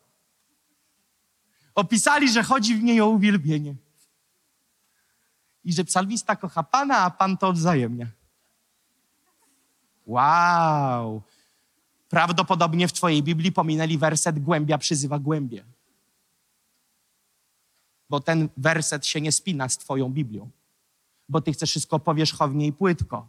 Opisali, 1.76 2.30
że 2.30 2.44
chodzi 2.44 2.76
w 2.76 2.84
niej 2.84 3.02
o 3.02 3.08
uwielbienie. 3.08 3.76
I 5.66 5.74
że 5.74 5.84
psalmista 5.84 6.36
kocha 6.36 6.64
Pana, 6.64 6.98
a 6.98 7.10
Pan 7.10 7.38
to 7.38 7.48
odwzajemnia. 7.48 8.08
Wow! 10.06 11.22
Prawdopodobnie 12.10 12.88
w 12.88 12.94
Twojej 12.94 13.24
Biblii 13.24 13.52
pominęli 13.52 13.98
werset 13.98 14.40
głębia 14.40 14.78
przyzywa 14.78 15.20
głębie. 15.20 15.64
Bo 18.10 18.20
ten 18.20 18.50
werset 18.58 19.08
się 19.08 19.22
nie 19.22 19.32
spina 19.32 19.70
z 19.70 19.78
Twoją 19.78 20.10
Biblią. 20.10 20.50
Bo 21.30 21.42
Ty 21.42 21.54
chcesz 21.54 21.70
wszystko 21.70 22.00
powierzchownie 22.00 22.68
i 22.68 22.74
płytko. 22.74 23.28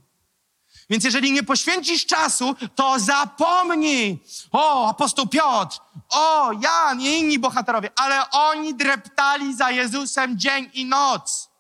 Więc 0.90 1.04
jeżeli 1.04 1.32
nie 1.32 1.42
poświęcisz 1.42 2.06
czasu, 2.06 2.54
to 2.74 2.98
zapomnij. 3.00 4.24
O, 4.52 4.88
apostoł 4.88 5.26
Piotr, 5.26 5.78
o, 6.10 6.52
Jan 6.52 7.00
i 7.00 7.04
inni 7.04 7.38
bohaterowie, 7.38 7.90
ale 7.96 8.30
oni 8.30 8.74
dreptali 8.74 9.56
za 9.56 9.70
Jezusem 9.70 10.38
dzień 10.38 10.70
i 10.72 10.84
noc. 10.84 11.50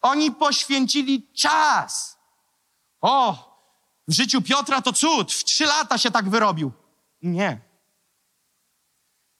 Oni 0.00 0.30
poświęcili 0.30 1.32
czas. 1.32 2.18
O, 3.00 3.50
w 4.08 4.12
życiu 4.12 4.42
Piotra 4.42 4.82
to 4.82 4.92
cud. 4.92 5.32
W 5.32 5.44
trzy 5.44 5.66
lata 5.66 5.98
się 5.98 6.10
tak 6.10 6.30
wyrobił. 6.30 6.72
Nie. 7.22 7.60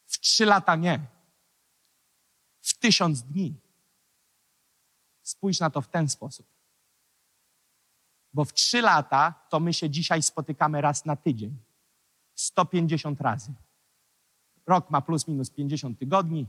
W 0.06 0.20
trzy 0.20 0.47
lata 0.47 0.77
nie. 0.77 1.01
W 2.62 2.78
tysiąc 2.78 3.22
dni. 3.22 3.60
Spójrz 5.31 5.61
na 5.61 5.70
to 5.70 5.81
w 5.81 5.89
ten 5.89 6.09
sposób. 6.09 6.47
Bo 8.32 8.44
w 8.44 8.52
trzy 8.52 8.82
lata 8.82 9.35
to 9.51 9.61
my 9.61 9.74
się 9.74 9.90
dzisiaj 9.90 10.23
spotykamy 10.23 10.81
raz 10.81 11.05
na 11.05 11.16
tydzień. 11.16 11.57
150 12.35 13.20
razy. 13.20 13.52
Rok 14.66 14.90
ma 14.90 15.01
plus 15.01 15.28
minus 15.28 15.51
50 15.51 15.98
tygodni. 15.98 16.47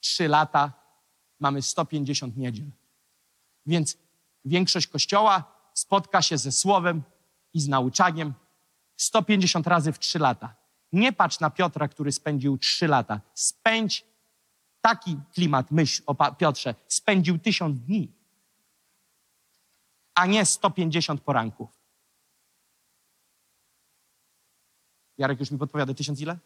Trzy 0.00 0.28
lata 0.28 0.72
mamy 1.40 1.62
150 1.62 2.36
niedziel. 2.36 2.70
Więc 3.66 3.96
większość 4.44 4.86
kościoła 4.86 5.44
spotka 5.74 6.22
się 6.22 6.38
ze 6.38 6.52
słowem 6.52 7.02
i 7.54 7.60
z 7.60 7.68
nauczaniem 7.68 8.34
150 8.96 9.66
razy 9.66 9.92
w 9.92 9.98
3 9.98 10.18
lata. 10.18 10.54
Nie 10.92 11.12
patrz 11.12 11.40
na 11.40 11.50
Piotra, 11.50 11.88
który 11.88 12.12
spędził 12.12 12.58
3 12.58 12.88
lata. 12.88 13.20
Spędź 13.34 14.04
taki 14.80 15.18
klimat, 15.34 15.70
myśl 15.70 16.02
o 16.06 16.32
Piotrze, 16.34 16.74
spędził 16.88 17.38
tysiąc 17.38 17.80
dni, 17.80 18.12
a 20.14 20.26
nie 20.26 20.46
150 20.46 21.20
poranków. 21.20 21.68
Jarek 25.18 25.40
już 25.40 25.50
mi 25.50 25.58
podpowiada, 25.58 25.94
tysiąc 25.94 26.20
ile? 26.20 26.38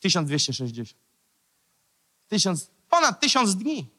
1260. 0.00 1.02
Tysiąc, 2.28 2.70
ponad 2.88 3.20
tysiąc 3.20 3.56
dni. 3.56 3.90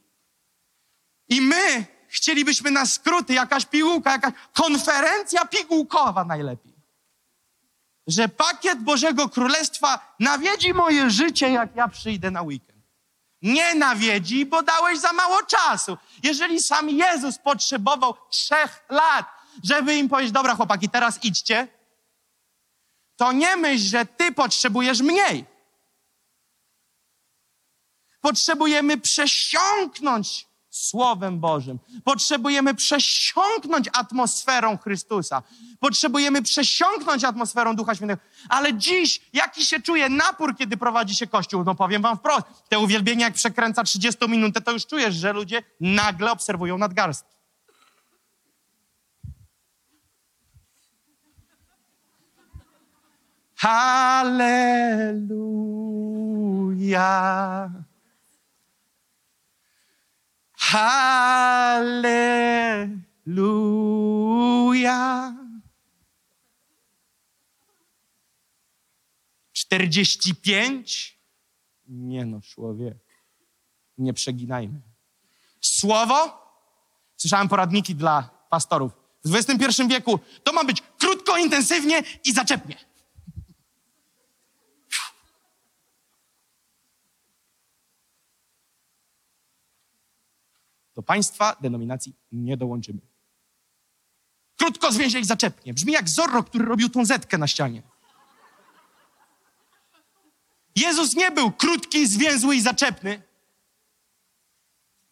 I 1.29 1.41
my 1.41 1.85
chcielibyśmy 2.07 2.71
na 2.71 2.85
skróty, 2.85 3.33
jakaś 3.33 3.65
pigułka, 3.65 4.11
jakaś 4.11 4.33
konferencja 4.53 5.45
pigułkowa 5.45 6.23
najlepiej. 6.25 6.73
Że 8.07 8.29
pakiet 8.29 8.83
Bożego 8.83 9.29
Królestwa 9.29 10.15
nawiedzi 10.19 10.73
moje 10.73 11.09
życie, 11.09 11.49
jak 11.49 11.75
ja 11.75 11.87
przyjdę 11.87 12.31
na 12.31 12.41
weekend. 12.41 12.76
Nie 13.41 13.75
nawiedzi, 13.75 14.45
bo 14.45 14.63
dałeś 14.63 14.99
za 14.99 15.13
mało 15.13 15.43
czasu. 15.43 15.97
Jeżeli 16.23 16.61
sam 16.61 16.89
Jezus 16.89 17.37
potrzebował 17.37 18.15
trzech 18.29 18.83
lat, 18.89 19.25
żeby 19.63 19.95
im 19.95 20.09
powiedzieć, 20.09 20.31
dobra 20.31 20.55
chłopaki, 20.55 20.89
teraz 20.89 21.23
idźcie, 21.23 21.67
to 23.15 23.31
nie 23.31 23.57
myśl, 23.57 23.83
że 23.83 24.05
ty 24.05 24.31
potrzebujesz 24.31 25.01
mniej. 25.01 25.45
Potrzebujemy 28.21 28.97
przesiąknąć 28.97 30.46
Słowem 30.77 31.39
Bożym. 31.39 31.79
Potrzebujemy 32.03 32.75
przesiąknąć 32.75 33.89
atmosferą 33.93 34.77
Chrystusa. 34.77 35.43
Potrzebujemy 35.79 36.41
przesiąknąć 36.41 37.23
atmosferą 37.23 37.75
Ducha 37.75 37.95
Świętego. 37.95 38.21
Ale 38.49 38.73
dziś, 38.73 39.21
jaki 39.33 39.65
się 39.65 39.79
czuje 39.79 40.09
napór, 40.09 40.55
kiedy 40.57 40.77
prowadzi 40.77 41.15
się 41.15 41.27
Kościół? 41.27 41.63
No 41.63 41.75
powiem 41.75 42.01
wam 42.01 42.17
wprost, 42.17 42.47
te 42.69 42.79
uwielbienia 42.79 43.25
jak 43.25 43.33
przekręca 43.33 43.83
30 43.83 44.29
minutę, 44.29 44.61
to 44.61 44.71
już 44.71 44.85
czujesz, 44.85 45.15
że 45.15 45.33
ludzie 45.33 45.63
nagle 45.79 46.31
obserwują 46.31 46.77
nadgarstki. 46.77 47.37
Halleluja. 53.55 54.67
Halleluja. 60.67 62.17
45? 69.53 71.19
Nie 71.87 72.25
no, 72.25 72.41
człowiek. 72.41 72.97
Nie 73.97 74.13
przeginajmy. 74.13 74.81
Słowo? 75.61 76.47
Słyszałem 77.17 77.47
poradniki 77.47 77.95
dla 77.95 78.29
pastorów. 78.49 78.91
W 79.25 79.35
XXI 79.35 79.87
wieku 79.87 80.19
to 80.43 80.53
ma 80.53 80.63
być 80.63 80.83
krótko, 80.99 81.37
intensywnie 81.37 82.03
i 82.25 82.33
zaczepnie. 82.33 82.75
Do 90.97 91.03
państwa 91.03 91.55
denominacji 91.61 92.15
nie 92.31 92.57
dołączymy. 92.57 92.99
Krótko, 94.55 94.91
zwięźle 94.91 95.19
i 95.19 95.25
zaczepnie. 95.25 95.73
Brzmi 95.73 95.93
jak 95.93 96.09
Zorro, 96.09 96.43
który 96.43 96.65
robił 96.65 96.89
tą 96.89 97.05
zetkę 97.05 97.37
na 97.37 97.47
ścianie. 97.47 97.83
Jezus 100.75 101.15
nie 101.15 101.31
był 101.31 101.51
krótki, 101.51 102.07
zwięzły 102.07 102.55
i 102.55 102.61
zaczepny. 102.61 103.21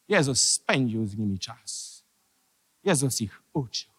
Jezus 0.07 0.51
spędził 0.51 1.07
z 1.07 1.17
nimi 1.17 1.39
czas. 1.39 2.03
Jezus 2.83 3.21
ich 3.21 3.43
uczył 3.53 3.93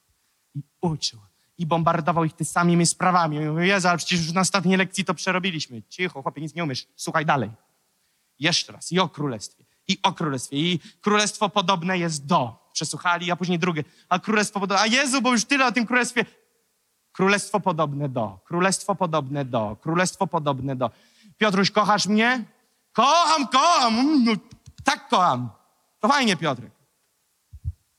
i 0.54 0.62
uczył 0.80 1.20
i 1.58 1.66
bombardował 1.66 2.24
ich 2.24 2.32
tymi 2.32 2.46
samymi 2.46 2.86
sprawami. 2.86 3.36
I 3.36 3.40
mówię, 3.40 3.66
Jezu, 3.66 3.88
ale 3.88 3.98
przecież 3.98 4.20
już 4.20 4.32
na 4.32 4.40
ostatniej 4.40 4.76
lekcji 4.76 5.04
to 5.04 5.14
przerobiliśmy. 5.14 5.82
Cicho, 5.82 6.22
chłopie, 6.22 6.40
nic 6.40 6.54
nie 6.54 6.64
umiesz. 6.64 6.86
Słuchaj 6.96 7.26
dalej. 7.26 7.50
Jeszcze 8.38 8.72
raz. 8.72 8.92
I 8.92 9.00
o 9.00 9.08
królestwie. 9.08 9.65
I 9.88 9.98
o 10.02 10.12
królestwie. 10.12 10.56
I 10.56 10.80
królestwo 11.00 11.48
podobne 11.48 11.98
jest 11.98 12.26
do. 12.26 12.70
Przesłuchali, 12.72 13.30
a 13.30 13.36
później 13.36 13.58
drugie. 13.58 13.84
A 14.08 14.18
królestwo 14.18 14.60
podobne. 14.60 14.82
A 14.82 14.86
Jezu, 14.86 15.22
bo 15.22 15.32
już 15.32 15.44
tyle 15.44 15.66
o 15.66 15.72
tym 15.72 15.86
królestwie. 15.86 16.24
Królestwo 17.12 17.60
podobne 17.60 18.08
do. 18.08 18.38
Królestwo 18.44 18.94
podobne 18.94 19.44
do. 19.44 19.76
Królestwo 19.80 20.26
podobne 20.26 20.76
do. 20.76 20.90
Piotruś, 21.38 21.70
kochasz 21.70 22.06
mnie? 22.06 22.44
Kocham, 22.92 23.48
kocham. 23.48 23.98
Mm, 23.98 24.24
No, 24.24 24.32
tak 24.84 25.08
kocham. 25.08 25.50
To 26.00 26.08
fajnie, 26.08 26.36
Piotrek. 26.36 26.72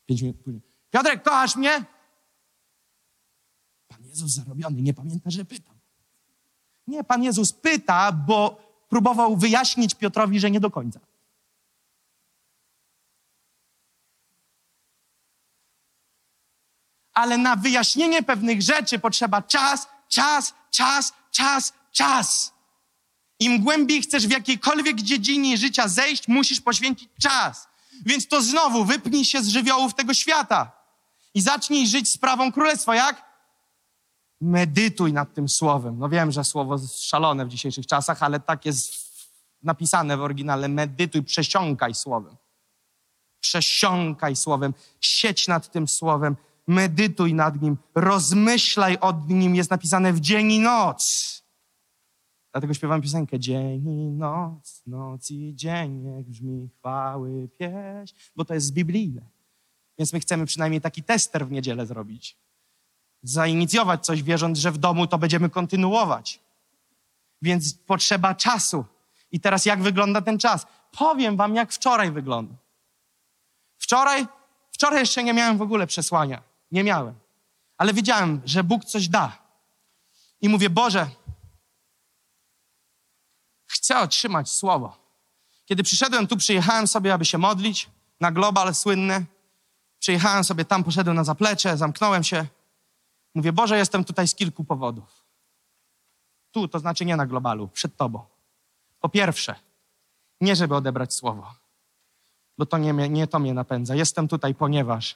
Pięć 0.06 0.22
minut 0.22 0.38
później. 0.44 0.62
Piotrek, 0.90 1.24
kochasz 1.24 1.56
mnie? 1.56 1.86
Pan 3.88 4.04
Jezus 4.04 4.32
zarobiony, 4.32 4.82
nie 4.82 4.94
pamięta, 4.94 5.30
że 5.30 5.46
pytał. 5.46 5.76
Nie, 6.88 7.04
Pan 7.04 7.24
Jezus 7.24 7.54
pyta, 7.54 8.12
bo 8.12 8.60
próbował 8.90 9.38
wyjaśnić 9.38 9.96
Piotrowi, 9.96 10.40
że 10.40 10.52
nie 10.52 10.60
do 10.60 10.72
końca. 10.72 11.00
Ale 17.18 17.38
na 17.38 17.56
wyjaśnienie 17.56 18.24
pewnych 18.24 18.62
rzeczy 18.62 19.00
potrzeba 19.00 19.42
czas, 19.42 19.88
czas, 20.08 20.54
czas, 20.72 21.14
czas, 21.32 21.74
czas. 21.92 22.54
Im 23.40 23.64
głębiej 23.64 24.02
chcesz 24.02 24.28
w 24.28 24.32
jakiejkolwiek 24.32 25.02
dziedzinie 25.02 25.58
życia 25.58 25.88
zejść, 25.88 26.28
musisz 26.28 26.62
poświęcić 26.62 27.10
czas. 27.22 27.68
Więc 28.06 28.28
to 28.28 28.42
znowu 28.42 28.86
wypnij 28.86 29.26
się 29.26 29.44
z 29.44 29.48
żywiołów 29.48 29.94
tego 29.94 30.14
świata 30.14 30.72
i 31.34 31.42
zacznij 31.42 31.88
żyć 31.88 32.12
sprawą 32.12 32.52
królestwa. 32.52 32.96
Jak? 32.96 33.26
Medytuj 34.42 35.14
nad 35.14 35.34
tym 35.34 35.50
słowem. 35.50 36.00
No 36.00 36.10
wiem, 36.10 36.32
że 36.32 36.44
słowo 36.44 36.74
jest 36.74 37.04
szalone 37.04 37.46
w 37.46 37.50
dzisiejszych 37.50 37.88
czasach, 37.88 38.24
ale 38.24 38.40
tak 38.40 38.66
jest 38.66 38.94
napisane 39.64 40.18
w 40.18 40.22
oryginale. 40.22 40.68
Medytuj, 40.68 41.24
przesiąkaj 41.24 41.96
słowem. 41.96 42.36
Przesiąkaj 43.40 44.36
słowem. 44.36 44.74
Siedź 45.02 45.48
nad 45.48 45.72
tym 45.72 45.88
słowem. 45.88 46.36
Medytuj 46.68 47.34
nad 47.34 47.62
nim. 47.62 47.78
Rozmyślaj 47.96 48.98
o 49.02 49.14
nim. 49.28 49.56
Jest 49.56 49.72
napisane 49.72 50.14
w 50.14 50.20
dzień 50.20 50.52
i 50.52 50.60
noc. 50.60 51.38
Dlatego 52.52 52.74
śpiewam 52.74 53.02
piosenkę 53.02 53.40
Dzień 53.40 53.88
i 53.88 54.12
noc, 54.12 54.84
noc 54.88 55.32
i 55.32 55.56
dzień, 55.56 55.92
niech 55.92 56.26
brzmi 56.26 56.70
chwały 56.78 57.50
pieśń, 57.60 58.16
bo 58.36 58.46
to 58.46 58.54
jest 58.54 58.74
biblijne. 58.74 59.22
Więc 59.98 60.14
my 60.14 60.20
chcemy 60.20 60.46
przynajmniej 60.46 60.82
taki 60.82 61.04
tester 61.04 61.48
w 61.48 61.52
niedzielę 61.52 61.86
zrobić. 61.86 62.38
Zainicjować 63.24 64.06
coś, 64.06 64.24
wierząc, 64.24 64.60
że 64.60 64.72
w 64.72 64.78
domu 64.78 65.08
to 65.08 65.18
będziemy 65.18 65.50
kontynuować. 65.50 66.40
Więc 67.42 67.74
potrzeba 67.74 68.36
czasu. 68.36 68.86
I 69.32 69.40
teraz 69.40 69.66
jak 69.66 69.82
wygląda 69.82 70.22
ten 70.22 70.40
czas? 70.40 70.68
Powiem 70.98 71.38
wam, 71.38 71.56
jak 71.56 71.72
wczoraj 71.72 72.12
wygląda. 72.12 72.54
Wczoraj, 73.78 74.28
wczoraj 74.72 75.00
jeszcze 75.00 75.24
nie 75.24 75.34
miałem 75.34 75.58
w 75.58 75.62
ogóle 75.62 75.88
przesłania. 75.88 76.42
Nie 76.72 76.84
miałem. 76.84 77.16
Ale 77.78 77.94
wiedziałem, 77.94 78.42
że 78.46 78.64
Bóg 78.64 78.86
coś 78.86 79.08
da. 79.08 79.38
I 80.42 80.50
mówię, 80.50 80.70
Boże, 80.70 81.10
chcę 83.66 84.00
otrzymać 84.00 84.50
słowo. 84.50 84.98
Kiedy 85.66 85.84
przyszedłem 85.84 86.28
tu, 86.28 86.38
przyjechałem 86.38 86.88
sobie, 86.88 87.14
aby 87.14 87.26
się 87.26 87.38
modlić 87.38 87.90
na 88.20 88.32
global 88.32 88.76
słynny. 88.76 89.26
Przyjechałem 90.00 90.44
sobie 90.44 90.66
tam, 90.66 90.84
poszedłem 90.84 91.16
na 91.16 91.24
zaplecze, 91.24 91.78
zamknąłem 91.78 92.24
się. 92.24 92.46
Mówię, 93.36 93.54
Boże, 93.54 93.78
jestem 93.78 94.04
tutaj 94.04 94.28
z 94.28 94.36
kilku 94.36 94.64
powodów. 94.64 95.26
Tu, 96.52 96.68
to 96.68 96.80
znaczy 96.80 97.06
nie 97.06 97.16
na 97.16 97.26
globalu, 97.26 97.68
przed 97.68 97.96
Tobą. 97.96 98.26
Po 99.00 99.10
pierwsze, 99.10 99.56
nie 100.42 100.56
żeby 100.56 100.76
odebrać 100.76 101.14
słowo, 101.14 101.56
bo 102.58 102.66
to 102.66 102.78
nie, 102.78 102.94
nie 102.94 103.28
to 103.28 103.40
mnie 103.40 103.54
napędza. 103.54 103.96
Jestem 103.96 104.28
tutaj, 104.28 104.56
ponieważ 104.56 105.16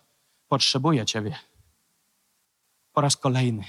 potrzebuję 0.52 1.06
Ciebie. 1.06 1.36
Po 2.94 3.02
raz 3.02 3.18
kolejny. 3.18 3.64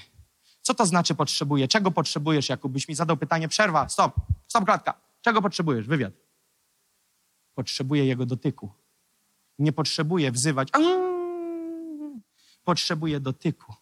Co 0.61 0.73
to 0.73 0.85
znaczy 0.85 1.15
potrzebuję? 1.15 1.67
Czego 1.67 1.91
potrzebujesz, 1.91 2.49
Jakub? 2.49 2.71
Byś 2.71 2.87
mi 2.87 2.95
zadał 2.95 3.17
pytanie, 3.17 3.47
przerwa, 3.47 3.89
stop, 3.89 4.15
stop 4.47 4.65
klatka. 4.65 5.01
Czego 5.21 5.41
potrzebujesz? 5.41 5.87
Wywiad. 5.87 6.13
Potrzebuję 7.55 8.05
Jego 8.05 8.25
dotyku. 8.25 8.71
Nie 9.59 9.73
potrzebuję 9.73 10.31
wzywać. 10.31 10.69
Potrzebuję 12.63 13.19
dotyku. 13.19 13.73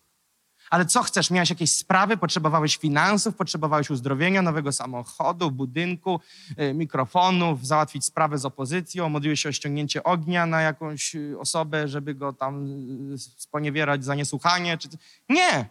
Ale 0.72 0.85
co 0.85 1.03
chcesz? 1.03 1.31
Miałeś 1.31 1.49
jakieś 1.49 1.72
sprawy, 1.72 2.18
potrzebowałeś 2.18 2.77
finansów, 2.77 3.35
potrzebowałeś 3.35 3.89
uzdrowienia, 3.89 4.41
nowego 4.41 4.72
samochodu, 4.72 5.52
budynku, 5.52 6.19
y, 6.60 6.73
mikrofonów, 6.73 7.68
załatwić 7.68 8.06
sprawę 8.06 8.38
z 8.38 8.45
opozycją, 8.45 9.10
modliłeś 9.10 9.41
się 9.41 9.49
o 9.49 9.52
ściągnięcie 9.52 10.03
ognia 10.03 10.45
na 10.45 10.61
jakąś 10.61 11.15
y, 11.15 11.39
osobę, 11.39 11.88
żeby 11.88 12.15
go 12.15 12.34
tam 12.34 12.65
y, 13.14 13.18
sponiewierać 13.18 14.06
za 14.06 14.15
niesłuchanie. 14.15 14.77
Czy... 14.77 14.89
Nie! 15.30 15.69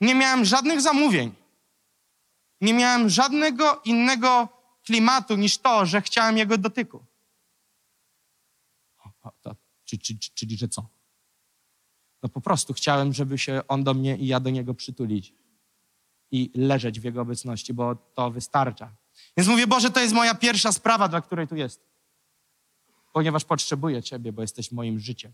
Nie 0.00 0.14
miałem 0.14 0.44
żadnych 0.44 0.80
zamówień. 0.80 1.34
Nie 2.60 2.74
miałem 2.74 3.08
żadnego 3.08 3.80
innego 3.84 4.48
klimatu 4.84 5.36
niż 5.36 5.58
to, 5.58 5.86
że 5.86 6.02
chciałem 6.02 6.38
jego 6.38 6.58
dotyku. 6.58 7.04
Czy, 9.84 9.98
czy, 9.98 10.14
czyli, 10.34 10.56
że 10.56 10.68
co? 10.68 10.86
No 12.22 12.28
po 12.28 12.40
prostu 12.40 12.74
chciałem, 12.74 13.12
żeby 13.12 13.38
się 13.38 13.62
on 13.68 13.84
do 13.84 13.94
mnie 13.94 14.16
i 14.16 14.26
ja 14.26 14.40
do 14.40 14.50
niego 14.50 14.74
przytulić 14.74 15.34
i 16.30 16.50
leżeć 16.54 17.00
w 17.00 17.04
jego 17.04 17.20
obecności, 17.20 17.74
bo 17.74 17.94
to 17.94 18.30
wystarcza. 18.30 18.92
Więc 19.36 19.48
mówię, 19.48 19.66
Boże, 19.66 19.90
to 19.90 20.00
jest 20.00 20.14
moja 20.14 20.34
pierwsza 20.34 20.72
sprawa, 20.72 21.08
dla 21.08 21.20
której 21.20 21.48
tu 21.48 21.56
jest. 21.56 21.80
Ponieważ 23.12 23.44
potrzebuję 23.44 24.02
Ciebie, 24.02 24.32
bo 24.32 24.42
jesteś 24.42 24.72
moim 24.72 25.00
życiem. 25.00 25.32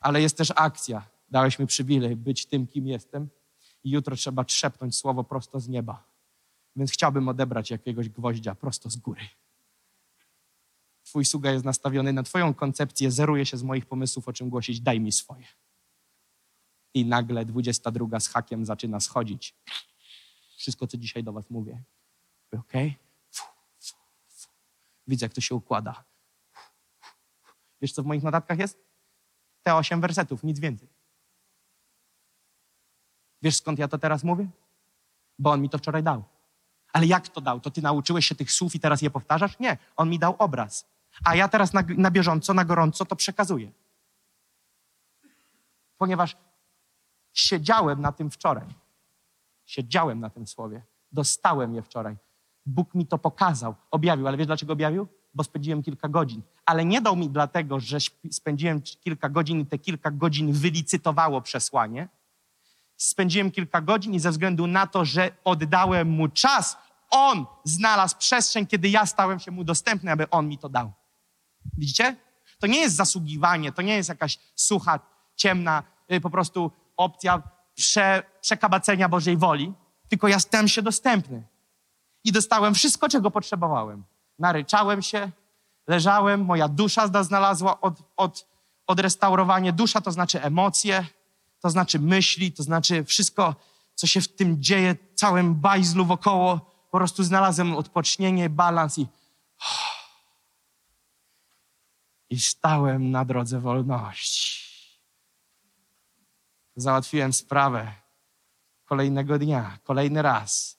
Ale 0.00 0.22
jest 0.22 0.36
też 0.36 0.52
akcja. 0.56 1.08
Dałeś 1.28 1.58
mi 1.58 1.66
przywilej 1.66 2.16
być 2.16 2.46
tym, 2.46 2.66
kim 2.66 2.86
jestem 2.86 3.28
i 3.84 3.90
jutro 3.90 4.16
trzeba 4.16 4.44
trzepnąć 4.44 4.96
słowo 4.96 5.24
prosto 5.24 5.60
z 5.60 5.68
nieba. 5.68 6.04
Więc 6.76 6.92
chciałbym 6.92 7.28
odebrać 7.28 7.70
jakiegoś 7.70 8.08
gwoździa 8.08 8.54
prosto 8.54 8.90
z 8.90 8.96
góry. 8.96 9.20
Twój 11.12 11.24
sługa 11.24 11.50
jest 11.50 11.64
nastawiony 11.64 12.12
na 12.12 12.22
Twoją 12.22 12.54
koncepcję, 12.54 13.10
zeruje 13.10 13.46
się 13.46 13.56
z 13.56 13.62
moich 13.62 13.86
pomysłów, 13.86 14.28
o 14.28 14.32
czym 14.32 14.48
głosić, 14.48 14.80
daj 14.80 15.00
mi 15.00 15.12
swoje. 15.12 15.46
I 16.94 17.04
nagle 17.06 17.44
22 17.44 18.20
z 18.20 18.28
hakiem 18.28 18.64
zaczyna 18.64 19.00
schodzić. 19.00 19.54
Wszystko, 20.56 20.86
co 20.86 20.96
dzisiaj 20.96 21.24
do 21.24 21.32
Was 21.32 21.50
mówię. 21.50 21.82
Okay? 22.58 22.94
Widzę, 25.06 25.26
jak 25.26 25.32
to 25.32 25.40
się 25.40 25.54
układa. 25.54 26.04
Wiesz, 27.80 27.92
co 27.92 28.02
w 28.02 28.06
moich 28.06 28.22
notatkach 28.22 28.58
jest? 28.58 28.78
Te 29.62 29.74
osiem 29.74 30.00
wersetów, 30.00 30.44
nic 30.44 30.60
więcej. 30.60 30.88
Wiesz, 33.42 33.56
skąd 33.56 33.78
ja 33.78 33.88
to 33.88 33.98
teraz 33.98 34.24
mówię? 34.24 34.48
Bo 35.38 35.50
on 35.50 35.62
mi 35.62 35.70
to 35.70 35.78
wczoraj 35.78 36.02
dał. 36.02 36.24
Ale 36.92 37.06
jak 37.06 37.28
to 37.28 37.40
dał? 37.40 37.60
To 37.60 37.70
ty 37.70 37.82
nauczyłeś 37.82 38.26
się 38.26 38.34
tych 38.34 38.52
słów 38.52 38.74
i 38.74 38.80
teraz 38.80 39.02
je 39.02 39.10
powtarzasz? 39.10 39.58
Nie, 39.58 39.78
on 39.96 40.10
mi 40.10 40.18
dał 40.18 40.36
obraz. 40.38 40.91
A 41.24 41.34
ja 41.34 41.48
teraz 41.48 41.72
na, 41.72 41.82
na 41.96 42.10
bieżąco, 42.10 42.54
na 42.54 42.64
gorąco 42.64 43.04
to 43.04 43.16
przekazuję. 43.16 43.72
Ponieważ 45.98 46.36
siedziałem 47.32 48.00
na 48.00 48.12
tym 48.12 48.30
wczoraj. 48.30 48.66
Siedziałem 49.66 50.20
na 50.20 50.30
tym 50.30 50.46
słowie. 50.46 50.82
Dostałem 51.12 51.74
je 51.74 51.82
wczoraj. 51.82 52.16
Bóg 52.66 52.94
mi 52.94 53.06
to 53.06 53.18
pokazał, 53.18 53.74
objawił. 53.90 54.28
Ale 54.28 54.36
wiesz 54.36 54.46
dlaczego 54.46 54.72
objawił? 54.72 55.08
Bo 55.34 55.44
spędziłem 55.44 55.82
kilka 55.82 56.08
godzin. 56.08 56.42
Ale 56.66 56.84
nie 56.84 57.00
dał 57.00 57.16
mi 57.16 57.30
dlatego, 57.30 57.80
że 57.80 57.98
spędziłem 58.30 58.82
kilka 58.82 59.28
godzin 59.28 59.60
i 59.60 59.66
te 59.66 59.78
kilka 59.78 60.10
godzin 60.10 60.52
wylicytowało 60.52 61.40
przesłanie. 61.40 62.08
Spędziłem 62.96 63.50
kilka 63.50 63.80
godzin 63.80 64.14
i 64.14 64.20
ze 64.20 64.30
względu 64.30 64.66
na 64.66 64.86
to, 64.86 65.04
że 65.04 65.30
oddałem 65.44 66.08
mu 66.08 66.28
czas, 66.28 66.76
on 67.10 67.46
znalazł 67.64 68.16
przestrzeń, 68.18 68.66
kiedy 68.66 68.88
ja 68.88 69.06
stałem 69.06 69.38
się 69.38 69.50
mu 69.50 69.64
dostępny, 69.64 70.12
aby 70.12 70.30
on 70.30 70.48
mi 70.48 70.58
to 70.58 70.68
dał. 70.68 70.92
Widzicie? 71.78 72.16
To 72.58 72.66
nie 72.66 72.78
jest 72.78 72.96
zasługiwanie, 72.96 73.72
to 73.72 73.82
nie 73.82 73.96
jest 73.96 74.08
jakaś 74.08 74.38
sucha, 74.54 75.00
ciemna, 75.36 75.82
y, 76.12 76.20
po 76.20 76.30
prostu 76.30 76.70
opcja 76.96 77.42
prze, 77.74 78.22
przekabacenia 78.40 79.08
Bożej 79.08 79.36
woli, 79.36 79.72
tylko 80.08 80.28
ja 80.28 80.38
stałem 80.38 80.68
się 80.68 80.82
dostępny. 80.82 81.42
I 82.24 82.32
dostałem 82.32 82.74
wszystko, 82.74 83.08
czego 83.08 83.30
potrzebowałem. 83.30 84.04
Naryczałem 84.38 85.02
się, 85.02 85.30
leżałem, 85.86 86.44
moja 86.44 86.68
dusza 86.68 87.22
znalazła 87.22 87.80
od, 87.80 88.02
od, 88.16 88.46
odrestaurowanie. 88.86 89.72
Dusza 89.72 90.00
to 90.00 90.12
znaczy 90.12 90.42
emocje, 90.42 91.06
to 91.60 91.70
znaczy 91.70 91.98
myśli, 91.98 92.52
to 92.52 92.62
znaczy 92.62 93.04
wszystko, 93.04 93.54
co 93.94 94.06
się 94.06 94.20
w 94.20 94.28
tym 94.28 94.62
dzieje, 94.62 94.96
całym 95.14 95.54
bajzlu 95.54 96.04
wokoło. 96.04 96.60
Po 96.90 96.98
prostu 96.98 97.24
znalazłem 97.24 97.76
odpocznienie, 97.76 98.50
balans 98.50 98.98
i 98.98 99.06
i 102.32 102.40
stałem 102.40 103.10
na 103.10 103.24
drodze 103.24 103.60
wolności. 103.60 104.72
Załatwiłem 106.76 107.32
sprawę 107.32 107.94
kolejnego 108.84 109.38
dnia, 109.38 109.78
kolejny 109.84 110.22
raz. 110.22 110.78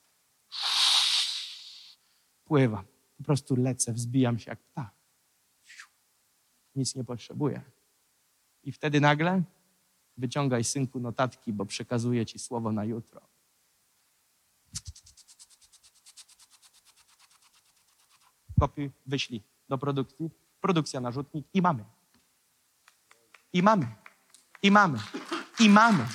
Pływam, 2.46 2.86
po 3.18 3.24
prostu 3.24 3.56
lecę, 3.56 3.94
wzbijam 3.94 4.40
się 4.40 4.52
jak 4.52 4.60
ptak. 4.60 4.96
Nic 6.76 6.96
nie 6.96 7.04
potrzebuję. 7.04 7.62
I 8.64 8.72
wtedy 8.72 9.02
nagle 9.02 9.44
wyciągaj 10.18 10.64
synku 10.64 11.00
notatki, 11.00 11.54
bo 11.54 11.66
przekazuję 11.66 12.26
ci 12.26 12.40
słowo 12.40 12.72
na 12.72 12.86
jutro. 12.86 13.22
Kopiuj, 18.60 18.92
wyślij 19.06 19.44
do 19.70 19.78
produkcji 19.78 20.44
produkcja 20.64 21.00
na 21.00 21.12
rzutnik 21.12 21.46
i 21.54 21.62
mamy. 21.62 21.84
I 23.54 23.64
mamy. 23.64 23.88
I 24.64 24.72
mamy. 24.72 25.00
I 25.60 25.70
mamy. 25.70 26.06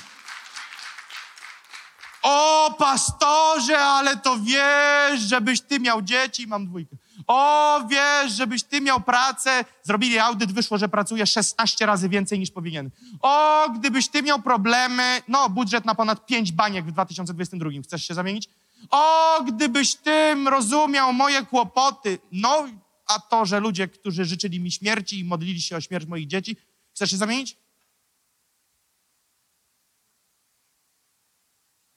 O, 2.22 2.74
pastorze, 2.78 3.78
ale 3.78 4.16
to 4.16 4.36
wiesz, 4.38 5.20
żebyś 5.20 5.60
ty 5.60 5.80
miał 5.80 6.02
dzieci, 6.02 6.46
mam 6.46 6.66
dwójkę. 6.66 6.96
O, 7.26 7.80
wiesz, 7.88 8.32
żebyś 8.32 8.62
ty 8.62 8.80
miał 8.80 9.00
pracę. 9.00 9.64
Zrobili 9.82 10.18
audyt, 10.18 10.52
wyszło, 10.52 10.78
że 10.78 10.88
pracuje 10.88 11.26
16 11.26 11.86
razy 11.86 12.08
więcej 12.08 12.38
niż 12.38 12.50
powinien. 12.50 12.90
O, 13.20 13.66
gdybyś 13.74 14.08
ty 14.08 14.22
miał 14.22 14.42
problemy, 14.42 15.22
no, 15.28 15.48
budżet 15.48 15.84
na 15.84 15.94
ponad 15.94 16.26
5 16.26 16.52
baniek 16.52 16.86
w 16.86 16.92
2022. 16.92 17.70
Chcesz 17.84 18.04
się 18.04 18.14
zamienić? 18.14 18.48
O, 18.90 19.38
gdybyś 19.46 19.94
tym 19.94 20.48
rozumiał 20.48 21.12
moje 21.12 21.46
kłopoty. 21.46 22.18
No, 22.32 22.66
a 23.09 23.20
to, 23.20 23.44
że 23.44 23.60
ludzie, 23.60 23.89
którzy 23.89 24.24
życzyli 24.24 24.60
mi 24.60 24.70
śmierci 24.70 25.18
i 25.18 25.24
modlili 25.24 25.62
się 25.62 25.76
o 25.76 25.80
śmierć 25.80 26.06
moich 26.06 26.26
dzieci, 26.26 26.56
chcesz 26.94 27.10
się 27.10 27.16
zamienić? 27.16 27.56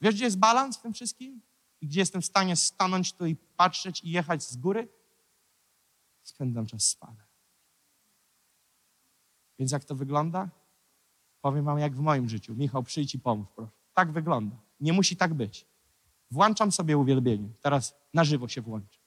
Wiesz, 0.00 0.14
gdzie 0.14 0.24
jest 0.24 0.38
balans 0.38 0.78
w 0.78 0.82
tym 0.82 0.92
wszystkim? 0.92 1.40
I 1.80 1.86
gdzie 1.86 2.00
jestem 2.00 2.22
w 2.22 2.26
stanie 2.26 2.56
stanąć 2.56 3.12
tu 3.12 3.26
i 3.26 3.36
patrzeć 3.36 4.04
i 4.04 4.10
jechać 4.10 4.42
z 4.42 4.56
góry? 4.56 4.88
Spędzam 6.22 6.66
czas 6.66 6.88
z 6.88 6.96
Panem. 6.96 7.26
Więc 9.58 9.72
jak 9.72 9.84
to 9.84 9.94
wygląda? 9.94 10.48
Powiem 11.40 11.64
wam, 11.64 11.78
jak 11.78 11.96
w 11.96 12.00
moim 12.00 12.28
życiu. 12.28 12.54
Michał, 12.54 12.82
przyjdź 12.82 13.14
i 13.14 13.18
pomów, 13.18 13.48
proszę. 13.56 13.72
Tak 13.94 14.12
wygląda. 14.12 14.56
Nie 14.80 14.92
musi 14.92 15.16
tak 15.16 15.34
być. 15.34 15.66
Włączam 16.30 16.72
sobie 16.72 16.98
uwielbienie. 16.98 17.48
Teraz 17.60 17.94
na 18.14 18.24
żywo 18.24 18.48
się 18.48 18.60
włączę. 18.60 19.01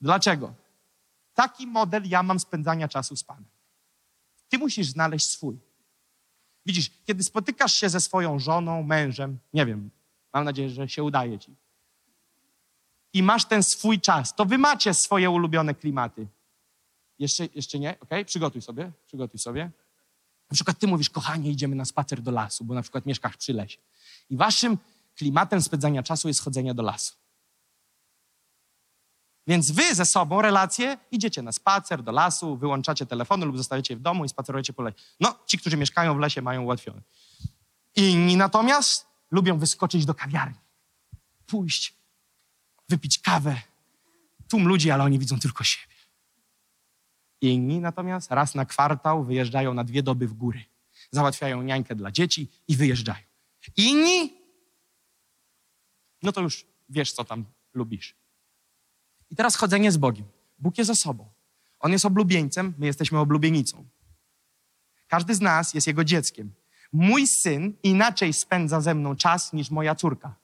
Dlaczego? 0.00 0.54
Taki 1.34 1.66
model 1.66 2.08
ja 2.08 2.22
mam 2.22 2.40
spędzania 2.40 2.88
czasu 2.88 3.16
z 3.16 3.24
Panem. 3.24 3.44
Ty 4.48 4.58
musisz 4.58 4.86
znaleźć 4.86 5.26
swój. 5.26 5.58
Widzisz, 6.66 6.90
kiedy 7.04 7.22
spotykasz 7.22 7.74
się 7.74 7.88
ze 7.88 8.00
swoją 8.00 8.38
żoną, 8.38 8.82
mężem, 8.82 9.38
nie 9.52 9.66
wiem, 9.66 9.90
mam 10.32 10.44
nadzieję, 10.44 10.70
że 10.70 10.88
się 10.88 11.02
udaje 11.02 11.38
ci, 11.38 11.56
i 13.12 13.22
masz 13.22 13.44
ten 13.44 13.62
swój 13.62 14.00
czas, 14.00 14.34
to 14.34 14.44
wy 14.44 14.58
macie 14.58 14.94
swoje 14.94 15.30
ulubione 15.30 15.74
klimaty. 15.74 16.26
Jeszcze, 17.18 17.48
jeszcze 17.54 17.78
nie? 17.78 18.00
Ok? 18.00 18.08
Przygotuj 18.26 18.62
sobie, 18.62 18.92
przygotuj 19.06 19.40
sobie. 19.40 19.70
Na 20.50 20.54
przykład 20.54 20.78
ty 20.78 20.86
mówisz, 20.86 21.10
kochanie, 21.10 21.50
idziemy 21.50 21.76
na 21.76 21.84
spacer 21.84 22.22
do 22.22 22.30
lasu, 22.30 22.64
bo 22.64 22.74
na 22.74 22.82
przykład 22.82 23.06
mieszkasz 23.06 23.36
przy 23.36 23.52
lesie. 23.52 23.78
I 24.30 24.36
waszym 24.36 24.78
klimatem 25.16 25.62
spędzania 25.62 26.02
czasu 26.02 26.28
jest 26.28 26.42
chodzenie 26.42 26.74
do 26.74 26.82
lasu. 26.82 27.14
Więc 29.50 29.70
wy 29.70 29.94
ze 29.94 30.06
sobą 30.06 30.42
relacje 30.42 30.98
idziecie 31.10 31.42
na 31.42 31.52
spacer, 31.52 32.02
do 32.02 32.12
lasu, 32.12 32.56
wyłączacie 32.56 33.06
telefony 33.06 33.46
lub 33.46 33.56
zostajecie 33.56 33.96
w 33.96 34.00
domu 34.00 34.24
i 34.24 34.28
spacerujecie 34.28 34.72
po 34.72 34.82
lesie. 34.82 34.96
No, 35.20 35.38
ci, 35.46 35.58
którzy 35.58 35.76
mieszkają 35.76 36.14
w 36.14 36.18
lesie, 36.18 36.42
mają 36.42 36.62
ułatwione. 36.62 37.02
Inni 37.96 38.36
natomiast 38.36 39.06
lubią 39.30 39.58
wyskoczyć 39.58 40.04
do 40.04 40.14
kawiarni, 40.14 40.58
pójść, 41.46 41.94
wypić 42.88 43.18
kawę. 43.18 43.60
Tłum 44.48 44.68
ludzi, 44.68 44.90
ale 44.90 45.04
oni 45.04 45.18
widzą 45.18 45.40
tylko 45.40 45.64
siebie. 45.64 45.94
Inni 47.40 47.80
natomiast 47.80 48.30
raz 48.30 48.54
na 48.54 48.64
kwartał 48.64 49.24
wyjeżdżają 49.24 49.74
na 49.74 49.84
dwie 49.84 50.02
doby 50.02 50.28
w 50.28 50.32
góry. 50.32 50.64
Załatwiają 51.10 51.62
niańkę 51.62 51.94
dla 51.94 52.10
dzieci 52.10 52.50
i 52.68 52.76
wyjeżdżają. 52.76 53.24
Inni, 53.76 54.34
no 56.22 56.32
to 56.32 56.40
już 56.40 56.66
wiesz, 56.88 57.12
co 57.12 57.24
tam 57.24 57.44
lubisz. 57.74 58.19
I 59.30 59.36
teraz 59.36 59.56
chodzenie 59.56 59.92
z 59.92 59.96
Bogiem. 59.96 60.26
Bóg 60.58 60.78
jest 60.78 60.90
osobą. 60.90 61.28
On 61.80 61.92
jest 61.92 62.04
oblubieńcem, 62.04 62.74
my 62.78 62.86
jesteśmy 62.86 63.18
oblubienicą. 63.18 63.84
Każdy 65.08 65.34
z 65.34 65.40
nas 65.40 65.74
jest 65.74 65.86
Jego 65.86 66.04
dzieckiem. 66.04 66.52
Mój 66.92 67.26
syn 67.26 67.74
inaczej 67.82 68.32
spędza 68.32 68.80
ze 68.80 68.94
mną 68.94 69.16
czas 69.16 69.52
niż 69.52 69.70
moja 69.70 69.94
córka. 69.94 70.34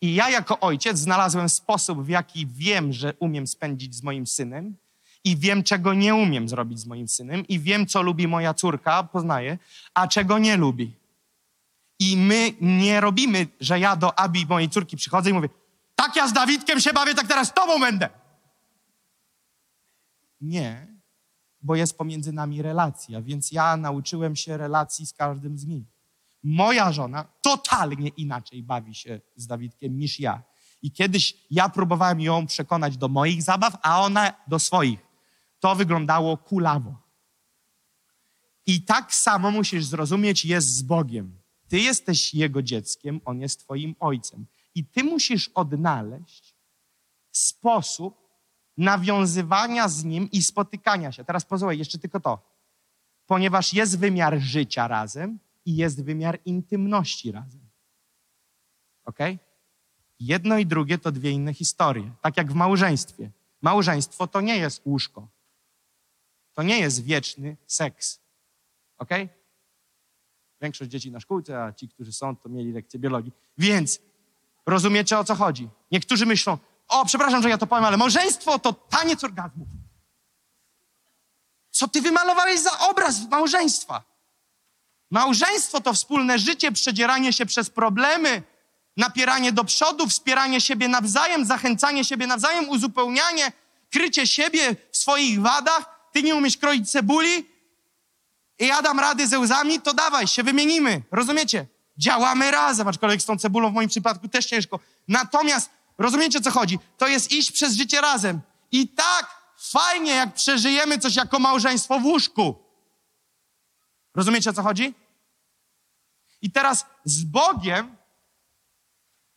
I 0.00 0.14
ja 0.14 0.30
jako 0.30 0.60
ojciec 0.60 0.98
znalazłem 0.98 1.48
sposób, 1.48 2.04
w 2.04 2.08
jaki 2.08 2.46
wiem, 2.46 2.92
że 2.92 3.14
umiem 3.18 3.46
spędzić 3.46 3.94
z 3.94 4.02
moim 4.02 4.26
synem 4.26 4.76
i 5.24 5.36
wiem, 5.36 5.62
czego 5.62 5.94
nie 5.94 6.14
umiem 6.14 6.48
zrobić 6.48 6.80
z 6.80 6.86
moim 6.86 7.08
synem 7.08 7.46
i 7.48 7.60
wiem, 7.60 7.86
co 7.86 8.02
lubi 8.02 8.28
moja 8.28 8.54
córka, 8.54 9.02
poznaję, 9.02 9.58
a 9.94 10.08
czego 10.08 10.38
nie 10.38 10.56
lubi. 10.56 10.92
I 11.98 12.16
my 12.16 12.52
nie 12.60 13.00
robimy, 13.00 13.46
że 13.60 13.80
ja 13.80 13.96
do 13.96 14.18
Abi, 14.18 14.46
mojej 14.46 14.68
córki, 14.68 14.96
przychodzę 14.96 15.30
i 15.30 15.32
mówię, 15.32 15.48
tak 16.06 16.16
ja 16.16 16.28
z 16.28 16.32
Dawidkiem 16.32 16.80
się 16.80 16.92
bawię, 16.92 17.14
tak 17.14 17.26
teraz 17.26 17.48
z 17.48 17.52
tobą 17.52 17.80
będę. 17.80 18.08
Nie, 20.40 20.94
bo 21.62 21.76
jest 21.76 21.98
pomiędzy 21.98 22.32
nami 22.32 22.62
relacja, 22.62 23.22
więc 23.22 23.52
ja 23.52 23.76
nauczyłem 23.76 24.36
się 24.36 24.56
relacji 24.56 25.06
z 25.06 25.12
każdym 25.12 25.58
z 25.58 25.66
nich. 25.66 25.86
Moja 26.42 26.92
żona 26.92 27.24
totalnie 27.42 28.08
inaczej 28.08 28.62
bawi 28.62 28.94
się 28.94 29.20
z 29.36 29.46
Dawidkiem 29.46 29.98
niż 29.98 30.20
ja. 30.20 30.42
I 30.82 30.92
kiedyś 30.92 31.34
ja 31.50 31.68
próbowałem 31.68 32.20
ją 32.20 32.46
przekonać 32.46 32.96
do 32.96 33.08
moich 33.08 33.42
zabaw, 33.42 33.76
a 33.82 34.00
ona 34.00 34.32
do 34.48 34.58
swoich. 34.58 35.00
To 35.60 35.74
wyglądało 35.74 36.36
kulawo. 36.36 36.94
I 38.66 38.82
tak 38.82 39.14
samo 39.14 39.50
musisz 39.50 39.84
zrozumieć, 39.84 40.44
jest 40.44 40.68
z 40.68 40.82
Bogiem. 40.82 41.40
Ty 41.68 41.80
jesteś 41.80 42.34
Jego 42.34 42.62
dzieckiem, 42.62 43.20
On 43.24 43.40
jest 43.40 43.60
Twoim 43.60 43.94
ojcem. 44.00 44.46
I 44.74 44.84
Ty 44.84 45.04
musisz 45.04 45.48
odnaleźć 45.48 46.54
sposób 47.32 48.24
nawiązywania 48.76 49.88
z 49.88 50.04
Nim 50.04 50.30
i 50.30 50.42
spotykania 50.42 51.12
się. 51.12 51.24
Teraz 51.24 51.44
pozwól, 51.44 51.78
jeszcze 51.78 51.98
tylko 51.98 52.20
to. 52.20 52.54
Ponieważ 53.26 53.74
jest 53.74 53.98
wymiar 53.98 54.38
życia 54.38 54.88
razem 54.88 55.38
i 55.64 55.76
jest 55.76 56.04
wymiar 56.04 56.38
intymności 56.44 57.32
razem. 57.32 57.60
Ok? 59.04 59.18
Jedno 60.20 60.58
i 60.58 60.66
drugie 60.66 60.98
to 60.98 61.12
dwie 61.12 61.30
inne 61.30 61.54
historie. 61.54 62.12
Tak 62.22 62.36
jak 62.36 62.52
w 62.52 62.54
małżeństwie. 62.54 63.30
Małżeństwo 63.62 64.26
to 64.26 64.40
nie 64.40 64.56
jest 64.56 64.86
łóżko. 64.86 65.28
To 66.52 66.62
nie 66.62 66.78
jest 66.78 67.04
wieczny 67.04 67.56
seks. 67.66 68.20
Ok? 68.98 69.10
Większość 70.60 70.90
dzieci 70.90 71.10
na 71.10 71.20
szkółce, 71.20 71.64
a 71.64 71.72
ci, 71.72 71.88
którzy 71.88 72.12
są, 72.12 72.36
to 72.36 72.48
mieli 72.48 72.72
lekcję 72.72 73.00
biologii. 73.00 73.32
Więc 73.58 74.00
rozumiecie 74.66 75.18
o 75.18 75.24
co 75.24 75.34
chodzi. 75.34 75.68
Niektórzy 75.92 76.26
myślą, 76.26 76.58
o, 76.88 77.04
przepraszam, 77.04 77.42
że 77.42 77.48
ja 77.48 77.58
to 77.58 77.66
powiem, 77.66 77.84
ale 77.84 77.96
małżeństwo 77.96 78.58
to 78.58 78.72
taniec 78.72 79.24
orgazmu. 79.24 79.66
Co 81.70 81.88
ty 81.88 82.02
wymalowałeś 82.02 82.60
za 82.60 82.78
obraz 82.78 83.28
małżeństwa? 83.30 84.02
Małżeństwo 85.10 85.80
to 85.80 85.94
wspólne 85.94 86.38
życie, 86.38 86.72
przedzieranie 86.72 87.32
się 87.32 87.46
przez 87.46 87.70
problemy, 87.70 88.42
napieranie 88.96 89.52
do 89.52 89.64
przodu, 89.64 90.08
wspieranie 90.08 90.60
siebie 90.60 90.88
nawzajem, 90.88 91.44
zachęcanie 91.44 92.04
siebie 92.04 92.26
nawzajem, 92.26 92.68
uzupełnianie, 92.68 93.52
krycie 93.90 94.26
siebie 94.26 94.76
w 94.92 94.96
swoich 94.96 95.40
wadach. 95.40 96.10
Ty 96.12 96.22
nie 96.22 96.34
umiesz 96.34 96.56
kroić 96.56 96.90
cebuli 96.90 97.46
i 98.58 98.66
ja 98.66 98.82
dam 98.82 99.00
rady 99.00 99.26
ze 99.26 99.38
łzami, 99.38 99.80
to 99.80 99.94
dawaj, 99.94 100.26
się 100.26 100.42
wymienimy. 100.42 101.02
Rozumiecie? 101.10 101.66
Działamy 101.98 102.50
razem, 102.50 102.88
aczkolwiek 102.88 103.22
z 103.22 103.24
tą 103.24 103.38
cebulą 103.38 103.70
w 103.70 103.74
moim 103.74 103.88
przypadku 103.88 104.28
też 104.28 104.46
ciężko. 104.46 104.80
Natomiast, 105.08 105.70
rozumiecie 105.98 106.40
co 106.40 106.50
chodzi? 106.50 106.78
To 106.98 107.08
jest 107.08 107.32
iść 107.32 107.52
przez 107.52 107.74
życie 107.74 108.00
razem. 108.00 108.40
I 108.72 108.88
tak 108.88 109.44
fajnie, 109.56 110.12
jak 110.12 110.34
przeżyjemy 110.34 110.98
coś 110.98 111.16
jako 111.16 111.38
małżeństwo 111.38 112.00
w 112.00 112.04
łóżku. 112.04 112.54
Rozumiecie 114.14 114.50
o 114.50 114.52
co 114.52 114.62
chodzi? 114.62 114.94
I 116.42 116.50
teraz 116.50 116.86
z 117.04 117.24
Bogiem, 117.24 117.96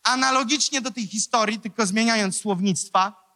analogicznie 0.03 0.81
do 0.81 0.91
tej 0.91 1.07
historii, 1.07 1.59
tylko 1.59 1.85
zmieniając 1.85 2.37
słownictwa, 2.37 3.27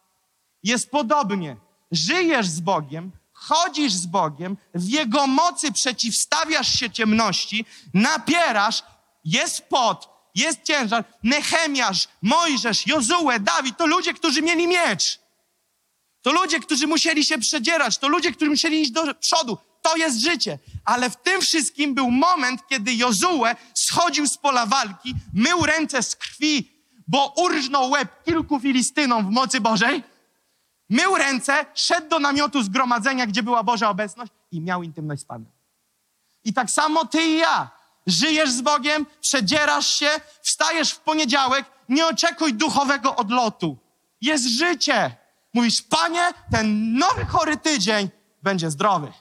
jest 0.62 0.90
podobnie. 0.90 1.56
Żyjesz 1.90 2.46
z 2.46 2.60
Bogiem, 2.60 3.12
chodzisz 3.32 3.92
z 3.92 4.06
Bogiem, 4.06 4.56
w 4.74 4.88
Jego 4.88 5.26
mocy 5.26 5.72
przeciwstawiasz 5.72 6.78
się 6.78 6.90
ciemności, 6.90 7.66
napierasz, 7.94 8.82
jest 9.24 9.68
pot, 9.68 10.08
jest 10.34 10.62
ciężar. 10.62 11.04
Nehemiasz, 11.22 12.08
Mojżesz, 12.22 12.86
Jozue, 12.86 13.40
Dawid 13.40 13.76
to 13.76 13.86
ludzie, 13.86 14.14
którzy 14.14 14.42
mieli 14.42 14.66
miecz. 14.66 15.18
To 16.22 16.32
ludzie, 16.32 16.60
którzy 16.60 16.86
musieli 16.86 17.24
się 17.24 17.38
przedzierać, 17.38 17.98
to 17.98 18.08
ludzie, 18.08 18.32
którzy 18.32 18.50
musieli 18.50 18.82
iść 18.82 18.90
do 18.90 19.14
przodu. 19.14 19.58
To 19.82 19.96
jest 19.96 20.20
życie. 20.20 20.58
Ale 20.84 21.10
w 21.10 21.16
tym 21.16 21.40
wszystkim 21.40 21.94
był 21.94 22.10
moment, 22.10 22.60
kiedy 22.68 22.94
Jozue 22.94 23.44
schodził 23.74 24.26
z 24.26 24.38
pola 24.38 24.66
walki, 24.66 25.14
mył 25.34 25.66
ręce 25.66 26.02
z 26.02 26.16
krwi, 26.16 26.72
bo 27.08 27.34
urżnął 27.36 27.90
łeb 27.90 28.24
kilku 28.24 28.60
Filistynom 28.60 29.26
w 29.26 29.30
mocy 29.30 29.60
Bożej, 29.60 30.02
mył 30.88 31.16
ręce, 31.16 31.66
szedł 31.74 32.08
do 32.08 32.18
namiotu 32.18 32.62
zgromadzenia, 32.62 33.26
gdzie 33.26 33.42
była 33.42 33.62
Boża 33.62 33.90
obecność 33.90 34.32
i 34.50 34.60
miał 34.60 34.82
intymność 34.82 35.22
z 35.22 35.24
Panem. 35.24 35.50
I 36.44 36.52
tak 36.52 36.70
samo 36.70 37.06
ty 37.06 37.22
i 37.22 37.38
ja. 37.38 37.81
Żyjesz 38.06 38.50
z 38.50 38.60
Bogiem, 38.60 39.06
przedzierasz 39.20 39.94
się, 39.94 40.10
wstajesz 40.42 40.92
w 40.92 41.00
poniedziałek, 41.00 41.64
nie 41.88 42.06
oczekuj 42.06 42.54
duchowego 42.54 43.16
odlotu. 43.16 43.76
Jest 44.20 44.44
życie. 44.44 45.16
Mówisz, 45.54 45.82
Panie, 45.82 46.22
ten 46.50 46.98
nowy 46.98 47.24
chory 47.24 47.56
tydzień 47.56 48.08
będzie 48.42 48.70
zdrowy. 48.70 49.12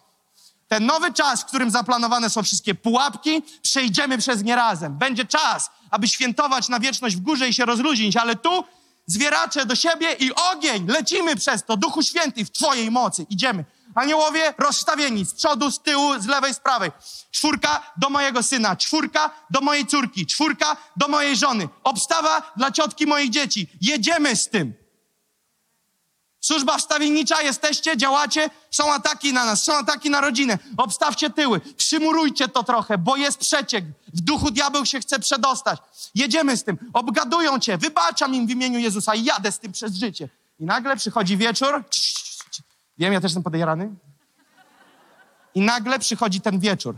Ten 0.67 0.85
nowy 0.85 1.13
czas, 1.13 1.41
w 1.41 1.45
którym 1.45 1.71
zaplanowane 1.71 2.29
są 2.29 2.43
wszystkie 2.43 2.75
pułapki, 2.75 3.41
przejdziemy 3.61 4.17
przez 4.17 4.43
nie 4.43 4.55
razem. 4.55 4.97
Będzie 4.97 5.25
czas, 5.25 5.69
aby 5.89 6.07
świętować 6.07 6.69
na 6.69 6.79
wieczność 6.79 7.15
w 7.15 7.19
górze 7.19 7.49
i 7.49 7.53
się 7.53 7.65
rozluźnić, 7.65 8.17
ale 8.17 8.35
tu 8.35 8.63
zwieracze 9.05 9.65
do 9.65 9.75
siebie 9.75 10.13
i 10.13 10.31
ogień. 10.35 10.87
Lecimy 10.87 11.35
przez 11.35 11.65
to. 11.65 11.77
Duchu 11.77 12.01
Święty 12.01 12.45
w 12.45 12.51
Twojej 12.51 12.91
mocy. 12.91 13.25
Idziemy. 13.29 13.65
Aniołowie 13.95 14.53
rozstawieni 14.57 15.25
z 15.25 15.33
przodu, 15.33 15.71
z 15.71 15.79
tyłu, 15.79 16.19
z 16.19 16.25
lewej, 16.25 16.53
z 16.53 16.59
prawej. 16.59 16.91
Czwórka 17.31 17.93
do 17.97 18.09
mojego 18.09 18.43
syna, 18.43 18.75
czwórka 18.75 19.31
do 19.49 19.61
mojej 19.61 19.85
córki, 19.87 20.25
czwórka 20.25 20.77
do 20.97 21.07
mojej 21.07 21.35
żony. 21.35 21.69
Obstawa 21.83 22.51
dla 22.57 22.71
ciotki 22.71 23.07
moich 23.07 23.29
dzieci. 23.29 23.67
Jedziemy 23.81 24.35
z 24.35 24.49
tym. 24.49 24.81
Służba 26.41 26.77
wstawiennicza, 26.77 27.41
jesteście, 27.41 27.97
działacie, 27.97 28.49
są 28.71 28.93
ataki 28.93 29.33
na 29.33 29.45
nas, 29.45 29.63
są 29.63 29.73
ataki 29.73 30.09
na 30.09 30.21
rodzinę. 30.21 30.57
Obstawcie 30.77 31.29
tyły, 31.29 31.61
przymurujcie 31.77 32.47
to 32.47 32.63
trochę, 32.63 32.97
bo 32.97 33.15
jest 33.15 33.37
przeciek. 33.37 33.85
W 34.13 34.21
duchu 34.21 34.51
diabeł 34.51 34.85
się 34.85 34.99
chce 34.99 35.19
przedostać. 35.19 35.79
Jedziemy 36.15 36.57
z 36.57 36.63
tym, 36.63 36.77
obgadują 36.93 37.59
cię, 37.59 37.77
wybaczam 37.77 38.35
im 38.35 38.47
w 38.47 38.49
imieniu 38.49 38.79
Jezusa 38.79 39.15
i 39.15 39.23
jadę 39.23 39.51
z 39.51 39.59
tym 39.59 39.71
przez 39.71 39.95
życie. 39.95 40.29
I 40.59 40.65
nagle 40.65 40.97
przychodzi 40.97 41.37
wieczór. 41.37 41.83
Wiem, 42.97 43.13
ja 43.13 43.21
też 43.21 43.31
jestem 43.31 43.43
podejrany. 43.43 43.95
I 45.55 45.61
nagle 45.61 45.99
przychodzi 45.99 46.41
ten 46.41 46.59
wieczór, 46.59 46.95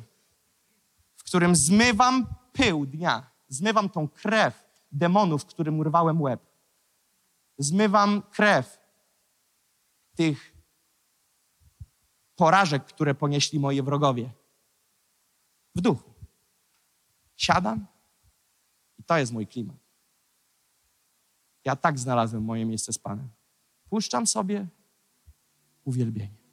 w 1.15 1.24
którym 1.24 1.56
zmywam 1.56 2.28
pył 2.53 2.86
dnia, 2.86 3.32
zmywam 3.48 3.90
tą 3.90 4.07
krew 4.07 4.64
demonów, 4.91 5.45
którym 5.45 5.80
urwałem 5.80 6.22
łeb. 6.22 6.41
Zmywam 7.57 8.22
krew 8.22 8.78
tych 10.15 10.53
porażek, 12.36 12.86
które 12.86 13.15
ponieśli 13.15 13.60
moi 13.60 13.82
wrogowie. 13.82 14.30
W 15.76 15.82
duchu. 15.82 16.14
Siadam 17.36 17.86
i 18.99 19.03
to 19.03 19.18
jest 19.18 19.32
mój 19.32 19.48
klimat. 19.48 19.76
Ja 21.65 21.76
tak 21.76 21.99
znalazłem 21.99 22.44
moje 22.44 22.65
miejsce 22.65 22.94
z 22.94 22.98
Panem. 22.99 23.30
Puszczam 23.90 24.28
sobie 24.28 24.68
uwielbienie. 25.86 26.44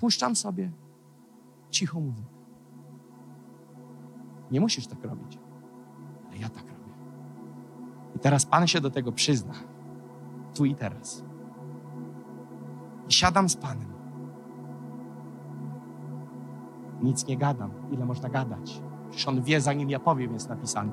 Puszczam 0.00 0.36
sobie 0.36 0.70
cichą 1.70 2.00
muzykę. 2.00 2.28
Nie 4.50 4.60
musisz 4.60 4.86
tak 4.86 5.04
robić, 5.04 5.38
ale 6.28 6.36
ja 6.36 6.48
tak 6.48 6.64
robię. 6.64 6.94
I 8.16 8.18
teraz 8.18 8.46
Pan 8.46 8.66
się 8.66 8.80
do 8.80 8.90
tego 8.90 9.12
przyzna. 9.12 9.54
Tu 10.54 10.64
i 10.64 10.74
teraz. 10.74 11.24
I 13.08 13.12
siadam 13.12 13.48
z 13.48 13.56
Panem. 13.56 13.92
Nic 17.02 17.26
nie 17.26 17.36
gadam. 17.36 17.70
Ile 17.92 18.04
można 18.06 18.28
gadać? 18.28 18.82
Przecież 19.10 19.28
On 19.28 19.42
wie, 19.42 19.60
zanim 19.60 19.90
ja 19.90 20.00
powiem, 20.00 20.32
jest 20.32 20.48
napisane. 20.48 20.92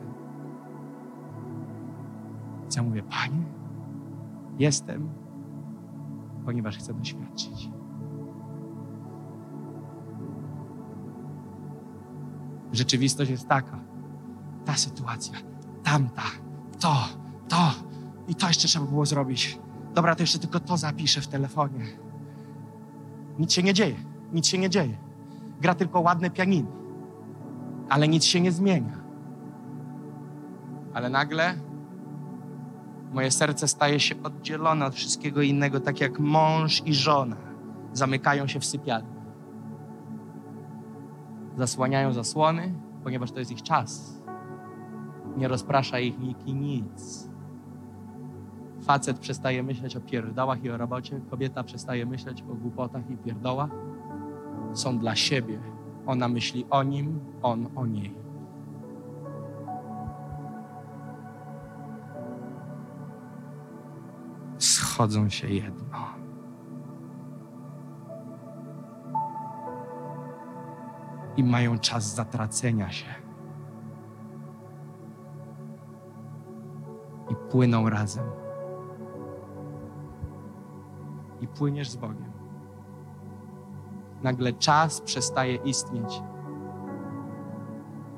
Więc 2.62 2.76
ja 2.76 2.84
mówię, 2.84 3.04
Panie, 3.04 3.44
jestem, 4.60 5.10
ponieważ 6.50 6.78
chcę 6.78 6.94
doświadczyć. 6.94 7.70
Rzeczywistość 12.72 13.32
jest 13.32 13.48
taka. 13.48 13.80
Ta 14.66 14.74
sytuacja, 14.74 15.38
tamta, 15.84 16.22
to, 16.80 16.96
to 17.48 17.72
i 18.28 18.36
to 18.36 18.48
jeszcze 18.48 18.68
trzeba 18.68 18.86
było 18.86 19.06
zrobić. 19.06 19.60
Dobra, 19.94 20.16
to 20.16 20.24
jeszcze 20.24 20.40
tylko 20.40 20.60
to 20.60 20.78
zapiszę 20.78 21.22
w 21.22 21.28
telefonie. 21.28 21.86
Nic 23.40 23.54
się 23.54 23.64
nie 23.64 23.74
dzieje, 23.74 23.96
nic 24.34 24.48
się 24.48 24.58
nie 24.58 24.70
dzieje. 24.70 24.98
Gra 25.62 25.76
tylko 25.76 26.00
ładne 26.00 26.30
pianino. 26.30 26.72
ale 27.90 28.08
nic 28.08 28.24
się 28.26 28.42
nie 28.42 28.52
zmienia. 28.52 28.98
Ale 30.94 31.10
nagle 31.10 31.69
moje 33.14 33.32
serce 33.32 33.68
staje 33.68 34.00
się 34.00 34.24
oddzielone 34.24 34.86
od 34.86 34.96
wszystkiego 34.96 35.42
innego, 35.42 35.80
tak 35.80 36.02
jak 36.02 36.20
mąż 36.20 36.82
i 36.86 36.94
żona 36.94 37.36
zamykają 37.94 38.48
się 38.48 38.60
w 38.60 38.66
sypialni. 38.66 39.20
Zasłaniają 41.58 42.14
zasłony, 42.14 42.74
ponieważ 43.04 43.32
to 43.32 43.40
jest 43.40 43.52
ich 43.52 43.64
czas. 43.64 44.22
Nie 45.38 45.48
rozprasza 45.48 46.00
ich 46.00 46.20
nikt 46.20 46.48
i 46.48 46.54
nic. 46.54 47.30
Facet 48.82 49.20
przestaje 49.20 49.64
myśleć 49.64 49.96
o 49.96 50.02
pierdałach 50.02 50.64
i 50.64 50.70
o 50.70 50.78
robocie, 50.78 51.22
kobieta 51.30 51.64
przestaje 51.64 52.06
myśleć 52.06 52.42
o 52.42 52.56
głupotach 52.56 53.10
i 53.10 53.18
pierdołach. 53.18 53.70
Są 54.74 55.00
dla 55.00 55.16
siebie. 55.16 55.60
Ona 56.06 56.28
myśli 56.28 56.66
o 56.70 56.84
nim, 56.84 57.20
on 57.42 57.68
o 57.76 57.86
niej. 57.86 58.19
Schodzą 65.00 65.30
się 65.30 65.48
jedno. 65.48 65.86
I 71.38 71.44
mają 71.44 71.80
czas 71.80 72.16
zatracenia 72.16 72.92
się. 72.92 73.16
I 77.30 77.36
płyną 77.52 77.90
razem. 77.90 78.26
I 81.42 81.48
płyniesz 81.48 81.90
z 81.90 81.96
Bogiem. 81.96 82.32
Nagle 84.24 84.54
czas 84.54 85.02
przestaje 85.02 85.56
istnieć. 85.56 86.22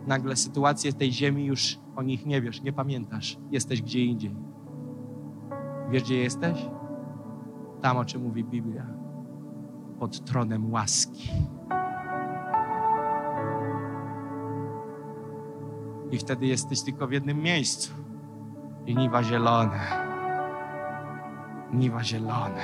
Nagle 0.08 0.36
sytuacje 0.36 0.94
tej 0.94 1.12
ziemi 1.12 1.46
już 1.46 1.80
o 1.96 2.04
nich 2.04 2.26
nie 2.26 2.42
wiesz, 2.42 2.62
nie 2.62 2.74
pamiętasz. 2.74 3.38
Jesteś 3.52 3.82
gdzie 3.82 4.06
indziej. 4.06 4.51
Wiesz, 5.92 6.04
gdzie 6.04 6.18
jesteś? 6.18 6.66
Tam, 7.82 7.98
o 7.98 8.06
czym 8.06 8.22
mówi 8.22 8.44
Biblia. 8.44 8.86
Pod 10.00 10.26
tronem 10.26 10.72
łaski. 10.72 11.30
I 16.12 16.18
wtedy 16.18 16.46
jesteś 16.46 16.82
tylko 16.82 17.08
w 17.08 17.12
jednym 17.12 17.42
miejscu. 17.42 17.94
I 18.86 18.96
niwa 18.96 19.24
zielone. 19.24 19.80
Niwa 21.74 22.04
zielone. 22.04 22.62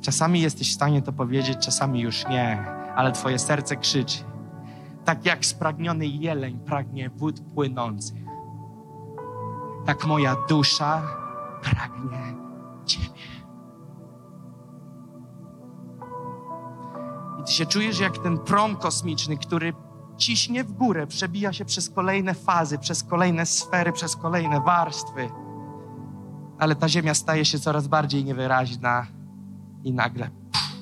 Czasami 0.00 0.40
jesteś 0.40 0.70
w 0.70 0.74
stanie 0.74 1.02
to 1.02 1.12
powiedzieć, 1.12 1.58
czasami 1.58 2.00
już 2.00 2.28
nie, 2.28 2.66
ale 2.96 3.12
twoje 3.12 3.38
serce 3.38 3.76
krzyczy. 3.76 4.33
Tak 5.04 5.26
jak 5.26 5.46
spragniony 5.46 6.06
jeleń 6.06 6.58
pragnie 6.58 7.10
wód 7.10 7.40
płynących, 7.40 8.24
tak 9.86 10.06
moja 10.06 10.36
dusza 10.48 11.02
pragnie 11.62 12.34
Ciebie. 12.84 13.08
I 17.40 17.44
Ty 17.44 17.52
się 17.52 17.66
czujesz 17.66 18.00
jak 18.00 18.18
ten 18.18 18.38
prom 18.38 18.76
kosmiczny, 18.76 19.36
który 19.36 19.72
ciśnie 20.16 20.64
w 20.64 20.72
górę, 20.72 21.06
przebija 21.06 21.52
się 21.52 21.64
przez 21.64 21.90
kolejne 21.90 22.34
fazy, 22.34 22.78
przez 22.78 23.04
kolejne 23.04 23.46
sfery, 23.46 23.92
przez 23.92 24.16
kolejne 24.16 24.60
warstwy. 24.60 25.28
Ale 26.58 26.74
ta 26.74 26.88
Ziemia 26.88 27.14
staje 27.14 27.44
się 27.44 27.58
coraz 27.58 27.88
bardziej 27.88 28.24
niewyraźna 28.24 29.06
i 29.84 29.92
nagle 29.92 30.30
pff, 30.52 30.76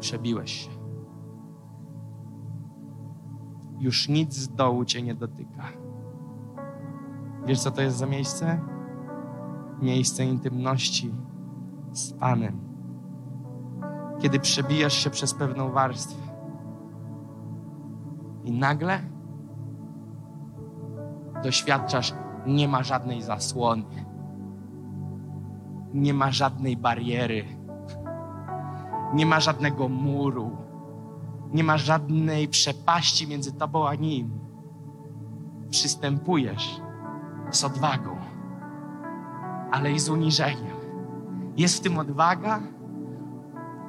przebiłeś 0.00 0.52
się. 0.64 0.81
Już 3.82 4.08
nic 4.08 4.34
z 4.34 4.48
dołu 4.48 4.84
cię 4.84 5.02
nie 5.02 5.14
dotyka. 5.14 5.62
Wiesz, 7.46 7.60
co 7.60 7.70
to 7.70 7.82
jest 7.82 7.96
za 7.96 8.06
miejsce? 8.06 8.60
Miejsce 9.80 10.24
intymności 10.24 11.14
z 11.92 12.12
Panem. 12.12 12.60
Kiedy 14.20 14.40
przebijasz 14.40 14.92
się 14.92 15.10
przez 15.10 15.34
pewną 15.34 15.70
warstwę 15.70 16.22
i 18.44 18.52
nagle 18.52 19.00
doświadczasz, 21.42 22.14
nie 22.46 22.68
ma 22.68 22.82
żadnej 22.82 23.22
zasłony 23.22 24.12
nie 25.94 26.14
ma 26.14 26.30
żadnej 26.30 26.76
bariery, 26.76 27.44
nie 29.14 29.26
ma 29.26 29.40
żadnego 29.40 29.88
muru, 29.88 30.56
nie 31.52 31.64
ma 31.64 31.78
żadnej 31.78 32.48
przepaści 32.48 33.26
między 33.26 33.52
tobą 33.52 33.88
a 33.88 33.94
nim. 33.94 34.30
Przystępujesz 35.70 36.80
z 37.50 37.64
odwagą, 37.64 38.16
ale 39.70 39.92
i 39.92 39.98
z 39.98 40.08
uniżeniem. 40.08 40.76
Jest 41.56 41.78
w 41.78 41.80
tym 41.80 41.98
odwaga, 41.98 42.60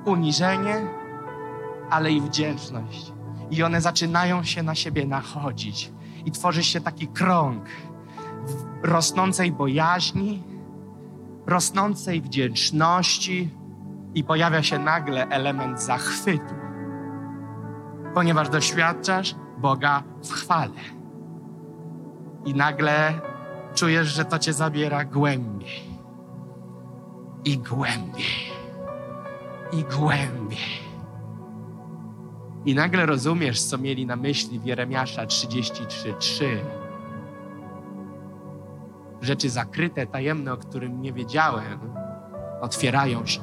uniżenie, 0.05 0.75
ale 1.89 2.11
i 2.11 2.21
wdzięczność. 2.21 3.13
I 3.51 3.63
one 3.63 3.81
zaczynają 3.81 4.43
się 4.43 4.63
na 4.63 4.75
siebie 4.75 5.05
nachodzić. 5.05 5.91
I 6.25 6.31
tworzy 6.31 6.63
się 6.63 6.81
taki 6.81 7.07
krąg 7.07 7.65
rosnącej 8.83 9.51
bojaźni, 9.51 10.43
rosnącej 11.45 12.21
wdzięczności 12.21 13.49
i 14.15 14.23
pojawia 14.23 14.63
się 14.63 14.79
nagle 14.79 15.27
element 15.27 15.81
zachwytu, 15.81 16.62
ponieważ 18.13 18.49
doświadczasz 18.49 19.35
Boga 19.57 20.03
w 20.23 20.31
chwale. 20.31 20.81
I 22.45 22.55
nagle 22.55 23.13
czujesz, 23.75 24.07
że 24.07 24.25
to 24.25 24.39
cię 24.39 24.53
zabiera 24.53 25.05
głębiej 25.05 25.83
i 27.45 27.57
głębiej 27.57 28.53
i 29.71 29.83
głębiej. 29.83 30.83
I 32.65 32.75
nagle 32.75 33.05
rozumiesz, 33.05 33.63
co 33.63 33.77
mieli 33.77 34.05
na 34.05 34.15
myśli 34.15 34.59
w 34.59 34.65
Jeremiasza 34.65 35.25
33:3 35.25 36.45
rzeczy 39.21 39.49
zakryte, 39.49 40.07
tajemne, 40.07 40.53
o 40.53 40.57
którym 40.57 41.01
nie 41.01 41.13
wiedziałem, 41.13 41.79
otwierają 42.61 43.25
się. 43.25 43.41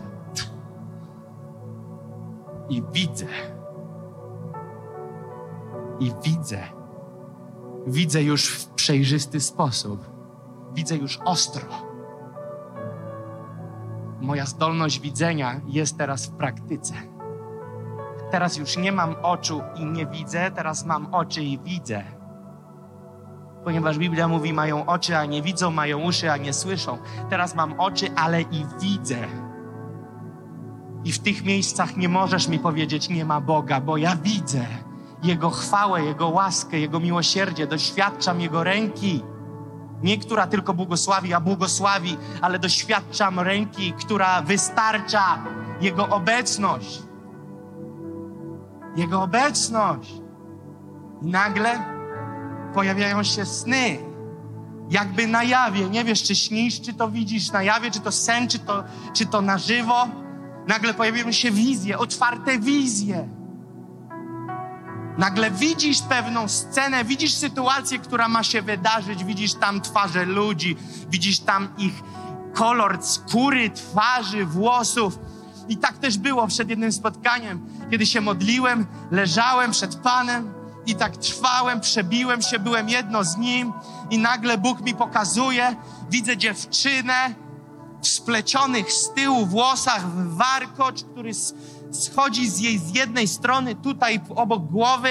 I 2.68 2.82
widzę. 2.92 3.26
I 6.00 6.12
widzę. 6.24 6.62
Widzę 7.86 8.22
już 8.22 8.48
w 8.48 8.68
przejrzysty 8.68 9.40
sposób. 9.40 10.10
Widzę 10.74 10.96
już 10.96 11.18
ostro. 11.24 11.68
Moja 14.20 14.46
zdolność 14.46 15.00
widzenia 15.00 15.60
jest 15.66 15.98
teraz 15.98 16.26
w 16.26 16.30
praktyce. 16.30 16.94
Teraz 18.30 18.56
już 18.56 18.76
nie 18.76 18.92
mam 18.92 19.14
oczu 19.22 19.60
i 19.76 19.84
nie 19.84 20.06
widzę, 20.06 20.50
teraz 20.50 20.84
mam 20.84 21.14
oczy 21.14 21.42
i 21.42 21.58
widzę 21.58 22.20
ponieważ 23.64 23.98
Biblia 23.98 24.28
mówi: 24.28 24.52
mają 24.52 24.86
oczy, 24.86 25.16
a 25.16 25.24
nie 25.24 25.42
widzą, 25.42 25.70
mają 25.70 26.02
uszy, 26.02 26.30
a 26.30 26.36
nie 26.36 26.52
słyszą. 26.52 26.98
Teraz 27.30 27.54
mam 27.54 27.80
oczy, 27.80 28.06
ale 28.16 28.42
i 28.42 28.66
widzę. 28.80 29.16
I 31.04 31.12
w 31.12 31.18
tych 31.18 31.44
miejscach 31.44 31.96
nie 31.96 32.08
możesz 32.08 32.48
mi 32.48 32.58
powiedzieć: 32.58 33.08
Nie 33.08 33.24
ma 33.24 33.40
Boga, 33.40 33.80
bo 33.80 33.96
ja 33.96 34.16
widzę 34.16 34.66
Jego 35.22 35.50
chwałę, 35.50 36.04
Jego 36.04 36.28
łaskę, 36.28 36.78
Jego 36.78 37.00
miłosierdzie, 37.00 37.66
doświadczam 37.66 38.40
Jego 38.40 38.64
ręki. 38.64 39.22
Nie 40.02 40.18
która 40.18 40.46
tylko 40.46 40.74
błogosławi, 40.74 41.34
a 41.34 41.40
błogosławi, 41.40 42.16
ale 42.40 42.58
doświadczam 42.58 43.40
ręki, 43.40 43.92
która 43.92 44.42
wystarcza 44.42 45.38
Jego 45.80 46.08
obecność. 46.08 47.02
Jego 48.96 49.22
obecność. 49.22 50.14
I 51.22 51.26
nagle 51.26 51.84
pojawiają 52.74 53.22
się 53.22 53.46
sny. 53.46 53.98
Jakby 54.90 55.26
na 55.26 55.42
jawie. 55.44 55.90
Nie 55.90 56.04
wiesz, 56.04 56.22
czy 56.22 56.34
śnisz, 56.34 56.80
czy 56.80 56.94
to 56.94 57.10
widzisz 57.10 57.52
na 57.52 57.62
jawie, 57.62 57.90
czy 57.90 58.00
to 58.00 58.12
sen, 58.12 58.48
czy 58.48 58.58
to, 58.58 58.84
czy 59.14 59.26
to 59.26 59.42
na 59.42 59.58
żywo. 59.58 60.08
Nagle 60.68 60.94
pojawiają 60.94 61.32
się 61.32 61.50
wizje, 61.50 61.98
otwarte 61.98 62.58
wizje. 62.58 63.39
Nagle 65.18 65.50
widzisz 65.50 66.02
pewną 66.02 66.48
scenę, 66.48 67.04
widzisz 67.04 67.34
sytuację, 67.34 67.98
która 67.98 68.28
ma 68.28 68.42
się 68.42 68.62
wydarzyć, 68.62 69.24
widzisz 69.24 69.54
tam 69.54 69.80
twarze 69.80 70.24
ludzi, 70.24 70.76
widzisz 71.10 71.40
tam 71.40 71.68
ich 71.78 72.02
kolor 72.54 72.98
skóry, 73.02 73.70
twarzy, 73.70 74.44
włosów. 74.44 75.18
I 75.68 75.76
tak 75.76 75.98
też 75.98 76.18
było 76.18 76.46
przed 76.46 76.70
jednym 76.70 76.92
spotkaniem, 76.92 77.66
kiedy 77.90 78.06
się 78.06 78.20
modliłem, 78.20 78.86
leżałem 79.10 79.70
przed 79.70 79.96
Panem 79.96 80.52
i 80.86 80.94
tak 80.94 81.16
trwałem, 81.16 81.80
przebiłem 81.80 82.42
się, 82.42 82.58
byłem 82.58 82.88
jedno 82.88 83.24
z 83.24 83.36
nim 83.36 83.72
i 84.10 84.18
nagle 84.18 84.58
Bóg 84.58 84.80
mi 84.80 84.94
pokazuje, 84.94 85.76
widzę 86.10 86.36
dziewczynę 86.36 87.34
w 88.02 88.08
splecionych 88.08 88.92
z 88.92 89.12
tyłu 89.12 89.46
włosach, 89.46 90.08
w 90.08 90.36
warkocz, 90.36 91.04
który 91.04 91.34
schodzi 91.90 92.50
z 92.50 92.60
jej 92.60 92.78
z 92.78 92.94
jednej 92.94 93.28
strony, 93.28 93.74
tutaj 93.74 94.20
obok 94.36 94.66
głowy, 94.66 95.08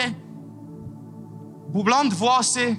blond 1.68 2.14
włosy. 2.14 2.76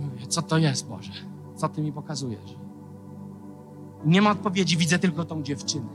Mówię, 0.00 0.26
co 0.26 0.42
to 0.42 0.58
jest, 0.58 0.88
Boże? 0.88 1.12
Co 1.56 1.68
Ty 1.68 1.82
mi 1.82 1.92
pokazujesz? 1.92 2.56
Nie 4.04 4.22
ma 4.22 4.30
odpowiedzi, 4.30 4.76
widzę 4.76 4.98
tylko 4.98 5.24
tą 5.24 5.42
dziewczynę. 5.42 5.88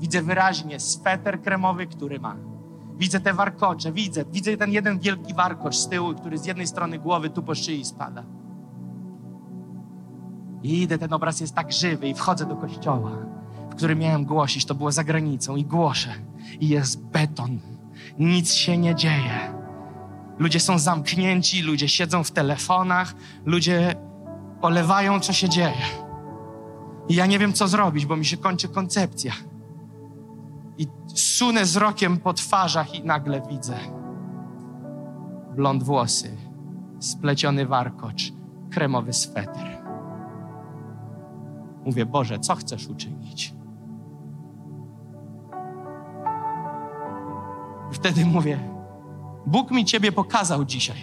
Widzę 0.00 0.22
wyraźnie 0.22 0.80
sweter 0.80 1.42
kremowy, 1.42 1.86
który 1.86 2.20
ma. 2.20 2.36
Widzę 2.98 3.20
te 3.20 3.34
warkocze, 3.34 3.92
widzę, 3.92 4.24
widzę 4.24 4.56
ten 4.56 4.72
jeden 4.72 4.98
wielki 4.98 5.34
warkocz 5.34 5.76
z 5.76 5.88
tyłu, 5.88 6.14
który 6.14 6.38
z 6.38 6.46
jednej 6.46 6.66
strony 6.66 6.98
głowy 6.98 7.30
tu 7.30 7.42
po 7.42 7.54
szyi 7.54 7.84
spada. 7.84 8.24
I 10.62 10.82
idę, 10.82 10.98
ten 10.98 11.12
obraz 11.12 11.40
jest 11.40 11.54
tak 11.54 11.72
żywy 11.72 12.08
i 12.08 12.14
wchodzę 12.14 12.46
do 12.46 12.56
kościoła, 12.56 13.10
w 13.74 13.76
którym 13.76 13.98
miałem 13.98 14.24
głosić, 14.24 14.64
to 14.64 14.74
było 14.74 14.92
za 14.92 15.04
granicą 15.04 15.56
i 15.56 15.64
głoszę. 15.64 16.14
I 16.60 16.68
jest 16.68 17.06
beton. 17.06 17.60
Nic 18.18 18.52
się 18.52 18.78
nie 18.78 18.94
dzieje. 18.94 19.54
Ludzie 20.38 20.60
są 20.60 20.78
zamknięci, 20.78 21.62
ludzie 21.62 21.88
siedzą 21.88 22.24
w 22.24 22.30
telefonach, 22.30 23.14
ludzie 23.44 23.94
olewają, 24.62 25.20
co 25.20 25.32
się 25.32 25.48
dzieje. 25.48 25.84
I 27.08 27.14
ja 27.14 27.26
nie 27.26 27.38
wiem, 27.38 27.52
co 27.52 27.68
zrobić, 27.68 28.06
bo 28.06 28.16
mi 28.16 28.24
się 28.24 28.36
kończy 28.36 28.68
koncepcja. 28.68 29.32
I 30.78 30.86
sunę 31.14 31.62
wzrokiem 31.62 32.16
po 32.16 32.34
twarzach 32.34 32.94
i 32.94 33.04
nagle 33.04 33.42
widzę 33.50 34.04
blond 35.54 35.82
włosy, 35.82 36.36
spleciony 36.98 37.66
warkocz, 37.66 38.32
kremowy 38.70 39.12
sweter. 39.12 39.84
Mówię, 41.84 42.06
Boże, 42.06 42.38
co 42.38 42.54
chcesz 42.54 42.88
uczynić? 42.88 43.54
I 47.94 47.96
wtedy 47.96 48.26
mówię, 48.26 48.58
Bóg 49.46 49.70
mi 49.70 49.84
Ciebie 49.84 50.12
pokazał 50.12 50.64
dzisiaj. 50.64 50.96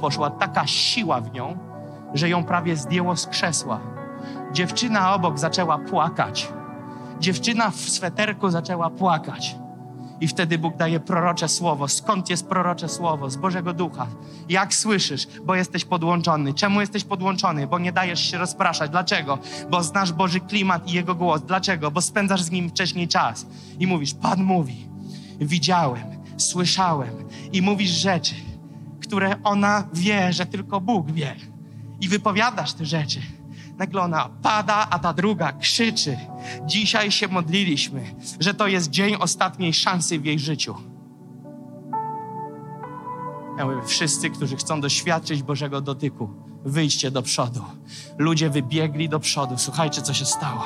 Poszła 0.00 0.30
taka 0.30 0.66
siła 0.66 1.20
w 1.20 1.32
nią, 1.32 1.58
że 2.14 2.28
ją 2.28 2.44
prawie 2.44 2.76
zdjęło 2.76 3.16
z 3.16 3.26
krzesła. 3.26 3.80
Dziewczyna 4.52 5.14
obok 5.14 5.38
zaczęła 5.38 5.78
płakać. 5.78 6.52
Dziewczyna 7.20 7.70
w 7.70 7.76
sweterku 7.76 8.50
zaczęła 8.50 8.90
płakać. 8.90 9.56
I 10.22 10.28
wtedy 10.28 10.58
Bóg 10.58 10.76
daje 10.76 11.00
prorocze 11.00 11.48
słowo. 11.48 11.88
Skąd 11.88 12.30
jest 12.30 12.46
prorocze 12.46 12.88
słowo? 12.88 13.30
Z 13.30 13.36
Bożego 13.36 13.72
Ducha. 13.72 14.06
Jak 14.48 14.74
słyszysz? 14.74 15.26
Bo 15.44 15.54
jesteś 15.54 15.84
podłączony. 15.84 16.54
Czemu 16.54 16.80
jesteś 16.80 17.04
podłączony? 17.04 17.66
Bo 17.66 17.78
nie 17.78 17.92
dajesz 17.92 18.30
się 18.30 18.38
rozpraszać. 18.38 18.90
Dlaczego? 18.90 19.38
Bo 19.70 19.82
znasz 19.82 20.12
Boży 20.12 20.40
klimat 20.40 20.90
i 20.90 20.92
Jego 20.92 21.14
głos. 21.14 21.42
Dlaczego? 21.42 21.90
Bo 21.90 22.00
spędzasz 22.00 22.42
z 22.42 22.50
Nim 22.50 22.70
wcześniej 22.70 23.08
czas. 23.08 23.46
I 23.78 23.86
mówisz, 23.86 24.14
Pan 24.14 24.42
mówi, 24.42 24.88
widziałem, 25.40 26.04
słyszałem. 26.36 27.14
I 27.52 27.62
mówisz 27.62 27.90
rzeczy, 27.90 28.34
które 29.00 29.42
ona 29.42 29.88
wie, 29.94 30.32
że 30.32 30.46
tylko 30.46 30.80
Bóg 30.80 31.12
wie. 31.12 31.36
I 32.00 32.08
wypowiadasz 32.08 32.72
te 32.72 32.86
rzeczy. 32.86 33.20
Nagle 33.78 34.02
ona 34.02 34.28
pada, 34.42 34.86
a 34.90 34.98
ta 34.98 35.12
druga 35.12 35.52
krzyczy. 35.52 36.16
Dzisiaj 36.66 37.10
się 37.10 37.28
modliliśmy, 37.28 38.14
że 38.40 38.54
to 38.54 38.66
jest 38.66 38.90
dzień 38.90 39.16
ostatniej 39.20 39.74
szansy 39.74 40.18
w 40.18 40.24
jej 40.24 40.38
życiu. 40.38 40.74
Ja 43.58 43.64
mówię, 43.64 43.82
wszyscy, 43.86 44.30
którzy 44.30 44.56
chcą 44.56 44.80
doświadczyć 44.80 45.42
Bożego 45.42 45.80
dotyku, 45.80 46.30
wyjście 46.64 47.10
do 47.10 47.22
przodu. 47.22 47.64
Ludzie 48.18 48.50
wybiegli 48.50 49.08
do 49.08 49.20
przodu. 49.20 49.54
Słuchajcie, 49.58 50.02
co 50.02 50.14
się 50.14 50.24
stało. 50.24 50.64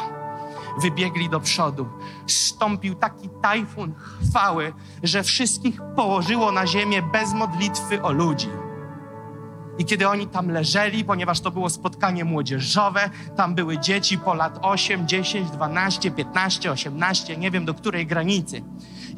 Wybiegli 0.81 1.29
do 1.29 1.41
przodu. 1.41 1.87
Stąpił 2.27 2.95
taki 2.95 3.29
tajfun 3.43 3.95
chwały, 4.31 4.73
że 5.03 5.23
wszystkich 5.23 5.81
położyło 5.97 6.53
na 6.53 6.67
ziemię 6.67 7.03
bez 7.03 7.33
modlitwy 7.33 8.03
o 8.03 8.13
ludzi. 8.13 8.49
I 9.79 9.85
kiedy 9.85 10.09
oni 10.09 10.27
tam 10.27 10.51
leżeli, 10.51 11.05
ponieważ 11.05 11.41
to 11.41 11.51
było 11.51 11.71
spotkanie 11.71 12.25
młodzieżowe, 12.25 13.11
tam 13.37 13.55
były 13.55 13.79
dzieci 13.79 14.19
po 14.19 14.35
lat 14.35 14.59
8, 14.63 15.09
10, 15.09 15.51
12, 15.51 16.11
15, 16.11 16.73
18, 16.73 17.37
nie 17.37 17.51
wiem 17.51 17.65
do 17.65 17.75
której 17.75 18.07
granicy. 18.07 18.63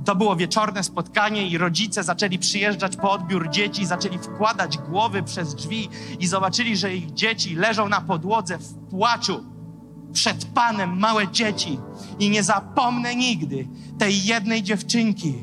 I 0.00 0.02
to 0.02 0.16
było 0.16 0.36
wieczorne 0.36 0.84
spotkanie 0.84 1.48
i 1.48 1.58
rodzice 1.58 2.02
zaczęli 2.02 2.38
przyjeżdżać 2.38 2.96
po 2.96 3.12
odbiór 3.12 3.50
dzieci, 3.50 3.86
zaczęli 3.86 4.18
wkładać 4.18 4.78
głowy 4.78 5.22
przez 5.22 5.54
drzwi 5.54 5.88
i 6.18 6.26
zobaczyli, 6.26 6.76
że 6.76 6.94
ich 6.94 7.12
dzieci 7.12 7.54
leżą 7.54 7.88
na 7.88 8.00
podłodze 8.00 8.58
w 8.58 8.74
płaczu 8.90 9.44
przed 10.12 10.44
Panem, 10.44 10.98
małe 10.98 11.28
dzieci. 11.28 11.78
I 12.18 12.30
nie 12.30 12.42
zapomnę 12.42 13.14
nigdy 13.14 13.68
tej 13.98 14.24
jednej 14.24 14.62
dziewczynki, 14.62 15.34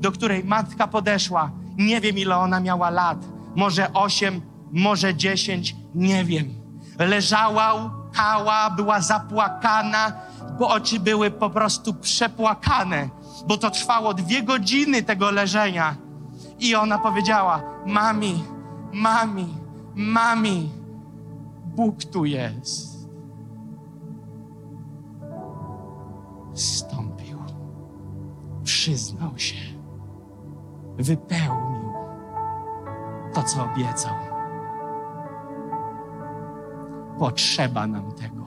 do 0.00 0.12
której 0.12 0.44
matka 0.44 0.88
podeszła. 0.88 1.52
Nie 1.76 2.00
wiem, 2.00 2.18
ile 2.18 2.36
ona 2.36 2.60
miała 2.60 2.90
lat. 2.90 3.33
Może 3.56 3.92
osiem, 3.92 4.40
może 4.72 5.14
dziesięć, 5.14 5.76
nie 5.94 6.24
wiem. 6.24 6.54
Leżała, 6.98 7.74
łkała, 7.74 8.70
była 8.70 9.00
zapłakana, 9.00 10.12
bo 10.58 10.68
oczy 10.68 11.00
były 11.00 11.30
po 11.30 11.50
prostu 11.50 11.94
przepłakane, 11.94 13.08
bo 13.46 13.56
to 13.56 13.70
trwało 13.70 14.14
dwie 14.14 14.42
godziny 14.42 15.02
tego 15.02 15.30
leżenia. 15.30 15.96
I 16.58 16.74
ona 16.74 16.98
powiedziała: 16.98 17.62
Mami, 17.86 18.44
mami, 18.92 19.54
mami, 19.94 20.70
Bóg 21.64 22.04
tu 22.04 22.24
jest. 22.24 22.94
Stąpił, 26.54 27.38
przyznał 28.64 29.38
się, 29.38 29.56
wypełnił 30.98 31.83
to, 33.34 33.42
co 33.42 33.64
obiecał. 33.64 34.14
Potrzeba 37.18 37.86
nam 37.86 38.12
tego. 38.12 38.44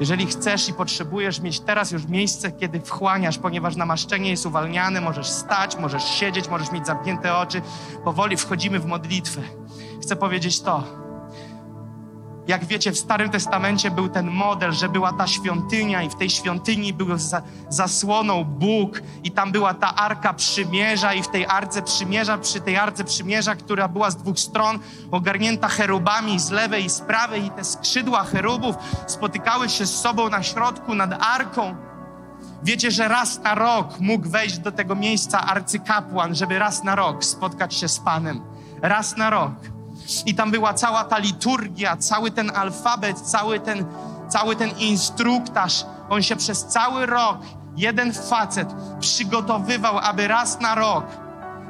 Jeżeli 0.00 0.26
chcesz 0.26 0.68
i 0.68 0.72
potrzebujesz 0.72 1.40
mieć 1.40 1.60
teraz 1.60 1.90
już 1.90 2.06
miejsce, 2.06 2.52
kiedy 2.52 2.80
wchłaniasz, 2.80 3.38
ponieważ 3.38 3.76
namaszczenie 3.76 4.30
jest 4.30 4.46
uwalniane, 4.46 5.00
możesz 5.00 5.28
stać, 5.30 5.76
możesz 5.76 6.04
siedzieć, 6.04 6.48
możesz 6.48 6.72
mieć 6.72 6.86
zamknięte 6.86 7.36
oczy, 7.36 7.62
powoli 8.04 8.36
wchodzimy 8.36 8.80
w 8.80 8.86
modlitwę. 8.86 9.42
Chcę 10.02 10.16
powiedzieć 10.16 10.60
to. 10.60 11.03
Jak 12.46 12.64
wiecie, 12.64 12.92
w 12.92 12.98
Starym 12.98 13.30
Testamencie 13.30 13.90
był 13.90 14.08
ten 14.08 14.30
model, 14.30 14.72
że 14.72 14.88
była 14.88 15.12
ta 15.12 15.26
świątynia 15.26 16.02
i 16.02 16.10
w 16.10 16.14
tej 16.14 16.30
świątyni 16.30 16.92
był 16.92 17.18
za, 17.18 17.42
zasłoną 17.68 18.44
Bóg 18.44 19.02
i 19.24 19.30
tam 19.30 19.52
była 19.52 19.74
ta 19.74 19.94
Arka 19.94 20.34
Przymierza 20.34 21.14
i 21.14 21.22
w 21.22 21.28
tej 21.28 21.46
Arce 21.46 21.82
Przymierza, 21.82 22.38
przy 22.38 22.60
tej 22.60 22.76
Arce 22.76 23.04
Przymierza, 23.04 23.54
która 23.54 23.88
była 23.88 24.10
z 24.10 24.16
dwóch 24.16 24.38
stron 24.38 24.78
ogarnięta 25.10 25.68
cherubami 25.68 26.40
z 26.40 26.50
lewej 26.50 26.84
i 26.84 26.90
z 26.90 27.00
prawej 27.00 27.44
i 27.44 27.50
te 27.50 27.64
skrzydła 27.64 28.24
cherubów 28.24 28.76
spotykały 29.06 29.68
się 29.68 29.86
z 29.86 30.00
sobą 30.00 30.30
na 30.30 30.42
środku 30.42 30.94
nad 30.94 31.22
Arką. 31.22 31.76
Wiecie, 32.62 32.90
że 32.90 33.08
raz 33.08 33.42
na 33.42 33.54
rok 33.54 34.00
mógł 34.00 34.28
wejść 34.28 34.58
do 34.58 34.72
tego 34.72 34.94
miejsca 34.94 35.40
arcykapłan, 35.40 36.34
żeby 36.34 36.58
raz 36.58 36.84
na 36.84 36.94
rok 36.94 37.24
spotkać 37.24 37.74
się 37.74 37.88
z 37.88 37.98
Panem. 38.00 38.40
Raz 38.82 39.16
na 39.16 39.30
rok. 39.30 39.73
I 40.26 40.34
tam 40.34 40.50
była 40.50 40.74
cała 40.74 41.04
ta 41.04 41.18
liturgia, 41.18 41.96
cały 41.96 42.30
ten 42.30 42.52
alfabet, 42.54 43.20
cały 43.20 43.60
ten, 43.60 43.84
cały 44.28 44.56
ten 44.56 44.70
instruktaż. 44.70 45.84
On 46.10 46.22
się 46.22 46.36
przez 46.36 46.64
cały 46.64 47.06
rok, 47.06 47.38
jeden 47.76 48.12
facet, 48.12 48.68
przygotowywał, 49.00 49.98
aby 49.98 50.28
raz 50.28 50.60
na 50.60 50.74
rok 50.74 51.04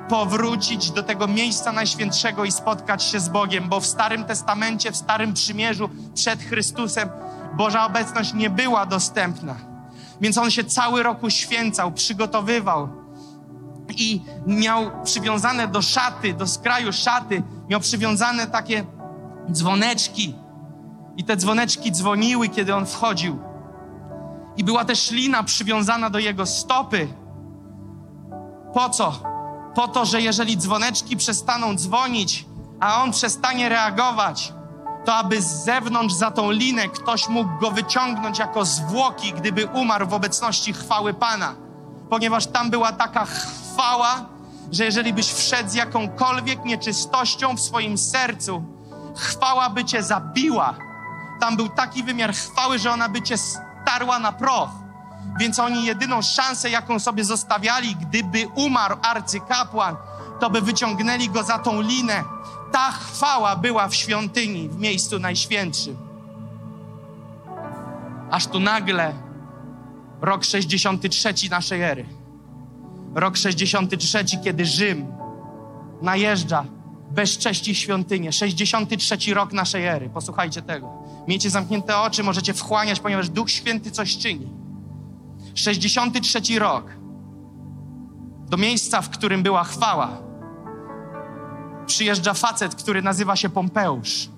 powrócić 0.09 0.91
do 0.91 1.03
tego 1.03 1.27
miejsca 1.27 1.73
najświętszego 1.73 2.45
i 2.45 2.53
spotkać 2.53 3.03
się 3.03 3.21
z 3.21 3.29
Bogiem, 3.29 3.69
bo 3.69 3.81
w 3.81 3.87
Starym 3.87 4.25
Testamencie, 4.25 4.93
w 4.93 4.97
Starym 4.97 5.35
Przymierzu, 5.35 5.91
przed 6.15 6.43
Chrystusem, 6.43 7.09
Boża 7.57 7.87
obecność 7.87 8.35
nie 8.35 8.51
była 8.51 8.87
dostępna. 8.87 9.55
Więc 10.21 10.39
on 10.39 10.51
się 10.51 10.65
cały 10.65 11.03
rok 11.03 11.23
uświęcał, 11.23 11.93
przygotowywał 11.93 13.04
i 13.91 14.23
miał 14.47 15.03
przywiązane 15.05 15.69
do 15.69 15.83
szaty, 15.83 16.35
do 16.35 16.47
skraju 16.47 16.93
szaty, 16.93 17.43
miał 17.69 17.81
przywiązane 17.81 18.47
takie 18.47 18.85
dzwoneczki. 19.53 20.35
I 21.17 21.25
te 21.25 21.37
dzwoneczki 21.37 21.93
dzwoniły, 21.93 22.49
kiedy 22.49 22.75
on 22.75 22.87
wchodził. 22.87 23.39
I 24.57 24.65
była 24.65 24.85
też 24.85 25.11
lina 25.11 25.43
przywiązana 25.43 26.11
do 26.11 26.19
jego 26.19 26.47
stopy. 26.47 27.09
Po 28.75 28.89
co? 28.89 29.13
Po 29.75 29.89
to, 29.89 30.05
że 30.05 30.21
jeżeli 30.21 30.57
dzwoneczki 30.57 31.17
przestaną 31.17 31.77
dzwonić, 31.77 32.47
a 32.81 33.03
on 33.03 33.11
przestanie 33.11 33.69
reagować, 33.69 34.53
to 35.05 35.15
aby 35.15 35.43
z 35.43 35.65
zewnątrz 35.65 36.15
za 36.15 36.31
tą 36.31 36.51
linę 36.51 36.89
ktoś 36.89 37.29
mógł 37.29 37.59
go 37.61 37.71
wyciągnąć 37.71 38.39
jako 38.39 38.65
zwłoki, 38.65 39.33
gdyby 39.33 39.67
umarł 39.67 40.07
w 40.07 40.15
obecności 40.15 40.73
chwały 40.73 41.15
Pana. 41.15 41.64
Ponieważ 42.11 42.47
tam 42.47 42.71
była 42.71 42.93
taka 42.93 43.27
chwała, 43.27 44.27
że 44.73 44.85
jeżeli 44.85 45.13
byś 45.13 45.33
wszedł 45.33 45.71
z 45.71 45.75
jakąkolwiek 45.75 46.65
nieczystością 46.65 47.57
w 47.57 47.61
swoim 47.61 47.99
sercu, 47.99 48.65
chwała 49.17 49.71
by 49.71 49.85
cię 49.85 50.03
zabiła. 50.03 50.75
Tam 51.41 51.57
był 51.57 51.69
taki 51.69 52.03
wymiar 52.03 52.35
chwały, 52.35 52.79
że 52.79 52.91
ona 52.91 53.09
by 53.09 53.23
cię 53.23 53.37
starła 53.39 54.19
na 54.19 54.33
proch. 54.33 54.71
Więc 55.39 55.59
oni 55.59 55.85
jedyną 55.85 56.23
szansę, 56.23 56.71
jaką 56.71 56.99
sobie 56.99 57.25
zostawiali, 57.25 57.97
gdyby 57.97 58.49
umarł 58.55 58.97
arcykapłan, 59.03 59.97
to 60.41 60.51
by 60.51 60.61
wyciągnęli 60.61 61.29
go 61.29 61.43
za 61.43 61.59
tą 61.59 61.81
linę. 61.81 62.25
Ta 62.73 62.91
chwała 62.91 63.57
była 63.57 63.89
w 63.89 63.95
świątyni, 63.95 64.69
w 64.69 64.79
miejscu 64.79 65.19
najświętszym. 65.19 65.97
Aż 68.31 68.47
tu 68.47 68.61
nagle 68.61 69.24
rok 70.21 70.45
63 70.45 71.35
naszej 71.51 71.83
ery. 71.83 72.05
Rok 73.15 73.37
63, 73.37 74.25
kiedy 74.45 74.65
Rzym 74.65 75.07
najeżdża, 76.03 76.65
bezcześci 77.11 77.75
świątynię. 77.75 78.33
63 78.33 79.35
rok 79.35 79.53
naszej 79.53 79.87
ery. 79.87 80.11
Posłuchajcie 80.11 80.63
tego. 80.63 80.93
Miejcie 81.29 81.51
zamknięte 81.51 81.99
oczy, 81.99 82.23
możecie 82.23 82.55
wchłaniać, 82.55 83.01
ponieważ 83.01 83.29
Duch 83.29 83.51
Święty 83.51 83.91
coś 83.91 84.19
czyni. 84.19 84.49
63 85.55 86.59
rok. 86.59 86.91
Do 88.49 88.57
miejsca, 88.57 89.03
w 89.03 89.11
którym 89.11 89.43
była 89.43 89.65
chwała, 89.65 90.19
przyjeżdża 91.87 92.35
facet, 92.35 92.75
który 92.75 93.03
nazywa 93.03 93.37
się 93.37 93.49
Pompeusz. 93.49 94.29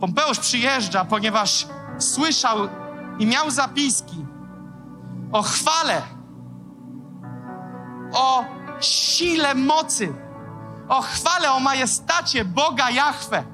Pompeusz 0.00 0.38
przyjeżdża, 0.38 1.04
ponieważ 1.04 1.66
słyszał 1.98 2.58
i 3.18 3.26
miał 3.26 3.50
zapiski 3.50 4.26
o 5.32 5.42
chwale, 5.42 6.02
o 8.12 8.44
sile 8.80 9.54
mocy, 9.54 10.14
o 10.88 11.02
chwale, 11.02 11.52
o 11.52 11.60
majestacie 11.60 12.44
Boga 12.44 12.90
Jahwe. 12.90 13.44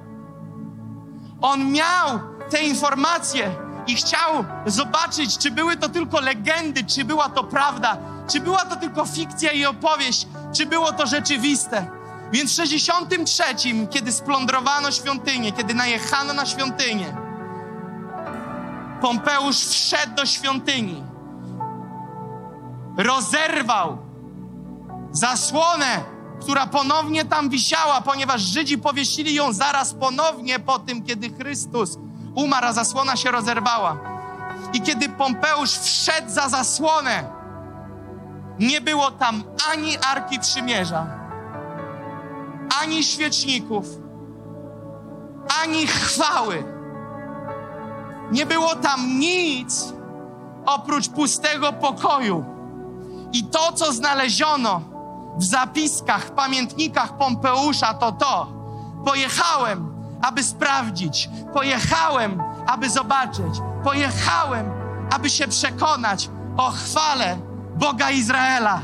On 1.40 1.72
miał 1.72 2.20
te 2.50 2.62
informacje 2.62 3.50
i 3.86 3.94
chciał 3.94 4.44
zobaczyć, 4.66 5.38
czy 5.38 5.50
były 5.50 5.76
to 5.76 5.88
tylko 5.88 6.20
legendy, 6.20 6.84
czy 6.84 7.04
była 7.04 7.28
to 7.28 7.44
prawda, 7.44 7.96
czy 8.28 8.40
była 8.40 8.64
to 8.64 8.76
tylko 8.76 9.06
fikcja 9.06 9.52
i 9.52 9.64
opowieść, 9.64 10.26
czy 10.52 10.66
było 10.66 10.92
to 10.92 11.06
rzeczywiste. 11.06 11.90
Więc 12.32 12.52
w 12.52 12.54
63, 12.54 13.42
kiedy 13.90 14.12
splądrowano 14.12 14.90
świątynię, 14.90 15.52
kiedy 15.52 15.74
najechano 15.74 16.32
na 16.32 16.46
świątynię, 16.46 17.16
Pompeusz 19.00 19.56
wszedł 19.56 20.14
do 20.14 20.26
świątyni, 20.26 21.04
rozerwał 22.96 23.98
zasłonę, 25.12 26.04
która 26.40 26.66
ponownie 26.66 27.24
tam 27.24 27.48
wisiała, 27.48 28.00
ponieważ 28.00 28.42
Żydzi 28.42 28.78
powiesili 28.78 29.34
ją 29.34 29.52
zaraz 29.52 29.94
ponownie 29.94 30.58
po 30.58 30.78
tym, 30.78 31.04
kiedy 31.04 31.30
Chrystus 31.30 31.98
umarł, 32.34 32.66
a 32.66 32.72
zasłona 32.72 33.16
się 33.16 33.30
rozerwała. 33.30 33.98
I 34.72 34.82
kiedy 34.82 35.08
Pompeusz 35.08 35.70
wszedł 35.70 36.30
za 36.30 36.48
zasłonę, 36.48 37.24
nie 38.58 38.80
było 38.80 39.10
tam 39.10 39.42
ani 39.72 39.96
Arki 39.98 40.40
Przymierza, 40.40 41.06
ani 42.82 43.04
świeczników, 43.04 43.86
ani 45.62 45.86
chwały. 45.86 46.77
Nie 48.32 48.46
było 48.46 48.76
tam 48.76 49.18
nic 49.18 49.92
oprócz 50.66 51.08
pustego 51.08 51.72
pokoju. 51.72 52.44
I 53.32 53.44
to, 53.44 53.72
co 53.72 53.92
znaleziono 53.92 54.80
w 55.36 55.44
zapiskach, 55.44 56.34
pamiętnikach 56.34 57.16
Pompeusza, 57.16 57.94
to 57.94 58.12
to. 58.12 58.46
Pojechałem, 59.04 59.94
aby 60.22 60.42
sprawdzić. 60.44 61.30
Pojechałem, 61.54 62.42
aby 62.66 62.90
zobaczyć. 62.90 63.54
Pojechałem, 63.84 64.70
aby 65.10 65.30
się 65.30 65.48
przekonać 65.48 66.30
o 66.56 66.70
chwale 66.70 67.38
Boga 67.76 68.10
Izraela. 68.10 68.80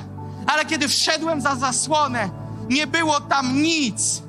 Ale 0.46 0.64
kiedy 0.64 0.88
wszedłem 0.88 1.40
za 1.40 1.54
zasłonę, 1.54 2.30
nie 2.68 2.86
było 2.86 3.20
tam 3.20 3.62
nic, 3.62 4.22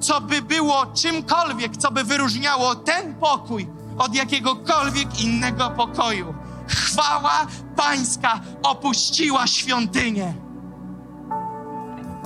co 0.00 0.20
by 0.20 0.42
było 0.42 0.86
czymkolwiek, 0.86 1.76
co 1.76 1.90
by 1.90 2.04
wyróżniało 2.04 2.74
ten 2.74 3.14
pokój 3.14 3.77
od 3.98 4.14
jakiegokolwiek 4.14 5.20
innego 5.20 5.70
pokoju. 5.70 6.34
Chwała 6.68 7.46
Pańska 7.76 8.40
opuściła 8.62 9.46
świątynię. 9.46 10.34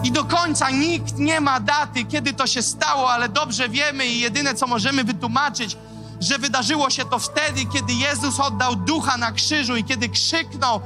I 0.05 0.13
do 0.13 0.25
końca 0.25 0.71
nikt 0.71 1.19
nie 1.19 1.41
ma 1.41 1.61
daty, 1.61 2.05
kiedy 2.05 2.33
to 2.33 2.47
się 2.47 2.63
stało, 2.63 3.13
ale 3.13 3.29
dobrze 3.29 3.69
wiemy 3.69 4.07
i 4.07 4.21
jedyne, 4.21 4.55
co 4.55 4.67
możemy 4.67 5.05
wytłumaczyć, 5.05 5.77
że 6.21 6.39
wydarzyło 6.39 6.91
się 6.91 7.05
to 7.05 7.19
wtedy, 7.19 7.67
kiedy 7.73 7.93
Jezus 7.93 8.41
oddał 8.41 8.77
ducha 8.77 9.17
na 9.17 9.33
krzyżu 9.33 9.77
i 9.77 9.85
kiedy 9.85 10.09
krzyknął: 10.09 10.81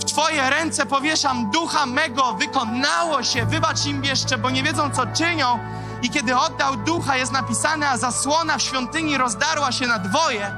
W 0.00 0.04
Twoje 0.04 0.50
ręce 0.50 0.86
powieszam 0.86 1.50
ducha 1.50 1.86
mego, 1.86 2.32
wykonało 2.32 3.22
się, 3.22 3.46
wybacz 3.46 3.86
im 3.86 4.04
jeszcze, 4.04 4.38
bo 4.38 4.50
nie 4.50 4.62
wiedzą, 4.62 4.90
co 4.90 5.06
czynią. 5.06 5.58
I 6.02 6.10
kiedy 6.10 6.36
oddał 6.36 6.76
ducha, 6.76 7.16
jest 7.16 7.32
napisane, 7.32 7.88
a 7.88 7.96
zasłona 7.96 8.58
w 8.58 8.62
świątyni 8.62 9.18
rozdarła 9.18 9.72
się 9.72 9.86
na 9.86 9.98
dwoje. 9.98 10.50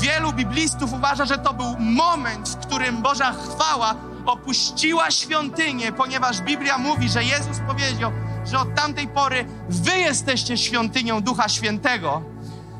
Wielu 0.00 0.32
biblistów 0.32 0.92
uważa, 0.92 1.24
że 1.24 1.38
to 1.38 1.54
był 1.54 1.76
moment, 1.78 2.48
w 2.48 2.66
którym 2.66 3.02
Boża 3.02 3.32
chwała 3.32 3.94
opuściła 4.26 5.10
świątynię, 5.10 5.92
ponieważ 5.92 6.40
Biblia 6.40 6.78
mówi, 6.78 7.08
że 7.08 7.24
Jezus 7.24 7.58
powiedział, 7.66 8.12
że 8.44 8.58
od 8.58 8.74
tamtej 8.74 9.08
pory 9.08 9.46
wy 9.68 9.98
jesteście 9.98 10.56
świątynią 10.56 11.20
Ducha 11.20 11.48
Świętego. 11.48 12.22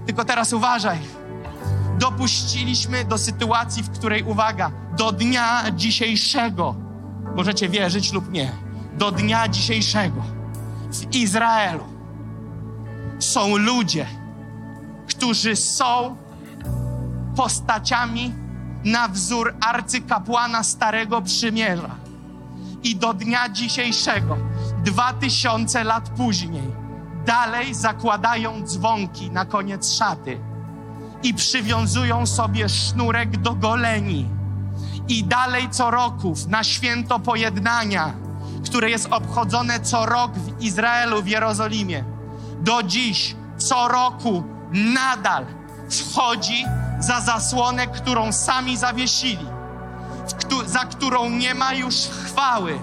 Tylko 0.06 0.24
teraz 0.24 0.52
uważaj. 0.52 0.98
Dopuściliśmy 1.98 3.04
do 3.04 3.18
sytuacji, 3.18 3.82
w 3.82 3.90
której, 3.90 4.22
uwaga, 4.22 4.70
do 4.96 5.12
dnia 5.12 5.64
dzisiejszego, 5.74 6.74
możecie 7.36 7.68
wierzyć 7.68 8.12
lub 8.12 8.32
nie, 8.32 8.52
do 8.94 9.10
dnia 9.10 9.48
dzisiejszego 9.48 10.37
w 10.92 11.14
Izraelu 11.14 11.84
są 13.18 13.56
ludzie, 13.56 14.06
którzy 15.08 15.56
są 15.56 16.16
postaciami 17.36 18.34
na 18.84 19.08
wzór 19.08 19.54
arcykapłana 19.60 20.62
Starego 20.62 21.22
Przymierza. 21.22 21.96
I 22.82 22.96
do 22.96 23.14
dnia 23.14 23.48
dzisiejszego, 23.48 24.36
dwa 24.84 25.12
tysiące 25.12 25.84
lat 25.84 26.08
później, 26.08 26.72
dalej 27.26 27.74
zakładają 27.74 28.62
dzwonki 28.64 29.30
na 29.30 29.44
koniec 29.44 29.92
szaty 29.92 30.40
i 31.22 31.34
przywiązują 31.34 32.26
sobie 32.26 32.68
sznurek 32.68 33.36
do 33.36 33.54
goleni. 33.54 34.28
I 35.08 35.24
dalej 35.24 35.70
co 35.70 35.90
roku 35.90 36.34
na 36.48 36.64
święto 36.64 37.18
pojednania, 37.18 38.12
które 38.64 38.90
jest 38.90 39.08
obchodzone 39.10 39.80
co 39.80 40.06
rok 40.06 40.32
w 40.32 40.62
Izraelu, 40.62 41.22
w 41.22 41.28
Jerozolimie, 41.28 42.04
do 42.60 42.82
dziś, 42.82 43.36
co 43.58 43.88
roku, 43.88 44.44
nadal 44.72 45.46
wchodzi 45.90 46.64
za 47.00 47.20
zasłonę, 47.20 47.86
którą 47.86 48.32
sami 48.32 48.76
zawiesili, 48.76 49.46
za 50.66 50.78
którą 50.78 51.30
nie 51.30 51.54
ma 51.54 51.72
już 51.72 51.94
chwały, 51.94 52.80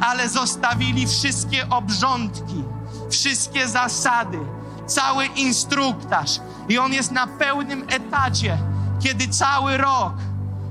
ale 0.00 0.28
zostawili 0.28 1.06
wszystkie 1.06 1.68
obrządki, 1.68 2.64
wszystkie 3.10 3.68
zasady, 3.68 4.38
cały 4.86 5.26
instruktaż. 5.26 6.40
I 6.68 6.78
on 6.78 6.92
jest 6.92 7.12
na 7.12 7.26
pełnym 7.26 7.84
etacie, 7.88 8.58
kiedy 9.00 9.28
cały 9.28 9.76
rok 9.76 10.12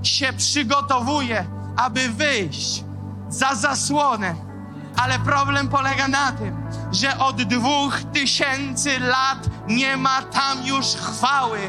się 0.03 0.33
przygotowuje, 0.33 1.45
aby 1.77 2.09
wyjść 2.09 2.83
za 3.31 3.55
zasłonę. 3.55 4.35
Ale 4.97 5.19
problem 5.19 5.69
polega 5.69 6.07
na 6.07 6.31
tym, 6.31 6.69
że 6.91 7.17
od 7.17 7.41
dwóch 7.41 8.03
tysięcy 8.13 8.99
lat 8.99 9.49
nie 9.67 9.97
ma 9.97 10.21
tam 10.21 10.65
już 10.65 10.85
chwały, 10.85 11.59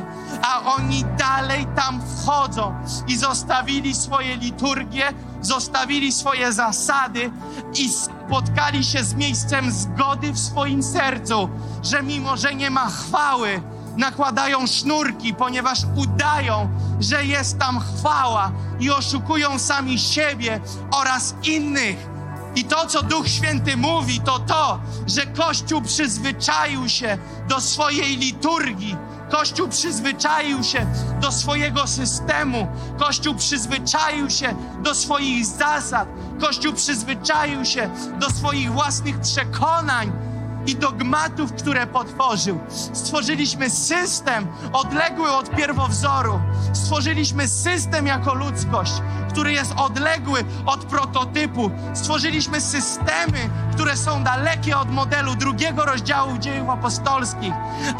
a 0.42 0.62
oni 0.62 1.04
dalej 1.18 1.66
tam 1.76 2.00
wchodzą 2.16 2.74
i 3.08 3.16
zostawili 3.16 3.94
swoje 3.94 4.36
liturgie, 4.36 5.12
zostawili 5.40 6.12
swoje 6.12 6.52
zasady 6.52 7.30
i 7.74 7.88
spotkali 7.88 8.84
się 8.84 9.04
z 9.04 9.14
miejscem 9.14 9.70
zgody 9.70 10.32
w 10.32 10.38
swoim 10.38 10.82
sercu, 10.82 11.48
że 11.82 12.02
mimo, 12.02 12.36
że 12.36 12.54
nie 12.54 12.70
ma 12.70 12.86
chwały, 12.90 13.62
nakładają 13.96 14.66
sznurki, 14.66 15.34
ponieważ 15.34 15.78
udają, 15.96 16.68
że 17.00 17.24
jest 17.24 17.58
tam 17.58 17.80
chwała 17.80 18.52
i 18.80 18.90
oszukują 18.90 19.58
sami 19.58 19.98
siebie 19.98 20.60
oraz 20.90 21.34
innych. 21.42 22.12
I 22.54 22.64
to, 22.64 22.86
co 22.86 23.02
Duch 23.02 23.28
Święty 23.28 23.76
mówi, 23.76 24.20
to 24.20 24.38
to, 24.38 24.80
że 25.06 25.26
Kościół 25.26 25.82
przyzwyczaił 25.82 26.88
się 26.88 27.18
do 27.48 27.60
swojej 27.60 28.16
liturgii. 28.16 28.96
Kościół 29.30 29.68
przyzwyczaił 29.68 30.62
się 30.62 30.86
do 31.20 31.32
swojego 31.32 31.86
systemu. 31.86 32.68
Kościół 32.98 33.34
przyzwyczaił 33.34 34.30
się 34.30 34.54
do 34.82 34.94
swoich 34.94 35.46
zasad. 35.46 36.08
Kościół 36.40 36.72
przyzwyczaił 36.72 37.64
się 37.64 37.90
do 38.18 38.30
swoich 38.30 38.72
własnych 38.72 39.20
przekonań 39.20 40.12
i 40.66 40.76
dogmatów, 40.76 41.52
które 41.52 41.86
potworzył. 41.86 42.60
Stworzyliśmy 42.92 43.70
system 43.70 44.46
odległy 44.72 45.30
od 45.32 45.50
pierwowzoru. 45.50 46.40
Stworzyliśmy 46.72 47.48
system 47.48 48.06
jako 48.06 48.34
ludzkość, 48.34 48.92
który 49.30 49.52
jest 49.52 49.72
odległy 49.76 50.44
od 50.66 50.84
prototypu. 50.84 51.70
Stworzyliśmy 51.94 52.60
systemy, 52.60 53.50
które 53.72 53.96
są 53.96 54.24
dalekie 54.24 54.78
od 54.78 54.90
modelu 54.90 55.34
drugiego 55.34 55.84
rozdziału 55.84 56.38
dziejów 56.38 56.68
apostolskich. 56.70 57.52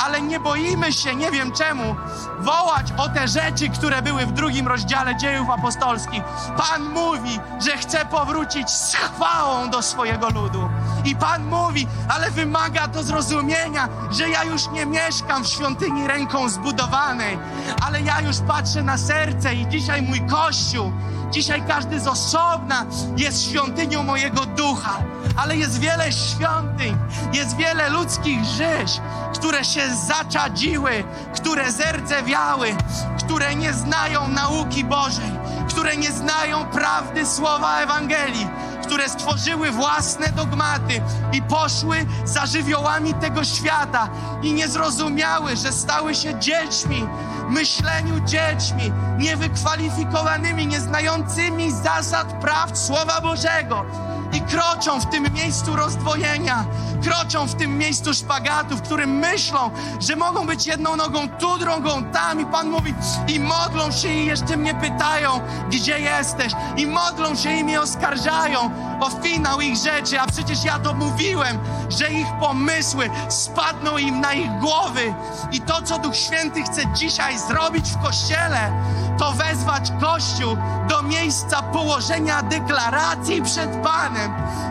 Ale 0.05 0.21
nie 0.21 0.41
boimy 0.41 0.93
się, 0.93 1.15
nie 1.15 1.31
wiem 1.31 1.53
czemu, 1.53 1.97
wołać 2.41 2.93
o 2.99 3.09
te 3.09 3.29
rzeczy, 3.29 3.69
które 3.69 4.03
były 4.03 4.27
w 4.27 4.33
drugim 4.33 4.69
rozdziale 4.69 5.17
dziejów 5.17 5.51
apostolskich. 5.51 6.23
Pan 6.57 6.83
mówi, 6.83 7.41
że 7.65 7.77
chce 7.77 8.07
powrócić 8.07 8.71
z 8.71 8.95
chwałą 8.95 9.71
do 9.71 9.83
swojego 9.83 10.29
ludu. 10.29 10.69
I 11.05 11.17
Pan 11.17 11.47
mówi, 11.47 11.87
ale 12.09 12.31
wymaga 12.53 12.89
to 12.89 13.03
zrozumienia, 13.03 13.89
że 14.11 14.29
ja 14.29 14.45
już 14.45 14.69
nie 14.71 14.87
mieszkam 14.87 15.45
w 15.45 15.47
świątyni 15.47 16.07
ręką 16.07 16.49
zbudowanej, 16.49 17.39
ale 17.87 18.01
ja 18.01 18.21
już 18.21 18.37
patrzę 18.49 18.83
na 18.83 18.99
serce 18.99 19.55
i 19.55 19.69
dzisiaj 19.69 20.03
mój 20.03 20.21
Kościół, 20.21 20.93
dzisiaj 21.31 21.63
każdy 21.69 22.01
z 22.01 22.07
osobna 22.07 22.87
jest 23.17 23.51
świątynią 23.51 24.03
mojego 24.03 24.47
ducha, 24.47 24.99
ale 25.37 25.57
jest 25.57 25.81
wiele 25.81 26.13
świątyń, 26.13 26.97
jest 27.33 27.57
wiele 27.57 27.91
ludzkich 27.91 28.45
żyć, 28.45 29.01
które 29.35 29.65
się 29.65 29.81
zaczadziły, 29.95 31.05
które 31.35 31.73
zerdzewiały, 31.73 32.75
które 33.19 33.55
nie 33.55 33.73
znają 33.73 34.29
nauki 34.29 34.85
Bożej, 34.85 35.33
które 35.69 35.97
nie 35.97 36.13
znają 36.13 36.65
prawdy 36.65 37.27
słowa 37.27 37.81
Ewangelii, 37.81 38.49
które 38.83 39.09
stworzyły 39.09 39.71
własne 39.71 40.29
dogmaty 40.29 41.01
i 41.33 41.43
poszły 41.43 42.07
za 42.25 42.47
żywiołami 42.47 43.15
tego 43.15 43.45
świata 43.45 44.09
i 44.43 44.53
nie 44.53 44.69
zrozumiały, 44.69 45.57
że 45.57 45.73
stały 45.73 46.15
się 46.15 46.39
dziećmi, 46.39 47.07
myśleniu 47.49 48.21
dziećmi, 48.21 48.93
niewykwalifikowanymi, 49.19 50.67
nieznającymi 50.67 51.71
zasad 51.71 52.33
praw 52.41 52.79
Słowa 52.79 53.21
Bożego 53.21 53.85
i 54.33 54.41
kroczą 54.41 55.01
w 55.01 55.07
tym 55.07 55.27
miejscu 55.35 55.77
rozdwojenia, 55.77 56.65
kroczą 57.03 57.47
w 57.47 57.55
tym 57.55 57.79
miejscu 57.79 58.15
szpagatu, 58.15 58.77
w 58.77 58.83
którym 58.83 59.11
myślą, 59.11 59.71
że 60.01 60.17
mogą 60.17 60.47
być 60.47 60.67
jedną 60.67 60.97
nogą 60.97 61.29
tu, 61.29 61.59
drugą 61.59 62.05
tam. 62.05 62.41
I 62.41 62.47
Pan 62.47 62.71
mówi 62.71 62.95
i 63.29 63.41
modlą 63.41 63.93
się 63.93 64.09
i 64.09 64.27
jeszcze 64.27 64.57
mnie 64.57 64.75
pytają, 64.75 65.41
gdzie 65.71 66.01
jesteś? 66.01 66.53
I 66.77 66.87
modlą 66.87 67.35
się 67.35 67.53
i 67.53 67.65
mnie 67.65 67.81
oskarżają 67.81 68.71
o 69.01 69.11
finał 69.11 69.61
ich 69.61 69.77
rzeczy, 69.77 70.21
a 70.21 70.27
przecież 70.27 70.65
ja 70.65 70.79
to 70.79 70.95
mówiłem, 70.95 71.59
że 71.89 72.11
ich 72.11 72.27
pomysły 72.41 73.11
spadną 73.29 73.99
im 73.99 74.21
na 74.21 74.33
ich 74.33 74.51
głowy. 74.59 75.15
I 75.53 75.61
to, 75.61 75.83
co 75.83 75.99
Duch 75.99 76.17
Święty 76.17 76.63
chce 76.63 76.83
dzisiaj 76.95 77.39
zrobić 77.39 77.91
w 77.91 78.03
Kościele, 78.03 78.73
to 79.19 79.33
wezwać 79.33 79.93
Kościół 80.01 80.57
do 80.89 81.03
miejsca 81.03 81.63
położenia 81.63 82.43
deklaracji 82.43 83.43
przed 83.43 83.71
Panem, 83.83 84.22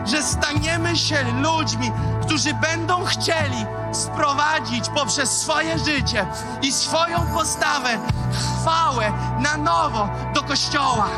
że 0.04 0.22
staniemy 0.22 0.96
się 0.96 1.24
ludźmi, 1.32 1.92
którzy 2.22 2.54
będą 2.54 3.04
chcieli 3.04 3.66
sprowadzić 3.92 4.88
poprzez 4.88 5.40
swoje 5.40 5.78
życie 5.78 6.26
i 6.62 6.72
swoją 6.72 7.26
postawę 7.34 7.98
chwałę 8.32 9.12
na 9.38 9.56
nowo 9.56 10.08
do 10.34 10.42
Kościoła. 10.42 11.08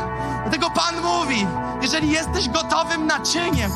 Dlatego 0.41 0.69
Pan 0.69 1.01
mówi, 1.01 1.47
jeżeli 1.81 2.11
jesteś 2.11 2.49
gotowym 2.49 3.07
naczyniem, 3.07 3.71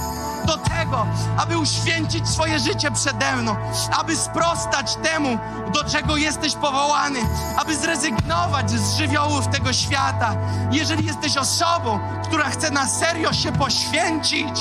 do 0.49 0.57
tego, 0.57 1.05
aby 1.37 1.57
uświęcić 1.57 2.29
swoje 2.29 2.59
życie 2.59 2.91
przede 2.91 3.35
mną, 3.35 3.55
aby 3.99 4.15
sprostać 4.15 4.95
temu, 4.95 5.37
do 5.73 5.83
czego 5.83 6.17
jesteś 6.17 6.55
powołany, 6.55 7.19
aby 7.57 7.75
zrezygnować 7.75 8.71
z 8.71 8.97
żywiołów 8.97 9.47
tego 9.47 9.73
świata. 9.73 10.35
Jeżeli 10.71 11.05
jesteś 11.05 11.37
osobą, 11.37 11.99
która 12.23 12.49
chce 12.49 12.71
na 12.71 12.87
serio 12.87 13.33
się 13.33 13.51
poświęcić, 13.51 14.59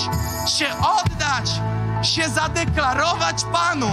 się 0.49 0.67
oddać, 0.69 1.51
się 2.03 2.29
zadeklarować 2.29 3.45
Panu, 3.53 3.91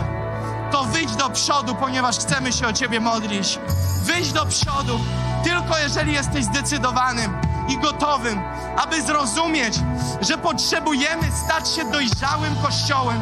to 0.72 0.84
wyjdź 0.84 1.16
do 1.16 1.30
przodu, 1.30 1.76
ponieważ 1.76 2.18
chcemy 2.18 2.54
się 2.54 2.68
o 2.68 2.74
Ciebie 2.74 3.00
modlić. 3.00 3.60
Wyjdź 4.04 4.32
do 4.32 4.46
przodu, 4.46 5.00
tylko 5.44 5.78
jeżeli 5.78 6.14
jesteś 6.14 6.46
zdecydowanym 6.46 7.55
i 7.70 7.78
gotowym, 7.78 8.40
aby 8.78 9.02
zrozumieć, 9.02 9.76
że 10.22 10.38
potrzebujemy 10.38 11.24
stać 11.46 11.70
się 11.70 11.86
dojrzałym 11.92 12.56
Kościołem, 12.64 13.20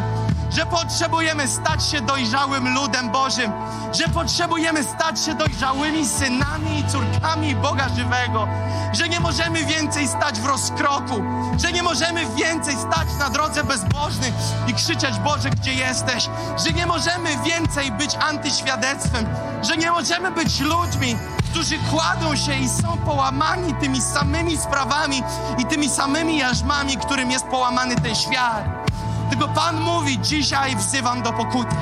że 0.56 0.66
potrzebujemy 0.66 1.48
stać 1.48 1.86
się 1.86 2.02
dojrzałym 2.02 2.74
ludem 2.74 3.10
Bożym, 3.10 3.52
że 3.92 4.08
potrzebujemy 4.08 4.84
stać 4.84 5.26
się 5.26 5.36
dojrzałymi 5.36 6.06
synami 6.06 6.80
i 6.80 6.88
córkami 6.88 7.56
Boga 7.56 7.90
żywego, 7.90 8.48
że 8.94 9.10
nie 9.10 9.20
możemy 9.20 9.66
więcej 9.66 10.08
stać 10.08 10.40
w 10.40 10.46
rozkroku, 10.46 11.24
że 11.58 11.72
nie 11.72 11.84
możemy 11.84 12.26
więcej 12.36 12.76
stać 12.76 13.08
na 13.20 13.30
drodze 13.30 13.64
bezbożnych 13.64 14.34
i 14.68 14.74
krzyczeć 14.74 15.20
Boże, 15.20 15.50
gdzie 15.50 15.74
jesteś, 15.74 16.30
że 16.66 16.74
nie 16.74 16.86
możemy 16.86 17.30
więcej 17.38 17.92
być 17.92 18.16
antyświadectwem, 18.16 19.26
że 19.62 19.78
nie 19.78 19.92
możemy 19.92 20.32
być 20.32 20.60
ludźmi, 20.60 21.16
którzy 21.52 21.76
kładą 21.92 22.36
się 22.36 22.56
i 22.56 22.70
są 22.70 22.98
połamani 22.98 23.74
tymi 23.82 24.02
samymi 24.02 24.58
sprawami 24.58 25.24
i 25.58 25.66
tymi 25.66 25.90
samymi 25.90 26.38
jarzmami, 26.38 26.98
którym 26.98 27.32
jest 27.32 27.46
połamany 27.46 27.96
ten 27.96 28.16
świat. 28.16 28.84
Tylko 29.30 29.48
Pan 29.48 29.82
mówi: 29.82 30.20
Dzisiaj 30.20 30.76
wzywam 30.76 31.22
do 31.22 31.34
pokuty. 31.34 31.76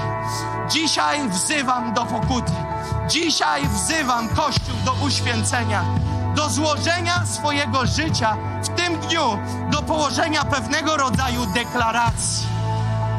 Dzisiaj 0.70 1.30
wzywam 1.30 1.94
do 1.94 2.06
pokuty. 2.06 2.52
Dzisiaj 3.08 3.68
wzywam 3.68 4.30
Kościół 4.30 4.76
do 4.86 4.94
uświęcenia, 5.06 5.84
do 6.36 6.50
złożenia 6.50 7.26
swojego 7.26 7.86
życia 7.86 8.38
w 8.64 8.70
tym 8.70 9.00
dniu, 9.00 9.38
do 9.72 9.82
położenia 9.82 10.46
pewnego 10.46 10.98
rodzaju 10.98 11.46
deklaracji. 11.46 12.48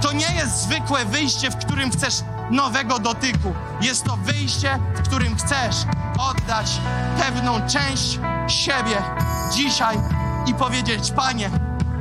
To 0.03 0.12
nie 0.12 0.35
jest 0.35 0.62
zwykłe 0.62 1.05
wyjście, 1.05 1.51
w 1.51 1.57
którym 1.57 1.90
chcesz 1.90 2.15
nowego 2.51 2.99
dotyku. 2.99 3.55
Jest 3.81 4.05
to 4.05 4.16
wyjście, 4.16 4.78
w 4.97 5.03
którym 5.03 5.36
chcesz 5.36 5.77
oddać 6.19 6.81
pewną 7.19 7.61
część 7.69 8.19
siebie 8.47 9.03
dzisiaj 9.53 9.99
i 10.47 10.55
powiedzieć: 10.55 11.11
Panie, 11.11 11.51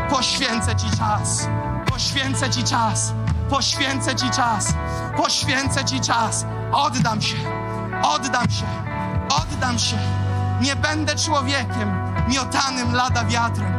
poświęcę 0.10 0.76
Ci 0.76 0.98
czas, 0.98 1.48
poświęcę 1.91 2.49
Ci 2.49 2.63
czas, 2.63 3.13
poświęcę 3.49 4.15
Ci 4.15 4.30
czas, 4.30 4.73
poświęcę 5.18 5.85
Ci 5.85 6.01
czas. 6.01 6.45
Oddam 6.72 7.22
się, 7.22 7.35
oddam 8.03 8.49
się, 8.49 8.65
oddam 9.41 9.80
się. 9.80 9.97
Nie 10.61 10.76
będę 10.76 11.15
człowiekiem 11.15 12.13
miotanym 12.27 12.93
lada 12.93 13.26
wiatrem. 13.26 13.73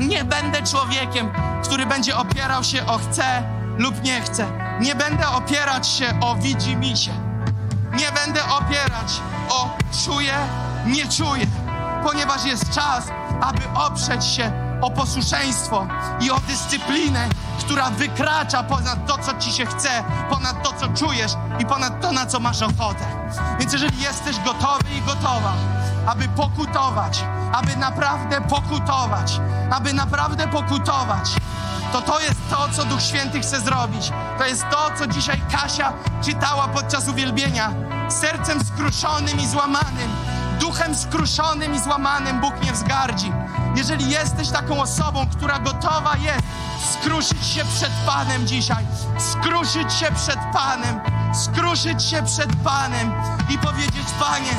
Nie 0.00 0.24
będę 0.24 0.62
człowiekiem, 0.62 1.32
który 1.64 1.86
będzie 1.86 2.16
opierał 2.16 2.64
się 2.64 2.86
o 2.86 2.98
chcę 2.98 3.42
lub 3.78 4.02
nie 4.02 4.20
chcę. 4.20 4.46
Nie 4.80 4.94
będę 4.94 5.28
opierać 5.28 5.88
się 5.88 6.20
o 6.20 6.34
widzi 6.34 6.76
mi 6.76 6.96
się. 6.96 7.12
Nie 7.96 8.12
będę 8.12 8.40
opierać 8.44 9.20
o 9.50 9.76
czuję, 10.04 10.34
nie 10.86 11.08
czuję, 11.08 11.46
ponieważ 12.04 12.44
jest 12.44 12.70
czas, 12.70 13.08
aby 13.40 13.62
oprzeć 13.74 14.24
się 14.24 14.63
o 14.84 14.90
posłuszeństwo 14.90 15.86
i 16.20 16.30
o 16.30 16.40
dyscyplinę, 16.40 17.28
która 17.58 17.90
wykracza 17.90 18.62
ponad 18.62 19.06
to, 19.06 19.18
co 19.18 19.38
ci 19.38 19.52
się 19.52 19.66
chce, 19.66 20.04
ponad 20.30 20.62
to, 20.62 20.72
co 20.72 20.88
czujesz 20.88 21.32
i 21.58 21.66
ponad 21.66 22.00
to, 22.00 22.12
na 22.12 22.26
co 22.26 22.40
masz 22.40 22.62
ochotę. 22.62 23.04
Więc 23.58 23.72
jeżeli 23.72 24.00
jesteś 24.00 24.36
gotowy 24.40 24.84
i 24.98 25.00
gotowa, 25.00 25.52
aby 26.06 26.28
pokutować, 26.28 27.24
aby 27.52 27.76
naprawdę 27.76 28.40
pokutować, 28.40 29.40
aby 29.70 29.92
naprawdę 29.92 30.48
pokutować, 30.48 31.30
to 31.92 32.02
to 32.02 32.20
jest 32.20 32.40
to, 32.50 32.68
co 32.68 32.84
Duch 32.84 33.02
Święty 33.02 33.40
chce 33.40 33.60
zrobić. 33.60 34.12
To 34.38 34.46
jest 34.46 34.64
to, 34.70 34.90
co 34.98 35.06
dzisiaj 35.06 35.42
Kasia 35.52 35.92
czytała 36.22 36.68
podczas 36.68 37.08
uwielbienia. 37.08 37.72
Sercem 38.08 38.64
skruszonym 38.64 39.40
i 39.40 39.46
złamanym, 39.46 40.10
duchem 40.64 40.94
skruszonym 40.94 41.74
i 41.74 41.80
złamanym 41.80 42.40
Bóg 42.40 42.64
nie 42.64 42.72
wzgardzi. 42.72 43.32
Jeżeli 43.76 44.10
jesteś 44.10 44.50
taką 44.50 44.82
osobą, 44.82 45.26
która 45.26 45.58
gotowa 45.58 46.16
jest 46.16 46.42
skruszyć 46.92 47.46
się 47.46 47.64
przed 47.64 47.90
Panem 48.06 48.46
dzisiaj, 48.46 48.84
skruszyć 49.18 49.92
się 49.92 50.06
przed 50.12 50.38
Panem, 50.52 51.00
skruszyć 51.34 52.02
się 52.02 52.22
przed 52.22 52.56
Panem 52.56 53.12
i 53.50 53.58
powiedzieć, 53.58 54.06
Panie, 54.20 54.54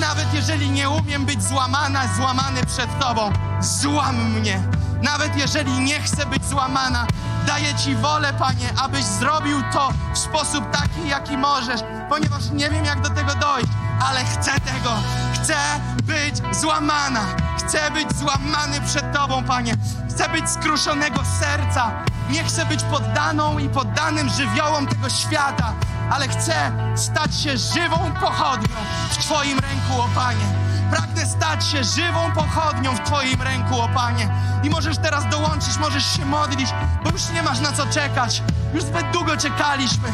nawet 0.00 0.34
jeżeli 0.34 0.70
nie 0.70 0.90
umiem 0.90 1.24
być 1.24 1.42
złamana, 1.42 2.00
złamany 2.16 2.66
przed 2.66 2.98
Tobą, 2.98 3.32
złam 3.60 4.30
mnie. 4.30 4.62
Nawet 5.02 5.36
jeżeli 5.36 5.80
nie 5.80 6.00
chcę 6.00 6.26
być 6.26 6.44
złamana, 6.44 7.06
Daję 7.46 7.74
Ci 7.74 7.96
wolę, 7.96 8.32
Panie, 8.38 8.68
abyś 8.82 9.04
zrobił 9.04 9.62
to 9.72 9.92
w 10.14 10.18
sposób 10.18 10.70
taki, 10.70 11.08
jaki 11.08 11.36
możesz, 11.36 11.80
ponieważ 12.08 12.50
nie 12.50 12.70
wiem, 12.70 12.84
jak 12.84 13.00
do 13.00 13.10
tego 13.10 13.34
dojść, 13.34 13.68
ale 14.08 14.24
chcę 14.24 14.60
tego. 14.60 14.90
Chcę 15.34 15.56
być 16.02 16.56
złamana. 16.60 17.20
Chcę 17.58 17.90
być 17.90 18.16
złamany 18.16 18.80
przed 18.86 19.12
Tobą, 19.12 19.44
Panie. 19.44 19.74
Chcę 20.10 20.28
być 20.28 20.50
skruszonego 20.50 21.20
serca. 21.40 21.90
Nie 22.30 22.44
chcę 22.44 22.66
być 22.66 22.82
poddaną 22.82 23.58
i 23.58 23.68
poddanym 23.68 24.28
żywiołom 24.28 24.86
tego 24.86 25.08
świata, 25.08 25.72
ale 26.10 26.28
chcę 26.28 26.72
stać 26.96 27.34
się 27.40 27.56
żywą 27.56 28.12
pochodnią 28.20 28.76
w 29.10 29.16
Twoim 29.16 29.58
ręku, 29.58 30.02
o 30.02 30.08
Panie. 30.14 30.44
Pragnę 30.90 31.26
stać 31.26 31.66
się 31.66 31.84
żywą 31.84 32.32
pochodnią 32.34 32.94
w 32.94 33.00
Twoim 33.00 33.42
ręku, 33.42 33.80
o 33.80 33.88
Panie. 33.88 34.28
I 34.62 34.70
możesz 34.70 34.98
teraz 34.98 35.28
dołączyć, 35.28 35.78
możesz 35.78 36.16
się 36.16 36.24
modlić, 36.24 36.70
bo 37.04 37.10
już 37.10 37.30
nie 37.30 37.42
masz 37.42 37.60
na 37.60 37.72
co 37.72 37.86
czekać. 37.86 38.42
Już 38.74 38.84
zbyt 38.84 39.10
długo 39.10 39.36
czekaliśmy. 39.36 40.08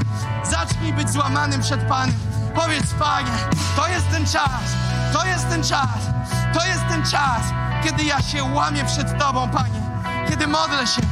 Zacznij 0.44 0.92
być 0.92 1.10
złamanym 1.10 1.60
przed 1.62 1.80
Panem. 1.88 2.14
Powiedz, 2.58 2.94
Panie, 2.98 3.38
to 3.76 3.88
jest 3.88 4.10
ten 4.10 4.26
czas, 4.26 4.62
to 5.12 5.26
jest 5.26 5.48
ten 5.48 5.64
czas, 5.64 5.98
to 6.54 6.66
jest 6.66 6.82
ten 6.88 7.02
czas, 7.06 7.42
kiedy 7.84 8.04
ja 8.04 8.22
się 8.22 8.44
łamię 8.44 8.84
przed 8.84 9.18
Tobą, 9.18 9.48
Panie. 9.50 9.80
Kiedy 10.28 10.46
modlę 10.46 10.86
się, 10.86 11.02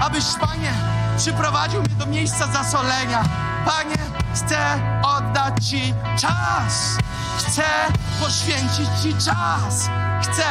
abyś, 0.00 0.24
Panie, 0.40 0.72
przyprowadził 1.16 1.80
mnie 1.80 1.94
do 1.94 2.06
miejsca 2.06 2.46
zasolenia. 2.46 3.22
Panie, 3.66 3.96
chcę 4.34 4.58
oddać 5.02 5.68
Ci 5.68 5.94
czas. 6.20 6.98
Chcę 7.38 7.62
poświęcić 8.20 8.88
Ci 9.02 9.14
czas. 9.14 9.88
Chcę 10.22 10.44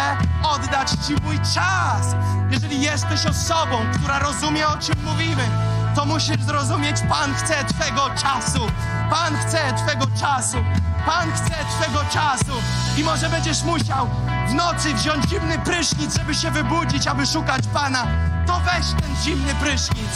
oddać 0.44 0.90
Ci 1.08 1.16
mój 1.24 1.40
czas. 1.40 2.16
Jeżeli 2.52 2.82
jesteś 2.82 3.26
osobą, 3.26 3.78
która 3.96 4.20
rozumie, 4.20 4.68
o 4.68 4.78
czym 4.78 4.96
mówimy, 5.04 5.48
to 5.96 6.06
musisz 6.06 6.42
zrozumieć, 6.42 6.98
Pan 7.10 7.34
chce 7.34 7.66
Twego 7.66 8.10
czasu. 8.10 8.68
Pan 9.10 9.38
chce 9.38 9.74
Twego 9.74 10.06
czasu. 10.20 10.58
Pan 11.06 11.32
chce 11.32 11.56
Twego 11.80 12.00
czasu. 12.14 12.62
I 12.98 13.04
może 13.04 13.30
będziesz 13.30 13.64
musiał 13.64 14.10
w 14.48 14.54
nocy 14.54 14.94
wziąć 14.94 15.30
zimny 15.30 15.60
prysznic, 15.60 16.18
żeby 16.18 16.36
się 16.36 16.52
wybudzić, 16.52 17.08
aby 17.08 17.26
szukać 17.26 17.68
Pana. 17.74 18.08
To 18.48 18.60
weź 18.60 18.86
ten 19.02 19.16
zimny 19.24 19.56
prysznic. 19.56 20.10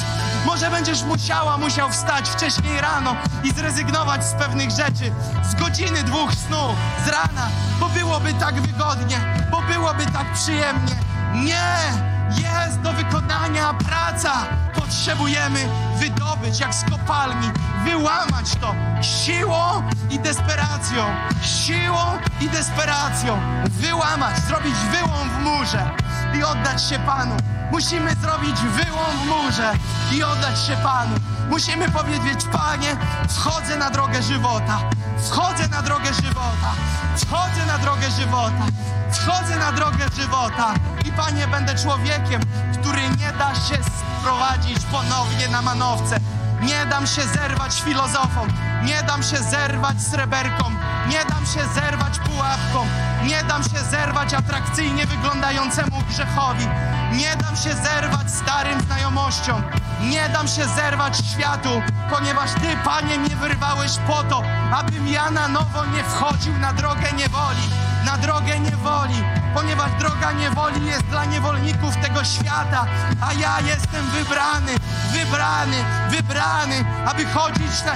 Może 0.46 0.70
będziesz 0.70 1.04
musiała, 1.04 1.58
musiał 1.58 1.90
wstać 1.90 2.30
wcześniej 2.30 2.82
rano 2.82 3.16
i 3.44 3.52
zrezygnować 3.52 4.26
z 4.26 4.34
pewnych 4.34 4.70
rzeczy, 4.70 5.12
z 5.44 5.56
godziny, 5.56 6.04
dwóch 6.04 6.34
snu, 6.34 6.76
z 7.06 7.08
rana, 7.08 7.48
bo 7.80 7.90
byłoby 7.90 8.34
tak 8.34 8.62
wygodnie, 8.62 9.18
bo 9.52 9.62
byłoby 9.62 10.06
tak 10.06 10.34
przyjemnie. 10.34 10.96
Nie! 11.34 12.19
Jest 12.38 12.82
do 12.82 12.94
wykonania 12.94 13.74
praca. 13.74 14.32
Potrzebujemy 14.76 15.70
wydobyć 16.00 16.60
jak 16.60 16.76
z 16.76 16.84
kopalni, 16.90 17.52
wyłamać 17.86 18.56
to 18.62 18.76
siłą 19.02 19.84
i 20.10 20.20
desperacją. 20.20 21.04
Siłą 21.42 22.18
i 22.42 22.50
desperacją. 22.50 23.40
Wyłamać, 23.70 24.40
zrobić 24.40 24.76
wyłom 24.92 25.30
w 25.30 25.44
murze 25.44 25.92
i 26.38 26.44
oddać 26.44 26.84
się 26.84 27.00
Panu. 27.00 27.36
Musimy 27.72 28.16
zrobić 28.16 28.56
wyłom 28.56 29.12
w 29.24 29.26
murze 29.26 29.72
i 30.12 30.24
oddać 30.24 30.66
się 30.68 30.78
Panu. 30.84 31.16
Musimy 31.50 31.90
powiedzieć, 31.90 32.46
Panie, 32.52 32.98
wchodzę 33.30 33.78
na 33.78 33.90
drogę 33.90 34.24
żywota. 34.24 34.80
Wchodzę 35.28 35.68
na 35.68 35.82
drogę 35.82 36.14
żywota. 36.14 36.72
Wchodzę 37.18 37.66
na 37.68 37.78
drogę 37.78 38.12
żywota. 38.12 38.66
Wchodzę 39.12 39.56
na 39.56 39.72
drogę 39.72 40.06
żywota. 40.16 40.74
I 41.06 41.12
Panie, 41.12 41.48
będę 41.48 41.76
człowiekiem, 41.76 42.42
który 42.82 43.02
nie 43.02 43.32
da 43.40 43.56
się 43.56 43.78
sprowadzić 44.20 44.80
ponownie 44.92 45.48
na 45.48 45.62
manowce. 45.62 46.20
Nie 46.62 46.86
dam 46.86 47.08
się 47.08 47.22
zerwać 47.22 47.82
filozofom. 47.82 48.48
Nie 48.84 49.04
dam 49.04 49.24
się 49.24 49.38
zerwać 49.38 50.02
sreberkom. 50.02 50.78
Nie 51.10 51.26
dam 51.26 51.46
się 51.46 51.74
zerwać 51.82 52.20
pułapką. 52.20 52.88
Nie 53.24 53.44
dam 53.44 53.64
się 53.64 53.80
zerwać 53.92 54.34
atrakcyjnie 54.34 55.06
wyglądającemu 55.06 56.02
grzechowi. 56.10 56.68
Nie 57.14 57.36
dam 57.36 57.56
się 57.56 57.74
zerwać 57.74 58.32
starym 58.32 58.82
znajomościom. 58.82 59.64
Nie 60.02 60.30
dam 60.30 60.48
się 60.48 60.66
zerwać 60.66 61.18
światu, 61.18 61.82
ponieważ 62.10 62.52
Ty, 62.54 62.78
Panie, 62.86 63.18
mnie 63.18 63.36
wyrwałeś 63.36 63.92
po 64.08 64.24
to, 64.24 64.44
abym 64.72 65.08
ja 65.08 65.32
na 65.32 65.48
nowo 65.48 65.86
nie 65.86 66.04
wchodził 66.04 66.58
na 66.58 66.74
drogę 66.74 67.12
niewoli. 67.18 67.89
Na 68.06 68.18
drogę 68.18 68.60
niewoli, 68.60 69.24
ponieważ 69.54 69.92
droga 70.00 70.32
niewoli 70.32 70.86
jest 70.86 71.04
dla 71.04 71.26
niewolników 71.26 71.96
tego 71.98 72.24
świata, 72.24 72.86
a 73.22 73.34
ja 73.34 73.60
jestem 73.60 74.06
wybrany, 74.06 74.72
wybrany, 75.12 75.78
wybrany, 76.10 76.86
aby 77.06 77.26
chodzić 77.26 77.84
na, 77.86 77.94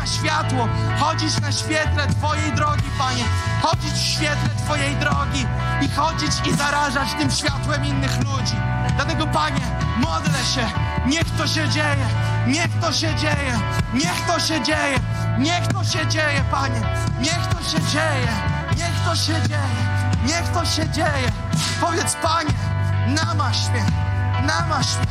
na 0.00 0.06
światło, 0.06 0.68
chodzić 1.00 1.40
na 1.40 1.52
świetle 1.52 2.06
Twojej 2.06 2.52
drogi, 2.52 2.90
Panie, 2.98 3.24
chodzić 3.62 3.92
w 3.92 4.12
świetle 4.14 4.50
Twojej 4.64 4.96
drogi 4.96 5.46
i 5.82 5.88
chodzić 5.88 6.32
i 6.46 6.56
zarażać 6.56 7.08
tym 7.18 7.30
światłem 7.30 7.84
innych 7.84 8.16
ludzi. 8.16 8.56
Dlatego, 8.96 9.26
Panie, 9.26 9.60
modlę 9.98 10.44
się, 10.54 10.66
niech 11.06 11.30
to 11.38 11.46
się 11.46 11.68
dzieje, 11.68 12.06
niech 12.46 12.80
to 12.80 12.92
się 12.92 13.14
dzieje, 13.14 13.60
niech 13.94 14.26
to 14.26 14.40
się 14.40 14.62
dzieje, 14.62 14.98
niech 15.38 15.66
to 15.66 15.84
się 15.84 16.06
dzieje, 16.06 16.44
Panie, 16.50 16.80
niech 17.20 17.46
to 17.46 17.62
się 17.70 17.80
dzieje, 17.92 18.28
to 19.06 19.16
się 19.16 19.32
dzieje, 19.32 19.58
niech 20.26 20.48
to 20.48 20.64
się 20.64 20.88
dzieje. 20.88 21.32
Powiedz, 21.80 22.16
Panie, 22.22 22.50
namaś 23.08 23.70
mnie, 23.70 23.84
namaś 24.46 24.86
mnie, 24.86 25.06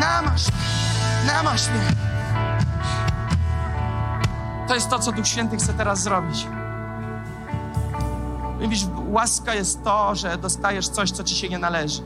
namaś 0.00 0.48
mnie, 0.48 1.32
namaś 1.32 1.68
mnie. 1.68 1.86
To 4.68 4.74
jest 4.74 4.88
to, 4.88 4.98
co 4.98 5.12
Duch 5.12 5.26
Święty 5.26 5.56
chce 5.56 5.74
teraz 5.74 6.02
zrobić. 6.02 6.46
Widzisz, 8.60 8.86
łaska 9.08 9.54
jest 9.54 9.84
to, 9.84 10.14
że 10.14 10.38
dostajesz 10.38 10.88
coś, 10.88 11.10
co 11.10 11.24
ci 11.24 11.36
się 11.36 11.48
nie 11.48 11.58
należy. 11.58 12.02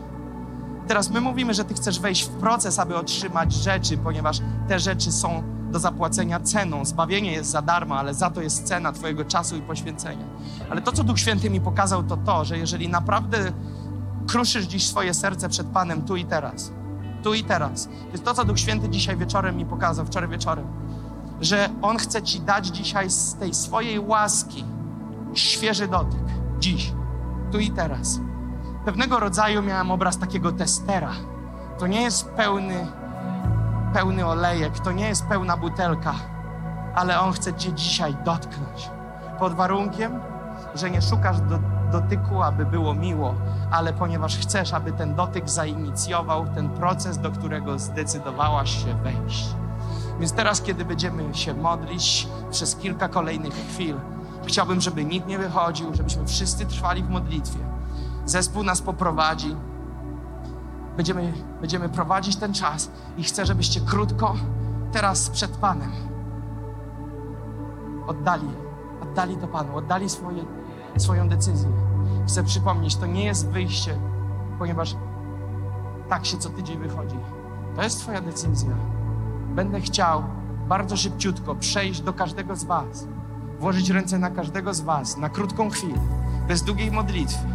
Teraz 0.89 1.11
my 1.11 1.21
mówimy, 1.21 1.55
że 1.55 1.65
ty 1.65 1.75
chcesz 1.75 2.01
wejść 2.01 2.25
w 2.25 2.29
proces, 2.29 2.79
aby 2.79 2.97
otrzymać 2.97 3.53
rzeczy, 3.53 3.99
ponieważ 3.99 4.39
te 4.69 4.79
rzeczy 4.79 5.13
są 5.13 5.56
do 5.77 5.81
zapłacenia 5.81 6.41
ceną. 6.41 6.85
Zbawienie 6.85 7.33
jest 7.33 7.51
za 7.51 7.63
darmo, 7.63 7.99
ale 7.99 8.15
za 8.15 8.31
to 8.31 8.43
jest 8.43 8.65
cena 8.65 8.93
Twojego 8.93 9.25
czasu 9.25 9.57
i 9.57 9.63
poświęcenia. 9.63 10.25
Ale 10.71 10.83
to, 10.83 10.93
co 10.93 11.05
Duch 11.05 11.19
Święty 11.19 11.51
mi 11.51 11.61
pokazał, 11.61 12.03
to 12.03 12.17
to, 12.17 12.45
że 12.45 12.59
jeżeli 12.59 12.89
naprawdę 12.89 13.53
kruszysz 14.27 14.65
dziś 14.65 14.87
swoje 14.87 15.15
serce 15.15 15.49
przed 15.49 15.67
Panem 15.67 16.03
tu 16.03 16.17
i 16.17 16.25
teraz, 16.25 16.73
tu 17.23 17.35
i 17.35 17.45
teraz, 17.45 17.85
to 17.85 18.13
jest 18.13 18.25
to, 18.25 18.35
co 18.35 18.45
Duch 18.45 18.59
Święty 18.59 18.89
dzisiaj 18.89 19.17
wieczorem 19.17 19.57
mi 19.57 19.67
pokazał, 19.67 20.07
wczoraj 20.07 20.29
wieczorem, 20.29 20.67
że 21.41 21.69
On 21.83 21.99
chce 21.99 22.23
Ci 22.23 22.41
dać 22.41 22.67
dzisiaj 22.67 23.11
z 23.11 23.35
tej 23.35 23.55
swojej 23.55 24.01
łaski 24.01 24.65
świeży 25.35 25.89
dotyk. 25.89 26.25
Dziś, 26.59 26.93
tu 27.53 27.59
i 27.59 27.71
teraz. 27.71 28.21
Pewnego 28.85 29.21
rodzaju 29.21 29.63
miałem 29.63 29.91
obraz 29.91 30.19
takiego 30.19 30.53
testera. 30.53 31.13
To 31.79 31.87
nie 31.87 32.03
jest 32.03 32.29
pełny, 32.29 32.87
pełny 33.93 34.27
olejek, 34.27 34.79
to 34.79 34.93
nie 34.93 35.09
jest 35.09 35.27
pełna 35.27 35.57
butelka, 35.57 36.15
ale 36.95 37.21
On 37.21 37.33
chce 37.33 37.55
Cię 37.55 37.73
dzisiaj 37.73 38.17
dotknąć. 38.25 38.91
Pod 39.39 39.55
warunkiem, 39.55 40.21
że 40.75 40.91
nie 40.91 41.03
szukasz 41.03 41.41
do, 41.41 41.59
dotyku, 41.93 42.43
aby 42.43 42.67
było 42.67 42.95
miło, 42.95 43.35
ale 43.71 43.93
ponieważ 43.93 44.37
chcesz, 44.39 44.73
aby 44.73 44.93
ten 44.93 45.15
dotyk 45.15 45.51
zainicjował 45.51 46.47
ten 46.47 46.69
proces, 46.69 47.19
do 47.19 47.31
którego 47.31 47.79
zdecydowałaś 47.79 48.85
się 48.85 48.95
wejść. 48.95 49.47
Więc 50.21 50.33
teraz, 50.33 50.63
kiedy 50.63 50.85
będziemy 50.85 51.35
się 51.35 51.55
modlić 51.55 52.29
przez 52.51 52.77
kilka 52.77 53.09
kolejnych 53.09 53.55
chwil, 53.55 53.97
chciałbym, 54.47 54.81
żeby 54.81 55.05
nikt 55.05 55.27
nie 55.27 55.39
wychodził, 55.39 55.95
żebyśmy 55.95 56.27
wszyscy 56.27 56.67
trwali 56.67 57.03
w 57.03 57.09
modlitwie. 57.09 57.59
Zespół 58.25 58.63
nas 58.63 58.83
poprowadzi. 58.83 59.57
Będziemy, 60.97 61.33
będziemy 61.61 61.89
prowadzić 61.89 62.37
ten 62.37 62.55
czas 62.55 62.91
i 63.17 63.23
chcę, 63.23 63.47
żebyście 63.47 63.81
krótko 63.81 64.35
teraz 64.93 65.31
przed 65.31 65.51
Panem 65.51 65.91
oddali, 68.07 68.49
oddali 69.03 69.37
to 69.37 69.49
Panu, 69.49 69.77
oddali 69.77 70.09
swoje, 70.09 70.45
swoją 70.97 71.29
decyzję. 71.29 71.69
Chcę 72.27 72.45
przypomnieć, 72.45 72.97
to 72.97 73.07
nie 73.07 73.25
jest 73.25 73.49
wyjście, 73.49 73.99
ponieważ 74.59 74.97
tak 76.09 76.27
się 76.27 76.39
co 76.39 76.51
tydzień 76.51 76.79
wychodzi. 76.79 77.17
To 77.77 77.83
jest 77.83 78.01
Twoja 78.01 78.21
decyzja. 78.21 78.77
Będę 79.49 79.81
chciał 79.81 80.25
bardzo 80.69 80.97
szybciutko 80.97 81.55
przejść 81.55 82.01
do 82.01 82.13
każdego 82.13 82.57
z 82.57 82.65
Was, 82.65 83.09
włożyć 83.61 83.91
ręce 83.91 84.19
na 84.19 84.31
każdego 84.31 84.75
z 84.75 84.81
Was 84.81 85.17
na 85.17 85.29
krótką 85.29 85.71
chwilę, 85.71 86.01
bez 86.49 86.63
długiej 86.63 86.91
modlitwy. 86.91 87.47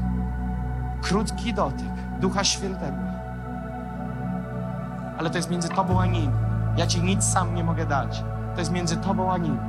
Krótki 1.01 1.53
dotyk 1.53 1.87
Ducha 2.19 2.43
Świętego. 2.43 3.10
Ale 5.21 5.29
to 5.29 5.37
jest 5.37 5.51
między 5.51 5.69
Tobą 5.69 6.01
a 6.01 6.05
Nim. 6.05 6.31
Ja 6.77 6.87
Ci 6.87 7.01
nic 7.03 7.23
sam 7.23 7.55
nie 7.55 7.63
mogę 7.63 7.85
dać. 7.85 8.23
To 8.53 8.59
jest 8.59 8.71
między 8.71 8.97
Tobą 8.97 9.31
a 9.33 9.37
Nim. 9.37 9.59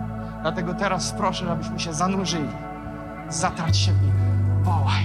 Dlatego 0.43 0.75
teraz 0.75 1.13
proszę, 1.13 1.47
żebyśmy 1.47 1.81
się 1.81 1.93
zanurzyli. 1.93 2.49
Zatrać 3.29 3.77
się 3.77 3.93
w 3.93 4.03
Nim. 4.03 4.13
Wołaj. 4.63 5.05